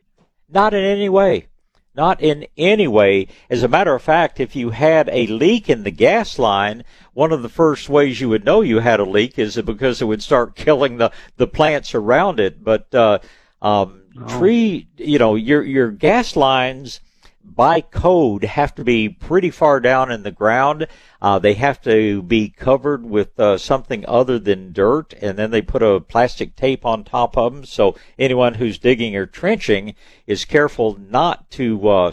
Not 0.50 0.74
in 0.74 0.84
any 0.84 1.08
way. 1.08 1.46
Not 1.94 2.20
in 2.20 2.46
any 2.56 2.86
way. 2.88 3.28
As 3.50 3.62
a 3.62 3.68
matter 3.68 3.94
of 3.94 4.02
fact, 4.02 4.40
if 4.40 4.54
you 4.56 4.70
had 4.70 5.08
a 5.12 5.26
leak 5.26 5.68
in 5.70 5.84
the 5.84 5.90
gas 5.90 6.38
line, 6.38 6.84
one 7.14 7.32
of 7.32 7.42
the 7.42 7.48
first 7.50 7.88
ways 7.88 8.20
you 8.20 8.28
would 8.30 8.44
know 8.44 8.60
you 8.60 8.80
had 8.80 9.00
a 9.00 9.04
leak 9.04 9.38
is 9.38 9.56
because 9.56 10.00
it 10.00 10.06
would 10.06 10.22
start 10.22 10.54
killing 10.54 10.96
the, 10.98 11.10
the 11.36 11.46
plants 11.46 11.94
around 11.94 12.40
it. 12.40 12.62
But, 12.62 12.94
uh, 12.94 13.18
um, 13.60 14.02
tree, 14.26 14.88
you 14.96 15.18
know, 15.18 15.34
your, 15.34 15.62
your 15.62 15.90
gas 15.90 16.36
lines 16.36 17.00
by 17.54 17.80
code 17.80 18.44
have 18.44 18.74
to 18.74 18.84
be 18.84 19.08
pretty 19.08 19.50
far 19.50 19.80
down 19.80 20.10
in 20.10 20.22
the 20.22 20.30
ground. 20.30 20.86
Uh, 21.20 21.38
they 21.38 21.54
have 21.54 21.80
to 21.82 22.22
be 22.22 22.48
covered 22.48 23.04
with 23.04 23.38
uh, 23.38 23.58
something 23.58 24.04
other 24.06 24.38
than 24.38 24.72
dirt, 24.72 25.14
and 25.20 25.38
then 25.38 25.50
they 25.50 25.62
put 25.62 25.82
a 25.82 26.00
plastic 26.00 26.56
tape 26.56 26.84
on 26.84 27.04
top 27.04 27.36
of 27.36 27.54
them. 27.54 27.64
So 27.64 27.96
anyone 28.18 28.54
who's 28.54 28.78
digging 28.78 29.16
or 29.16 29.26
trenching 29.26 29.94
is 30.26 30.44
careful 30.44 30.98
not 30.98 31.50
to 31.52 31.88
uh, 31.88 32.12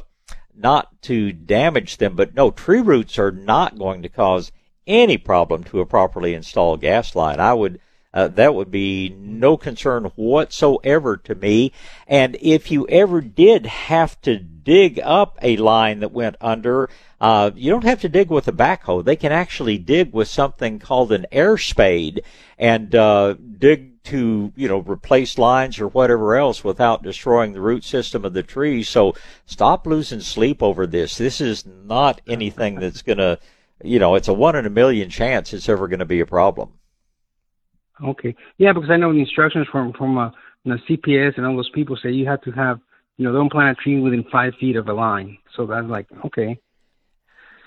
not 0.55 1.01
to 1.03 1.31
damage 1.31 1.97
them. 1.97 2.15
But 2.15 2.35
no, 2.35 2.51
tree 2.51 2.81
roots 2.81 3.17
are 3.17 3.31
not 3.31 3.79
going 3.79 4.01
to 4.01 4.09
cause 4.09 4.51
any 4.85 5.17
problem 5.17 5.63
to 5.65 5.79
a 5.79 5.85
properly 5.85 6.33
installed 6.33 6.81
gas 6.81 7.15
line. 7.15 7.39
I 7.39 7.53
would 7.53 7.79
uh, 8.13 8.27
that 8.27 8.55
would 8.55 8.71
be 8.71 9.09
no 9.19 9.55
concern 9.55 10.05
whatsoever 10.15 11.15
to 11.17 11.35
me. 11.35 11.71
And 12.07 12.37
if 12.41 12.71
you 12.71 12.87
ever 12.87 13.21
did 13.21 13.65
have 13.67 14.19
to 14.21 14.37
dig 14.37 14.99
up 15.03 15.37
a 15.41 15.57
line 15.57 15.99
that 15.99 16.11
went 16.11 16.35
under, 16.41 16.89
uh, 17.21 17.51
you 17.55 17.69
don't 17.69 17.83
have 17.83 18.01
to 18.01 18.09
dig 18.09 18.29
with 18.29 18.47
a 18.47 18.51
backhoe. 18.51 19.03
They 19.03 19.15
can 19.15 19.31
actually 19.31 19.77
dig 19.77 20.11
with 20.13 20.27
something 20.27 20.79
called 20.79 21.11
an 21.11 21.27
air 21.31 21.57
spade 21.57 22.23
and 22.57 22.95
uh, 22.95 23.35
dig 23.57 24.01
to 24.05 24.51
you 24.55 24.67
know 24.67 24.79
replace 24.79 25.37
lines 25.37 25.79
or 25.79 25.87
whatever 25.87 26.35
else 26.35 26.63
without 26.63 27.03
destroying 27.03 27.53
the 27.53 27.61
root 27.61 27.83
system 27.83 28.25
of 28.25 28.33
the 28.33 28.41
tree. 28.41 28.81
So 28.81 29.13
stop 29.45 29.85
losing 29.85 30.21
sleep 30.21 30.63
over 30.63 30.87
this. 30.87 31.17
This 31.17 31.39
is 31.39 31.65
not 31.65 32.21
anything 32.27 32.79
that's 32.79 33.03
gonna 33.03 33.37
you 33.83 33.99
know 33.99 34.15
it's 34.15 34.27
a 34.27 34.33
one 34.33 34.55
in 34.55 34.65
a 34.65 34.69
million 34.69 35.09
chance 35.09 35.53
it's 35.53 35.69
ever 35.69 35.87
going 35.87 35.99
to 35.99 36.05
be 36.05 36.21
a 36.21 36.25
problem. 36.25 36.78
Okay. 38.03 38.35
Yeah, 38.57 38.73
because 38.73 38.89
I 38.89 38.97
know 38.97 39.11
the 39.11 39.19
instructions 39.19 39.67
from 39.71 39.93
from 39.93 40.17
uh, 40.17 40.31
know, 40.65 40.77
CPS 40.89 41.37
and 41.37 41.45
all 41.45 41.55
those 41.55 41.69
people 41.71 41.97
say 42.01 42.11
you 42.11 42.25
have 42.27 42.41
to 42.41 42.51
have 42.51 42.79
you 43.17 43.25
know 43.25 43.33
don't 43.33 43.51
plant 43.51 43.77
a 43.77 43.81
tree 43.81 43.99
within 43.99 44.23
five 44.31 44.53
feet 44.59 44.75
of 44.75 44.87
a 44.87 44.93
line. 44.93 45.37
So 45.55 45.65
that's 45.65 45.87
like 45.87 46.07
okay. 46.25 46.59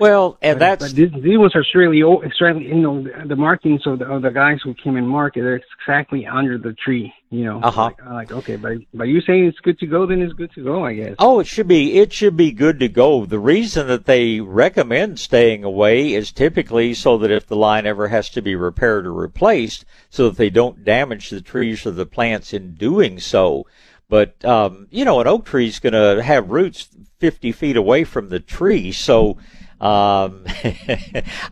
Well, 0.03 0.37
and 0.43 0.59
But- 0.59 0.81
that's 0.81 0.93
but 0.93 1.39
ones 1.39 1.55
are 1.55 1.63
surely 1.63 2.03
oh, 2.03 2.23
extremely 2.23 2.67
you 2.67 2.75
know 2.75 3.05
the, 3.05 3.29
the 3.29 3.37
markings 3.37 3.87
of 3.87 4.01
the, 4.01 4.07
of 4.07 4.23
the 4.23 4.31
guys 4.31 4.59
who 4.65 4.75
came 4.75 4.97
in 4.97 5.07
market 5.07 5.43
they're 5.43 5.61
exactly 5.79 6.27
under 6.27 6.59
the 6.59 6.73
tree. 6.73 7.15
You 7.31 7.45
know. 7.45 7.61
Uh-huh. 7.63 7.85
Like, 7.85 8.05
like 8.05 8.33
okay, 8.33 8.57
but 8.57 8.79
but 8.93 9.05
you 9.05 9.21
saying 9.21 9.47
it's 9.47 9.61
good 9.61 9.79
to 9.79 9.87
go, 9.87 10.05
then 10.05 10.21
it's 10.21 10.33
good 10.33 10.53
to 10.55 10.65
go, 10.65 10.85
I 10.85 10.95
guess. 10.95 11.15
Oh, 11.21 11.39
it 11.39 11.47
should 11.47 11.69
be 11.69 11.99
it 11.99 12.13
should 12.13 12.37
be 12.37 12.51
good 12.51 12.81
to 12.81 12.89
go. 12.89 13.25
The 13.27 13.39
reason 13.39 13.87
that 13.87 14.07
they 14.07 14.41
recommend 14.41 15.21
staying 15.21 15.63
away 15.63 16.15
is 16.15 16.33
typically 16.33 16.95
so 16.95 17.17
that 17.19 17.31
if 17.31 17.47
the 17.47 17.55
line 17.55 17.87
ever 17.87 18.09
has 18.09 18.29
to 18.31 18.43
be 18.43 18.57
repaired 18.57 19.07
or 19.07 19.13
replaced, 19.13 19.85
so 20.11 20.31
that 20.31 20.37
they 20.37 20.51
don't 20.51 20.85
damage 20.85 21.31
the 21.31 21.41
trees 21.41 21.87
or 21.87 21.93
the 21.93 22.07
plants 22.07 22.53
in 22.53 22.75
doing 22.75 23.21
so. 23.21 23.67
But 24.09 24.45
um, 24.45 24.89
you 24.91 25.05
know, 25.05 25.21
an 25.21 25.29
oak 25.29 25.45
tree 25.45 25.69
is 25.69 25.79
going 25.79 25.93
to 25.93 26.25
have 26.25 26.51
roots 26.51 26.89
50 27.21 27.53
feet 27.53 27.77
away 27.77 28.03
from 28.03 28.31
the 28.31 28.41
tree, 28.41 28.91
so 28.91 29.39
um, 29.83 30.45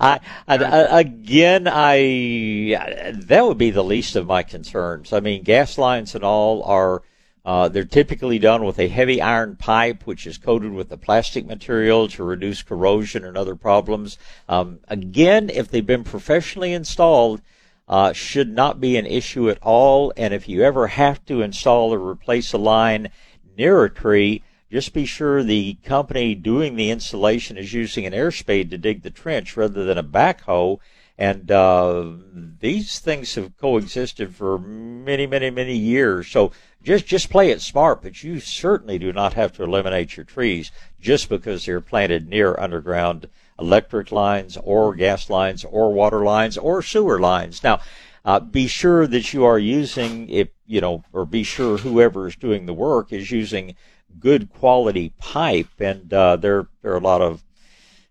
I, 0.01 0.21
I, 0.47 1.01
again, 1.01 1.67
I 1.67 3.13
that 3.13 3.45
would 3.45 3.59
be 3.59 3.71
the 3.71 3.83
least 3.83 4.15
of 4.15 4.27
my 4.27 4.45
concerns. 4.45 5.13
I 5.13 5.19
mean, 5.19 5.43
gas 5.43 5.77
lines 5.77 6.15
and 6.15 6.23
all 6.23 6.63
are 6.63 7.03
uh, 7.45 7.69
they're 7.69 7.85
typically 7.85 8.39
done 8.39 8.65
with 8.65 8.79
a 8.79 8.87
heavy 8.87 9.21
iron 9.21 9.57
pipe, 9.57 10.07
which 10.07 10.27
is 10.29 10.39
coated 10.39 10.73
with 10.73 10.93
a 10.93 10.97
plastic 10.97 11.45
material 11.45 12.07
to 12.07 12.23
reduce 12.23 12.63
corrosion 12.63 13.25
and 13.25 13.37
other 13.37 13.57
problems. 13.57 14.17
Um, 14.49 14.79
again, 14.87 15.51
if 15.51 15.69
they've 15.69 15.85
been 15.85 16.05
professionally 16.05 16.73
installed, 16.73 17.43
uh, 17.89 18.13
should 18.13 18.49
not 18.49 18.81
be 18.81 18.97
an 18.97 19.07
issue 19.07 19.51
at 19.51 19.59
all. 19.61 20.13
And 20.17 20.33
if 20.33 20.49
you 20.49 20.63
ever 20.63 20.87
have 20.87 21.25
to 21.25 21.43
install 21.43 21.93
or 21.93 21.99
replace 21.99 22.53
a 22.53 22.59
line 22.59 23.11
near 23.57 23.83
a 23.83 23.91
tree, 23.91 24.45
just 24.71 24.93
be 24.93 25.05
sure 25.05 25.43
the 25.43 25.75
company 25.85 26.35
doing 26.35 26.77
the 26.77 26.91
installation 26.91 27.57
is 27.57 27.73
using 27.73 28.07
an 28.07 28.15
air 28.15 28.31
spade 28.31 28.71
to 28.71 28.79
dig 28.79 29.03
the 29.03 29.11
trench 29.11 29.57
rather 29.57 29.85
than 29.85 29.99
a 29.99 30.05
backhoe. 30.05 30.79
And 31.19 31.51
uh, 31.51 32.13
these 32.61 32.99
things 32.99 33.35
have 33.35 33.59
coexisted 33.59 34.35
for 34.35 34.59
many, 34.59 35.27
many, 35.27 35.51
many 35.51 35.77
years. 35.77 36.29
So 36.29 36.53
just 36.83 37.05
just 37.05 37.29
play 37.29 37.51
it 37.51 37.61
smart, 37.61 38.01
but 38.01 38.23
you 38.23 38.41
certainly 38.41 38.99
do 38.99 39.13
not 39.13 39.35
have 39.35 39.53
to 39.55 39.65
eliminate 39.65 40.17
your 40.17 40.25
trees 40.25 40.71
just 40.99 41.29
because 41.29 41.67
they're 41.67 41.83
planted 41.83 42.29
near 42.29 42.59
underground 42.59 43.29
electric 43.59 44.11
lines 44.11 44.57
or 44.65 44.95
gas 44.95 45.29
lines 45.29 45.65
or 45.65 45.93
water 45.93 46.25
lines 46.25 46.57
or 46.57 46.81
sewer 46.81 47.21
lines. 47.21 47.63
Now, 47.63 47.81
uh, 48.25 48.41
be 48.41 48.67
sure 48.67 49.07
that 49.07 49.33
you 49.33 49.45
are 49.45 49.59
using, 49.59 50.29
if 50.29 50.49
you 50.67 50.81
know, 50.81 51.05
or 51.13 51.25
be 51.25 51.43
sure 51.43 51.79
whoever 51.79 52.27
is 52.27 52.37
doing 52.37 52.67
the 52.67 52.75
work 52.75 53.13
is 53.13 53.31
using 53.31 53.75
good 54.19 54.51
quality 54.51 55.13
pipe. 55.19 55.69
And 55.79 56.13
uh, 56.13 56.37
there 56.37 56.69
there 56.83 56.93
are 56.93 56.99
a 56.99 57.01
lot 57.01 57.23
of 57.23 57.43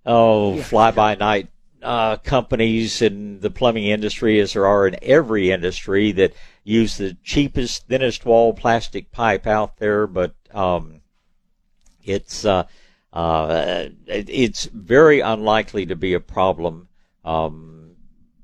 oh 0.06 0.62
fly 0.62 0.92
by 0.92 1.16
night 1.16 1.50
uh, 1.82 2.18
companies 2.18 3.02
in 3.02 3.40
the 3.40 3.50
plumbing 3.50 3.86
industry, 3.86 4.40
as 4.40 4.54
there 4.54 4.66
are 4.66 4.88
in 4.88 4.98
every 5.02 5.52
industry, 5.52 6.12
that 6.14 6.34
use 6.64 6.98
the 6.98 7.16
cheapest, 7.24 7.88
thinnest 7.88 8.26
wall 8.26 8.54
plastic 8.54 9.12
pipe 9.12 9.48
out 9.48 9.78
there. 9.78 10.08
But 10.08 10.34
um, 10.52 11.02
it's 12.04 12.46
uh, 12.46 12.64
uh, 13.14 13.90
it's 14.08 14.66
very 14.66 15.20
unlikely 15.20 15.86
to 15.88 15.96
be 15.96 16.14
a 16.14 16.20
problem 16.20 16.88
um, 17.24 17.79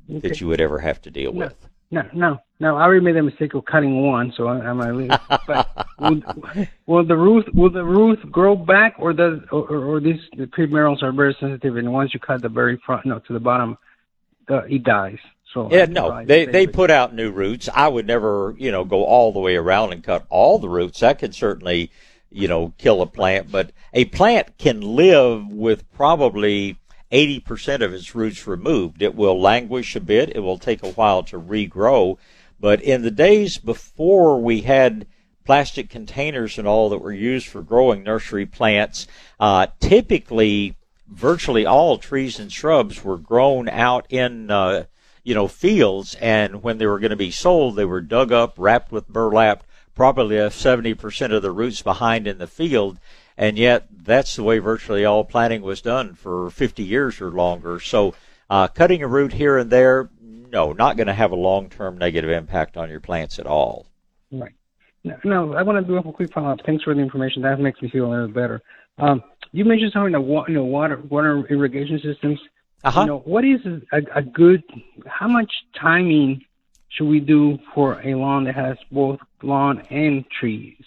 that 0.10 0.42
you 0.42 0.48
would 0.48 0.62
ever 0.62 0.80
have 0.80 1.02
to 1.04 1.12
deal 1.12 1.34
No. 1.34 1.46
with. 1.46 1.68
No, 1.92 2.02
no, 2.14 2.40
no. 2.60 2.76
I 2.76 2.82
already 2.84 3.04
made 3.06 3.16
the 3.16 3.22
mistake 3.22 3.54
of 3.54 3.64
cutting 3.66 4.06
one, 4.08 4.34
so 4.36 4.48
I, 4.48 4.58
I'm 4.60 4.80
gonna 4.80 4.94
leave. 4.94 5.12
But 5.46 5.88
will, 6.00 6.22
will 6.88 7.06
the 7.06 7.16
root 7.16 7.54
will 7.54 7.70
the 7.70 7.84
root 7.84 8.32
grow 8.32 8.56
back, 8.56 8.96
or 8.98 9.14
does 9.14 9.40
or, 9.52 9.68
or, 9.70 10.00
these 10.00 10.20
the 10.36 10.48
crepe 10.48 10.74
are 10.74 11.12
very 11.12 11.36
sensitive, 11.40 11.78
and 11.78 11.94
once 11.94 12.14
you 12.14 12.20
cut 12.20 12.42
the 12.42 12.50
very 12.50 12.82
front, 12.86 13.06
no, 13.06 13.20
to 13.20 13.34
the 13.34 13.40
bottom, 13.40 13.78
uh, 14.50 14.64
it 14.64 14.84
dies. 14.84 15.20
So 15.54 15.70
Yeah, 15.72 15.86
no, 15.86 16.26
they 16.26 16.46
they 16.46 16.66
put 16.68 16.90
out 16.90 17.14
new 17.14 17.32
roots. 17.32 17.70
I 17.74 17.88
would 17.88 18.08
never, 18.08 18.56
you 18.58 18.72
know, 18.72 18.84
go 18.84 19.06
all 19.06 19.32
the 19.32 19.40
way 19.40 19.56
around 19.56 19.94
and 19.94 20.04
cut 20.04 20.26
all 20.30 20.58
the 20.60 20.70
roots. 20.70 21.00
That 21.00 21.20
could 21.20 21.36
certainly, 21.36 21.92
you 22.32 22.48
know, 22.48 22.74
kill 22.78 23.02
a 23.02 23.08
plant. 23.08 23.52
But 23.52 23.72
a 23.94 24.06
plant 24.06 24.58
can 24.58 24.82
live 24.82 25.48
with 25.48 25.90
probably 25.94 26.78
eighty 27.12 27.40
percent 27.40 27.84
of 27.84 27.94
its 27.94 28.16
roots 28.16 28.48
removed. 28.48 29.02
It 29.02 29.16
will 29.16 29.40
languish 29.40 29.96
a 29.96 30.00
bit. 30.00 30.36
It 30.36 30.40
will 30.40 30.60
take 30.60 30.84
a 30.84 30.92
while 30.92 31.24
to 31.24 31.40
regrow. 31.40 32.18
But 32.60 32.82
in 32.82 33.02
the 33.02 33.12
days 33.12 33.58
before 33.58 34.42
we 34.42 34.62
had 34.62 35.08
plastic 35.46 35.90
containers 35.90 36.58
and 36.58 36.68
all 36.68 36.90
that 36.90 36.98
were 36.98 37.12
used 37.12 37.48
for 37.48 37.62
growing 37.62 38.04
nursery 38.04 38.46
plants, 38.46 39.08
uh, 39.40 39.68
typically 39.80 40.76
virtually 41.08 41.66
all 41.66 41.98
trees 41.98 42.40
and 42.40 42.52
shrubs 42.52 43.04
were 43.04 43.18
grown 43.18 43.70
out 43.70 44.06
in 44.10 44.50
uh, 44.50 44.86
you 45.24 45.34
know 45.34 45.48
fields, 45.48 46.16
and 46.16 46.64
when 46.64 46.78
they 46.78 46.86
were 46.86 47.00
going 47.00 47.12
to 47.12 47.16
be 47.16 47.32
sold, 47.32 47.76
they 47.76 47.86
were 47.86 48.02
dug 48.02 48.32
up, 48.32 48.54
wrapped 48.58 48.92
with 48.92 49.08
burlap, 49.08 49.64
probably 49.94 50.40
left 50.40 50.58
70% 50.58 51.34
of 51.34 51.42
the 51.42 51.52
roots 51.52 51.82
behind 51.82 52.28
in 52.28 52.38
the 52.38 52.48
field, 52.48 53.00
and 53.38 53.58
yet 53.58 53.88
that's 53.92 54.36
the 54.36 54.44
way 54.44 54.60
virtually 54.60 55.06
all 55.06 55.24
planting 55.24 55.62
was 55.62 55.82
done 55.82 56.14
for 56.14 56.50
50 56.50 56.84
years 56.84 57.20
or 57.22 57.32
longer. 57.32 57.80
So 57.80 58.16
uh, 58.50 58.68
cutting 58.68 59.02
a 59.02 59.08
root 59.08 59.34
here 59.34 59.58
and 59.58 59.70
there, 59.70 60.10
no, 60.22 60.74
not 60.74 60.98
going 60.98 61.08
to 61.08 61.14
have 61.14 61.32
a 61.32 61.36
long-term 61.36 61.98
negative 61.98 62.30
impact 62.30 62.78
on 62.78 62.90
your 62.90 63.00
plants 63.00 63.40
at 63.40 63.48
all. 63.48 63.88
Right. 64.32 64.54
No, 65.24 65.54
I 65.54 65.62
want 65.62 65.86
to 65.86 65.88
do 65.88 65.98
a 65.98 66.14
quick 66.14 66.34
follow-up. 66.34 66.60
Thanks 66.66 66.84
for 66.84 66.96
the 66.96 67.02
information. 67.02 67.44
That 67.44 67.60
makes 67.60 67.82
me 67.82 67.90
feel 67.90 68.08
a 68.08 68.10
little 68.10 68.28
better. 68.28 68.62
Um, 68.98 69.24
you 69.52 69.66
mentioned 69.66 69.92
something 69.94 70.16
about 70.16 70.50
you 70.50 70.56
know, 70.56 70.64
water 70.64 70.98
water 71.10 71.46
irrigation 71.48 72.00
systems. 72.04 72.40
Uh-huh. 72.84 73.02
You 73.02 73.08
know, 73.08 73.20
what 73.20 73.46
is 73.46 73.60
a, 73.92 74.02
a 74.16 74.22
good? 74.22 74.64
How 75.06 75.28
much 75.28 75.52
timing 75.80 76.44
should 76.90 77.08
we 77.08 77.20
do 77.20 77.60
for 77.74 78.02
a 78.02 78.16
lawn 78.16 78.46
that 78.46 78.56
has 78.56 78.78
both 78.92 79.20
lawn 79.44 79.84
and 79.90 80.26
trees? 80.30 80.84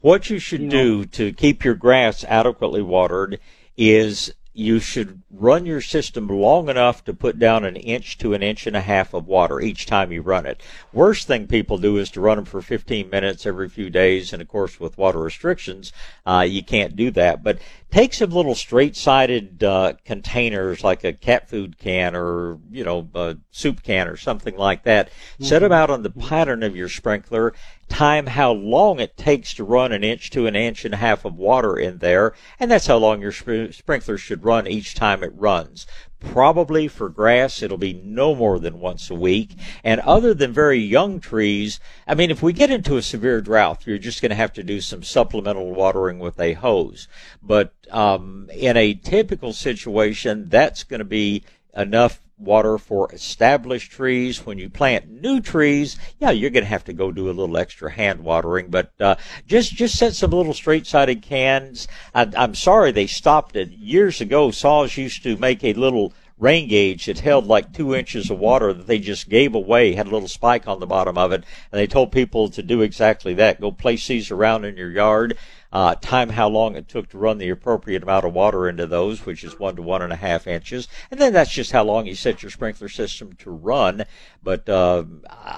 What 0.00 0.30
you 0.30 0.38
should 0.38 0.62
you 0.62 0.70
do 0.70 0.98
know, 0.98 1.04
to 1.04 1.32
keep 1.32 1.64
your 1.64 1.74
grass 1.74 2.24
adequately 2.24 2.82
watered 2.82 3.38
is 3.76 4.32
you 4.52 4.80
should 4.80 5.22
run 5.30 5.64
your 5.64 5.80
system 5.80 6.26
long 6.28 6.68
enough 6.68 7.04
to 7.04 7.14
put 7.14 7.38
down 7.38 7.64
an 7.64 7.76
inch 7.76 8.18
to 8.18 8.34
an 8.34 8.42
inch 8.42 8.66
and 8.66 8.76
a 8.76 8.80
half 8.80 9.14
of 9.14 9.26
water 9.26 9.60
each 9.60 9.86
time 9.86 10.10
you 10.10 10.22
run 10.22 10.44
it. 10.44 10.60
Worst 10.92 11.26
thing 11.26 11.46
people 11.46 11.78
do 11.78 11.96
is 11.98 12.10
to 12.10 12.20
run 12.20 12.36
them 12.36 12.44
for 12.44 12.60
15 12.60 13.08
minutes 13.08 13.46
every 13.46 13.68
few 13.68 13.90
days, 13.90 14.32
and 14.32 14.42
of 14.42 14.48
course, 14.48 14.80
with 14.80 14.98
water 14.98 15.20
restrictions, 15.20 15.92
uh, 16.26 16.44
you 16.46 16.64
can't 16.64 16.96
do 16.96 17.10
that. 17.12 17.44
But 17.44 17.58
take 17.90 18.14
some 18.14 18.30
little 18.30 18.54
straight-sided 18.54 19.64
uh, 19.64 19.94
containers 20.04 20.84
like 20.84 21.04
a 21.04 21.12
cat 21.12 21.48
food 21.48 21.78
can 21.78 22.14
or 22.14 22.58
you 22.70 22.84
know 22.84 23.08
a 23.14 23.36
soup 23.50 23.82
can 23.82 24.08
or 24.08 24.16
something 24.16 24.56
like 24.56 24.84
that. 24.84 25.08
Mm-hmm. 25.08 25.44
Set 25.44 25.60
them 25.60 25.72
out 25.72 25.90
on 25.90 26.02
the 26.02 26.10
pattern 26.10 26.62
of 26.62 26.76
your 26.76 26.88
sprinkler. 26.88 27.52
Time 27.88 28.26
how 28.26 28.52
long 28.52 29.00
it 29.00 29.16
takes 29.16 29.52
to 29.54 29.64
run 29.64 29.90
an 29.90 30.04
inch 30.04 30.30
to 30.30 30.46
an 30.46 30.54
inch 30.54 30.84
and 30.84 30.94
a 30.94 30.98
half 30.98 31.24
of 31.24 31.34
water 31.34 31.76
in 31.76 31.98
there, 31.98 32.34
and 32.60 32.70
that's 32.70 32.86
how 32.86 32.96
long 32.96 33.20
your 33.20 33.32
sp- 33.34 33.72
sprinkler 33.72 34.16
should 34.16 34.44
run 34.44 34.68
each 34.68 34.94
time 34.94 35.24
it 35.24 35.32
runs. 35.34 35.86
Probably 36.20 36.86
for 36.86 37.08
grass, 37.08 37.62
it'll 37.62 37.78
be 37.78 37.94
no 38.04 38.34
more 38.34 38.58
than 38.58 38.78
once 38.78 39.10
a 39.10 39.14
week. 39.14 39.56
And 39.82 40.00
other 40.02 40.34
than 40.34 40.52
very 40.52 40.78
young 40.78 41.18
trees, 41.18 41.80
I 42.06 42.14
mean, 42.14 42.30
if 42.30 42.42
we 42.42 42.52
get 42.52 42.70
into 42.70 42.96
a 42.96 43.02
severe 43.02 43.40
drought, 43.40 43.86
you're 43.86 43.98
just 43.98 44.20
going 44.20 44.30
to 44.30 44.36
have 44.36 44.52
to 44.52 44.62
do 44.62 44.80
some 44.80 45.02
supplemental 45.02 45.72
watering 45.72 46.18
with 46.18 46.38
a 46.38 46.52
hose. 46.52 47.08
But 47.42 47.72
um, 47.90 48.48
in 48.54 48.76
a 48.76 48.94
typical 48.94 49.52
situation, 49.52 50.48
that's 50.48 50.84
going 50.84 50.98
to 50.98 51.04
be 51.04 51.42
enough 51.74 52.20
water 52.40 52.78
for 52.78 53.12
established 53.12 53.92
trees. 53.92 54.44
When 54.46 54.58
you 54.58 54.68
plant 54.70 55.08
new 55.08 55.40
trees, 55.40 55.96
yeah, 56.18 56.30
you're 56.30 56.50
going 56.50 56.64
to 56.64 56.70
have 56.70 56.84
to 56.84 56.92
go 56.92 57.12
do 57.12 57.30
a 57.30 57.32
little 57.32 57.56
extra 57.56 57.90
hand 57.90 58.20
watering, 58.20 58.68
but 58.68 58.92
uh, 59.00 59.16
just 59.46 59.72
just 59.72 59.96
set 59.96 60.14
some 60.14 60.30
little 60.30 60.54
straight-sided 60.54 61.22
cans. 61.22 61.86
I, 62.14 62.30
I'm 62.36 62.54
sorry 62.54 62.92
they 62.92 63.06
stopped 63.06 63.56
it 63.56 63.70
years 63.70 64.20
ago. 64.20 64.50
SAWS 64.50 64.96
used 64.96 65.22
to 65.22 65.36
make 65.36 65.62
a 65.62 65.74
little 65.74 66.12
rain 66.38 66.68
gauge 66.68 67.04
that 67.04 67.20
held 67.20 67.46
like 67.46 67.72
two 67.72 67.94
inches 67.94 68.30
of 68.30 68.38
water 68.38 68.72
that 68.72 68.86
they 68.86 68.98
just 68.98 69.28
gave 69.28 69.54
away, 69.54 69.92
had 69.92 70.06
a 70.06 70.10
little 70.10 70.28
spike 70.28 70.66
on 70.66 70.80
the 70.80 70.86
bottom 70.86 71.18
of 71.18 71.32
it, 71.32 71.44
and 71.70 71.78
they 71.78 71.86
told 71.86 72.10
people 72.10 72.48
to 72.48 72.62
do 72.62 72.80
exactly 72.80 73.34
that. 73.34 73.60
Go 73.60 73.70
place 73.70 74.06
these 74.08 74.30
around 74.30 74.64
in 74.64 74.76
your 74.76 74.90
yard 74.90 75.36
uh, 75.72 75.94
time 75.96 76.30
how 76.30 76.48
long 76.48 76.74
it 76.74 76.88
took 76.88 77.08
to 77.08 77.18
run 77.18 77.38
the 77.38 77.48
appropriate 77.48 78.02
amount 78.02 78.24
of 78.24 78.34
water 78.34 78.68
into 78.68 78.86
those, 78.86 79.24
which 79.24 79.44
is 79.44 79.58
one 79.58 79.76
to 79.76 79.82
one 79.82 80.02
and 80.02 80.12
a 80.12 80.16
half 80.16 80.46
inches, 80.46 80.88
and 81.10 81.20
then 81.20 81.32
that's 81.32 81.52
just 81.52 81.72
how 81.72 81.84
long 81.84 82.06
you 82.06 82.14
set 82.14 82.42
your 82.42 82.50
sprinkler 82.50 82.88
system 82.88 83.32
to 83.34 83.50
run. 83.50 84.04
But 84.42 84.68
uh, 84.68 85.04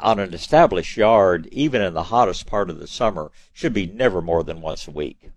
on 0.02 0.18
an 0.18 0.34
established 0.34 0.96
yard, 0.96 1.48
even 1.52 1.82
in 1.82 1.94
the 1.94 2.04
hottest 2.04 2.46
part 2.46 2.70
of 2.70 2.78
the 2.78 2.86
summer, 2.86 3.30
should 3.52 3.72
be 3.72 3.86
never 3.86 4.20
more 4.20 4.42
than 4.42 4.60
once 4.60 4.86
a 4.86 4.90
week. 4.90 5.30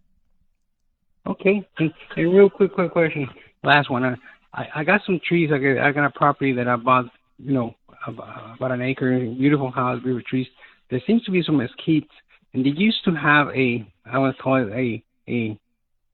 Okay, 1.27 1.67
and 1.79 1.93
real 2.17 2.49
quick, 2.49 2.73
quick 2.73 2.91
question. 2.91 3.27
Last 3.63 3.89
one. 3.89 4.17
I, 4.53 4.67
I 4.75 4.83
got 4.83 5.01
some 5.05 5.19
trees. 5.27 5.51
I 5.51 5.57
got, 5.57 5.77
I 5.79 5.91
got 5.91 6.05
a 6.05 6.11
property 6.11 6.53
that 6.53 6.67
I 6.67 6.75
bought, 6.75 7.05
you 7.39 7.53
know, 7.53 7.75
about 8.07 8.71
an 8.71 8.81
acre, 8.81 9.19
beautiful 9.19 9.71
house, 9.71 10.01
beautiful 10.03 10.25
trees. 10.29 10.47
There 10.89 11.01
seems 11.07 11.23
to 11.23 11.31
be 11.31 11.41
some 11.41 11.57
mesquites 11.57 12.07
and 12.55 12.65
they 12.65 12.69
used 12.69 13.03
to 13.03 13.11
have 13.11 13.49
a 13.49 13.85
I 14.05 14.17
would 14.17 14.37
call 14.37 14.55
it 14.55 14.69
a 14.71 15.03
a 15.27 15.59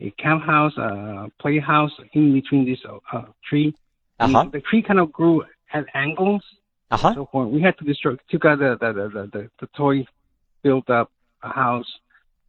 a 0.01 0.11
camp 0.11 0.43
house, 0.43 0.75
a 0.77 1.31
playhouse 1.39 1.91
in 2.13 2.33
between 2.33 2.65
this 2.65 2.79
uh, 3.13 3.21
tree. 3.47 3.75
Uh-huh. 4.19 4.49
The 4.51 4.59
tree 4.61 4.81
kind 4.81 4.99
of 4.99 5.11
grew 5.11 5.43
at 5.71 5.85
angles. 5.93 6.41
Uh-huh. 6.89 7.13
So 7.13 7.45
we 7.45 7.61
had 7.61 7.77
to 7.77 7.85
destroy, 7.85 8.17
took 8.29 8.45
out 8.45 8.59
the 8.59 8.75
the 8.79 8.93
the 8.93 9.29
the, 9.31 9.49
the 9.59 9.67
toy, 9.77 10.05
built 10.63 10.89
up 10.89 11.11
a 11.43 11.49
house, 11.49 11.91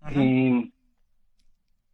uh-huh. 0.05 0.19
and 0.19 0.73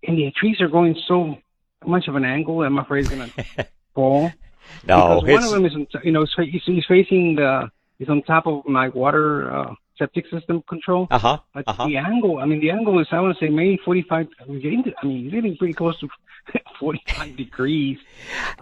and 0.05 0.19
the 0.19 0.31
trees 0.31 0.61
are 0.61 0.69
going 0.69 0.97
so 1.07 1.37
much 1.85 2.07
of 2.07 2.15
an 2.15 2.25
angle. 2.25 2.63
I'm 2.63 2.79
afraid 2.79 3.07
it's 3.07 3.11
gonna 3.11 3.31
fall. 3.95 4.31
No, 4.87 5.21
because 5.21 5.51
one 5.51 5.65
of 5.65 5.73
them 5.73 5.83
is 5.83 6.05
you 6.05 6.13
know 6.13 6.25
he's, 6.37 6.63
he's 6.65 6.87
facing 6.87 7.35
the 7.35 7.71
he's 7.99 8.09
on 8.09 8.23
top 8.23 8.47
of 8.47 8.67
my 8.67 8.89
water. 8.89 9.53
Uh, 9.53 9.75
septic 9.99 10.27
system 10.31 10.63
control. 10.69 11.09
Uh 11.11 11.19
huh. 11.19 11.39
But 11.53 11.65
uh-huh. 11.67 11.87
the 11.87 11.97
angle, 11.97 12.39
I 12.39 12.45
mean, 12.45 12.61
the 12.61 12.71
angle 12.71 12.99
is, 13.01 13.09
I 13.11 13.21
want 13.21 13.37
to 13.37 13.45
say, 13.45 13.51
maybe 13.51 13.79
45. 13.85 14.29
We're 14.47 14.61
getting, 14.61 14.85
to, 14.85 14.95
I 15.03 15.07
mean, 15.07 15.25
you're 15.25 15.33
getting 15.33 15.57
pretty 15.57 15.75
close 15.75 15.99
to 16.01 16.09
45 16.81 17.37
degrees. 17.37 17.99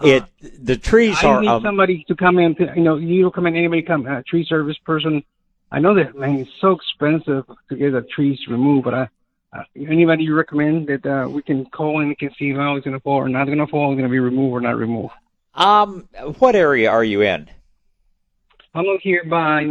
It 0.02 0.22
uh, 0.22 0.26
the 0.60 0.76
trees 0.76 1.16
I 1.22 1.26
are. 1.26 1.38
I 1.38 1.40
need 1.42 1.48
um, 1.48 1.62
somebody 1.62 2.04
to 2.08 2.16
come 2.16 2.38
in. 2.38 2.54
To, 2.56 2.72
you 2.74 2.82
know, 2.82 2.96
you 2.96 3.22
don't 3.22 3.34
come 3.34 3.46
in. 3.46 3.56
Anybody 3.56 3.82
come? 3.82 4.06
A 4.06 4.22
tree 4.22 4.44
service 4.48 4.78
person. 4.78 5.22
I 5.70 5.80
know 5.80 5.94
that 5.94 6.16
man, 6.16 6.38
it's 6.38 6.50
so 6.60 6.72
expensive 6.72 7.44
to 7.68 7.76
get 7.76 7.92
the 7.92 8.02
trees 8.02 8.38
removed, 8.48 8.84
but 8.84 8.94
I. 8.94 9.08
Uh, 9.52 9.62
anybody 9.76 10.24
you 10.24 10.34
recommend 10.34 10.88
that 10.88 11.06
uh, 11.06 11.26
we 11.28 11.40
can 11.40 11.64
call 11.66 12.00
and 12.00 12.18
can 12.18 12.30
see 12.36 12.52
how 12.52 12.74
it's 12.74 12.84
going 12.84 12.96
to 12.96 13.02
fall 13.02 13.18
or 13.18 13.28
not 13.28 13.46
going 13.46 13.56
to 13.56 13.66
fall, 13.68 13.92
going 13.92 14.02
to 14.02 14.10
be 14.10 14.18
removed 14.18 14.52
or 14.52 14.60
not 14.60 14.76
removed? 14.76 15.14
Um, 15.54 16.08
what 16.38 16.56
area 16.56 16.90
are 16.90 17.04
you 17.04 17.22
in? 17.22 17.48
I'm 18.74 18.86
up 18.90 19.00
here 19.00 19.24
by 19.24 19.64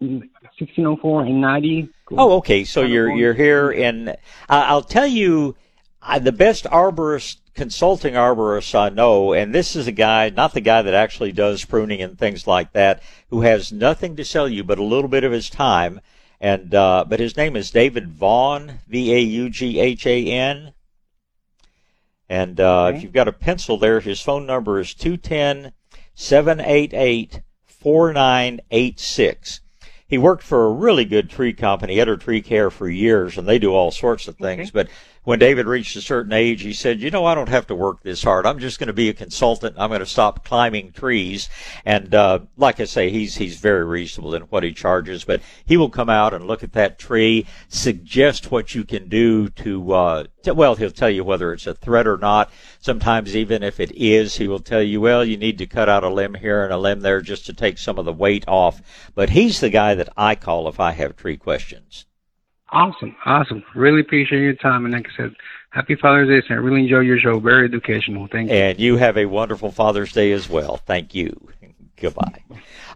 1604 0.00 1.22
and 1.22 1.40
90. 1.40 1.88
Oh, 2.12 2.36
okay. 2.36 2.64
So 2.64 2.82
you're 2.82 3.10
you're 3.10 3.34
here 3.34 3.70
in. 3.70 4.08
Uh, 4.08 4.14
I'll 4.48 4.82
tell 4.82 5.06
you, 5.06 5.56
uh, 6.02 6.18
the 6.18 6.32
best 6.32 6.64
arborist 6.64 7.38
consulting 7.54 8.14
arborist 8.14 8.74
I 8.74 8.88
know, 8.90 9.32
and 9.32 9.52
this 9.52 9.74
is 9.74 9.88
a 9.88 9.92
guy, 9.92 10.30
not 10.30 10.54
the 10.54 10.60
guy 10.60 10.82
that 10.82 10.94
actually 10.94 11.32
does 11.32 11.64
pruning 11.64 12.00
and 12.00 12.16
things 12.16 12.46
like 12.46 12.72
that, 12.72 13.02
who 13.30 13.40
has 13.40 13.72
nothing 13.72 14.14
to 14.16 14.24
sell 14.24 14.48
you 14.48 14.62
but 14.62 14.78
a 14.78 14.84
little 14.84 15.08
bit 15.08 15.24
of 15.24 15.32
his 15.32 15.50
time. 15.50 16.00
And 16.40 16.72
uh, 16.72 17.04
but 17.08 17.18
his 17.18 17.36
name 17.36 17.56
is 17.56 17.72
David 17.72 18.08
Vaughan, 18.08 18.78
V 18.86 19.12
A 19.12 19.18
U 19.18 19.50
G 19.50 19.80
H 19.80 20.06
A 20.06 20.26
N. 20.26 20.72
And 22.28 22.60
uh, 22.60 22.86
okay. 22.86 22.96
if 22.96 23.02
you've 23.02 23.12
got 23.12 23.26
a 23.26 23.32
pencil 23.32 23.78
there, 23.78 23.98
his 24.00 24.20
phone 24.20 24.46
number 24.46 24.78
is 24.78 24.94
210 24.94 25.72
788 26.14 27.40
4986 27.66 29.60
he 30.08 30.16
worked 30.16 30.42
for 30.42 30.64
a 30.64 30.72
really 30.72 31.04
good 31.04 31.28
tree 31.28 31.52
company, 31.52 31.96
Etter 31.96 32.18
Tree 32.18 32.40
Care, 32.40 32.70
for 32.70 32.88
years, 32.88 33.36
and 33.36 33.46
they 33.46 33.58
do 33.58 33.74
all 33.74 33.90
sorts 33.90 34.26
of 34.26 34.36
things. 34.36 34.68
Okay. 34.68 34.70
But 34.72 34.88
when 35.28 35.38
David 35.38 35.66
reached 35.66 35.94
a 35.94 36.00
certain 36.00 36.32
age, 36.32 36.62
he 36.62 36.72
said, 36.72 37.02
"You 37.02 37.10
know, 37.10 37.26
I 37.26 37.34
don't 37.34 37.50
have 37.50 37.66
to 37.66 37.74
work 37.74 38.02
this 38.02 38.22
hard. 38.22 38.46
I'm 38.46 38.58
just 38.58 38.78
going 38.78 38.86
to 38.86 38.94
be 38.94 39.10
a 39.10 39.12
consultant. 39.12 39.76
I'm 39.76 39.90
going 39.90 40.00
to 40.00 40.06
stop 40.06 40.42
climbing 40.42 40.92
trees." 40.92 41.50
And 41.84 42.14
uh, 42.14 42.38
like 42.56 42.80
I 42.80 42.86
say, 42.86 43.10
he's 43.10 43.36
he's 43.36 43.60
very 43.60 43.84
reasonable 43.84 44.34
in 44.34 44.44
what 44.44 44.62
he 44.62 44.72
charges. 44.72 45.24
But 45.24 45.42
he 45.66 45.76
will 45.76 45.90
come 45.90 46.08
out 46.08 46.32
and 46.32 46.46
look 46.46 46.62
at 46.62 46.72
that 46.72 46.98
tree, 46.98 47.44
suggest 47.68 48.50
what 48.50 48.74
you 48.74 48.84
can 48.84 49.10
do 49.10 49.50
to. 49.50 49.92
Uh, 49.92 50.24
to 50.44 50.54
well, 50.54 50.76
he'll 50.76 50.90
tell 50.90 51.10
you 51.10 51.24
whether 51.24 51.52
it's 51.52 51.66
a 51.66 51.74
threat 51.74 52.06
or 52.06 52.16
not. 52.16 52.50
Sometimes, 52.80 53.36
even 53.36 53.62
if 53.62 53.80
it 53.80 53.92
is, 53.94 54.36
he 54.36 54.48
will 54.48 54.60
tell 54.60 54.82
you, 54.82 55.02
"Well, 55.02 55.26
you 55.26 55.36
need 55.36 55.58
to 55.58 55.66
cut 55.66 55.90
out 55.90 56.04
a 56.04 56.08
limb 56.08 56.36
here 56.36 56.64
and 56.64 56.72
a 56.72 56.78
limb 56.78 57.00
there 57.00 57.20
just 57.20 57.44
to 57.44 57.52
take 57.52 57.76
some 57.76 57.98
of 57.98 58.06
the 58.06 58.14
weight 58.14 58.48
off." 58.48 58.80
But 59.14 59.28
he's 59.28 59.60
the 59.60 59.68
guy 59.68 59.94
that 59.94 60.08
I 60.16 60.36
call 60.36 60.68
if 60.68 60.80
I 60.80 60.92
have 60.92 61.16
tree 61.16 61.36
questions. 61.36 62.06
Awesome, 62.70 63.16
awesome. 63.24 63.64
Really 63.74 64.00
appreciate 64.00 64.42
your 64.42 64.54
time, 64.54 64.84
and 64.84 64.92
like 64.92 65.06
I 65.06 65.16
said, 65.16 65.34
happy 65.70 65.94
Father's 65.94 66.28
Day. 66.28 66.54
I 66.54 66.58
really 66.58 66.82
enjoy 66.82 67.00
your 67.00 67.18
show. 67.18 67.38
Very 67.40 67.64
educational. 67.64 68.26
Thank 68.26 68.50
you. 68.50 68.56
And 68.56 68.78
you 68.78 68.96
have 68.96 69.16
a 69.16 69.26
wonderful 69.26 69.70
Father's 69.70 70.12
Day 70.12 70.32
as 70.32 70.48
well. 70.48 70.76
Thank 70.76 71.14
you. 71.14 71.48
Goodbye. 71.96 72.42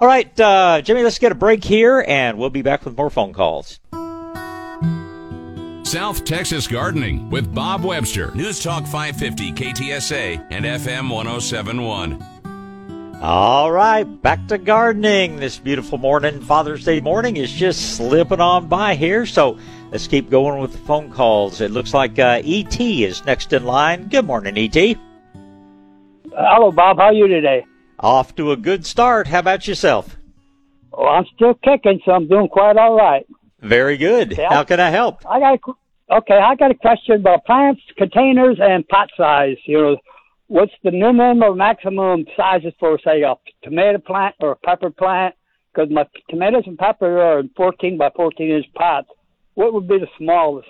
All 0.00 0.06
right, 0.06 0.38
uh, 0.40 0.82
Jimmy, 0.82 1.02
let's 1.02 1.18
get 1.18 1.32
a 1.32 1.34
break 1.34 1.64
here, 1.64 2.04
and 2.06 2.38
we'll 2.38 2.50
be 2.50 2.62
back 2.62 2.84
with 2.84 2.96
more 2.96 3.10
phone 3.10 3.32
calls. 3.32 3.80
South 5.84 6.24
Texas 6.24 6.66
Gardening 6.66 7.28
with 7.28 7.54
Bob 7.54 7.84
Webster. 7.84 8.34
News 8.34 8.62
Talk 8.62 8.86
550 8.86 9.52
KTSA 9.52 10.46
and 10.50 10.64
FM 10.64 11.10
1071. 11.10 12.31
All 13.22 13.70
right, 13.70 14.02
back 14.02 14.48
to 14.48 14.58
gardening 14.58 15.36
this 15.36 15.56
beautiful 15.56 15.96
morning. 15.96 16.40
Father's 16.40 16.84
Day 16.84 17.00
morning 17.00 17.36
is 17.36 17.52
just 17.52 17.94
slipping 17.94 18.40
on 18.40 18.66
by 18.66 18.96
here, 18.96 19.26
so 19.26 19.58
let's 19.92 20.08
keep 20.08 20.28
going 20.28 20.60
with 20.60 20.72
the 20.72 20.78
phone 20.78 21.08
calls. 21.12 21.60
It 21.60 21.70
looks 21.70 21.94
like 21.94 22.18
uh, 22.18 22.42
ET 22.44 22.80
is 22.80 23.24
next 23.24 23.52
in 23.52 23.62
line. 23.62 24.08
Good 24.08 24.24
morning, 24.24 24.58
ET. 24.58 24.96
Hello, 26.34 26.72
Bob. 26.72 26.96
How 26.96 27.04
are 27.04 27.12
you 27.12 27.28
today? 27.28 27.64
Off 28.00 28.34
to 28.34 28.50
a 28.50 28.56
good 28.56 28.84
start. 28.84 29.28
How 29.28 29.38
about 29.38 29.68
yourself? 29.68 30.16
Oh, 30.92 31.06
I'm 31.06 31.26
still 31.36 31.54
kicking, 31.62 32.00
so 32.04 32.10
I'm 32.10 32.26
doing 32.26 32.48
quite 32.48 32.76
all 32.76 32.96
right. 32.96 33.24
Very 33.60 33.98
good. 33.98 34.32
Okay, 34.32 34.46
How 34.50 34.64
can 34.64 34.80
I 34.80 34.90
help? 34.90 35.24
I 35.30 35.38
got 35.38 35.54
a, 35.54 36.14
okay. 36.16 36.38
I 36.38 36.56
got 36.56 36.72
a 36.72 36.74
question 36.74 37.20
about 37.20 37.44
plants, 37.44 37.82
containers, 37.96 38.58
and 38.60 38.84
pot 38.88 39.10
size. 39.16 39.58
You 39.64 39.78
know, 39.80 39.96
what's 40.52 40.72
the 40.84 40.90
minimum 40.90 41.42
or 41.42 41.54
maximum 41.54 42.26
sizes 42.36 42.74
for, 42.78 42.98
say, 43.02 43.22
a 43.22 43.34
tomato 43.64 43.98
plant 43.98 44.34
or 44.40 44.52
a 44.52 44.56
pepper 44.56 44.90
plant? 44.90 45.34
Because 45.72 45.90
my 45.90 46.06
tomatoes 46.28 46.64
and 46.66 46.76
pepper 46.76 47.22
are 47.22 47.40
in 47.40 47.48
14 47.56 47.96
by 47.96 48.10
14 48.14 48.50
inch 48.50 48.66
pots. 48.74 49.08
What 49.54 49.72
would 49.72 49.88
be 49.88 49.98
the 49.98 50.08
smallest? 50.18 50.68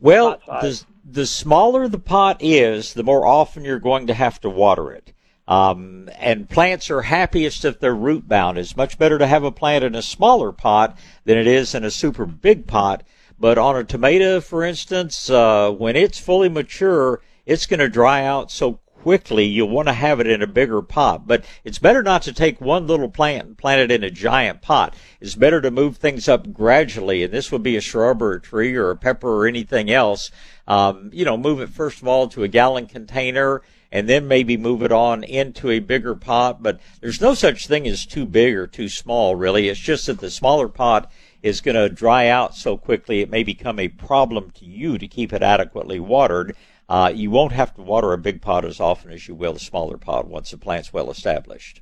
Well, 0.00 0.40
the, 0.46 0.84
the 1.04 1.26
smaller 1.26 1.88
the 1.88 1.98
pot 1.98 2.38
is, 2.40 2.94
the 2.94 3.02
more 3.02 3.26
often 3.26 3.64
you're 3.64 3.80
going 3.80 4.06
to 4.06 4.14
have 4.14 4.40
to 4.42 4.50
water 4.50 4.92
it. 4.92 5.12
Um, 5.48 6.08
and 6.16 6.48
plants 6.48 6.90
are 6.90 7.02
happiest 7.02 7.64
if 7.64 7.80
they're 7.80 7.94
root 7.94 8.28
bound. 8.28 8.56
It's 8.56 8.76
much 8.76 8.98
better 8.98 9.18
to 9.18 9.26
have 9.26 9.42
a 9.42 9.52
plant 9.52 9.84
in 9.84 9.96
a 9.96 10.02
smaller 10.02 10.52
pot 10.52 10.96
than 11.24 11.36
it 11.36 11.48
is 11.48 11.74
in 11.74 11.84
a 11.84 11.90
super 11.90 12.24
big 12.24 12.68
pot. 12.68 13.02
But 13.38 13.58
on 13.58 13.76
a 13.76 13.82
tomato, 13.82 14.40
for 14.40 14.62
instance, 14.62 15.28
uh, 15.28 15.72
when 15.72 15.96
it's 15.96 16.20
fully 16.20 16.48
mature, 16.48 17.20
it's 17.46 17.66
going 17.66 17.80
to 17.80 17.88
dry 17.88 18.24
out 18.24 18.50
so 18.50 18.80
quickly 19.04 19.44
you'll 19.44 19.68
want 19.68 19.86
to 19.86 19.92
have 19.92 20.18
it 20.18 20.26
in 20.26 20.40
a 20.40 20.46
bigger 20.46 20.80
pot. 20.80 21.26
But 21.26 21.44
it's 21.62 21.78
better 21.78 22.02
not 22.02 22.22
to 22.22 22.32
take 22.32 22.58
one 22.58 22.86
little 22.86 23.10
plant 23.10 23.46
and 23.46 23.58
plant 23.58 23.82
it 23.82 23.94
in 23.94 24.02
a 24.02 24.10
giant 24.10 24.62
pot. 24.62 24.94
It's 25.20 25.34
better 25.34 25.60
to 25.60 25.70
move 25.70 25.98
things 25.98 26.26
up 26.26 26.50
gradually. 26.54 27.22
And 27.22 27.30
this 27.30 27.52
would 27.52 27.62
be 27.62 27.76
a 27.76 27.82
shrub 27.82 28.22
or 28.22 28.32
a 28.32 28.40
tree 28.40 28.74
or 28.74 28.90
a 28.90 28.96
pepper 28.96 29.28
or 29.28 29.46
anything 29.46 29.90
else. 29.90 30.30
Um, 30.66 31.10
you 31.12 31.26
know, 31.26 31.36
move 31.36 31.60
it 31.60 31.68
first 31.68 32.00
of 32.00 32.08
all 32.08 32.28
to 32.28 32.44
a 32.44 32.48
gallon 32.48 32.86
container 32.86 33.60
and 33.92 34.08
then 34.08 34.26
maybe 34.26 34.56
move 34.56 34.82
it 34.82 34.90
on 34.90 35.22
into 35.22 35.70
a 35.70 35.80
bigger 35.80 36.14
pot. 36.14 36.62
But 36.62 36.80
there's 37.02 37.20
no 37.20 37.34
such 37.34 37.66
thing 37.66 37.86
as 37.86 38.06
too 38.06 38.24
big 38.24 38.54
or 38.54 38.66
too 38.66 38.88
small, 38.88 39.36
really. 39.36 39.68
It's 39.68 39.78
just 39.78 40.06
that 40.06 40.18
the 40.18 40.30
smaller 40.30 40.68
pot 40.68 41.12
is 41.42 41.60
going 41.60 41.76
to 41.76 41.90
dry 41.90 42.26
out 42.26 42.54
so 42.54 42.78
quickly 42.78 43.20
it 43.20 43.28
may 43.28 43.42
become 43.42 43.78
a 43.78 43.88
problem 43.88 44.50
to 44.52 44.64
you 44.64 44.96
to 44.96 45.06
keep 45.06 45.30
it 45.30 45.42
adequately 45.42 46.00
watered. 46.00 46.56
Uh, 46.88 47.10
you 47.14 47.30
won't 47.30 47.52
have 47.52 47.74
to 47.74 47.82
water 47.82 48.12
a 48.12 48.18
big 48.18 48.42
pot 48.42 48.64
as 48.64 48.80
often 48.80 49.10
as 49.10 49.26
you 49.26 49.34
will 49.34 49.56
a 49.56 49.58
smaller 49.58 49.96
pot 49.96 50.26
once 50.28 50.50
the 50.50 50.58
plant's 50.58 50.92
well 50.92 51.10
established. 51.10 51.80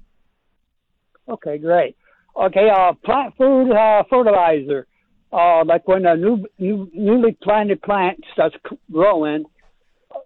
Okay, 1.29 1.59
great. 1.59 1.97
Okay, 2.37 2.69
uh, 2.71 2.93
plant 3.05 3.35
food 3.37 3.73
uh, 3.73 4.03
fertilizer. 4.09 4.87
Uh, 5.33 5.65
like 5.65 5.87
when 5.89 6.07
a 6.07 6.17
new, 6.17 6.47
new 6.59 6.91
newly 6.93 7.37
planted 7.43 7.81
plant 7.83 8.23
starts 8.33 8.55
growing, 8.91 9.45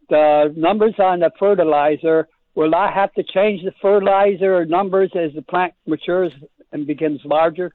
the 0.08 0.52
numbers 0.56 0.94
on 0.98 1.20
the 1.20 1.30
fertilizer. 1.38 2.28
Will 2.54 2.74
I 2.74 2.90
have 2.90 3.12
to 3.14 3.22
change 3.22 3.62
the 3.64 3.72
fertilizer 3.82 4.64
numbers 4.64 5.10
as 5.14 5.34
the 5.34 5.42
plant 5.42 5.74
matures 5.86 6.32
and 6.72 6.86
becomes 6.86 7.20
larger? 7.24 7.72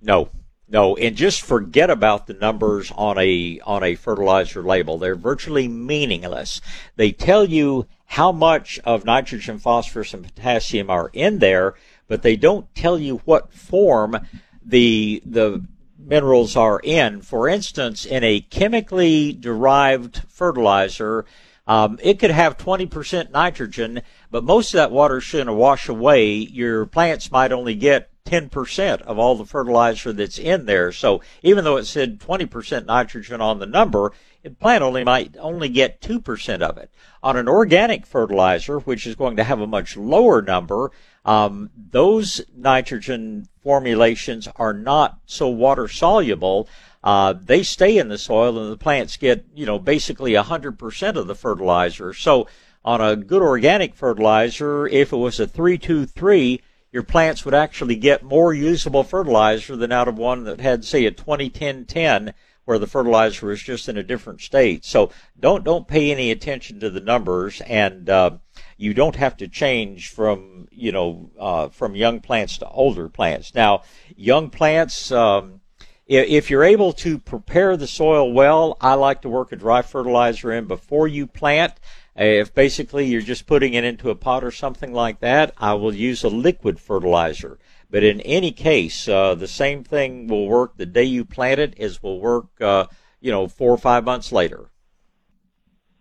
No, 0.00 0.30
no, 0.68 0.96
and 0.96 1.14
just 1.14 1.42
forget 1.42 1.90
about 1.90 2.26
the 2.26 2.34
numbers 2.34 2.90
on 2.96 3.18
a 3.18 3.60
on 3.64 3.82
a 3.82 3.94
fertilizer 3.96 4.62
label. 4.62 4.96
They're 4.96 5.14
virtually 5.14 5.68
meaningless. 5.68 6.60
They 6.96 7.12
tell 7.12 7.44
you 7.44 7.86
how 8.06 8.32
much 8.32 8.78
of 8.84 9.04
nitrogen, 9.04 9.58
phosphorus, 9.58 10.14
and 10.14 10.24
potassium 10.24 10.88
are 10.88 11.10
in 11.12 11.38
there, 11.38 11.74
but 12.08 12.22
they 12.22 12.36
don't 12.36 12.72
tell 12.74 12.98
you 12.98 13.18
what 13.24 13.52
form 13.52 14.18
the 14.64 15.22
the 15.26 15.66
minerals 15.98 16.56
are 16.56 16.80
in. 16.82 17.20
For 17.20 17.48
instance, 17.48 18.06
in 18.06 18.24
a 18.24 18.40
chemically 18.40 19.32
derived 19.32 20.22
fertilizer, 20.28 21.26
um, 21.66 21.98
it 22.02 22.18
could 22.18 22.30
have 22.30 22.58
20% 22.58 23.30
nitrogen, 23.30 24.02
but 24.30 24.44
most 24.44 24.74
of 24.74 24.78
that 24.78 24.90
water 24.90 25.18
is 25.18 25.30
going 25.30 25.46
to 25.46 25.52
wash 25.52 25.88
away. 25.88 26.34
Your 26.34 26.86
plants 26.86 27.30
might 27.30 27.52
only 27.52 27.74
get 27.74 28.10
10% 28.24 29.02
of 29.02 29.18
all 29.18 29.34
the 29.34 29.44
fertilizer 29.44 30.12
that's 30.12 30.38
in 30.38 30.66
there. 30.66 30.92
So 30.92 31.20
even 31.42 31.64
though 31.64 31.76
it 31.76 31.84
said 31.84 32.18
20% 32.18 32.86
nitrogen 32.86 33.40
on 33.40 33.58
the 33.58 33.66
number, 33.66 34.12
the 34.42 34.50
plant 34.50 34.82
only 34.82 35.04
might 35.04 35.36
only 35.38 35.68
get 35.68 36.00
2% 36.00 36.60
of 36.60 36.78
it. 36.78 36.90
On 37.22 37.36
an 37.36 37.48
organic 37.48 38.06
fertilizer, 38.06 38.78
which 38.78 39.06
is 39.06 39.14
going 39.14 39.36
to 39.36 39.44
have 39.44 39.60
a 39.60 39.66
much 39.66 39.96
lower 39.96 40.42
number, 40.42 40.90
um, 41.24 41.70
those 41.76 42.40
nitrogen 42.54 43.48
formulations 43.62 44.48
are 44.56 44.74
not 44.74 45.18
so 45.26 45.48
water 45.48 45.88
soluble. 45.88 46.68
Uh, 47.02 47.34
they 47.34 47.62
stay 47.62 47.98
in 47.98 48.08
the 48.08 48.18
soil 48.18 48.58
and 48.58 48.72
the 48.72 48.76
plants 48.76 49.16
get, 49.16 49.44
you 49.54 49.66
know, 49.66 49.78
basically 49.78 50.32
100% 50.32 51.16
of 51.16 51.26
the 51.26 51.34
fertilizer. 51.34 52.14
So 52.14 52.46
on 52.84 53.00
a 53.00 53.16
good 53.16 53.42
organic 53.42 53.94
fertilizer, 53.94 54.86
if 54.86 55.12
it 55.12 55.16
was 55.16 55.40
a 55.40 55.46
323, 55.46 56.60
your 56.94 57.02
plants 57.02 57.44
would 57.44 57.54
actually 57.54 57.96
get 57.96 58.22
more 58.22 58.54
usable 58.54 59.02
fertilizer 59.02 59.74
than 59.74 59.90
out 59.90 60.06
of 60.06 60.16
one 60.16 60.44
that 60.44 60.60
had, 60.60 60.84
say, 60.84 61.04
a 61.06 61.10
2010-10 61.10 62.32
where 62.66 62.78
the 62.78 62.86
fertilizer 62.86 63.46
was 63.46 63.60
just 63.60 63.88
in 63.88 63.96
a 63.96 64.02
different 64.04 64.40
state. 64.40 64.84
So 64.84 65.10
don't 65.38 65.64
don't 65.64 65.88
pay 65.88 66.12
any 66.12 66.30
attention 66.30 66.78
to 66.78 66.90
the 66.90 67.00
numbers, 67.00 67.60
and 67.62 68.08
uh, 68.08 68.38
you 68.76 68.94
don't 68.94 69.16
have 69.16 69.36
to 69.38 69.48
change 69.48 70.08
from 70.08 70.68
you 70.70 70.92
know 70.92 71.30
uh, 71.36 71.68
from 71.70 71.96
young 71.96 72.20
plants 72.20 72.58
to 72.58 72.68
older 72.68 73.08
plants. 73.08 73.56
Now, 73.56 73.82
young 74.16 74.48
plants. 74.48 75.10
Um, 75.10 75.62
if 76.06 76.50
you're 76.50 76.64
able 76.64 76.92
to 76.92 77.18
prepare 77.18 77.78
the 77.78 77.86
soil 77.86 78.30
well, 78.30 78.76
I 78.80 78.92
like 78.94 79.22
to 79.22 79.28
work 79.30 79.52
a 79.52 79.56
dry 79.56 79.80
fertilizer 79.80 80.52
in 80.52 80.66
before 80.66 81.08
you 81.08 81.26
plant. 81.26 81.72
If 82.16 82.54
basically 82.54 83.06
you're 83.06 83.22
just 83.22 83.46
putting 83.46 83.74
it 83.74 83.84
into 83.84 84.10
a 84.10 84.14
pot 84.14 84.44
or 84.44 84.52
something 84.52 84.92
like 84.92 85.20
that, 85.20 85.52
I 85.58 85.74
will 85.74 85.94
use 85.94 86.22
a 86.22 86.28
liquid 86.28 86.78
fertilizer. 86.78 87.58
But 87.90 88.04
in 88.04 88.20
any 88.20 88.52
case, 88.52 89.08
uh, 89.08 89.34
the 89.34 89.48
same 89.48 89.82
thing 89.84 90.28
will 90.28 90.46
work 90.46 90.76
the 90.76 90.86
day 90.86 91.04
you 91.04 91.24
plant 91.24 91.60
it 91.60 91.78
as 91.78 92.02
will 92.02 92.20
work, 92.20 92.46
uh, 92.60 92.86
you 93.20 93.32
know, 93.32 93.48
four 93.48 93.72
or 93.72 93.78
five 93.78 94.04
months 94.04 94.32
later. 94.32 94.70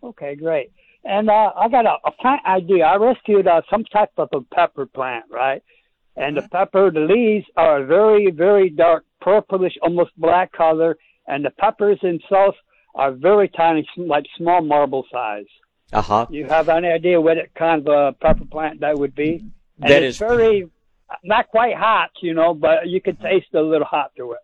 Okay, 0.03 0.35
great. 0.35 0.71
And 1.03 1.29
uh, 1.29 1.51
I 1.55 1.67
got 1.67 1.85
a, 1.85 1.97
a 2.05 2.11
plant 2.11 2.41
idea. 2.45 2.85
I 2.85 2.95
rescued 2.95 3.47
uh, 3.47 3.61
some 3.69 3.83
type 3.85 4.11
of 4.17 4.29
a 4.33 4.41
pepper 4.55 4.85
plant, 4.85 5.25
right? 5.29 5.63
And 6.15 6.37
the 6.37 6.43
pepper, 6.43 6.91
the 6.91 6.99
leaves 6.99 7.45
are 7.57 7.81
a 7.81 7.85
very, 7.85 8.29
very 8.31 8.69
dark 8.69 9.03
purplish, 9.19 9.73
almost 9.81 10.11
black 10.17 10.51
color, 10.51 10.95
and 11.27 11.43
the 11.43 11.49
peppers 11.49 11.99
themselves 12.01 12.55
are 12.95 13.11
very 13.11 13.49
tiny, 13.49 13.87
like 13.97 14.25
small 14.37 14.61
marble 14.61 15.05
size. 15.11 15.45
Uh 15.93 16.01
huh. 16.01 16.25
You 16.29 16.45
have 16.45 16.69
any 16.69 16.87
idea 16.87 17.21
what 17.21 17.37
kind 17.55 17.87
of 17.87 17.93
a 17.93 18.13
pepper 18.13 18.45
plant 18.45 18.79
that 18.81 18.97
would 18.97 19.15
be? 19.15 19.43
And 19.81 19.91
That 19.91 20.03
it's 20.03 20.15
is- 20.15 20.19
very, 20.19 20.69
not 21.23 21.47
quite 21.49 21.75
hot, 21.75 22.11
you 22.21 22.33
know, 22.33 22.53
but 22.53 22.87
you 22.87 22.99
can 23.01 23.15
taste 23.17 23.53
a 23.53 23.61
little 23.61 23.85
hot 23.85 24.11
to 24.17 24.31
it. 24.33 24.39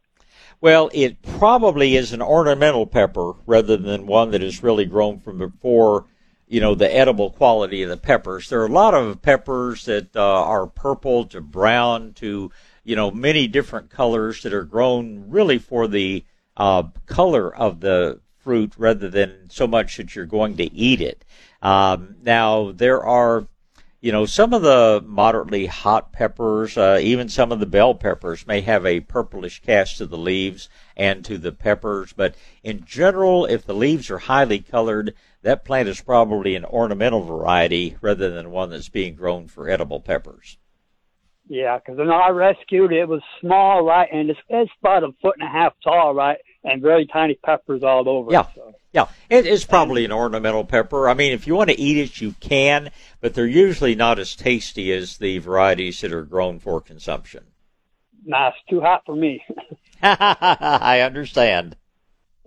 Well, 0.61 0.89
it 0.93 1.21
probably 1.21 1.95
is 1.95 2.11
an 2.13 2.21
ornamental 2.21 2.85
pepper 2.85 3.33
rather 3.45 3.77
than 3.77 4.05
one 4.07 4.31
that 4.31 4.43
is 4.43 4.61
really 4.61 4.85
grown 4.85 5.19
from 5.19 5.37
before, 5.37 6.05
you 6.47 6.59
know, 6.59 6.75
the 6.75 6.93
edible 6.93 7.31
quality 7.31 7.81
of 7.83 7.89
the 7.89 7.97
peppers. 7.97 8.49
There 8.49 8.61
are 8.61 8.65
a 8.67 8.71
lot 8.71 8.93
of 8.93 9.21
peppers 9.21 9.85
that 9.85 10.15
uh, 10.15 10.21
are 10.21 10.67
purple 10.67 11.25
to 11.27 11.39
brown 11.41 12.13
to, 12.15 12.51
you 12.83 12.95
know, 12.95 13.09
many 13.09 13.47
different 13.47 13.89
colors 13.89 14.43
that 14.43 14.53
are 14.53 14.65
grown 14.65 15.25
really 15.29 15.59
for 15.59 15.87
the 15.87 16.25
uh, 16.57 16.83
color 17.05 17.55
of 17.55 17.79
the 17.79 18.19
fruit 18.39 18.73
rather 18.77 19.09
than 19.09 19.49
so 19.49 19.67
much 19.67 19.97
that 19.97 20.15
you're 20.15 20.25
going 20.25 20.57
to 20.57 20.73
eat 20.73 21.01
it. 21.01 21.25
Um, 21.61 22.15
now, 22.23 22.71
there 22.71 23.03
are 23.03 23.47
you 24.01 24.13
know, 24.13 24.25
some 24.25 24.53
of 24.53 24.61
the 24.61 25.03
moderately 25.05 25.65
hot 25.65 26.13
peppers, 26.13 26.77
uh, 26.77 26.99
even 27.01 27.27
some 27.27 27.51
of 27.51 27.59
the 27.59 27.65
bell 27.65 27.93
peppers 27.93 28.47
may 28.47 28.61
have 28.61 28.85
a 28.85 29.01
purplish 29.01 29.61
cast 29.61 29.97
to 29.97 30.05
the 30.05 30.17
leaves 30.17 30.69
and 30.95 31.25
to 31.25 31.37
the 31.37 31.51
peppers, 31.51 32.13
but 32.13 32.35
in 32.63 32.85
general, 32.85 33.45
if 33.45 33.65
the 33.65 33.73
leaves 33.73 34.09
are 34.09 34.19
highly 34.19 34.59
colored, 34.59 35.13
that 35.41 35.65
plant 35.65 35.89
is 35.89 35.99
probably 35.99 36.55
an 36.55 36.63
ornamental 36.65 37.23
variety 37.23 37.97
rather 37.99 38.29
than 38.29 38.51
one 38.51 38.69
that's 38.69 38.89
being 38.89 39.15
grown 39.15 39.47
for 39.47 39.69
edible 39.69 39.99
peppers. 39.99 40.57
Yeah, 41.49 41.77
because 41.77 41.97
when 41.97 42.09
I 42.09 42.29
rescued 42.29 42.93
it, 42.93 42.99
it 42.99 43.07
was 43.07 43.21
small, 43.41 43.83
right, 43.83 44.07
and 44.13 44.29
it's, 44.29 44.39
it's 44.47 44.71
about 44.81 45.03
a 45.03 45.11
foot 45.21 45.35
and 45.39 45.47
a 45.47 45.51
half 45.51 45.73
tall, 45.83 46.13
right, 46.13 46.37
and 46.63 46.81
very 46.81 47.05
tiny 47.05 47.35
peppers 47.35 47.83
all 47.83 48.07
over. 48.09 48.31
Yeah. 48.31 48.41
It, 48.41 48.47
so. 48.55 48.73
Yeah, 48.91 49.05
it 49.29 49.45
is 49.45 49.65
probably 49.65 50.03
an 50.03 50.11
ornamental 50.11 50.65
pepper. 50.65 51.07
I 51.07 51.13
mean, 51.13 51.31
if 51.31 51.45
you 51.45 51.53
want 51.53 51.69
to 51.69 51.79
eat 51.79 51.97
it, 51.97 52.19
you 52.21 52.33
can, 52.39 52.89
but 53.21 53.35
they're 53.35 53.45
usually 53.45 53.93
not 53.93 54.17
as 54.17 54.35
tasty 54.35 54.91
as 54.91 55.17
the 55.17 55.37
varieties 55.37 56.01
that 56.01 56.11
are 56.11 56.23
grown 56.23 56.57
for 56.57 56.81
consumption. 56.81 57.43
Nah, 58.25 58.47
it's 58.47 58.57
too 58.67 58.81
hot 58.81 59.03
for 59.05 59.15
me. 59.15 59.43
I 60.01 61.01
understand. 61.01 61.75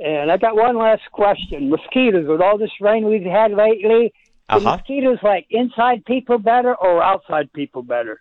And 0.00 0.32
I 0.32 0.36
got 0.36 0.56
one 0.56 0.76
last 0.76 1.02
question. 1.12 1.70
Mosquitoes, 1.70 2.26
with 2.26 2.40
all 2.40 2.58
this 2.58 2.72
rain 2.80 3.04
we've 3.04 3.22
had 3.22 3.52
lately, 3.52 4.12
Uh-huh. 4.48 4.76
mosquitoes 4.78 5.18
like 5.22 5.46
inside 5.50 6.04
people 6.06 6.38
better 6.38 6.74
or 6.74 7.02
outside 7.04 7.52
people 7.52 7.82
better? 7.84 8.20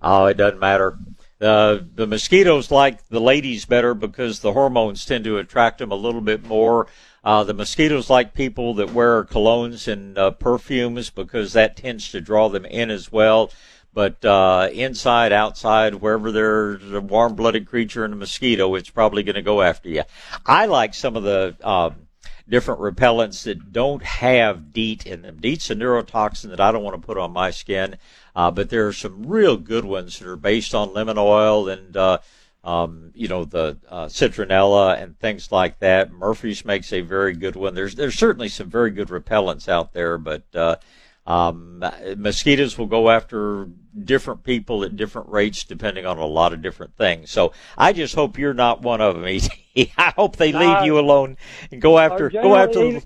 Oh, 0.00 0.26
it 0.26 0.36
doesn't 0.36 0.60
matter. 0.60 0.96
Uh, 1.40 1.78
the 1.94 2.06
mosquitoes 2.06 2.70
like 2.70 3.06
the 3.08 3.20
ladies 3.20 3.64
better 3.64 3.94
because 3.94 4.40
the 4.40 4.52
hormones 4.52 5.04
tend 5.04 5.24
to 5.24 5.38
attract 5.38 5.78
them 5.78 5.92
a 5.92 5.96
little 5.96 6.20
bit 6.20 6.44
more. 6.44 6.88
Uh, 7.22 7.44
the 7.44 7.54
mosquitoes 7.54 8.10
like 8.10 8.34
people 8.34 8.74
that 8.74 8.92
wear 8.92 9.24
colognes 9.24 9.86
and 9.86 10.18
uh, 10.18 10.30
perfumes 10.32 11.10
because 11.10 11.52
that 11.52 11.76
tends 11.76 12.10
to 12.10 12.20
draw 12.20 12.48
them 12.48 12.64
in 12.64 12.90
as 12.90 13.12
well. 13.12 13.50
But 13.94 14.24
uh, 14.24 14.68
inside, 14.72 15.32
outside, 15.32 15.96
wherever 15.96 16.30
there's 16.30 16.92
a 16.92 17.00
warm-blooded 17.00 17.66
creature 17.66 18.04
and 18.04 18.14
a 18.14 18.16
mosquito, 18.16 18.74
it's 18.74 18.90
probably 18.90 19.22
going 19.22 19.34
to 19.34 19.42
go 19.42 19.62
after 19.62 19.88
you. 19.88 20.02
I 20.44 20.66
like 20.66 20.94
some 20.94 21.16
of 21.16 21.22
the 21.22 21.56
um, 21.62 22.07
different 22.48 22.80
repellents 22.80 23.42
that 23.42 23.72
don't 23.72 24.02
have 24.02 24.72
DEET 24.72 25.06
in 25.06 25.22
them. 25.22 25.38
DEET's 25.40 25.70
a 25.70 25.74
neurotoxin 25.74 26.50
that 26.50 26.60
I 26.60 26.72
don't 26.72 26.82
want 26.82 27.00
to 27.00 27.06
put 27.06 27.18
on 27.18 27.32
my 27.32 27.50
skin, 27.50 27.96
uh, 28.34 28.50
but 28.50 28.70
there 28.70 28.86
are 28.86 28.92
some 28.92 29.26
real 29.26 29.56
good 29.56 29.84
ones 29.84 30.18
that 30.18 30.28
are 30.28 30.36
based 30.36 30.74
on 30.74 30.94
lemon 30.94 31.18
oil 31.18 31.68
and 31.68 31.96
uh, 31.96 32.18
um, 32.64 33.12
you 33.14 33.28
know 33.28 33.44
the 33.44 33.78
uh, 33.88 34.06
citronella 34.06 35.00
and 35.00 35.18
things 35.18 35.52
like 35.52 35.78
that. 35.78 36.12
Murphy's 36.12 36.64
makes 36.64 36.92
a 36.92 37.00
very 37.00 37.34
good 37.34 37.56
one. 37.56 37.74
There's 37.74 37.94
there's 37.94 38.18
certainly 38.18 38.48
some 38.48 38.68
very 38.68 38.90
good 38.90 39.08
repellents 39.08 39.68
out 39.68 39.92
there, 39.92 40.18
but 40.18 40.42
uh, 40.54 40.76
um, 41.28 41.84
mosquitoes 42.16 42.76
will 42.78 42.86
go 42.86 43.10
after 43.10 43.68
different 44.04 44.42
people 44.44 44.82
at 44.84 44.96
different 44.96 45.28
rates 45.28 45.62
depending 45.64 46.06
on 46.06 46.16
a 46.18 46.24
lot 46.26 46.52
of 46.52 46.62
different 46.62 46.96
things. 46.96 47.30
So 47.30 47.52
I 47.76 47.92
just 47.92 48.14
hope 48.14 48.38
you're 48.38 48.54
not 48.54 48.80
one 48.82 49.00
of 49.00 49.14
them. 49.14 49.24
I 49.98 50.12
hope 50.16 50.36
they 50.36 50.52
leave 50.52 50.78
Uh, 50.78 50.82
you 50.84 50.98
alone 50.98 51.36
and 51.70 51.80
go 51.82 51.98
after 51.98 52.26
Or 52.26 52.30
go 52.30 52.56
after. 52.56 52.74
generally- 52.74 53.02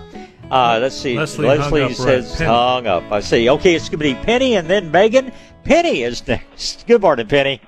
uh, 0.50 0.78
let's 0.80 0.94
see. 0.94 1.16
Leslie 1.16 1.48
hung 1.48 1.60
up, 1.60 1.72
we're 1.72 1.92
says 1.92 2.36
Penny. 2.36 2.48
hung 2.48 2.86
up. 2.86 3.02
I 3.10 3.20
see. 3.20 3.50
Okay, 3.50 3.74
it's 3.74 3.88
going 3.88 3.98
to 3.98 4.04
be 4.04 4.14
Penny 4.14 4.56
and 4.56 4.68
then 4.68 4.90
Megan. 4.90 5.32
Penny 5.64 6.04
is 6.04 6.26
next. 6.26 6.86
Good 6.86 7.02
morning, 7.02 7.26
Penny. 7.26 7.60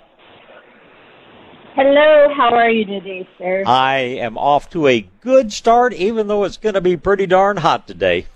Hello, 1.80 2.26
how 2.36 2.56
are 2.56 2.70
you 2.70 2.84
today, 2.84 3.28
sir? 3.38 3.62
I 3.64 3.98
am 3.98 4.36
off 4.36 4.68
to 4.70 4.88
a 4.88 5.08
good 5.20 5.52
start, 5.52 5.94
even 5.94 6.26
though 6.26 6.42
it's 6.42 6.56
going 6.56 6.74
to 6.74 6.80
be 6.80 6.96
pretty 6.96 7.24
darn 7.24 7.56
hot 7.56 7.86
today. 7.86 8.26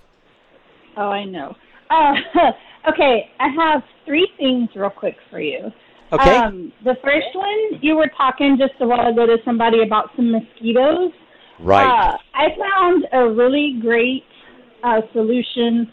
oh, 0.95 1.09
I 1.09 1.25
know. 1.25 1.53
Uh, 1.89 2.13
okay, 2.89 3.29
I 3.41 3.49
have 3.49 3.83
three 4.05 4.29
things 4.37 4.69
real 4.73 4.89
quick 4.89 5.17
for 5.29 5.41
you. 5.41 5.73
Okay. 6.13 6.37
Um, 6.37 6.71
the 6.85 6.95
first 7.03 7.27
one, 7.33 7.81
you 7.81 7.97
were 7.97 8.09
talking 8.15 8.57
just 8.57 8.79
a 8.79 8.87
while 8.87 9.11
ago 9.11 9.25
to 9.25 9.35
somebody 9.43 9.83
about 9.83 10.11
some 10.15 10.31
mosquitoes. 10.31 11.11
Right. 11.59 11.83
Uh, 11.85 12.17
I 12.33 12.47
found 12.57 13.07
a 13.11 13.29
really 13.29 13.77
great 13.81 14.23
uh, 14.83 15.01
solution 15.11 15.91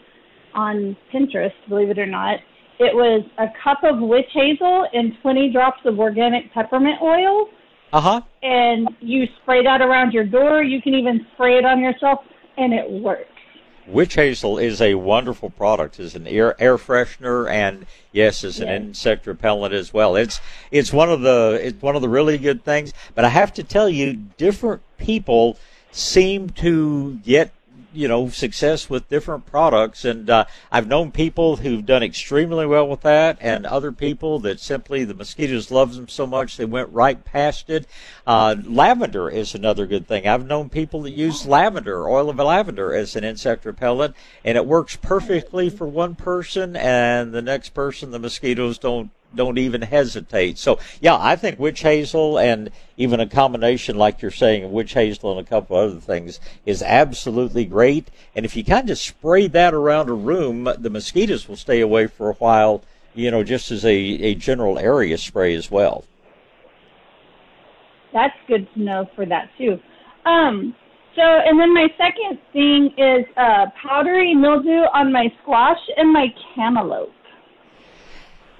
on 0.53 0.95
Pinterest, 1.13 1.51
believe 1.67 1.89
it 1.89 1.99
or 1.99 2.05
not. 2.05 2.39
It 2.83 2.95
was 2.95 3.23
a 3.37 3.45
cup 3.63 3.83
of 3.83 3.99
witch 3.99 4.29
hazel 4.33 4.87
and 4.91 5.13
20 5.21 5.51
drops 5.51 5.81
of 5.85 5.99
organic 5.99 6.51
peppermint 6.51 6.99
oil. 7.01 7.47
Uh 7.93 7.99
huh. 8.01 8.21
and 8.41 8.87
you 9.01 9.25
spray 9.41 9.61
that 9.63 9.81
around 9.81 10.13
your 10.13 10.23
door. 10.23 10.63
You 10.63 10.81
can 10.81 10.93
even 10.93 11.27
spray 11.33 11.57
it 11.57 11.65
on 11.65 11.79
yourself, 11.81 12.19
and 12.57 12.73
it 12.73 12.89
works. 12.89 13.27
Witch 13.85 14.13
hazel 14.15 14.57
is 14.57 14.81
a 14.81 14.95
wonderful 14.95 15.49
product. 15.49 15.99
It's 15.99 16.15
an 16.15 16.25
air 16.25 16.55
air 16.61 16.77
freshener, 16.77 17.49
and 17.51 17.85
yes, 18.13 18.43
it's 18.45 18.59
an 18.59 18.67
Yes. 18.69 18.81
insect 18.81 19.27
repellent 19.27 19.73
as 19.73 19.93
well. 19.93 20.15
It's 20.15 20.39
it's 20.71 20.93
one 20.93 21.09
of 21.11 21.19
the 21.21 21.59
it's 21.61 21.81
one 21.81 21.95
of 21.97 22.01
the 22.01 22.07
really 22.07 22.37
good 22.37 22.63
things. 22.63 22.93
But 23.13 23.25
I 23.25 23.29
have 23.29 23.53
to 23.55 23.63
tell 23.63 23.89
you, 23.89 24.13
different 24.37 24.81
people 24.97 25.57
seem 25.91 26.49
to 26.51 27.15
get 27.25 27.51
you 27.93 28.07
know 28.07 28.29
success 28.29 28.89
with 28.89 29.09
different 29.09 29.45
products. 29.45 30.05
And 30.05 30.29
uh, 30.29 30.45
i've 30.71 30.87
known 30.87 31.11
people 31.11 31.57
who've 31.57 31.85
done 31.85 32.03
extremely 32.03 32.65
well 32.65 32.87
with 32.87 33.01
that 33.01 33.37
and 33.41 33.65
other 33.65 33.91
people 33.91 34.39
that 34.39 34.59
simply 34.59 35.03
the 35.03 35.13
mosquitoes 35.13 35.71
love 35.71 35.95
them 35.95 36.07
so 36.07 36.25
much 36.25 36.57
they 36.57 36.65
went 36.65 36.89
right 36.89 37.23
past 37.23 37.69
it. 37.69 37.87
Uh, 38.25 38.55
lavender 38.63 39.29
is 39.29 39.55
another 39.55 39.85
good 39.85 40.07
thing. 40.07 40.27
I've 40.27 40.45
known 40.45 40.69
people 40.69 41.01
that 41.03 41.11
use 41.11 41.45
lavender 41.45 42.09
oil 42.09 42.29
of 42.29 42.37
lavender 42.37 42.93
as 42.93 43.15
an 43.15 43.23
insect 43.23 43.65
repellent 43.65 44.15
and 44.43 44.57
it 44.57 44.65
works 44.65 44.95
perfectly 44.95 45.69
for 45.69 45.87
one 45.87 46.15
person 46.15 46.75
and 46.75 47.33
the 47.33 47.41
next 47.41 47.69
person 47.69 48.11
the 48.11 48.19
mosquitoes 48.19 48.77
don't 48.77 49.11
don't 49.35 49.57
even 49.57 49.81
hesitate. 49.81 50.57
So 50.57 50.79
yeah, 50.99 51.17
I 51.19 51.35
think 51.35 51.59
witch 51.59 51.81
hazel 51.81 52.37
and 52.37 52.71
even 52.97 53.19
a 53.19 53.27
combination 53.27 53.97
like 53.97 54.21
you're 54.21 54.31
saying 54.31 54.63
of 54.63 54.71
witch 54.71 54.93
hazel 54.93 55.37
and 55.37 55.45
a 55.45 55.49
couple 55.49 55.77
other 55.77 55.99
things 55.99 56.39
is 56.65 56.81
absolutely 56.81 57.65
great. 57.65 58.09
And 58.35 58.45
if 58.45 58.55
you 58.55 58.63
kind 58.63 58.89
of 58.89 58.97
spray 58.97 59.47
that 59.47 59.73
around 59.73 60.09
a 60.09 60.13
room, 60.13 60.69
the 60.77 60.89
mosquitoes 60.89 61.47
will 61.47 61.55
stay 61.55 61.81
away 61.81 62.07
for 62.07 62.29
a 62.29 62.35
while. 62.35 62.83
You 63.13 63.29
know, 63.29 63.43
just 63.43 63.71
as 63.71 63.83
a, 63.83 63.93
a 63.93 64.35
general 64.35 64.79
area 64.79 65.17
spray 65.17 65.53
as 65.53 65.69
well. 65.69 66.05
That's 68.13 68.35
good 68.47 68.67
to 68.73 68.81
know 68.81 69.09
for 69.15 69.25
that 69.25 69.49
too. 69.57 69.79
Um, 70.25 70.75
so, 71.15 71.21
and 71.21 71.59
then 71.59 71.73
my 71.73 71.87
second 71.97 72.39
thing 72.53 72.93
is 72.97 73.25
uh, 73.35 73.65
powdery 73.81 74.33
mildew 74.33 74.83
on 74.93 75.11
my 75.11 75.31
squash 75.41 75.79
and 75.97 76.11
my 76.11 76.27
cantaloupe. 76.55 77.11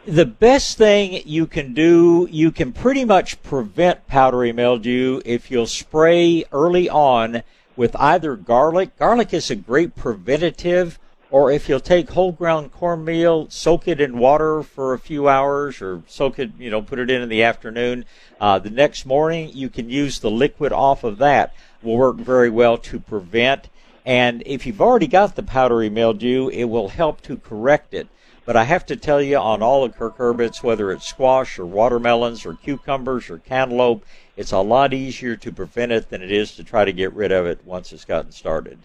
The 0.08 0.26
best 0.26 0.80
thing 0.80 1.22
you 1.28 1.46
can 1.46 1.76
do, 1.76 2.28
you 2.32 2.52
can 2.52 2.74
pretty 2.74 3.06
much 3.06 3.42
prevent 3.44 4.08
powdery 4.08 4.52
mildew 4.52 5.22
if 5.26 5.52
you'll 5.52 5.68
spray 5.68 6.44
early 6.52 6.90
on 6.90 7.44
with 7.76 7.96
either 7.96 8.36
garlic. 8.36 8.98
Garlic 8.98 9.32
is 9.32 9.52
a 9.52 9.56
great 9.56 9.96
preventative, 9.96 10.98
or 11.30 11.52
if 11.52 11.70
you'll 11.70 11.80
take 11.80 12.10
whole 12.10 12.32
ground 12.32 12.72
cornmeal, 12.72 13.48
soak 13.52 13.88
it 13.88 14.02
in 14.02 14.18
water 14.18 14.64
for 14.64 14.96
a 14.96 15.00
few 15.00 15.30
hours, 15.30 15.84
or 15.84 16.02
soak 16.08 16.40
it, 16.40 16.50
you 16.58 16.72
know, 16.72 16.82
put 16.82 16.98
it 16.98 17.12
in 17.12 17.22
in 17.22 17.30
the 17.30 17.44
afternoon. 17.44 18.04
Uh, 18.40 18.58
the 18.58 18.72
next 18.72 19.06
morning, 19.06 19.52
you 19.54 19.70
can 19.70 19.88
use 19.88 20.18
the 20.18 20.32
liquid 20.32 20.74
off 20.74 21.04
of 21.04 21.20
that. 21.20 21.54
Will 21.84 21.98
work 21.98 22.18
very 22.18 22.50
well 22.50 22.80
to 22.80 23.00
prevent. 23.00 23.70
And 24.04 24.42
if 24.48 24.66
you've 24.66 24.82
already 24.82 25.06
got 25.06 25.36
the 25.36 25.44
powdery 25.44 25.92
mildew, 25.92 26.48
it 26.48 26.66
will 26.66 26.88
help 26.88 27.22
to 27.22 27.38
correct 27.38 27.94
it. 27.94 28.08
But 28.52 28.58
I 28.58 28.66
have 28.66 28.86
to 28.88 28.98
tell 28.98 29.22
you, 29.22 29.38
on 29.38 29.64
all 29.64 29.88
the 29.88 29.94
cucurbits, 29.94 30.62
whether 30.62 30.92
it's 30.92 31.08
squash 31.08 31.58
or 31.58 31.66
watermelons 31.66 32.46
or 32.46 32.56
cucumbers 32.56 33.30
or 33.30 33.38
cantaloupe, 33.38 34.06
it's 34.36 34.52
a 34.52 34.60
lot 34.60 34.94
easier 34.94 35.38
to 35.38 35.54
prevent 35.54 35.94
it 35.94 36.10
than 36.10 36.22
it 36.22 36.34
is 36.34 36.54
to 36.56 36.64
try 36.66 36.84
to 36.84 36.92
get 36.92 37.14
rid 37.14 37.32
of 37.32 37.46
it 37.46 37.64
once 37.64 37.94
it's 37.94 38.04
gotten 38.04 38.34
started. 38.34 38.78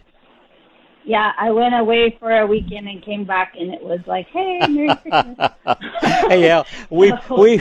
Yeah, 1.05 1.33
I 1.37 1.51
went 1.51 1.75
away 1.75 2.17
for 2.21 2.31
a 2.31 2.47
weekend 2.47 2.87
and 2.87 3.03
came 3.03 3.25
back, 3.25 3.55
and 3.59 3.75
it 3.75 3.83
was 3.83 3.99
like, 4.07 4.29
hey, 4.29 4.61
Merry 4.69 4.95
Christmas. 5.03 5.51
hey, 6.29 6.45
yeah, 6.45 6.63
we 6.89 7.13
we 7.37 7.61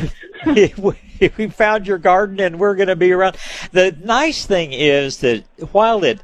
we 0.77 1.03
we 1.39 1.47
found 1.47 1.87
your 1.87 1.97
garden 1.97 2.39
and 2.39 2.59
we're 2.59 2.75
going 2.75 2.89
to 2.89 2.95
be 2.95 3.13
around. 3.13 3.35
The 3.71 3.97
nice 4.03 4.45
thing 4.45 4.73
is 4.73 5.17
that 5.21 5.43
while 5.71 6.03
it 6.03 6.21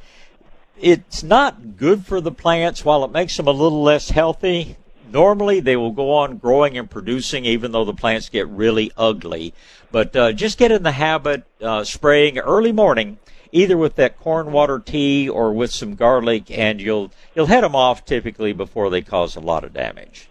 it's 0.80 1.24
not 1.24 1.76
good 1.76 2.06
for 2.06 2.22
the 2.22 2.32
plants, 2.32 2.86
while 2.86 3.04
it 3.04 3.12
makes 3.12 3.36
them 3.36 3.48
a 3.48 3.52
little 3.52 3.82
less 3.82 4.12
healthy, 4.12 4.78
normally 5.12 5.60
they 5.60 5.76
will 5.76 5.92
go 5.92 6.14
on 6.14 6.38
growing 6.38 6.78
and 6.78 6.90
producing 6.90 7.46
even 7.46 7.72
though 7.72 7.86
the 7.86 7.94
plants 7.94 8.30
get 8.30 8.48
really 8.48 8.92
ugly. 8.98 9.54
But 9.92 10.16
uh, 10.16 10.32
just 10.32 10.58
get 10.58 10.72
in 10.72 10.84
the 10.84 10.92
habit 10.94 11.44
uh, 11.62 11.84
spraying 11.84 12.40
early 12.40 12.72
morning, 12.72 13.18
either 13.52 13.78
with 13.78 13.96
that 13.96 14.20
corn 14.20 14.52
water 14.52 14.80
tea 14.80 15.28
or 15.28 15.52
with 15.52 15.72
some 15.72 15.96
garlic, 15.96 16.50
and 16.50 16.80
you'll 16.82 17.12
you'll 17.36 17.48
head 17.48 17.64
them 17.64 17.76
off 17.76 18.06
typically 18.06 18.54
before 18.54 18.90
they 18.90 19.02
cause 19.02 19.36
a 19.36 19.42
lot 19.42 19.64
of 19.64 19.74
damage. 19.74 20.30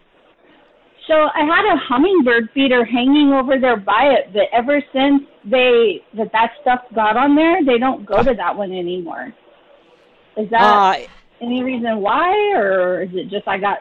So 1.06 1.14
I 1.14 1.44
had 1.44 1.64
a 1.66 1.76
hummingbird 1.76 2.50
feeder 2.54 2.84
hanging 2.84 3.32
over 3.32 3.58
there 3.58 3.76
by 3.76 4.04
it, 4.16 4.32
but 4.32 4.44
ever 4.52 4.80
since 4.92 5.24
they 5.44 6.02
that 6.14 6.30
that 6.32 6.52
stuff 6.62 6.82
got 6.94 7.16
on 7.16 7.34
there, 7.34 7.64
they 7.64 7.78
don't 7.78 8.06
go 8.06 8.22
to 8.22 8.32
that 8.34 8.56
one 8.56 8.72
anymore. 8.72 9.34
Is 10.36 10.48
that 10.50 10.62
Uh, 10.62 11.06
any 11.42 11.62
reason 11.64 12.00
why, 12.00 12.52
or 12.54 13.02
is 13.02 13.10
it 13.12 13.28
just 13.28 13.48
I 13.48 13.58
got 13.58 13.78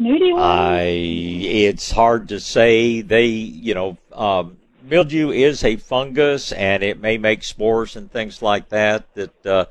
snooty 0.00 0.32
ones? 0.32 0.56
I 0.56 0.80
it's 0.82 1.90
hard 1.90 2.28
to 2.30 2.40
say. 2.40 3.02
They 3.02 3.26
you 3.26 3.74
know 3.74 3.98
um, 4.12 4.58
mildew 4.82 5.30
is 5.30 5.62
a 5.64 5.76
fungus 5.76 6.52
and 6.52 6.82
it 6.82 7.00
may 7.00 7.18
make 7.18 7.42
spores 7.44 7.96
and 7.96 8.10
things 8.10 8.42
like 8.42 8.68
that 8.70 9.14
that 9.14 9.46
uh, 9.46 9.66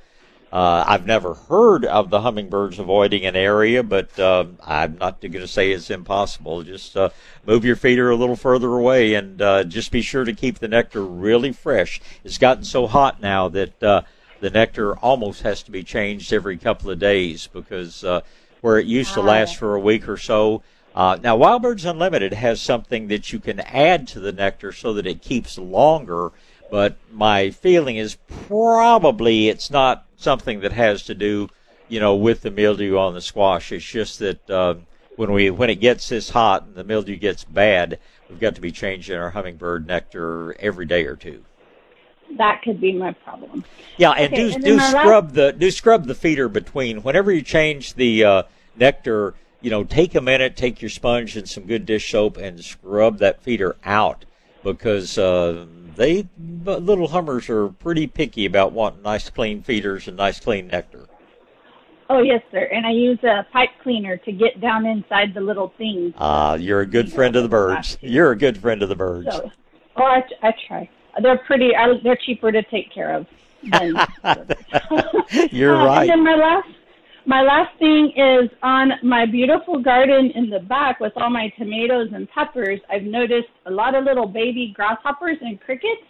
Uh, 0.52 0.84
I've 0.88 1.06
never 1.06 1.36
heard 1.36 1.86
of 1.86 2.10
the 2.10 2.22
hummingbirds 2.22 2.80
avoiding 2.80 3.24
an 3.26 3.36
area, 3.36 3.84
but 3.84 4.18
uh, 4.18 4.46
I'm 4.66 4.98
not 4.98 5.22
going 5.22 5.34
to 5.34 5.48
say 5.48 5.72
it's 5.72 5.92
impossible. 5.92 6.64
Just 6.64 6.98
uh, 6.98 7.10
move 7.46 7.64
your 7.66 7.76
feeder 7.76 8.10
a 8.10 8.16
little 8.16 8.36
further 8.36 8.74
away, 8.74 9.14
and 9.14 9.42
uh, 9.42 9.64
just 9.66 9.92
be 9.92 10.02
sure 10.02 10.26
to 10.26 10.34
keep 10.34 10.58
the 10.58 10.68
nectar 10.68 11.06
really 11.06 11.52
fresh. 11.54 12.02
It's 12.24 12.40
gotten 12.40 12.64
so 12.64 12.88
hot 12.88 13.22
now 13.22 13.50
that 13.50 13.84
uh, 13.84 14.02
the 14.40 14.50
nectar 14.50 14.98
almost 14.98 15.44
has 15.44 15.62
to 15.64 15.72
be 15.72 15.84
changed 15.84 16.34
every 16.34 16.58
couple 16.58 16.90
of 16.90 16.98
days 16.98 17.46
because 17.46 18.04
uh, 18.04 18.22
where 18.62 18.80
it 18.80 18.86
used 18.86 19.14
to 19.14 19.22
last 19.22 19.58
for 19.58 19.76
a 19.76 19.80
week 19.80 20.08
or 20.08 20.18
so. 20.18 20.64
Uh, 20.96 21.18
now, 21.22 21.36
Wild 21.36 21.62
Birds 21.62 21.86
Unlimited 21.86 22.34
has 22.34 22.60
something 22.60 23.08
that 23.08 23.32
you 23.32 23.40
can 23.40 23.60
add 23.60 24.08
to 24.10 24.20
the 24.20 24.32
nectar 24.32 24.72
so 24.72 24.94
that 24.94 25.06
it 25.06 25.22
keeps 25.22 25.58
longer. 25.58 26.32
But 26.72 26.98
my 27.12 27.50
feeling 27.52 27.98
is 27.98 28.18
probably 28.48 29.50
it's 29.50 29.72
not 29.72 30.06
something 30.18 30.60
that 30.60 30.74
has 30.74 31.04
to 31.04 31.16
do, 31.16 31.50
you 31.88 32.00
know, 32.00 32.16
with 32.16 32.42
the 32.42 32.52
mildew 32.52 32.98
on 32.98 33.14
the 33.14 33.22
squash. 33.22 33.72
It's 33.72 33.86
just 33.86 34.20
that 34.20 34.50
uh, 34.50 34.76
when 35.16 35.32
we 35.32 35.50
when 35.50 35.70
it 35.70 35.80
gets 35.80 36.10
this 36.10 36.30
hot 36.30 36.64
and 36.64 36.76
the 36.76 36.84
mildew 36.84 37.16
gets 37.16 37.44
bad, 37.44 38.00
we've 38.30 38.40
got 38.40 38.56
to 38.56 38.62
be 38.62 38.72
changing 38.72 39.18
our 39.18 39.32
hummingbird 39.32 39.88
nectar 39.88 40.56
every 40.60 40.86
day 40.86 41.06
or 41.06 41.16
two. 41.16 41.44
That 42.38 42.62
could 42.64 42.80
be 42.80 42.94
my 42.94 43.14
problem. 43.14 43.64
Yeah, 43.98 44.12
and 44.12 44.34
Okay, 44.34 44.50
do 44.50 44.54
and 44.56 44.64
do 44.64 44.80
scrub 44.80 45.34
the 45.34 45.52
do 45.52 45.72
scrub 45.72 46.06
the 46.06 46.16
feeder 46.16 46.48
between 46.48 47.02
whenever 47.02 47.32
you 47.32 47.42
change 47.42 47.96
the 47.96 48.24
uh, 48.24 48.44
nectar. 48.76 49.34
You 49.62 49.70
know, 49.70 49.84
take 49.84 50.16
a 50.16 50.22
minute, 50.22 50.56
take 50.56 50.82
your 50.82 50.90
sponge 50.90 51.36
and 51.36 51.48
some 51.48 51.66
good 51.66 51.86
dish 51.86 52.10
soap, 52.12 52.38
and 52.38 52.64
scrub 52.64 53.18
that 53.18 53.42
feeder 53.42 53.76
out 53.84 54.24
because 54.64 55.18
uh, 55.18 55.66
they 55.96 56.28
little 56.38 57.10
hummers 57.10 57.50
are 57.50 57.70
pretty 57.70 58.08
picky 58.08 58.46
about 58.46 58.72
wanting 58.72 59.02
nice 59.02 59.30
clean 59.30 59.62
feeders 59.64 60.08
and 60.08 60.16
nice 60.16 60.40
clean 60.40 60.68
nectar. 60.68 61.08
Oh 62.10 62.22
yes, 62.22 62.42
sir. 62.52 62.64
And 62.72 62.86
I 62.86 62.92
use 62.92 63.20
a 63.24 63.46
pipe 63.52 63.70
cleaner 63.84 64.18
to 64.18 64.32
get 64.32 64.60
down 64.60 64.86
inside 64.86 65.34
the 65.34 65.42
little 65.42 65.74
things. 65.78 66.14
Ah, 66.18 66.56
you're 66.56 66.82
a 66.82 66.86
good 66.86 67.12
friend 67.12 67.36
of 67.36 67.44
the 67.44 67.50
birds. 67.50 67.98
You're 68.02 68.32
a 68.32 68.38
good 68.38 68.58
friend 68.58 68.82
of 68.82 68.90
the 68.90 68.96
birds. 68.96 69.28
So, 69.32 69.52
oh, 69.98 70.04
I, 70.04 70.24
I 70.42 70.54
try. 70.68 70.90
They're 71.22 71.38
pretty. 71.40 71.76
I, 71.76 71.94
they're 72.04 72.18
cheaper 72.26 72.52
to 72.52 72.62
take 72.64 72.94
care 72.94 73.16
of. 73.16 73.28
Than, 73.72 73.96
You're 75.52 75.76
Uh, 75.76 75.86
right. 75.86 76.02
And 76.02 76.10
then 76.10 76.24
my 76.24 76.36
last, 76.36 76.68
my 77.26 77.42
last 77.42 77.78
thing 77.78 78.12
is 78.16 78.50
on 78.64 78.94
my 79.04 79.26
beautiful 79.26 79.80
garden 79.80 80.32
in 80.34 80.50
the 80.50 80.60
back 80.60 81.00
with 81.00 81.14
all 81.18 81.30
my 81.30 81.50
tomatoes 81.58 82.10
and 82.14 82.30
peppers. 82.30 82.80
I've 82.90 83.04
noticed 83.04 83.50
a 83.66 83.72
lot 83.72 83.96
of 83.96 84.06
little 84.06 84.28
baby 84.28 84.74
grasshoppers 84.76 85.38
and 85.42 85.60
crickets. 85.62 86.02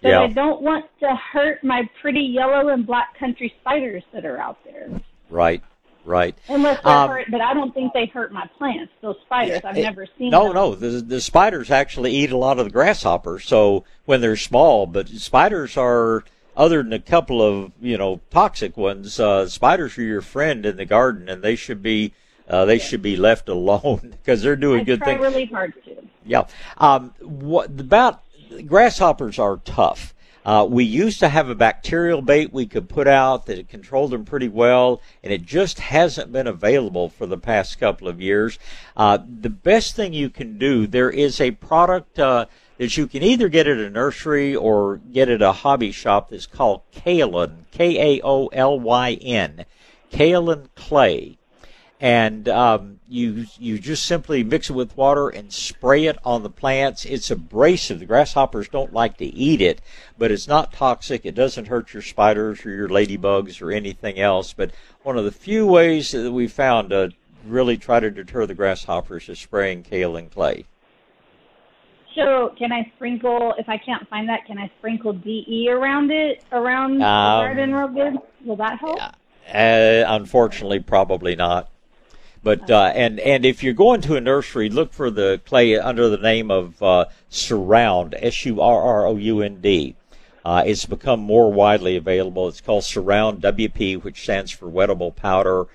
But 0.00 0.08
Yeah. 0.10 0.20
I 0.22 0.28
don't 0.28 0.62
want 0.62 0.86
to 1.00 1.14
hurt 1.32 1.62
my 1.62 1.88
pretty 2.00 2.20
yellow 2.22 2.68
and 2.68 2.86
black 2.86 3.16
country 3.18 3.52
spiders 3.60 4.02
that 4.12 4.24
are 4.24 4.38
out 4.38 4.58
there. 4.64 4.88
Right, 5.30 5.62
right. 6.04 6.36
Unless 6.48 6.82
they 6.82 6.90
Um, 6.90 7.10
hurt, 7.10 7.26
but 7.30 7.40
I 7.40 7.54
don't 7.54 7.72
think 7.74 7.92
they 7.92 8.06
hurt 8.06 8.32
my 8.32 8.46
plants. 8.58 8.92
Those 9.00 9.16
spiders, 9.24 9.60
I've 9.64 9.76
It- 9.76 9.82
never 9.82 10.06
seen. 10.18 10.30
No, 10.30 10.44
them. 10.46 10.54
no. 10.54 10.74
The 10.74 11.00
the 11.00 11.20
spiders 11.20 11.70
actually 11.70 12.12
eat 12.12 12.30
a 12.32 12.36
lot 12.36 12.58
of 12.58 12.64
the 12.64 12.70
grasshoppers. 12.70 13.44
So 13.46 13.84
when 14.04 14.20
they're 14.20 14.36
small, 14.36 14.86
but 14.86 15.08
spiders 15.08 15.76
are 15.76 16.24
other 16.56 16.82
than 16.82 16.92
a 16.92 16.98
couple 16.98 17.40
of 17.40 17.72
you 17.80 17.96
know 17.96 18.20
toxic 18.30 18.76
ones. 18.76 19.18
Uh, 19.18 19.48
spiders 19.48 19.96
are 19.98 20.02
your 20.02 20.20
friend 20.22 20.66
in 20.66 20.76
the 20.76 20.84
garden, 20.84 21.28
and 21.28 21.42
they 21.42 21.56
should 21.56 21.82
be 21.82 22.12
uh, 22.48 22.64
they 22.64 22.78
should 22.78 23.00
be 23.02 23.16
left 23.16 23.48
alone 23.48 24.00
because 24.22 24.42
they're 24.42 24.56
doing 24.56 24.80
I 24.80 24.84
good 24.84 24.98
try 24.98 25.12
things. 25.14 25.20
really 25.22 25.44
hard 25.46 25.72
to. 25.84 25.96
Yeah. 26.26 26.44
Um, 26.78 27.14
what 27.20 27.70
about 27.80 28.20
grasshoppers 28.66 29.38
are 29.38 29.58
tough. 29.64 30.14
Uh, 30.44 30.66
we 30.68 30.84
used 30.84 31.20
to 31.20 31.28
have 31.28 31.48
a 31.48 31.54
bacterial 31.54 32.20
bait 32.20 32.52
we 32.52 32.66
could 32.66 32.88
put 32.88 33.06
out 33.06 33.46
that 33.46 33.68
controlled 33.68 34.10
them 34.10 34.24
pretty 34.24 34.48
well, 34.48 35.00
and 35.22 35.32
it 35.32 35.42
just 35.42 35.78
hasn't 35.78 36.32
been 36.32 36.46
available 36.46 37.08
for 37.08 37.26
the 37.26 37.38
past 37.38 37.78
couple 37.78 38.08
of 38.08 38.20
years. 38.20 38.58
Uh, 38.96 39.18
the 39.18 39.50
best 39.50 39.94
thing 39.94 40.12
you 40.12 40.28
can 40.28 40.58
do, 40.58 40.86
there 40.86 41.10
is 41.10 41.40
a 41.40 41.52
product 41.52 42.18
uh, 42.18 42.46
that 42.78 42.96
you 42.96 43.06
can 43.06 43.22
either 43.22 43.48
get 43.48 43.68
at 43.68 43.78
a 43.78 43.90
nursery 43.90 44.56
or 44.56 44.96
get 44.96 45.28
at 45.28 45.42
a 45.42 45.52
hobby 45.52 45.92
shop 45.92 46.30
that's 46.30 46.46
called 46.46 46.82
Kaolin, 46.92 47.64
K 47.70 48.16
A 48.16 48.20
O 48.24 48.48
L 48.48 48.80
Y 48.80 49.12
N, 49.20 49.64
Kaolin 50.10 50.66
clay 50.74 51.38
and 52.02 52.48
um, 52.48 52.98
you 53.12 53.46
you 53.58 53.78
just 53.78 54.04
simply 54.04 54.42
mix 54.42 54.70
it 54.70 54.72
with 54.72 54.96
water 54.96 55.28
and 55.28 55.52
spray 55.52 56.06
it 56.06 56.18
on 56.24 56.42
the 56.42 56.50
plants. 56.50 57.04
It's 57.04 57.30
abrasive. 57.30 58.00
The 58.00 58.06
grasshoppers 58.06 58.68
don't 58.68 58.92
like 58.92 59.18
to 59.18 59.26
eat 59.26 59.60
it, 59.60 59.80
but 60.16 60.30
it's 60.32 60.48
not 60.48 60.72
toxic. 60.72 61.26
It 61.26 61.34
doesn't 61.34 61.68
hurt 61.68 61.92
your 61.92 62.02
spiders 62.02 62.64
or 62.64 62.70
your 62.70 62.88
ladybugs 62.88 63.60
or 63.60 63.70
anything 63.70 64.18
else. 64.18 64.52
But 64.52 64.70
one 65.02 65.18
of 65.18 65.24
the 65.24 65.30
few 65.30 65.66
ways 65.66 66.12
that 66.12 66.32
we 66.32 66.48
found 66.48 66.90
to 66.90 67.12
really 67.44 67.76
try 67.76 68.00
to 68.00 68.10
deter 68.10 68.46
the 68.46 68.54
grasshoppers 68.54 69.28
is 69.28 69.38
spraying 69.38 69.82
kaolin 69.82 70.30
clay. 70.30 70.64
So, 72.14 72.54
can 72.58 72.72
I 72.72 72.90
sprinkle? 72.96 73.54
If 73.58 73.68
I 73.68 73.78
can't 73.78 74.06
find 74.08 74.28
that, 74.28 74.44
can 74.46 74.58
I 74.58 74.70
sprinkle 74.78 75.14
DE 75.14 75.68
around 75.70 76.10
it, 76.10 76.44
around 76.52 76.98
the 76.98 77.06
Um, 77.06 77.46
garden, 77.46 77.74
real 77.74 77.88
good? 77.88 78.18
Will 78.44 78.56
that 78.56 78.78
help? 78.78 79.00
Uh, 79.00 80.04
unfortunately, 80.06 80.80
probably 80.80 81.34
not. 81.34 81.71
But 82.42 82.70
uh, 82.70 82.92
and 82.94 83.20
and 83.20 83.44
if 83.44 83.62
you're 83.62 83.72
going 83.72 84.00
to 84.02 84.16
a 84.16 84.20
nursery, 84.20 84.68
look 84.68 84.92
for 84.92 85.10
the 85.10 85.40
clay 85.44 85.78
under 85.78 86.08
the 86.08 86.16
name 86.16 86.50
of 86.50 86.82
uh, 86.82 87.04
Surround, 87.28 88.16
S 88.18 88.44
U 88.44 88.60
R 88.60 88.82
R 88.82 89.06
O 89.06 89.16
U 89.16 89.42
N 89.42 89.60
D. 89.60 89.94
Uh, 90.44 90.64
it's 90.66 90.86
become 90.86 91.20
more 91.20 91.52
widely 91.52 91.96
available. 91.96 92.48
It's 92.48 92.60
called 92.60 92.82
Surround 92.82 93.40
WP, 93.42 94.02
which 94.02 94.22
stands 94.22 94.50
for 94.50 94.68
wettable 94.68 95.14
powder. 95.14 95.66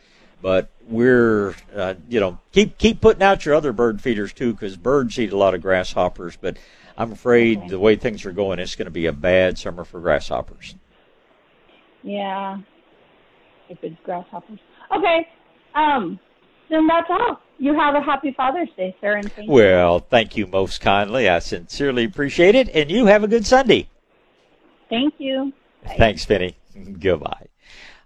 But 0.42 0.70
we're 0.88 1.56
uh, 1.74 1.96
you 2.10 2.20
know 2.20 2.40
keep 2.52 2.78
keep 2.78 3.00
putting 3.00 3.24
out 3.24 3.46
your 3.46 3.56
other 3.56 3.72
bird 3.72 4.02
feeders 4.02 4.34
too, 4.34 4.52
because 4.52 4.76
birds 4.76 5.18
eat 5.18 5.32
a 5.32 5.38
lot 5.38 5.54
of 5.54 5.62
grasshoppers. 5.62 6.36
But 6.36 6.58
I'm 6.98 7.14
afraid 7.14 7.70
the 7.70 7.80
way 7.80 7.96
things 7.96 8.26
are 8.26 8.34
going, 8.34 8.60
it's 8.60 8.76
going 8.76 8.86
to 8.86 8.92
be 8.92 9.06
a 9.06 9.14
bad 9.14 9.58
summer 9.58 9.86
for 9.86 10.02
grasshoppers. 10.02 10.76
Yeah. 12.04 12.58
If 13.70 13.78
it's 13.84 14.00
grasshoppers. 14.04 14.60
Okay. 14.96 15.28
Um. 15.76 16.20
Then 16.70 16.88
that's 16.88 17.10
all. 17.10 17.40
You 17.60 17.74
have 17.74 17.96
a 17.96 18.02
happy 18.02 18.34
Father's 18.38 18.70
Day, 18.78 18.96
sir, 19.02 19.16
and 19.16 19.32
thank 19.32 19.48
you. 19.48 19.54
Well, 19.54 20.00
thank 20.00 20.38
you 20.38 20.46
most 20.46 20.80
kindly. 20.80 21.28
I 21.28 21.40
sincerely 21.40 22.04
appreciate 22.04 22.56
it, 22.56 22.70
and 22.70 22.92
you 22.92 23.08
have 23.08 23.24
a 23.24 23.28
good 23.28 23.46
Sunday. 23.46 23.90
Thank 24.90 25.16
you. 25.18 25.54
Thanks, 25.98 26.26
Penny. 26.26 26.56
Goodbye. 27.00 27.48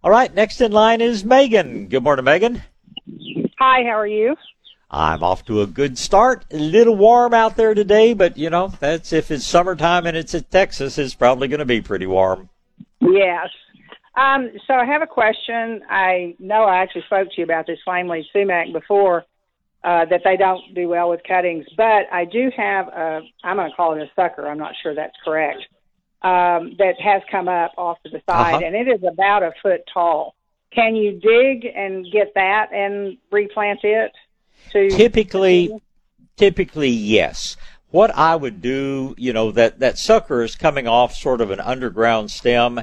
All 0.03 0.11
right, 0.11 0.33
next 0.33 0.61
in 0.61 0.71
line 0.71 1.01
is 1.01 1.25
Megan. 1.25 1.87
Good 1.87 2.03
morning, 2.03 2.25
Megan. 2.25 2.63
Hi, 3.59 3.83
how 3.83 3.99
are 3.99 4.07
you? 4.07 4.35
I'm 4.89 5.23
off 5.23 5.45
to 5.45 5.61
a 5.61 5.67
good 5.67 5.97
start. 5.97 6.45
A 6.51 6.57
little 6.57 6.95
warm 6.95 7.33
out 7.33 7.55
there 7.55 7.73
today, 7.73 8.13
but 8.13 8.37
you 8.37 8.49
know, 8.49 8.73
that's 8.79 9.13
if 9.13 9.31
it's 9.31 9.45
summertime 9.45 10.05
and 10.05 10.17
it's 10.17 10.33
in 10.33 10.43
Texas, 10.43 10.97
it's 10.97 11.13
probably 11.13 11.47
going 11.47 11.59
to 11.59 11.65
be 11.65 11.81
pretty 11.81 12.07
warm. 12.07 12.49
Yes. 12.99 13.49
Um, 14.15 14.51
so 14.67 14.73
I 14.73 14.85
have 14.85 15.01
a 15.01 15.07
question. 15.07 15.81
I 15.89 16.35
know 16.39 16.63
I 16.63 16.77
actually 16.83 17.03
spoke 17.03 17.29
to 17.29 17.33
you 17.37 17.43
about 17.43 17.65
this 17.67 17.79
flame 17.85 18.07
leaf 18.09 18.25
sumac 18.33 18.73
before, 18.73 19.25
uh, 19.83 20.05
that 20.05 20.21
they 20.23 20.37
don't 20.37 20.61
do 20.75 20.87
well 20.89 21.09
with 21.09 21.21
cuttings, 21.27 21.65
but 21.77 22.05
I 22.11 22.25
do 22.25 22.51
have 22.55 22.87
a, 22.89 23.21
I'm 23.43 23.57
going 23.57 23.69
to 23.69 23.75
call 23.75 23.93
it 23.93 24.01
a 24.01 24.11
sucker. 24.15 24.47
I'm 24.47 24.57
not 24.59 24.73
sure 24.83 24.93
that's 24.93 25.15
correct. 25.23 25.59
Um, 26.23 26.75
that 26.77 26.99
has 27.03 27.23
come 27.31 27.47
up 27.47 27.71
off 27.77 27.97
to 28.03 28.09
the 28.09 28.21
side 28.29 28.55
Uh-huh. 28.55 28.65
and 28.65 28.75
it 28.75 28.87
is 28.87 29.01
about 29.03 29.41
a 29.41 29.53
foot 29.63 29.81
tall. 29.91 30.35
Can 30.71 30.95
you 30.95 31.13
dig 31.13 31.65
and 31.65 32.05
get 32.11 32.33
that 32.35 32.71
and 32.71 33.17
replant 33.31 33.79
it? 33.83 34.11
To 34.73 34.89
Typically, 34.91 35.71
typically 36.37 36.89
yes. 36.89 37.57
What 37.89 38.15
I 38.15 38.35
would 38.35 38.61
do, 38.61 39.15
you 39.17 39.33
know, 39.33 39.51
that 39.51 39.79
that 39.79 39.97
sucker 39.97 40.43
is 40.43 40.55
coming 40.55 40.87
off 40.87 41.13
sort 41.15 41.41
of 41.41 41.49
an 41.49 41.59
underground 41.59 42.29
stem, 42.29 42.81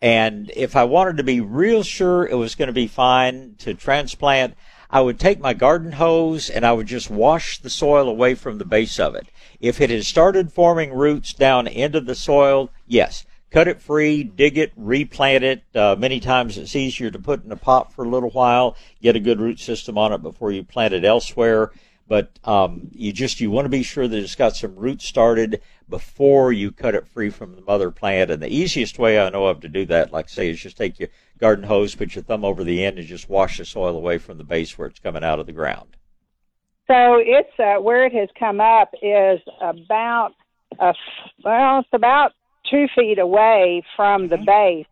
and 0.00 0.52
if 0.54 0.76
I 0.76 0.84
wanted 0.84 1.16
to 1.16 1.24
be 1.24 1.40
real 1.40 1.82
sure 1.82 2.26
it 2.26 2.36
was 2.36 2.54
going 2.54 2.68
to 2.68 2.72
be 2.72 2.86
fine 2.86 3.56
to 3.58 3.74
transplant, 3.74 4.54
I 4.90 5.00
would 5.00 5.18
take 5.18 5.40
my 5.40 5.54
garden 5.54 5.92
hose 5.92 6.48
and 6.48 6.64
I 6.64 6.72
would 6.72 6.86
just 6.86 7.10
wash 7.10 7.58
the 7.58 7.70
soil 7.70 8.08
away 8.08 8.34
from 8.34 8.58
the 8.58 8.64
base 8.64 8.98
of 8.98 9.14
it. 9.14 9.28
If 9.60 9.80
it 9.80 9.90
has 9.90 10.06
started 10.06 10.52
forming 10.52 10.92
roots 10.92 11.32
down 11.34 11.66
into 11.66 12.00
the 12.00 12.14
soil, 12.14 12.70
yes, 12.86 13.26
cut 13.50 13.68
it 13.68 13.82
free, 13.82 14.22
dig 14.22 14.56
it, 14.56 14.72
replant 14.76 15.44
it. 15.44 15.64
Uh, 15.74 15.96
many 15.98 16.20
times 16.20 16.56
it's 16.56 16.76
easier 16.76 17.10
to 17.10 17.18
put 17.18 17.44
in 17.44 17.52
a 17.52 17.56
pot 17.56 17.92
for 17.92 18.04
a 18.04 18.08
little 18.08 18.30
while, 18.30 18.76
get 19.02 19.16
a 19.16 19.20
good 19.20 19.40
root 19.40 19.58
system 19.58 19.98
on 19.98 20.12
it 20.12 20.22
before 20.22 20.52
you 20.52 20.62
plant 20.62 20.94
it 20.94 21.04
elsewhere. 21.04 21.70
But 22.06 22.30
um, 22.44 22.88
you 22.92 23.12
just 23.12 23.40
you 23.40 23.50
want 23.50 23.66
to 23.66 23.70
be 23.70 23.82
sure 23.82 24.08
that 24.08 24.18
it's 24.18 24.34
got 24.34 24.56
some 24.56 24.74
roots 24.76 25.04
started 25.04 25.60
before 25.88 26.52
you 26.52 26.70
cut 26.70 26.94
it 26.94 27.06
free 27.06 27.30
from 27.30 27.54
the 27.54 27.62
mother 27.62 27.90
plant. 27.90 28.30
And 28.30 28.42
the 28.42 28.54
easiest 28.54 28.98
way 28.98 29.18
I 29.18 29.30
know 29.30 29.46
of 29.46 29.60
to 29.60 29.68
do 29.68 29.86
that, 29.86 30.12
like 30.12 30.26
I 30.26 30.28
say, 30.28 30.50
is 30.50 30.60
just 30.60 30.76
take 30.76 30.98
your 30.98 31.08
garden 31.38 31.64
hose, 31.64 31.94
put 31.94 32.14
your 32.14 32.24
thumb 32.24 32.44
over 32.44 32.64
the 32.64 32.84
end, 32.84 32.98
and 32.98 33.06
just 33.06 33.28
wash 33.28 33.58
the 33.58 33.64
soil 33.64 33.96
away 33.96 34.18
from 34.18 34.38
the 34.38 34.44
base 34.44 34.76
where 34.76 34.88
it's 34.88 34.98
coming 35.00 35.24
out 35.24 35.38
of 35.40 35.46
the 35.46 35.52
ground. 35.52 35.96
So 36.86 37.16
it's 37.20 37.58
uh, 37.58 37.80
where 37.82 38.06
it 38.06 38.12
has 38.14 38.28
come 38.38 38.60
up 38.60 38.92
is 39.02 39.40
about 39.60 40.32
a, 40.80 40.86
f- 40.88 40.96
well, 41.44 41.80
it's 41.80 41.88
about 41.92 42.32
two 42.70 42.86
feet 42.94 43.18
away 43.18 43.82
from 43.96 44.28
the 44.28 44.38
base. 44.38 44.86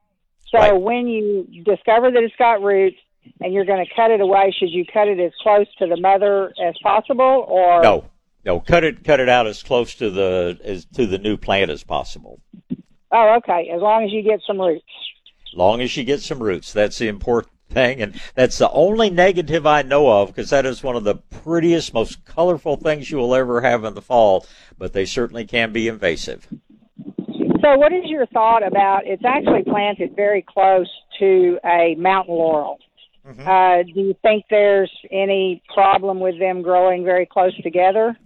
So 0.49 0.59
Right. 0.59 0.81
when 0.81 1.09
you 1.09 1.47
discover 1.65 2.11
that 2.11 2.23
it's 2.23 2.37
got 2.37 2.63
roots 2.63 2.97
and 3.41 3.53
you're 3.53 3.65
going 3.65 3.85
to 3.85 3.95
cut 3.95 4.11
it 4.11 4.21
away, 4.21 4.55
should 4.57 4.71
you 4.71 4.85
cut 4.87 5.09
it 5.09 5.19
as 5.19 5.33
close 5.43 5.67
to 5.79 5.87
the 5.87 5.97
mother 5.97 6.53
as 6.65 6.75
possible, 6.83 7.45
or 7.49 7.83
No, 7.83 8.05
no, 8.47 8.61
cut 8.61 8.85
it 8.85 9.03
cut 9.03 9.19
it 9.19 9.29
out 9.29 9.49
as 9.49 9.63
close 9.63 9.95
to 9.97 10.09
the 10.09 10.59
as 10.65 10.85
to 10.95 11.05
the 11.05 11.19
new 11.19 11.37
plant 11.37 11.71
as 11.71 11.83
possible. 11.83 12.41
Oh, 13.11 13.35
okay. 13.39 13.71
As 13.75 13.83
long 13.83 14.05
as 14.05 14.13
you 14.13 14.23
get 14.23 14.41
some 14.47 14.61
roots. 14.61 14.85
long 15.53 15.81
as 15.81 15.97
you 15.97 16.05
get 16.05 16.21
some 16.21 16.41
roots. 16.41 16.73
That's 16.73 16.99
the 16.99 17.09
important 17.09 17.53
thing, 17.71 18.01
and 18.01 18.21
that's 18.35 18.59
the 18.59 18.71
only 18.71 19.11
negative 19.11 19.67
I 19.67 19.83
know 19.83 20.09
of 20.23 20.29
because 20.29 20.51
that 20.51 20.65
is 20.65 20.83
one 20.83 20.97
of 20.97 21.05
the 21.05 21.17
prettiest, 21.17 21.93
most 21.93 22.25
colorful 22.25 22.77
things 22.77 23.11
you 23.11 23.19
will 23.19 23.35
ever 23.35 23.63
have 23.63 23.85
in 23.85 23.95
the 23.95 24.03
fall. 24.03 24.47
But 24.79 24.93
they 24.93 25.07
certainly 25.07 25.45
can 25.45 25.73
be 25.73 25.89
invasive. 25.89 26.47
So, 27.63 27.77
what 27.77 27.93
is 27.93 28.05
your 28.05 28.27
thought 28.27 28.65
about? 28.65 29.07
It's 29.07 29.25
actually 29.25 29.65
planted 29.65 30.15
very 30.15 30.43
close 30.43 30.89
to 31.19 31.59
a 31.65 31.97
mountain 31.97 32.35
laurel. 32.35 32.79
Uh, 33.27 33.83
do 33.83 34.01
you 34.01 34.17
think 34.23 34.45
there's 34.51 34.93
any 35.11 35.63
problem 35.75 36.21
with 36.21 36.39
them 36.39 36.63
growing 36.63 37.05
very 37.05 37.27
close 37.27 37.57
together? 37.63 38.17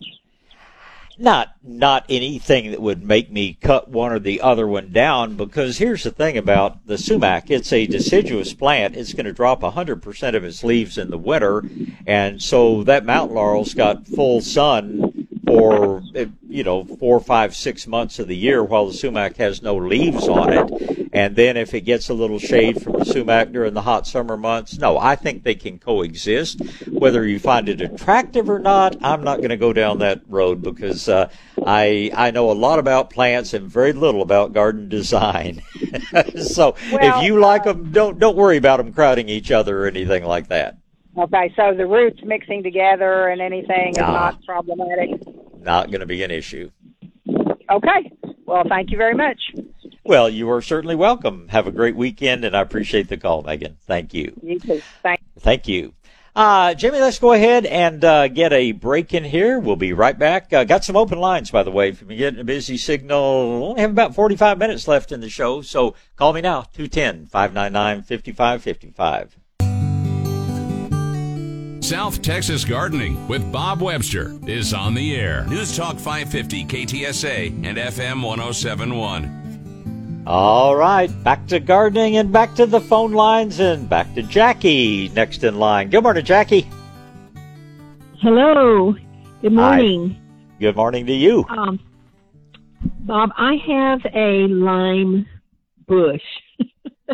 Not 1.19 1.55
not 1.63 2.07
anything 2.09 2.71
that 2.71 2.81
would 2.81 3.03
make 3.03 3.31
me 3.31 3.59
cut 3.61 3.89
one 3.89 4.13
or 4.13 4.19
the 4.19 4.41
other 4.41 4.67
one 4.67 4.91
down 4.91 5.37
because 5.37 5.77
here's 5.77 6.03
the 6.03 6.11
thing 6.11 6.39
about 6.39 6.87
the 6.87 6.97
sumac. 6.97 7.51
It's 7.51 7.73
a 7.73 7.87
deciduous 7.87 8.55
plant. 8.55 8.97
It's 8.97 9.13
going 9.13 9.27
to 9.27 9.33
drop 9.33 9.61
100% 9.61 10.35
of 10.35 10.45
its 10.45 10.65
leaves 10.65 10.97
in 10.97 11.11
the 11.11 11.19
winter 11.19 11.63
and 12.07 12.41
so 12.41 12.83
that 12.85 13.05
mountain 13.05 13.37
laurel's 13.37 13.75
got 13.75 14.07
full 14.07 14.41
sun 14.41 15.20
for 15.51 16.03
you 16.49 16.63
know 16.63 16.85
four 16.85 17.21
five 17.21 17.55
six 17.55 17.87
months 17.87 18.19
of 18.19 18.29
the 18.29 18.37
year 18.37 18.63
while 18.63 18.87
the 18.87 18.93
sumac 18.93 19.37
has 19.37 19.63
no 19.63 19.77
leaves 19.77 20.29
on 20.29 20.53
it. 20.53 21.09
And 21.13 21.35
then 21.35 21.57
if 21.57 21.75
it 21.75 21.81
gets 21.81 22.09
a 22.09 22.15
little 22.15 22.39
shade 22.39 22.81
from 22.81 23.01
the 23.01 23.05
sumac 23.05 23.51
during 23.51 23.75
the 23.75 23.83
hot 23.83 24.07
summer 24.07 24.37
months 24.37 24.79
no 24.79 24.99
i 24.99 25.17
think 25.17 25.43
they 25.43 25.55
can 25.55 25.79
coexist. 25.79 26.61
Whether 26.89 27.27
you 27.27 27.39
find 27.39 27.69
it 27.69 27.81
attractive 27.81 28.49
or 28.49 28.59
not 28.59 28.97
i'm 29.03 29.25
not 29.25 29.39
going 29.39 29.51
to 29.51 29.57
go 29.57 29.73
down 29.73 29.99
that 29.99 30.23
road 30.29 30.63
because 30.63 31.09
uh, 31.09 31.29
i 31.67 32.11
i 32.15 32.31
know 32.31 32.51
a 32.51 32.53
lot 32.53 32.79
about 32.79 33.11
plants 33.11 33.53
and 33.55 33.69
very 33.69 33.93
little 33.93 34.23
about 34.23 34.53
garden 34.53 34.89
design. 34.89 35.63
So 36.41 36.77
Well, 36.93 37.19
if 37.19 37.25
you 37.25 37.39
like 37.39 37.65
them 37.65 37.93
don't 37.93 38.19
don't 38.19 38.37
worry 38.37 38.57
about 38.57 38.79
them 38.79 38.93
crowding 38.93 39.29
each 39.29 39.51
other 39.51 39.85
or 39.85 39.87
anything 39.87 40.25
like 40.25 40.49
that 40.49 40.80
Okay, 41.19 41.53
so 41.57 41.75
the 41.77 41.87
roots 41.87 42.21
mixing 42.25 42.63
together 42.63 43.29
and 43.29 43.41
anything 43.41 43.91
is 43.91 43.99
not 43.99 44.43
problematic. 44.45 45.11
not 45.61 45.91
going 45.91 46.01
to 46.01 46.07
be 46.07 46.23
an 46.23 46.31
issue 46.31 46.71
Okay, 47.71 48.11
well, 48.47 48.63
thank 48.69 48.91
you 48.91 48.97
very 48.97 49.15
much. 49.15 49.41
well 50.05 50.29
you 50.29 50.49
are 50.51 50.63
certainly 50.63 50.95
welcome 50.97 51.49
have 51.49 51.67
a 51.67 51.73
great 51.73 51.95
weekend 51.97 52.45
and 52.45 52.57
i 52.57 52.61
appreciate 52.61 53.09
the 53.09 53.17
call 53.17 53.43
megan 53.43 53.77
thank 53.87 54.15
you 54.15 54.33
You 54.43 54.59
too. 54.59 54.81
Thank. 55.03 55.21
Thank 55.39 55.69
you. 55.69 55.95
Uh, 56.37 56.75
Jimmy, 56.75 57.01
let's 57.01 57.19
go 57.19 57.33
ahead 57.33 57.67
and 57.67 58.05
uh, 58.05 58.29
get 58.29 58.53
a 58.53 58.71
break 58.71 59.13
in 59.13 59.25
here. 59.25 59.59
We'll 59.59 59.75
be 59.75 59.93
right 59.93 60.17
back. 60.17 60.53
Uh, 60.53 60.63
got 60.63 60.85
some 60.85 60.95
open 60.97 61.19
lines, 61.19 61.51
by 61.51 61.65
the 61.65 61.73
way. 61.73 61.89
If 61.89 62.03
you're 62.03 62.17
getting 62.17 62.39
a 62.39 62.45
busy 62.45 62.77
signal, 62.77 63.59
we 63.59 63.65
only 63.67 63.81
have 63.81 63.91
about 63.91 64.15
45 64.15 64.57
minutes 64.57 64.87
left 64.87 65.11
in 65.11 65.21
the 65.23 65.29
show, 65.29 65.61
so 65.61 65.97
call 66.15 66.33
me 66.33 66.41
now, 66.41 66.63
210 66.73 67.27
599 67.27 68.03
5555. 68.03 69.39
South 71.91 72.23
Texas 72.23 72.65
Gardening 72.65 73.27
with 73.27 73.51
Bob 73.51 73.83
Webster 73.83 74.39
is 74.47 74.73
on 74.73 74.95
the 74.95 75.17
air. 75.17 75.45
News 75.49 75.77
Talk 75.77 75.97
550 75.97 76.65
KTSA 76.67 77.49
and 77.67 77.77
FM 77.77 78.23
1071. 78.23 80.23
All 80.25 80.77
right, 80.77 81.11
back 81.25 81.49
to 81.49 81.59
gardening 81.59 82.17
and 82.17 82.33
back 82.33 82.55
to 82.55 82.67
the 82.67 82.81
phone 82.81 83.11
lines 83.11 83.59
and 83.59 83.89
back 83.89 84.15
to 84.15 84.23
Jackie 84.23 85.09
next 85.09 85.43
in 85.43 85.59
line. 85.59 85.91
Good 85.91 86.05
morning, 86.05 86.25
Jackie. 86.25 86.71
Hello. 88.21 88.93
Good 89.43 89.51
Hi. 89.51 89.51
morning. 89.51 90.17
Good 90.61 90.77
morning 90.77 91.07
to 91.07 91.13
you. 91.13 91.45
Um, 91.49 91.81
Bob, 93.01 93.31
I 93.37 93.57
have 93.67 94.07
a 94.15 94.47
lime 94.47 95.27
bush. 95.89 96.23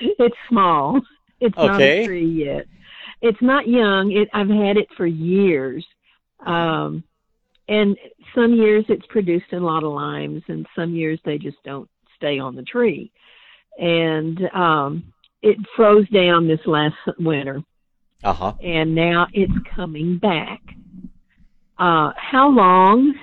it's 0.00 0.36
small. 0.48 1.02
It's 1.40 1.58
not 1.58 1.78
a 1.78 2.06
tree 2.06 2.24
yet. 2.24 2.64
It's 3.28 3.42
not 3.42 3.66
young. 3.66 4.12
It, 4.12 4.28
I've 4.34 4.48
had 4.48 4.76
it 4.76 4.88
for 4.96 5.06
years. 5.06 5.84
Um, 6.46 7.02
and 7.68 7.96
some 8.34 8.52
years 8.54 8.84
it's 8.90 9.06
produced 9.06 9.52
a 9.52 9.58
lot 9.58 9.82
of 9.82 9.92
limes, 9.92 10.42
and 10.48 10.66
some 10.76 10.94
years 10.94 11.18
they 11.24 11.38
just 11.38 11.56
don't 11.64 11.88
stay 12.16 12.38
on 12.38 12.54
the 12.54 12.62
tree. 12.62 13.10
And 13.78 14.38
um, 14.54 15.12
it 15.40 15.56
froze 15.74 16.08
down 16.10 16.46
this 16.46 16.60
last 16.66 16.96
winter 17.18 17.62
Uh 18.22 18.32
huh. 18.32 18.52
and 18.62 18.94
now 18.94 19.26
it's 19.32 19.52
coming 19.74 20.18
back. 20.18 20.60
Uh, 21.78 22.12
how 22.16 22.48
long 22.48 23.14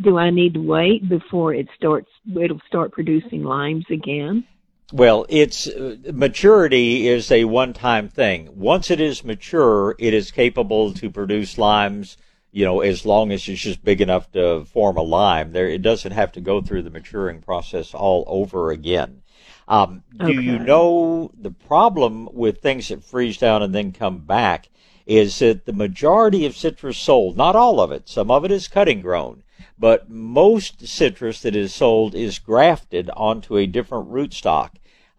do 0.00 0.18
I 0.18 0.30
need 0.30 0.54
to 0.54 0.60
wait 0.60 1.08
before 1.08 1.54
it 1.54 1.68
starts? 1.76 2.08
It'll 2.42 2.60
start 2.66 2.90
producing 2.92 3.44
limes 3.44 3.84
again. 3.90 4.44
Well, 4.92 5.24
it's 5.30 5.66
uh, 5.66 5.96
maturity 6.12 7.08
is 7.08 7.32
a 7.32 7.44
one-time 7.44 8.10
thing. 8.10 8.50
Once 8.54 8.90
it 8.90 9.00
is 9.00 9.24
mature, 9.24 9.96
it 9.98 10.12
is 10.12 10.30
capable 10.30 10.92
to 10.92 11.10
produce 11.10 11.56
limes. 11.56 12.18
You 12.50 12.66
know, 12.66 12.80
as 12.80 13.06
long 13.06 13.32
as 13.32 13.48
it's 13.48 13.62
just 13.62 13.82
big 13.82 14.02
enough 14.02 14.30
to 14.32 14.66
form 14.66 14.98
a 14.98 15.02
lime, 15.02 15.52
there 15.52 15.66
it 15.66 15.80
doesn't 15.80 16.12
have 16.12 16.32
to 16.32 16.42
go 16.42 16.60
through 16.60 16.82
the 16.82 16.90
maturing 16.90 17.40
process 17.40 17.94
all 17.94 18.24
over 18.26 18.70
again. 18.70 19.22
Um, 19.66 20.02
do 20.18 20.32
you 20.32 20.58
know 20.58 21.30
the 21.34 21.52
problem 21.52 22.28
with 22.34 22.60
things 22.60 22.88
that 22.88 23.02
freeze 23.02 23.38
down 23.38 23.62
and 23.62 23.74
then 23.74 23.92
come 23.92 24.18
back 24.18 24.68
is 25.06 25.38
that 25.38 25.64
the 25.64 25.72
majority 25.72 26.44
of 26.44 26.54
citrus 26.54 26.98
sold, 26.98 27.38
not 27.38 27.56
all 27.56 27.80
of 27.80 27.90
it, 27.90 28.08
some 28.08 28.30
of 28.30 28.44
it 28.44 28.50
is 28.50 28.68
cutting 28.68 29.00
grown, 29.00 29.42
but 29.78 30.10
most 30.10 30.86
citrus 30.86 31.40
that 31.40 31.56
is 31.56 31.72
sold 31.72 32.14
is 32.14 32.38
grafted 32.38 33.08
onto 33.16 33.56
a 33.56 33.66
different 33.66 34.10
rootstock. 34.10 34.72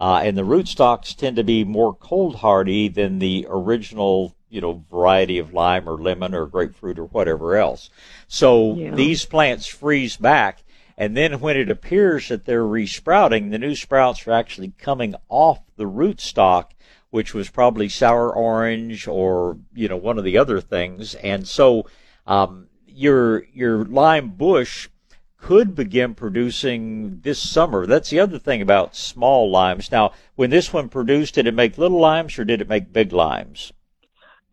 Uh, 0.04 0.18
and 0.18 0.38
the 0.38 0.42
rootstocks 0.42 1.16
tend 1.16 1.38
to 1.38 1.46
be 1.46 1.64
more 1.64 1.94
cold 1.96 2.36
hardy 2.36 2.90
than 2.90 3.20
the 3.20 3.48
original, 3.50 4.36
you 4.50 4.60
know, 4.60 4.84
variety 4.92 5.38
of 5.38 5.54
lime 5.54 5.88
or 5.88 5.98
lemon 5.98 6.36
or 6.36 6.46
grapefruit 6.46 7.00
or 7.00 7.06
whatever 7.06 7.56
else. 7.56 7.90
So 8.28 8.76
Yeah. 8.76 8.96
these 8.96 9.24
plants 9.24 9.66
freeze 9.66 10.18
back, 10.18 10.66
and 10.98 11.16
then 11.16 11.40
when 11.40 11.56
it 11.56 11.72
appears 11.72 12.28
that 12.28 12.44
they're 12.44 12.68
resprouting, 12.68 13.50
the 13.50 13.58
new 13.58 13.76
sprouts 13.76 14.28
are 14.28 14.34
actually 14.34 14.74
coming 14.78 15.16
off 15.30 15.62
the 15.78 15.88
rootstock, 15.88 16.72
which 17.10 17.34
was 17.34 17.50
probably 17.50 17.88
sour 17.88 18.30
orange 18.30 19.08
or 19.08 19.58
you 19.74 19.88
know 19.88 19.96
one 19.96 20.18
of 20.18 20.26
the 20.26 20.38
other 20.38 20.60
things, 20.60 21.16
and 21.16 21.48
so 21.48 21.86
um, 22.28 22.68
your 22.86 23.46
your 23.54 23.86
lime 23.86 24.32
bush 24.32 24.90
could 25.44 25.76
begin 25.76 26.16
producing 26.16 27.20
this 27.22 27.38
summer. 27.38 27.86
That's 27.86 28.10
the 28.10 28.20
other 28.22 28.40
thing 28.40 28.62
about 28.62 28.96
small 28.96 29.52
limes. 29.52 29.92
Now, 29.92 30.14
when 30.36 30.52
this 30.52 30.72
one 30.72 30.88
produced, 30.88 31.36
did 31.36 31.48
it 31.48 31.54
make 31.54 31.78
little 31.78 32.00
limes 32.00 32.40
or 32.40 32.46
did 32.46 32.62
it 32.62 32.70
make 32.70 32.94
big 32.94 33.12
limes? 33.12 33.74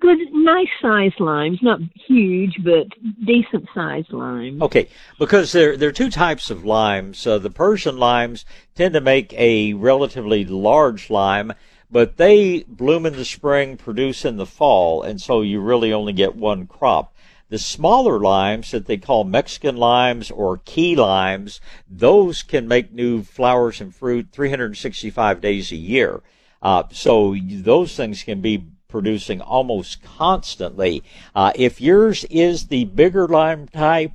Good, 0.00 0.18
nice 0.32 0.66
sized 0.82 1.20
limes, 1.20 1.60
not 1.62 1.78
huge, 2.08 2.56
but 2.64 2.88
decent 3.24 3.68
sized 3.72 4.12
limes. 4.12 4.60
Okay, 4.62 4.88
because 5.16 5.52
there 5.52 5.76
there 5.76 5.90
are 5.90 5.92
two 5.92 6.10
types 6.10 6.50
of 6.50 6.64
limes. 6.64 7.24
Uh, 7.24 7.38
the 7.38 7.50
Persian 7.50 7.96
limes 7.96 8.44
tend 8.74 8.94
to 8.94 9.00
make 9.00 9.32
a 9.34 9.74
relatively 9.74 10.44
large 10.44 11.08
lime, 11.08 11.52
but 11.88 12.16
they 12.16 12.64
bloom 12.66 13.06
in 13.06 13.12
the 13.12 13.24
spring, 13.24 13.76
produce 13.76 14.24
in 14.24 14.38
the 14.38 14.46
fall, 14.46 15.02
and 15.02 15.20
so 15.20 15.42
you 15.42 15.60
really 15.60 15.92
only 15.92 16.14
get 16.14 16.34
one 16.34 16.66
crop. 16.66 17.14
The 17.50 17.58
smaller 17.58 18.18
limes 18.18 18.70
that 18.70 18.86
they 18.86 18.96
call 18.96 19.24
Mexican 19.24 19.76
limes 19.76 20.30
or 20.30 20.58
key 20.64 20.96
limes, 20.96 21.60
those 21.88 22.42
can 22.42 22.66
make 22.68 22.92
new 22.92 23.22
flowers 23.22 23.80
and 23.80 23.94
fruit 23.94 24.28
365 24.32 25.40
days 25.40 25.72
a 25.72 25.76
year. 25.76 26.22
Uh, 26.62 26.84
so 26.92 27.36
those 27.50 27.96
things 27.96 28.22
can 28.22 28.40
be 28.40 28.64
producing 28.88 29.40
almost 29.40 30.02
constantly. 30.02 31.02
Uh, 31.34 31.52
if 31.56 31.80
yours 31.80 32.24
is 32.30 32.68
the 32.68 32.84
bigger 32.84 33.26
lime 33.26 33.66
type, 33.66 34.12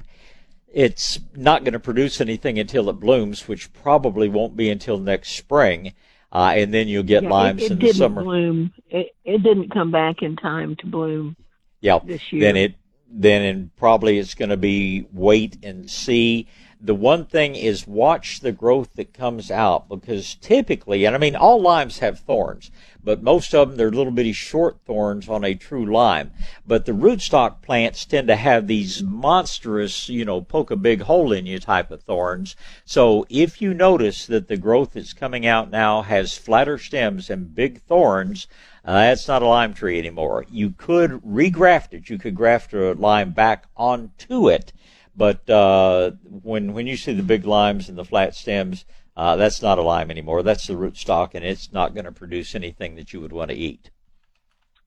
it's 0.74 1.20
not 1.36 1.64
going 1.64 1.74
to 1.74 1.80
produce 1.80 2.20
anything 2.22 2.58
until 2.60 2.90
it 2.90 2.94
blooms, 3.00 3.48
which 3.48 3.72
probably 3.74 4.28
won't 4.30 4.56
be 4.56 4.70
until 4.70 4.98
next 4.98 5.32
spring. 5.36 5.94
Uh, 6.32 6.54
and 6.56 6.74
then 6.74 6.88
you'll 6.88 7.04
get 7.04 7.24
Yeah, 7.24 7.30
limes 7.30 7.62
it, 7.64 7.66
it 7.66 7.72
in 7.72 7.78
the 7.80 7.86
didn't 7.86 7.98
summer. 7.98 8.24
bloom. 8.24 8.74
It, 8.90 9.08
it 9.24 9.44
didn't 9.44 9.72
come 9.74 9.92
back 9.92 10.22
in 10.22 10.36
time 10.36 10.76
to 10.78 10.86
bloom. 10.86 11.36
Yeah. 11.82 12.00
this 12.06 12.22
year. 12.32 12.42
Then 12.42 12.56
it 12.58 12.76
then 13.10 13.42
it, 13.42 13.76
probably 13.78 14.18
it's 14.18 14.36
going 14.36 14.50
to 14.50 14.58
be 14.58 15.08
wait 15.12 15.58
and 15.64 15.90
see. 15.90 16.48
the 16.86 16.94
one 16.94 17.26
thing 17.26 17.56
is 17.56 17.88
watch 17.88 18.42
the 18.42 18.52
growth 18.52 18.90
that 18.96 19.14
comes 19.14 19.50
out 19.50 19.90
because 19.90 20.36
typically, 20.36 21.06
and 21.06 21.16
I 21.16 21.18
mean, 21.20 21.36
all 21.36 21.60
limes 21.60 22.00
have 22.00 22.20
thorns, 22.20 22.70
but 23.04 23.24
most 23.24 23.56
of 23.56 23.70
them 23.70 23.78
they're 23.78 23.92
little 23.92 24.12
bitty 24.12 24.34
short 24.34 24.78
thorns 24.86 25.28
on 25.28 25.44
a 25.44 25.56
true 25.56 25.92
lime. 25.92 26.32
But 26.66 26.86
the 26.86 26.92
rootstock 26.92 27.62
plants 27.62 28.06
tend 28.06 28.28
to 28.28 28.36
have 28.36 28.68
these 28.68 29.02
monstrous, 29.02 30.10
you 30.10 30.26
know, 30.26 30.42
poke 30.42 30.70
a 30.70 30.76
big 30.76 31.02
hole 31.02 31.32
in 31.32 31.46
you 31.46 31.60
type 31.60 31.90
of 31.90 32.04
thorns. 32.04 32.56
So 32.84 33.26
if 33.30 33.62
you 33.62 33.74
notice 33.74 34.28
that 34.28 34.48
the 34.48 34.58
growth 34.58 34.94
that's 34.94 35.14
coming 35.14 35.46
out 35.46 35.72
now 35.72 36.04
has 36.04 36.38
flatter 36.38 36.78
stems 36.78 37.30
and 37.30 37.56
big 37.56 37.82
thorns, 37.84 38.48
uh, 38.86 38.94
that's 38.94 39.28
not 39.28 39.42
a 39.42 39.48
lime 39.48 39.74
tree 39.74 40.00
anymore. 40.00 40.46
You 40.50 40.72
could 40.72 41.12
regraft 41.24 41.94
it. 41.94 42.10
You 42.10 42.18
could 42.18 42.36
graft 42.36 42.74
a 42.74 42.94
lime 42.94 43.32
back 43.32 43.66
onto 43.76 44.50
it 44.50 44.72
but 45.16 45.50
uh, 45.50 46.12
when 46.26 46.74
when 46.74 46.88
you 46.88 46.98
see 46.98 47.14
the 47.14 47.24
big 47.24 47.46
limes 47.46 47.88
and 47.88 47.98
the 47.98 48.06
flat 48.06 48.36
stems, 48.36 48.86
uh, 49.16 49.36
that's 49.36 49.62
not 49.62 49.80
a 49.80 49.84
lime 49.84 50.12
anymore. 50.12 50.44
That's 50.44 50.68
the 50.68 50.76
root 50.76 50.98
stock, 50.98 51.34
and 51.36 51.46
it's 51.46 51.72
not 51.72 51.94
going 51.94 52.06
to 52.06 52.12
produce 52.12 52.54
anything 52.54 52.96
that 52.96 53.14
you 53.14 53.22
would 53.22 53.32
want 53.32 53.52
to 53.52 53.58
eat. 53.58 53.92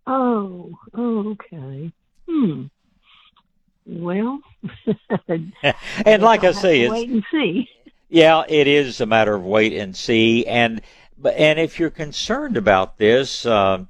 Oh, 0.06 0.78
oh, 0.94 1.30
okay. 1.30 1.92
Hmm. 2.28 2.64
Well, 3.86 4.40
and 5.28 6.22
like 6.22 6.44
I 6.44 6.52
say, 6.52 6.82
it's 6.82 6.92
wait 6.92 7.08
and 7.08 7.24
see. 7.30 7.68
Yeah, 8.10 8.44
it 8.46 8.66
is 8.66 9.00
a 9.00 9.06
matter 9.06 9.34
of 9.34 9.44
wait 9.44 9.72
and 9.72 9.96
see, 9.96 10.46
and 10.46 10.82
and 11.24 11.58
if 11.58 11.78
you're 11.78 11.90
concerned 11.90 12.56
about 12.56 12.98
this. 12.98 13.46
Uh, 13.46 13.84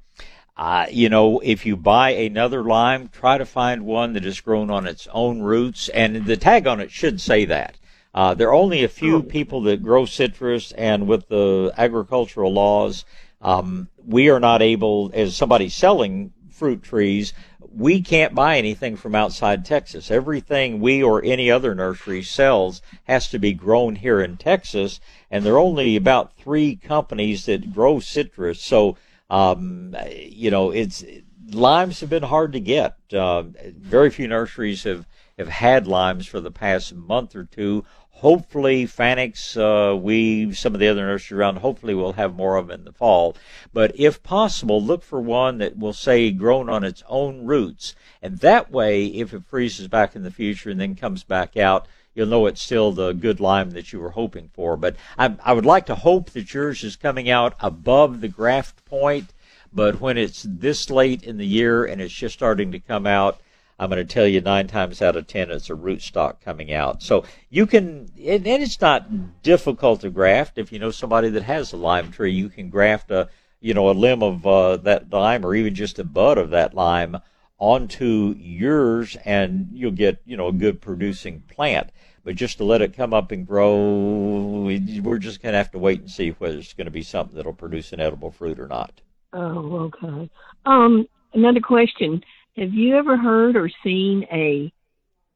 uh, 0.57 0.85
you 0.91 1.07
know, 1.07 1.39
if 1.39 1.65
you 1.65 1.77
buy 1.77 2.09
another 2.09 2.61
lime, 2.61 3.07
try 3.07 3.37
to 3.37 3.45
find 3.45 3.85
one 3.85 4.11
that 4.11 4.25
is 4.25 4.41
grown 4.41 4.69
on 4.69 4.85
its 4.85 5.07
own 5.13 5.41
roots, 5.41 5.87
and 5.87 6.25
the 6.25 6.35
tag 6.35 6.67
on 6.67 6.81
it 6.81 6.91
should 6.91 7.21
say 7.21 7.45
that. 7.45 7.77
Uh, 8.13 8.33
there 8.33 8.49
are 8.49 8.53
only 8.53 8.83
a 8.83 8.89
few 8.89 9.23
people 9.23 9.61
that 9.61 9.81
grow 9.81 10.05
citrus, 10.05 10.73
and 10.73 11.07
with 11.07 11.29
the 11.29 11.71
agricultural 11.77 12.51
laws, 12.51 13.05
um, 13.41 13.87
we 14.05 14.29
are 14.29 14.41
not 14.41 14.61
able, 14.61 15.09
as 15.13 15.33
somebody 15.33 15.69
selling 15.69 16.33
fruit 16.49 16.83
trees, 16.83 17.31
we 17.59 18.01
can't 18.01 18.35
buy 18.35 18.57
anything 18.57 18.95
from 18.95 19.15
outside 19.15 19.65
Texas. 19.65 20.09
Everything 20.09 20.79
we 20.79 21.03
or 21.03 21.23
any 21.23 21.51
other 21.51 21.75
nursery 21.75 22.23
sells 22.23 22.81
has 23.03 23.29
to 23.29 23.39
be 23.39 23.53
grown 23.53 23.95
here 23.95 24.21
in 24.21 24.37
Texas, 24.37 24.99
and 25.29 25.43
there 25.43 25.55
are 25.55 25.59
only 25.59 25.95
about 25.95 26.33
three 26.37 26.75
companies 26.75 27.45
that 27.45 27.73
grow 27.73 27.99
citrus. 27.99 28.61
So 28.61 28.97
um, 29.29 29.95
you 30.17 30.49
know, 30.49 30.71
it's 30.71 31.03
limes 31.51 31.99
have 31.99 32.09
been 32.09 32.23
hard 32.23 32.53
to 32.53 32.59
get. 32.59 32.95
Uh, 33.13 33.43
very 33.77 34.09
few 34.09 34.27
nurseries 34.27 34.83
have 34.83 35.05
have 35.37 35.47
had 35.47 35.87
limes 35.87 36.25
for 36.25 36.41
the 36.41 36.51
past 36.51 36.93
month 36.93 37.35
or 37.35 37.45
two. 37.45 37.85
Hopefully, 38.19 38.85
Fanick's, 38.85 39.55
uh, 39.55 39.97
we, 39.97 40.51
some 40.53 40.73
of 40.73 40.81
the 40.81 40.89
other 40.89 41.05
nurseries 41.05 41.39
around, 41.39 41.55
hopefully 41.59 41.95
we'll 41.95 42.13
have 42.13 42.35
more 42.35 42.57
of 42.57 42.67
them 42.67 42.81
in 42.81 42.85
the 42.85 42.91
fall. 42.91 43.33
But 43.71 43.97
if 43.97 44.21
possible, 44.21 44.83
look 44.83 45.03
for 45.03 45.21
one 45.21 45.59
that 45.59 45.77
will 45.77 45.93
say 45.93 46.29
grown 46.31 46.69
on 46.69 46.83
its 46.83 47.01
own 47.07 47.45
roots. 47.45 47.95
And 48.21 48.39
that 48.39 48.69
way, 48.71 49.05
if 49.05 49.33
it 49.33 49.45
freezes 49.45 49.87
back 49.87 50.17
in 50.17 50.23
the 50.23 50.31
future 50.31 50.69
and 50.69 50.81
then 50.81 50.95
comes 50.95 51.23
back 51.23 51.55
out, 51.55 51.87
you'll 52.13 52.27
know 52.27 52.45
it's 52.45 52.61
still 52.61 52.91
the 52.91 53.13
good 53.13 53.39
lime 53.39 53.71
that 53.71 53.93
you 53.93 54.01
were 54.01 54.09
hoping 54.09 54.49
for. 54.53 54.75
But 54.75 54.97
I, 55.17 55.35
I 55.41 55.53
would 55.53 55.65
like 55.65 55.85
to 55.85 55.95
hope 55.95 56.31
that 56.31 56.53
yours 56.53 56.83
is 56.83 56.97
coming 56.97 57.29
out 57.29 57.53
above 57.61 58.19
the 58.19 58.27
graft 58.27 58.83
point. 58.83 59.31
But 59.71 60.01
when 60.01 60.17
it's 60.17 60.45
this 60.45 60.89
late 60.89 61.23
in 61.23 61.37
the 61.37 61.47
year 61.47 61.85
and 61.85 62.01
it's 62.01 62.13
just 62.13 62.33
starting 62.33 62.73
to 62.73 62.79
come 62.79 63.07
out, 63.07 63.39
I'm 63.79 63.89
going 63.89 64.05
to 64.05 64.13
tell 64.13 64.27
you 64.27 64.41
nine 64.41 64.67
times 64.67 65.01
out 65.01 65.15
of 65.15 65.27
ten 65.27 65.49
it's 65.49 65.69
a 65.69 65.73
rootstock 65.73 66.41
coming 66.41 66.73
out. 66.73 67.01
So 67.01 67.23
you 67.49 67.65
can, 67.65 68.09
and 68.17 68.45
it's 68.45 68.81
not 68.81 69.41
difficult 69.41 70.01
to 70.01 70.09
graft. 70.09 70.57
If 70.57 70.71
you 70.71 70.79
know 70.79 70.91
somebody 70.91 71.29
that 71.29 71.43
has 71.43 71.71
a 71.71 71.77
lime 71.77 72.11
tree, 72.11 72.31
you 72.33 72.49
can 72.49 72.69
graft 72.69 73.09
a, 73.09 73.29
you 73.61 73.73
know, 73.73 73.89
a 73.89 73.91
limb 73.91 74.21
of 74.21 74.45
uh, 74.45 74.77
that 74.77 75.11
lime 75.11 75.45
or 75.45 75.55
even 75.55 75.75
just 75.75 75.97
a 75.97 76.03
bud 76.03 76.37
of 76.37 76.49
that 76.49 76.73
lime 76.73 77.17
onto 77.57 78.35
yours, 78.37 79.17
and 79.25 79.69
you'll 79.73 79.91
get, 79.91 80.21
you 80.25 80.37
know, 80.37 80.47
a 80.47 80.53
good 80.53 80.81
producing 80.81 81.41
plant. 81.41 81.89
But 82.23 82.35
just 82.35 82.57
to 82.57 82.63
let 82.63 82.81
it 82.81 82.95
come 82.95 83.13
up 83.13 83.31
and 83.31 83.47
grow, 83.47 84.63
we're 85.01 85.17
just 85.19 85.41
going 85.41 85.53
to 85.53 85.57
have 85.57 85.71
to 85.71 85.79
wait 85.79 86.01
and 86.01 86.09
see 86.09 86.29
whether 86.31 86.57
it's 86.57 86.73
going 86.73 86.85
to 86.85 86.91
be 86.91 87.01
something 87.01 87.35
that'll 87.35 87.53
produce 87.53 87.91
an 87.93 87.99
edible 87.99 88.31
fruit 88.31 88.59
or 88.59 88.67
not. 88.67 89.01
Oh, 89.33 89.91
okay. 90.03 90.29
Um, 90.65 91.07
another 91.33 91.59
question: 91.59 92.23
Have 92.59 92.73
you 92.73 92.97
ever 92.97 93.15
heard 93.15 93.55
or 93.55 93.69
seen 93.85 94.27
a 94.29 94.69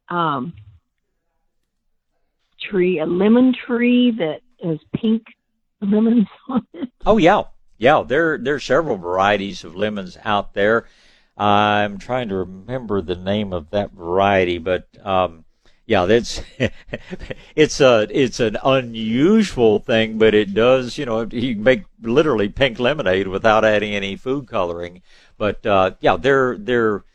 um, 0.09 0.51
tree, 2.59 2.99
a 2.99 3.05
lemon 3.05 3.53
tree 3.65 4.11
that 4.11 4.41
has 4.61 4.77
pink 4.93 5.23
lemons 5.81 6.27
on 6.49 6.67
it? 6.73 6.89
Oh 7.05 7.15
yeah, 7.15 7.43
yeah. 7.77 8.03
There 8.05 8.37
there 8.37 8.55
are 8.55 8.59
several 8.59 8.97
varieties 8.97 9.63
of 9.63 9.73
lemons 9.73 10.17
out 10.25 10.53
there. 10.53 10.85
I'm 11.37 11.97
trying 11.97 12.27
to 12.27 12.35
remember 12.35 13.01
the 13.01 13.15
name 13.15 13.53
of 13.53 13.69
that 13.69 13.93
variety, 13.93 14.57
but 14.57 14.89
um, 15.01 15.45
yeah, 15.85 16.05
that's 16.05 16.41
it's 17.55 17.79
a 17.79 18.05
it's 18.11 18.41
an 18.41 18.57
unusual 18.65 19.79
thing, 19.79 20.17
but 20.17 20.33
it 20.35 20.53
does 20.53 20.97
you 20.97 21.05
know 21.05 21.21
you 21.21 21.55
can 21.55 21.63
make 21.63 21.83
literally 22.01 22.49
pink 22.49 22.79
lemonade 22.79 23.29
without 23.29 23.63
adding 23.63 23.93
any 23.93 24.17
food 24.17 24.45
coloring. 24.45 25.01
But 25.37 25.65
uh, 25.65 25.91
yeah, 26.01 26.17
they're 26.17 26.57
they're 26.57 27.05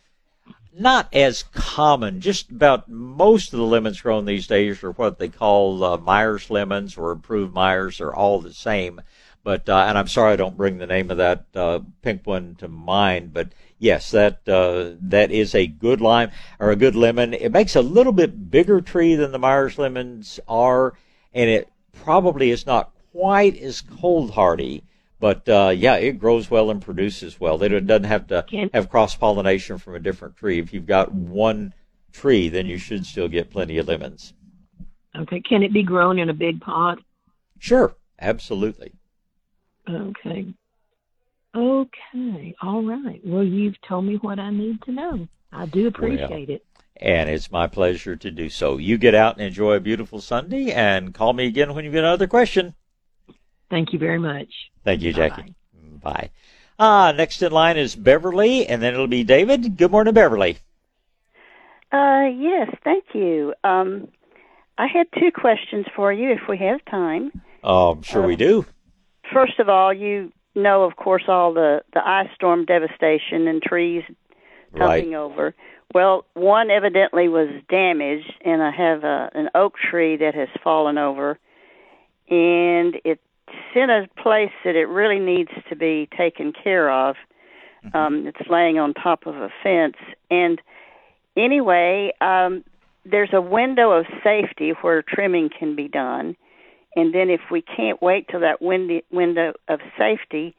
not 0.78 1.08
as 1.12 1.42
common. 1.42 2.20
Just 2.20 2.50
about 2.50 2.88
most 2.88 3.52
of 3.52 3.58
the 3.58 3.64
lemons 3.64 4.00
grown 4.00 4.24
these 4.24 4.46
days 4.46 4.82
are 4.82 4.92
what 4.92 5.18
they 5.18 5.28
call 5.28 5.82
uh, 5.82 5.96
Myers 5.96 6.50
lemons 6.50 6.96
or 6.96 7.10
improved 7.10 7.54
Myers. 7.54 7.98
They're 7.98 8.14
all 8.14 8.40
the 8.40 8.52
same. 8.52 9.00
But 9.44 9.68
uh, 9.68 9.86
and 9.88 9.96
I'm 9.96 10.08
sorry 10.08 10.32
I 10.32 10.36
don't 10.36 10.56
bring 10.56 10.78
the 10.78 10.86
name 10.86 11.10
of 11.10 11.16
that 11.16 11.44
uh, 11.54 11.80
pink 12.02 12.26
one 12.26 12.54
to 12.56 12.68
mind, 12.68 13.32
but 13.32 13.48
yes, 13.78 14.10
that 14.10 14.46
uh, 14.48 14.96
that 15.00 15.30
is 15.30 15.54
a 15.54 15.66
good 15.66 16.00
lime 16.00 16.30
or 16.58 16.70
a 16.70 16.76
good 16.76 16.94
lemon. 16.94 17.32
It 17.32 17.52
makes 17.52 17.74
a 17.74 17.80
little 17.80 18.12
bit 18.12 18.50
bigger 18.50 18.80
tree 18.80 19.14
than 19.14 19.32
the 19.32 19.38
Myers 19.38 19.78
lemons 19.78 20.38
are, 20.48 20.94
and 21.32 21.48
it 21.48 21.70
probably 21.92 22.50
is 22.50 22.66
not 22.66 22.90
quite 23.12 23.56
as 23.56 23.80
cold 23.80 24.32
hardy. 24.32 24.82
But 25.20 25.48
uh, 25.48 25.74
yeah, 25.76 25.96
it 25.96 26.18
grows 26.18 26.50
well 26.50 26.70
and 26.70 26.80
produces 26.80 27.40
well. 27.40 27.62
It 27.62 27.86
doesn't 27.86 28.04
have 28.04 28.28
to 28.28 28.44
have 28.72 28.88
cross 28.88 29.16
pollination 29.16 29.78
from 29.78 29.94
a 29.94 30.00
different 30.00 30.36
tree. 30.36 30.58
If 30.58 30.72
you've 30.72 30.86
got 30.86 31.12
one 31.12 31.74
tree, 32.12 32.48
then 32.48 32.66
you 32.66 32.78
should 32.78 33.04
still 33.04 33.28
get 33.28 33.50
plenty 33.50 33.78
of 33.78 33.88
lemons. 33.88 34.32
Okay, 35.16 35.40
can 35.40 35.62
it 35.62 35.72
be 35.72 35.82
grown 35.82 36.18
in 36.18 36.30
a 36.30 36.34
big 36.34 36.60
pot? 36.60 36.98
Sure, 37.58 37.96
absolutely. 38.20 38.92
Okay, 39.90 40.54
Okay. 41.54 42.54
All 42.62 42.82
right. 42.82 43.20
Well, 43.24 43.44
you've 43.44 43.80
told 43.80 44.04
me 44.04 44.16
what 44.16 44.38
I 44.38 44.50
need 44.50 44.82
to 44.82 44.92
know. 44.92 45.28
I 45.52 45.66
do 45.66 45.86
appreciate 45.86 46.48
well, 46.48 46.56
it. 46.56 46.64
And 47.00 47.30
it's 47.30 47.50
my 47.50 47.66
pleasure 47.66 48.16
to 48.16 48.30
do 48.30 48.48
so. 48.48 48.76
You 48.76 48.98
get 48.98 49.14
out 49.14 49.36
and 49.36 49.46
enjoy 49.46 49.74
a 49.74 49.80
beautiful 49.80 50.20
Sunday 50.20 50.72
and 50.72 51.14
call 51.14 51.32
me 51.32 51.46
again 51.46 51.74
when 51.74 51.84
you've 51.84 51.94
got 51.94 52.04
another 52.04 52.26
question. 52.26 52.74
Thank 53.70 53.92
you 53.92 53.98
very 53.98 54.18
much. 54.18 54.48
Thank 54.84 55.02
you, 55.02 55.12
Jackie. 55.12 55.54
Bye. 56.02 56.12
Bye. 56.12 56.30
Ah, 56.78 57.12
next 57.12 57.42
in 57.42 57.50
line 57.52 57.76
is 57.76 57.96
Beverly, 57.96 58.66
and 58.66 58.80
then 58.80 58.94
it'll 58.94 59.08
be 59.08 59.24
David. 59.24 59.76
Good 59.76 59.90
morning, 59.90 60.14
Beverly. 60.14 60.58
Uh, 61.90 62.26
yes, 62.36 62.68
thank 62.84 63.04
you. 63.14 63.54
Um, 63.64 64.08
I 64.76 64.86
had 64.86 65.06
two 65.18 65.32
questions 65.32 65.86
for 65.96 66.12
you 66.12 66.30
if 66.30 66.42
we 66.48 66.56
have 66.58 66.84
time. 66.84 67.32
Oh, 67.64 67.92
I'm 67.92 68.02
sure 68.02 68.22
we 68.22 68.34
um, 68.34 68.38
do. 68.38 68.66
First 69.32 69.58
of 69.58 69.68
all, 69.68 69.92
you 69.92 70.32
know, 70.54 70.84
of 70.84 70.96
course, 70.96 71.24
all 71.26 71.52
the 71.52 71.82
the 71.94 72.06
ice 72.06 72.28
storm 72.34 72.64
devastation 72.64 73.48
and 73.48 73.60
trees 73.60 74.04
tumbling 74.76 75.10
right. 75.10 75.18
over. 75.18 75.54
Well, 75.94 76.26
one 76.34 76.70
evidently 76.70 77.28
was 77.28 77.48
damaged, 77.70 78.32
and 78.44 78.62
I 78.62 78.70
have 78.70 79.04
a, 79.04 79.30
an 79.34 79.48
oak 79.54 79.74
tree 79.90 80.16
that 80.18 80.34
has 80.34 80.48
fallen 80.62 80.98
over, 80.98 81.38
and 82.28 83.00
it's 83.52 83.76
in 83.76 83.90
a 83.90 84.08
place 84.22 84.52
that 84.64 84.76
it 84.76 84.86
really 84.86 85.18
needs 85.18 85.50
to 85.68 85.76
be 85.76 86.08
taken 86.16 86.52
care 86.52 86.90
of. 86.90 87.16
Mm-hmm. 87.84 87.96
Um, 87.96 88.26
it's 88.26 88.48
laying 88.50 88.78
on 88.78 88.94
top 88.94 89.26
of 89.26 89.36
a 89.36 89.50
fence, 89.62 89.96
and 90.30 90.60
anyway, 91.36 92.12
um, 92.20 92.64
there's 93.04 93.32
a 93.32 93.40
window 93.40 93.92
of 93.92 94.06
safety 94.24 94.72
where 94.82 95.02
trimming 95.02 95.48
can 95.56 95.76
be 95.76 95.88
done 95.88 96.36
and 96.98 97.14
then 97.14 97.30
if 97.30 97.40
we 97.50 97.62
can't 97.62 98.02
wait 98.02 98.26
till 98.28 98.40
that 98.40 98.60
windy, 98.60 99.04
window 99.12 99.52
of 99.68 99.78
safety, 99.96 100.56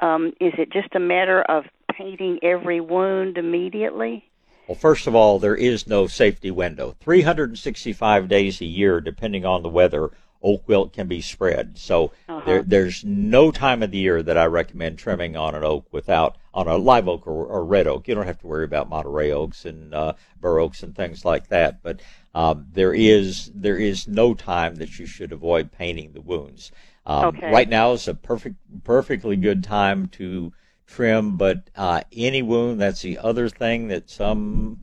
um, 0.00 0.28
is 0.40 0.54
it 0.56 0.72
just 0.72 0.94
a 0.94 0.98
matter 0.98 1.42
of 1.42 1.64
painting 1.92 2.38
every 2.42 2.80
wound 2.80 3.36
immediately? 3.36 4.24
Well, 4.68 4.76
first 4.76 5.06
of 5.06 5.14
all, 5.14 5.38
there 5.38 5.54
is 5.54 5.86
no 5.86 6.06
safety 6.06 6.50
window. 6.50 6.96
365 7.00 8.26
days 8.26 8.62
a 8.62 8.64
year, 8.64 9.02
depending 9.02 9.44
on 9.44 9.62
the 9.62 9.68
weather, 9.68 10.10
oak 10.42 10.66
wilt 10.68 10.92
can 10.92 11.06
be 11.08 11.20
spread. 11.20 11.78
So 11.78 12.12
uh-huh. 12.28 12.42
there, 12.44 12.62
there's 12.62 13.04
no 13.04 13.50
time 13.50 13.82
of 13.82 13.90
the 13.90 13.98
year 13.98 14.22
that 14.22 14.38
I 14.38 14.46
recommend 14.46 14.98
trimming 14.98 15.36
on 15.36 15.54
an 15.54 15.64
oak 15.64 15.86
without 15.92 16.36
on 16.54 16.68
a 16.68 16.76
live 16.76 17.08
oak 17.08 17.26
or, 17.26 17.46
or 17.46 17.64
red 17.64 17.86
oak. 17.86 18.08
You 18.08 18.14
don't 18.14 18.26
have 18.26 18.40
to 18.40 18.46
worry 18.46 18.64
about 18.64 18.90
Monterrey 18.90 19.32
oaks 19.32 19.64
and 19.64 19.94
uh, 19.94 20.14
bur 20.40 20.60
oaks 20.60 20.82
and 20.82 20.94
things 20.94 21.24
like 21.24 21.48
that. 21.48 21.82
But 21.82 22.00
um, 22.34 22.66
there 22.72 22.94
is 22.94 23.50
there 23.54 23.78
is 23.78 24.06
no 24.08 24.34
time 24.34 24.76
that 24.76 24.98
you 24.98 25.06
should 25.06 25.32
avoid 25.32 25.72
painting 25.72 26.12
the 26.12 26.20
wounds. 26.20 26.72
Um, 27.04 27.26
Okay. 27.26 27.50
Right 27.50 27.68
now 27.68 27.92
is 27.92 28.08
a 28.08 28.14
perfect 28.14 28.56
perfectly 28.84 29.36
good 29.36 29.62
time 29.62 30.08
to 30.08 30.52
trim, 30.86 31.36
but 31.36 31.68
uh, 31.76 32.02
any 32.12 32.42
wound 32.42 32.80
that's 32.80 33.02
the 33.02 33.18
other 33.18 33.48
thing 33.48 33.88
that 33.88 34.08
some 34.08 34.80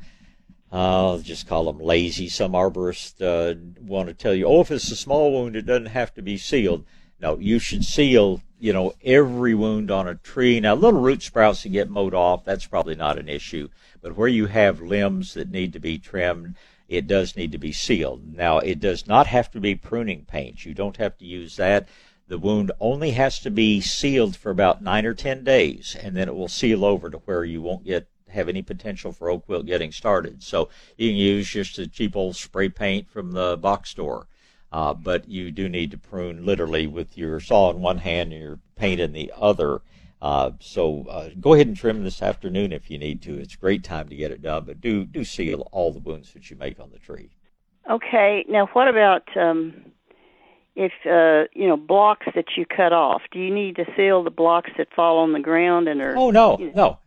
I'll 0.74 1.20
just 1.20 1.48
call 1.48 1.66
them 1.66 1.78
lazy. 1.78 2.28
Some 2.28 2.54
arborists 2.54 3.22
uh, 3.22 3.60
want 3.80 4.08
to 4.08 4.16
tell 4.16 4.34
you, 4.34 4.48
oh, 4.48 4.62
if 4.62 4.72
it's 4.72 4.90
a 4.90 4.96
small 4.96 5.32
wound, 5.32 5.56
it 5.56 5.68
doesn't 5.68 5.86
have 5.86 6.16
to 6.16 6.24
be 6.24 6.36
sealed. 6.36 6.84
No, 7.20 7.38
you 7.38 7.60
should 7.60 7.86
seal, 7.86 8.42
you 8.60 8.74
know, 8.74 8.94
every 9.04 9.54
wound 9.54 9.92
on 9.92 10.08
a 10.08 10.16
tree. 10.16 10.60
Now, 10.60 10.74
little 10.74 11.00
root 11.00 11.22
sprouts 11.22 11.62
that 11.62 11.70
get 11.70 11.92
mowed 11.92 12.16
off, 12.16 12.44
that's 12.44 12.66
probably 12.66 12.96
not 12.96 13.20
an 13.20 13.30
issue. 13.30 13.70
But 14.02 14.18
where 14.18 14.28
you 14.28 14.48
have 14.48 14.82
limbs 14.82 15.36
that 15.36 15.52
need 15.52 15.74
to 15.74 15.80
be 15.80 16.00
trimmed, 16.00 16.56
it 16.90 17.06
does 17.06 17.38
need 17.38 17.52
to 17.52 17.60
be 17.60 17.72
sealed. 17.72 18.36
Now, 18.36 18.58
it 18.58 18.80
does 18.80 19.06
not 19.06 19.28
have 19.28 19.52
to 19.52 19.60
be 19.60 19.76
pruning 19.76 20.26
paint. 20.26 20.66
You 20.66 20.74
don't 20.74 20.98
have 20.98 21.20
to 21.20 21.26
use 21.26 21.56
that. 21.58 21.88
The 22.28 22.40
wound 22.40 22.72
only 22.80 23.12
has 23.12 23.38
to 23.42 23.52
be 23.52 23.80
sealed 23.80 24.36
for 24.36 24.50
about 24.50 24.82
nine 24.82 25.06
or 25.06 25.14
ten 25.14 25.44
days, 25.44 25.96
and 26.02 26.18
then 26.18 26.28
it 26.28 26.36
will 26.36 26.48
seal 26.48 26.84
over 26.84 27.12
to 27.12 27.18
where 27.20 27.46
you 27.46 27.62
won't 27.62 27.86
get 27.86 28.08
have 28.34 28.50
any 28.50 28.62
potential 28.62 29.12
for 29.12 29.30
oak 29.30 29.48
wilt 29.48 29.66
getting 29.66 29.92
started. 29.92 30.44
So 30.44 30.70
you 30.98 31.10
can 31.10 31.18
use 31.18 31.50
just 31.50 31.80
a 31.80 31.88
cheap 31.88 32.16
old 32.16 32.36
spray 32.36 32.70
paint 32.70 33.10
from 33.10 33.32
the 33.32 33.58
box 33.58 33.90
store. 33.90 34.28
Uh, 34.72 34.94
but 34.94 35.30
you 35.30 35.52
do 35.52 35.70
need 35.70 35.92
to 35.92 35.98
prune 35.98 36.46
literally 36.46 36.88
with 36.88 37.16
your 37.16 37.40
saw 37.40 37.70
in 37.70 37.80
one 37.80 38.00
hand 38.00 38.34
and 38.34 38.42
your 38.42 38.60
paint 38.76 39.00
in 39.00 39.14
the 39.14 39.32
other. 39.40 39.82
Uh, 40.20 40.52
so 40.60 41.06
uh, 41.10 41.30
go 41.40 41.54
ahead 41.54 41.68
and 41.68 41.78
trim 41.78 42.04
this 42.04 42.22
afternoon 42.22 42.72
if 42.72 42.90
you 42.90 42.98
need 42.98 43.22
to. 43.22 43.38
It's 43.38 43.54
a 43.54 43.58
great 43.58 43.84
time 43.84 44.10
to 44.10 44.16
get 44.16 44.32
it 44.32 44.42
done, 44.42 44.64
but 44.66 44.82
do 44.82 45.06
do 45.06 45.24
seal 45.24 45.68
all 45.72 45.92
the 45.92 46.00
wounds 46.00 46.34
that 46.34 46.50
you 46.50 46.56
make 46.56 46.80
on 46.80 46.90
the 46.92 46.98
tree. 46.98 47.30
Okay. 47.90 48.46
Now, 48.48 48.68
what 48.74 48.88
about 48.88 49.24
um, 49.38 49.92
if 50.76 50.94
uh, 51.06 51.48
you 51.54 51.68
know 51.68 51.78
blocks 51.78 52.26
that 52.34 52.46
you 52.58 52.66
cut 52.66 52.94
off? 52.94 53.22
Do 53.32 53.40
you 53.40 53.54
need 53.54 53.76
to 53.76 53.86
seal 53.96 54.24
the 54.24 54.32
blocks 54.32 54.72
that 54.78 54.88
fall 54.96 55.20
on 55.20 55.34
the 55.34 55.40
ground 55.40 55.88
and 55.88 56.02
are? 56.02 56.16
Oh 56.18 56.32
no, 56.32 56.56
no, 56.74 57.00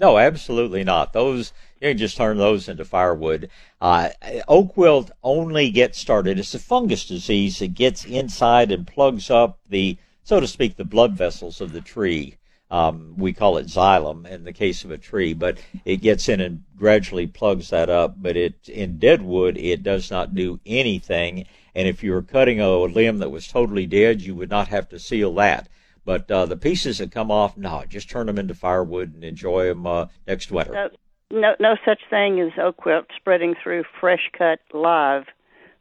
no, 0.00 0.18
absolutely 0.18 0.82
not. 0.82 1.12
Those 1.12 1.52
you 1.80 1.88
can 1.88 1.98
just 1.98 2.16
turn 2.16 2.36
those 2.36 2.68
into 2.68 2.84
firewood. 2.84 3.48
Uh, 3.80 4.10
oak 4.48 4.76
wilt 4.76 5.10
only 5.22 5.70
gets 5.70 5.98
started. 5.98 6.38
It's 6.38 6.54
a 6.54 6.58
fungus 6.58 7.06
disease 7.06 7.58
that 7.60 7.74
gets 7.74 8.04
inside 8.04 8.70
and 8.70 8.86
plugs 8.86 9.30
up 9.30 9.58
the, 9.68 9.96
so 10.22 10.40
to 10.40 10.46
speak, 10.46 10.76
the 10.76 10.84
blood 10.84 11.14
vessels 11.16 11.60
of 11.60 11.72
the 11.72 11.80
tree. 11.80 12.36
Um, 12.70 13.14
we 13.16 13.32
call 13.32 13.56
it 13.56 13.66
xylem 13.66 14.26
in 14.26 14.44
the 14.44 14.52
case 14.52 14.84
of 14.84 14.90
a 14.90 14.98
tree, 14.98 15.32
but 15.32 15.58
it 15.84 15.96
gets 15.96 16.28
in 16.28 16.40
and 16.40 16.62
gradually 16.76 17.26
plugs 17.26 17.70
that 17.70 17.88
up. 17.88 18.14
But 18.20 18.36
it 18.36 18.68
in 18.68 18.98
dead 18.98 19.22
wood, 19.22 19.56
it 19.56 19.82
does 19.82 20.10
not 20.10 20.34
do 20.34 20.60
anything. 20.66 21.46
And 21.74 21.88
if 21.88 22.02
you 22.02 22.12
were 22.12 22.22
cutting 22.22 22.60
a 22.60 22.76
limb 22.76 23.18
that 23.18 23.30
was 23.30 23.48
totally 23.48 23.86
dead, 23.86 24.20
you 24.20 24.34
would 24.34 24.50
not 24.50 24.68
have 24.68 24.88
to 24.90 24.98
seal 24.98 25.34
that. 25.34 25.68
But 26.04 26.30
uh, 26.30 26.46
the 26.46 26.56
pieces 26.56 26.98
that 26.98 27.12
come 27.12 27.30
off, 27.30 27.56
no, 27.56 27.84
just 27.88 28.08
turn 28.10 28.26
them 28.26 28.38
into 28.38 28.54
firewood 28.54 29.14
and 29.14 29.22
enjoy 29.24 29.66
them 29.66 29.86
uh, 29.86 30.06
next 30.26 30.50
winter. 30.50 30.72
No, 30.72 31.40
no, 31.40 31.54
no 31.60 31.76
such 31.84 32.00
thing 32.08 32.40
as 32.40 32.52
oak 32.58 32.84
wilt 32.84 33.06
spreading 33.16 33.54
through 33.62 33.84
fresh 34.00 34.30
cut 34.36 34.60
live 34.72 35.24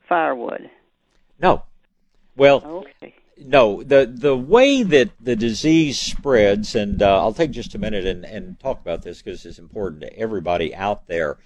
firewood. 0.08 0.70
No. 1.42 1.64
Well, 2.36 2.84
Okay. 3.02 3.14
no. 3.38 3.82
The 3.84 4.06
the 4.06 4.36
way 4.38 4.84
that 4.84 5.10
the 5.20 5.36
disease 5.36 6.00
spreads, 6.00 6.76
and 6.76 7.02
uh, 7.02 7.20
I'll 7.20 7.34
take 7.34 7.52
just 7.52 7.76
a 7.76 7.80
minute 7.80 8.06
and, 8.06 8.26
and 8.26 8.60
talk 8.60 8.82
about 8.82 9.02
this 9.04 9.22
because 9.22 9.46
it's 9.46 9.60
important 9.60 10.02
to 10.02 10.18
everybody 10.18 10.76
out 10.76 11.08
there. 11.08 11.38